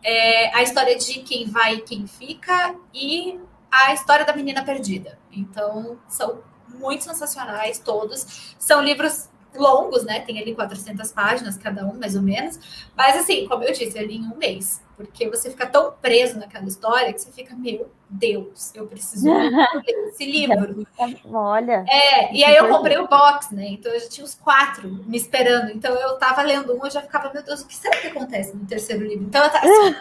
é, 0.03 0.53
a 0.57 0.63
história 0.65 0.99
de 0.99 1.21
quem 1.21 1.49
vai 1.49 1.77
e 1.77 1.83
quem 1.83 2.05
fica 2.05 2.75
e 2.93 3.39
a 3.71 3.95
história 3.95 4.25
da 4.25 4.35
menina 4.35 4.65
perdida. 4.65 5.21
Então, 5.31 6.01
são 6.09 6.43
muito 6.79 7.05
sensacionais 7.05 7.79
todos. 7.79 8.55
São 8.59 8.83
livros 8.83 9.29
longos, 9.55 10.05
né? 10.05 10.21
Tem 10.21 10.39
ali 10.39 10.55
400 10.55 11.11
páginas 11.13 11.57
cada 11.57 11.85
um, 11.85 11.95
mais 11.99 12.15
ou 12.15 12.23
menos. 12.23 12.59
Mas, 12.97 13.17
assim, 13.17 13.47
como 13.47 13.65
eu 13.65 13.73
disse, 13.73 13.99
eu 13.99 14.07
li 14.07 14.17
em 14.17 14.27
um 14.27 14.37
mês. 14.37 14.83
Porque 14.97 15.29
você 15.29 15.49
fica 15.49 15.65
tão 15.65 15.93
preso 15.93 16.39
naquela 16.39 16.67
história 16.67 17.13
que 17.13 17.21
você 17.21 17.31
fica, 17.31 17.55
meu 17.55 17.89
Deus, 18.11 18.75
eu 18.75 18.85
preciso 18.85 19.31
ler 19.33 20.09
esse 20.09 20.25
livro. 20.25 20.85
Olha. 21.27 21.85
É, 21.89 22.35
e 22.35 22.43
aí 22.43 22.57
eu 22.57 22.69
comprei 22.69 22.99
o 22.99 23.07
box, 23.07 23.55
né? 23.55 23.69
Então 23.69 23.93
eu 23.93 24.01
já 24.01 24.09
tinha 24.09 24.25
os 24.25 24.35
quatro 24.35 24.89
me 25.07 25.17
esperando. 25.17 25.71
Então 25.71 25.95
eu 25.95 26.17
tava 26.19 26.43
lendo 26.43 26.77
um, 26.77 26.85
eu 26.85 26.91
já 26.91 27.01
ficava, 27.01 27.33
meu 27.33 27.45
Deus, 27.45 27.61
o 27.61 27.67
que 27.69 27.77
será 27.77 27.97
que 27.99 28.09
acontece 28.09 28.57
no 28.57 28.67
terceiro 28.67 29.05
livro? 29.05 29.25
Então 29.25 29.45
eu, 29.45 29.51
tava, 29.51 29.67
assim, 29.67 29.95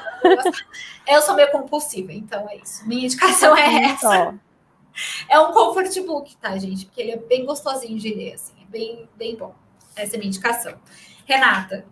eu 1.07 1.21
sou 1.21 1.35
meio 1.35 1.51
compulsiva, 1.51 2.11
então 2.11 2.49
é 2.49 2.57
isso. 2.57 2.87
Minha 2.87 3.05
indicação 3.05 3.55
é 3.55 3.91
essa. 3.91 4.33
É 5.29 5.39
um 5.39 5.51
comfort 5.51 5.93
book, 6.05 6.35
tá, 6.37 6.57
gente? 6.57 6.85
Porque 6.85 7.01
ele 7.01 7.11
é 7.11 7.17
bem 7.17 7.45
gostosinho 7.45 7.97
de 7.99 8.13
ler, 8.13 8.33
assim, 8.33 8.53
é 8.61 8.71
bem, 8.71 9.09
bem 9.15 9.35
bom. 9.35 9.53
Essa 9.95 10.15
é 10.15 10.17
a 10.17 10.19
minha 10.19 10.29
indicação. 10.29 10.73
Renata. 11.25 11.85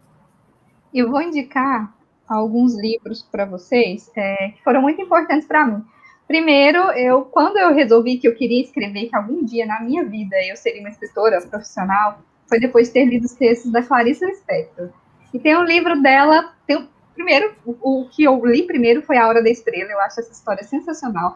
Eu 0.94 1.10
vou 1.10 1.22
indicar 1.22 1.94
alguns 2.28 2.76
livros 2.76 3.22
para 3.22 3.46
vocês 3.46 4.10
é, 4.16 4.50
que 4.50 4.64
foram 4.64 4.82
muito 4.82 5.02
importantes 5.02 5.48
para 5.48 5.66
mim. 5.66 5.84
Primeiro, 6.28 6.80
eu 6.94 7.24
quando 7.26 7.58
eu 7.58 7.74
resolvi 7.74 8.18
que 8.18 8.28
eu 8.28 8.36
queria 8.36 8.64
escrever 8.64 9.10
que 9.10 9.16
algum 9.16 9.44
dia 9.44 9.66
na 9.66 9.80
minha 9.82 10.04
vida 10.04 10.36
eu 10.44 10.56
seria 10.56 10.82
uma 10.82 10.90
escritora 10.90 11.40
profissional, 11.42 12.20
foi 12.48 12.60
depois 12.60 12.88
de 12.88 12.94
ter 12.94 13.06
lido 13.06 13.26
os 13.26 13.34
textos 13.34 13.72
da 13.72 13.84
Clarice 13.84 14.26
Lispector. 14.26 14.90
E 15.34 15.40
tem 15.40 15.56
um 15.56 15.64
livro 15.64 16.02
dela, 16.02 16.54
tem, 16.66 16.88
primeiro, 17.14 17.54
o, 17.66 18.02
o, 18.02 18.10
que 18.10 18.24
eu 18.24 18.44
li 18.46 18.64
primeiro 18.64 19.02
foi 19.02 19.18
A 19.18 19.28
Hora 19.28 19.44
da 19.44 19.50
Estrela, 19.50 19.92
eu 19.92 20.00
acho 20.02 20.20
essa 20.20 20.32
história 20.32 20.64
sensacional. 20.64 21.36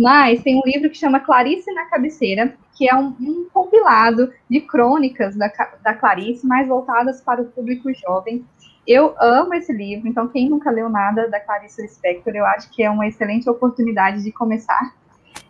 Mas 0.00 0.42
tem 0.42 0.56
um 0.56 0.62
livro 0.64 0.88
que 0.88 0.96
chama 0.96 1.20
Clarice 1.20 1.70
na 1.74 1.84
Cabeceira, 1.84 2.54
que 2.74 2.88
é 2.88 2.96
um, 2.96 3.14
um 3.20 3.46
compilado 3.52 4.32
de 4.48 4.58
crônicas 4.62 5.36
da, 5.36 5.52
da 5.84 5.92
Clarice, 5.92 6.46
mais 6.46 6.66
voltadas 6.66 7.20
para 7.20 7.42
o 7.42 7.44
público 7.44 7.92
jovem. 7.92 8.42
Eu 8.86 9.14
amo 9.20 9.52
esse 9.52 9.70
livro, 9.70 10.08
então 10.08 10.26
quem 10.26 10.48
nunca 10.48 10.70
leu 10.70 10.88
nada 10.88 11.28
da 11.28 11.38
Clarice 11.38 11.82
Lispector, 11.82 12.34
eu 12.34 12.46
acho 12.46 12.70
que 12.70 12.82
é 12.82 12.88
uma 12.88 13.06
excelente 13.06 13.50
oportunidade 13.50 14.24
de 14.24 14.32
começar. 14.32 14.94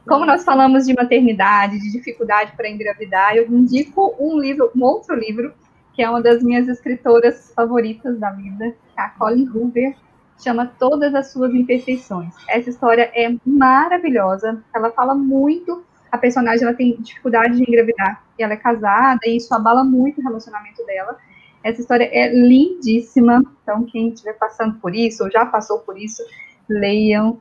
Como 0.05 0.27
nós 0.27 0.43
falamos 0.43 0.85
de 0.85 0.95
maternidade, 0.95 1.79
de 1.79 1.93
dificuldade 1.93 2.51
para 2.57 2.69
engravidar, 2.69 3.37
eu 3.37 3.47
indico 3.47 4.17
um 4.19 4.37
livro, 4.37 4.69
um 4.75 4.83
outro 4.83 5.15
livro, 5.15 5.55
que 5.95 6.03
é 6.03 6.11
uma 6.11 6.21
das 6.21 6.43
minhas 6.43 6.67
escritoras 6.67 7.53
favoritas 7.55 8.19
da 8.19 8.33
vida, 8.33 8.75
a 8.97 9.11
Colin 9.11 9.49
Hoover, 9.49 9.95
chama 10.43 10.73
Todas 10.79 11.15
as 11.15 11.33
Suas 11.33 11.55
Imperfeições. 11.55 12.35
Essa 12.49 12.71
história 12.71 13.11
é 13.15 13.35
maravilhosa, 13.45 14.63
ela 14.75 14.91
fala 14.91 15.15
muito, 15.15 15.85
a 16.11 16.19
personagem 16.19 16.67
ela 16.67 16.75
tem 16.75 16.97
dificuldade 17.01 17.57
de 17.57 17.63
engravidar, 17.63 18.23
e 18.39 18.43
ela 18.43 18.55
é 18.55 18.57
casada, 18.57 19.21
e 19.27 19.37
isso 19.37 19.55
abala 19.55 19.85
muito 19.85 20.21
o 20.21 20.25
relacionamento 20.25 20.85
dela. 20.85 21.17
Essa 21.63 21.81
história 21.81 22.09
é 22.11 22.33
lindíssima, 22.33 23.43
então 23.63 23.85
quem 23.85 24.09
estiver 24.09 24.33
passando 24.35 24.75
por 24.81 24.95
isso, 24.95 25.25
ou 25.25 25.31
já 25.31 25.45
passou 25.45 25.81
por 25.81 25.99
isso, 25.99 26.23
leiam. 26.69 27.41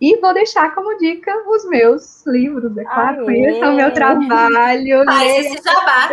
E 0.00 0.16
vou 0.20 0.32
deixar 0.32 0.74
como 0.74 0.96
dica 0.96 1.32
os 1.48 1.68
meus 1.68 2.24
livros, 2.26 2.76
é 2.78 2.84
claro, 2.84 3.24
conheçam 3.24 3.72
o 3.72 3.76
meu 3.76 3.92
trabalho. 3.92 5.04
Faz 5.04 5.46
esse 5.46 5.62
jabá. 5.62 6.08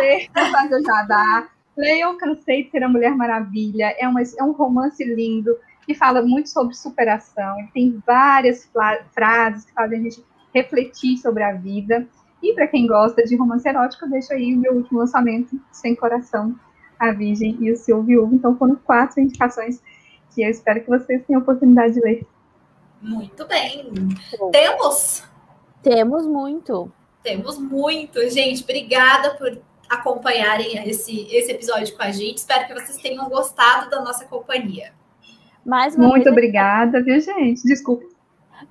Faz 0.50 0.72
o 0.72 0.82
jabá. 0.84 1.48
Leiam 1.76 2.16
Cansei 2.16 2.64
de 2.64 2.70
Ser 2.70 2.82
a 2.82 2.88
Mulher 2.88 3.14
Maravilha, 3.14 3.94
é, 3.98 4.08
uma, 4.08 4.20
é 4.22 4.42
um 4.42 4.52
romance 4.52 5.04
lindo, 5.04 5.56
que 5.86 5.94
fala 5.94 6.20
muito 6.20 6.48
sobre 6.48 6.74
superação, 6.74 7.58
ele 7.60 7.70
tem 7.72 8.02
várias 8.04 8.68
frases 9.14 9.64
que 9.64 9.72
fazem 9.72 10.00
a 10.00 10.02
gente 10.02 10.24
refletir 10.52 11.16
sobre 11.18 11.44
a 11.44 11.52
vida. 11.52 12.06
E 12.42 12.52
para 12.54 12.66
quem 12.66 12.86
gosta 12.86 13.22
de 13.22 13.36
romance 13.36 13.68
erótico, 13.68 14.08
deixo 14.08 14.32
aí 14.32 14.54
o 14.54 14.58
meu 14.58 14.74
último 14.74 14.98
lançamento, 14.98 15.58
Sem 15.70 15.94
Coração, 15.94 16.58
A 16.98 17.12
Virgem 17.12 17.56
e 17.60 17.70
o 17.70 17.76
Seu 17.76 18.02
Viúvo. 18.02 18.34
Então 18.34 18.56
foram 18.56 18.74
quatro 18.76 19.20
indicações 19.20 19.80
que 20.34 20.42
eu 20.42 20.50
espero 20.50 20.82
que 20.82 20.88
vocês 20.88 21.24
tenham 21.24 21.40
a 21.40 21.42
oportunidade 21.42 21.94
de 21.94 22.00
ler. 22.00 22.26
Muito 23.00 23.46
bem. 23.46 23.88
Temos? 24.50 25.22
Temos 25.82 26.26
muito. 26.26 26.92
Temos 27.22 27.58
muito. 27.58 28.28
Gente, 28.28 28.64
obrigada 28.64 29.34
por 29.36 29.60
acompanharem 29.88 30.88
esse, 30.88 31.28
esse 31.32 31.52
episódio 31.52 31.96
com 31.96 32.02
a 32.02 32.10
gente. 32.10 32.38
Espero 32.38 32.66
que 32.66 32.74
vocês 32.74 32.96
tenham 32.98 33.28
gostado 33.28 33.88
da 33.88 34.00
nossa 34.00 34.24
companhia. 34.24 34.92
Mais 35.66 35.96
Muito 35.96 36.24
vez, 36.24 36.26
obrigada, 36.28 37.02
viu, 37.02 37.20
gente? 37.20 37.64
Desculpa. 37.64 38.06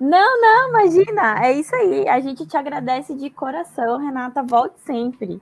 Não, 0.00 0.40
não, 0.40 0.70
imagina. 0.70 1.44
É 1.44 1.52
isso 1.52 1.74
aí. 1.76 2.08
A 2.08 2.18
gente 2.20 2.46
te 2.46 2.56
agradece 2.56 3.14
de 3.14 3.28
coração, 3.28 3.98
Renata. 3.98 4.42
Volte 4.42 4.80
sempre. 4.80 5.40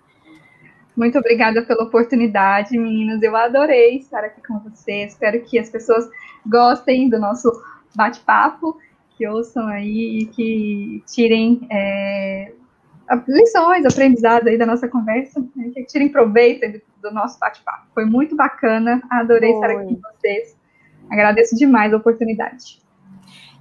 Muito 0.97 1.17
obrigada 1.17 1.63
pela 1.63 1.85
oportunidade, 1.85 2.77
meninas. 2.77 3.23
Eu 3.23 3.37
adorei 3.37 3.99
estar 3.99 4.25
aqui 4.25 4.41
com 4.45 4.59
vocês. 4.59 5.13
Espero 5.13 5.41
que 5.43 5.57
as 5.57 5.71
pessoas 5.71 6.09
gostem 6.45 7.09
do 7.09 7.21
nosso 7.21 7.51
bate-papo, 7.95 8.77
que 9.17 9.27
ouçam 9.27 9.69
aí 9.69 10.23
e 10.23 10.27
que 10.27 11.03
tirem 11.07 11.67
é, 11.71 12.53
lições, 13.29 13.85
aprendizados 13.87 14.49
aí 14.49 14.59
da 14.59 14.67
nossa 14.67 14.89
conversa, 14.89 15.41
né? 15.55 15.71
que 15.73 15.85
tirem 15.85 16.09
proveito 16.09 16.81
do 17.01 17.13
nosso 17.13 17.39
bate-papo. 17.39 17.87
Foi 17.95 18.05
muito 18.05 18.35
bacana. 18.35 19.01
Adorei 19.09 19.53
estar 19.53 19.71
aqui 19.71 19.95
com 19.95 20.11
vocês. 20.19 20.64
Agradeço 21.11 21.57
demais 21.57 21.93
a 21.93 21.97
oportunidade. 21.97 22.83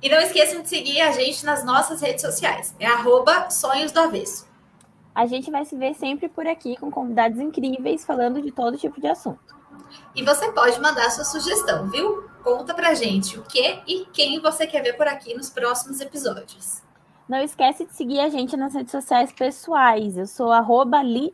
E 0.02 0.10
não 0.10 0.20
esqueçam 0.20 0.62
de 0.62 0.70
seguir 0.70 1.00
a 1.02 1.12
gente 1.12 1.46
nas 1.46 1.64
nossas 1.64 2.02
redes 2.02 2.22
sociais. 2.22 2.76
É 2.80 2.86
arroba 2.86 3.50
Sonhos 3.50 3.92
do 3.92 4.00
Avesso. 4.00 4.48
A 5.16 5.26
gente 5.26 5.52
vai 5.52 5.64
se 5.64 5.78
ver 5.78 5.94
sempre 5.94 6.28
por 6.28 6.48
aqui 6.48 6.76
com 6.76 6.92
convidados 6.92 7.40
incríveis 7.40 8.06
falando 8.06 8.42
de 8.42 8.52
todo 8.52 8.78
tipo 8.78 9.00
de 9.00 9.08
assunto. 9.08 9.56
E 10.16 10.24
você 10.24 10.52
pode 10.52 10.80
mandar 10.82 11.10
sua 11.12 11.24
sugestão, 11.24 11.90
viu? 11.90 12.24
Conta 12.44 12.74
pra 12.74 12.94
gente 12.94 13.40
o 13.40 13.44
que 13.44 13.80
e 13.88 14.06
quem 14.12 14.42
você 14.42 14.68
quer 14.68 14.82
ver 14.82 14.98
por 14.98 15.08
aqui 15.08 15.34
nos 15.34 15.50
próximos 15.50 16.02
episódios. 16.02 16.82
Não 17.30 17.42
esquece 17.42 17.86
de 17.86 17.94
seguir 17.94 18.20
a 18.20 18.28
gente 18.28 18.58
nas 18.58 18.74
redes 18.74 18.92
sociais 18.92 19.32
pessoais. 19.32 20.18
Eu 20.18 20.28
sou 20.28 20.52
arroba 20.52 21.02
li, 21.02 21.34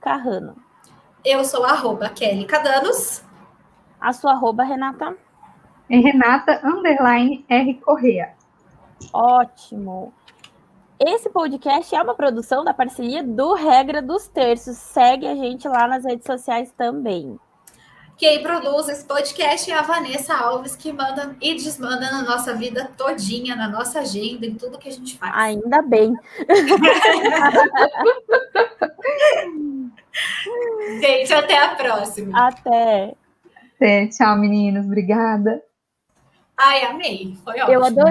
Carrano. 0.00 0.56
Eu 1.24 1.44
sou 1.44 1.64
arroba 1.64 2.10
Kelly 2.10 2.44
Cadanos. 2.44 3.22
A 4.00 4.12
sua 4.12 4.32
arroba, 4.32 4.62
Renata? 4.62 5.16
É 5.90 5.96
Renata, 5.96 6.60
underline, 6.64 7.44
R 7.48 7.74
Correa. 7.74 8.34
Ótimo. 9.12 10.12
Esse 11.00 11.30
podcast 11.30 11.94
é 11.94 12.02
uma 12.02 12.14
produção 12.14 12.64
da 12.64 12.74
parceria 12.74 13.22
do 13.22 13.54
Regra 13.54 14.02
dos 14.02 14.26
Terços. 14.28 14.76
Segue 14.76 15.26
a 15.26 15.34
gente 15.34 15.66
lá 15.68 15.86
nas 15.86 16.04
redes 16.04 16.26
sociais 16.26 16.72
também. 16.76 17.38
Quem 18.16 18.42
produz 18.42 18.88
esse 18.88 19.04
podcast 19.04 19.70
é 19.70 19.74
a 19.74 19.82
Vanessa 19.82 20.34
Alves, 20.34 20.74
que 20.74 20.92
manda 20.92 21.36
e 21.40 21.54
desmanda 21.54 22.10
na 22.10 22.22
nossa 22.22 22.52
vida 22.52 22.90
todinha, 22.96 23.54
na 23.54 23.68
nossa 23.68 24.00
agenda, 24.00 24.44
em 24.44 24.56
tudo 24.56 24.76
que 24.76 24.88
a 24.88 24.92
gente 24.92 25.16
faz. 25.16 25.32
Ainda 25.36 25.82
bem. 25.82 26.16
gente, 31.00 31.32
até 31.32 31.64
a 31.64 31.76
próxima. 31.76 32.48
Até. 32.48 33.14
É, 33.80 34.06
tchau, 34.06 34.36
meninos. 34.36 34.86
Obrigada. 34.86 35.62
Ai, 36.56 36.84
amei. 36.84 37.36
Foi 37.44 37.54
ótimo. 37.60 37.72
Eu 37.72 37.84
adorei. 37.84 38.04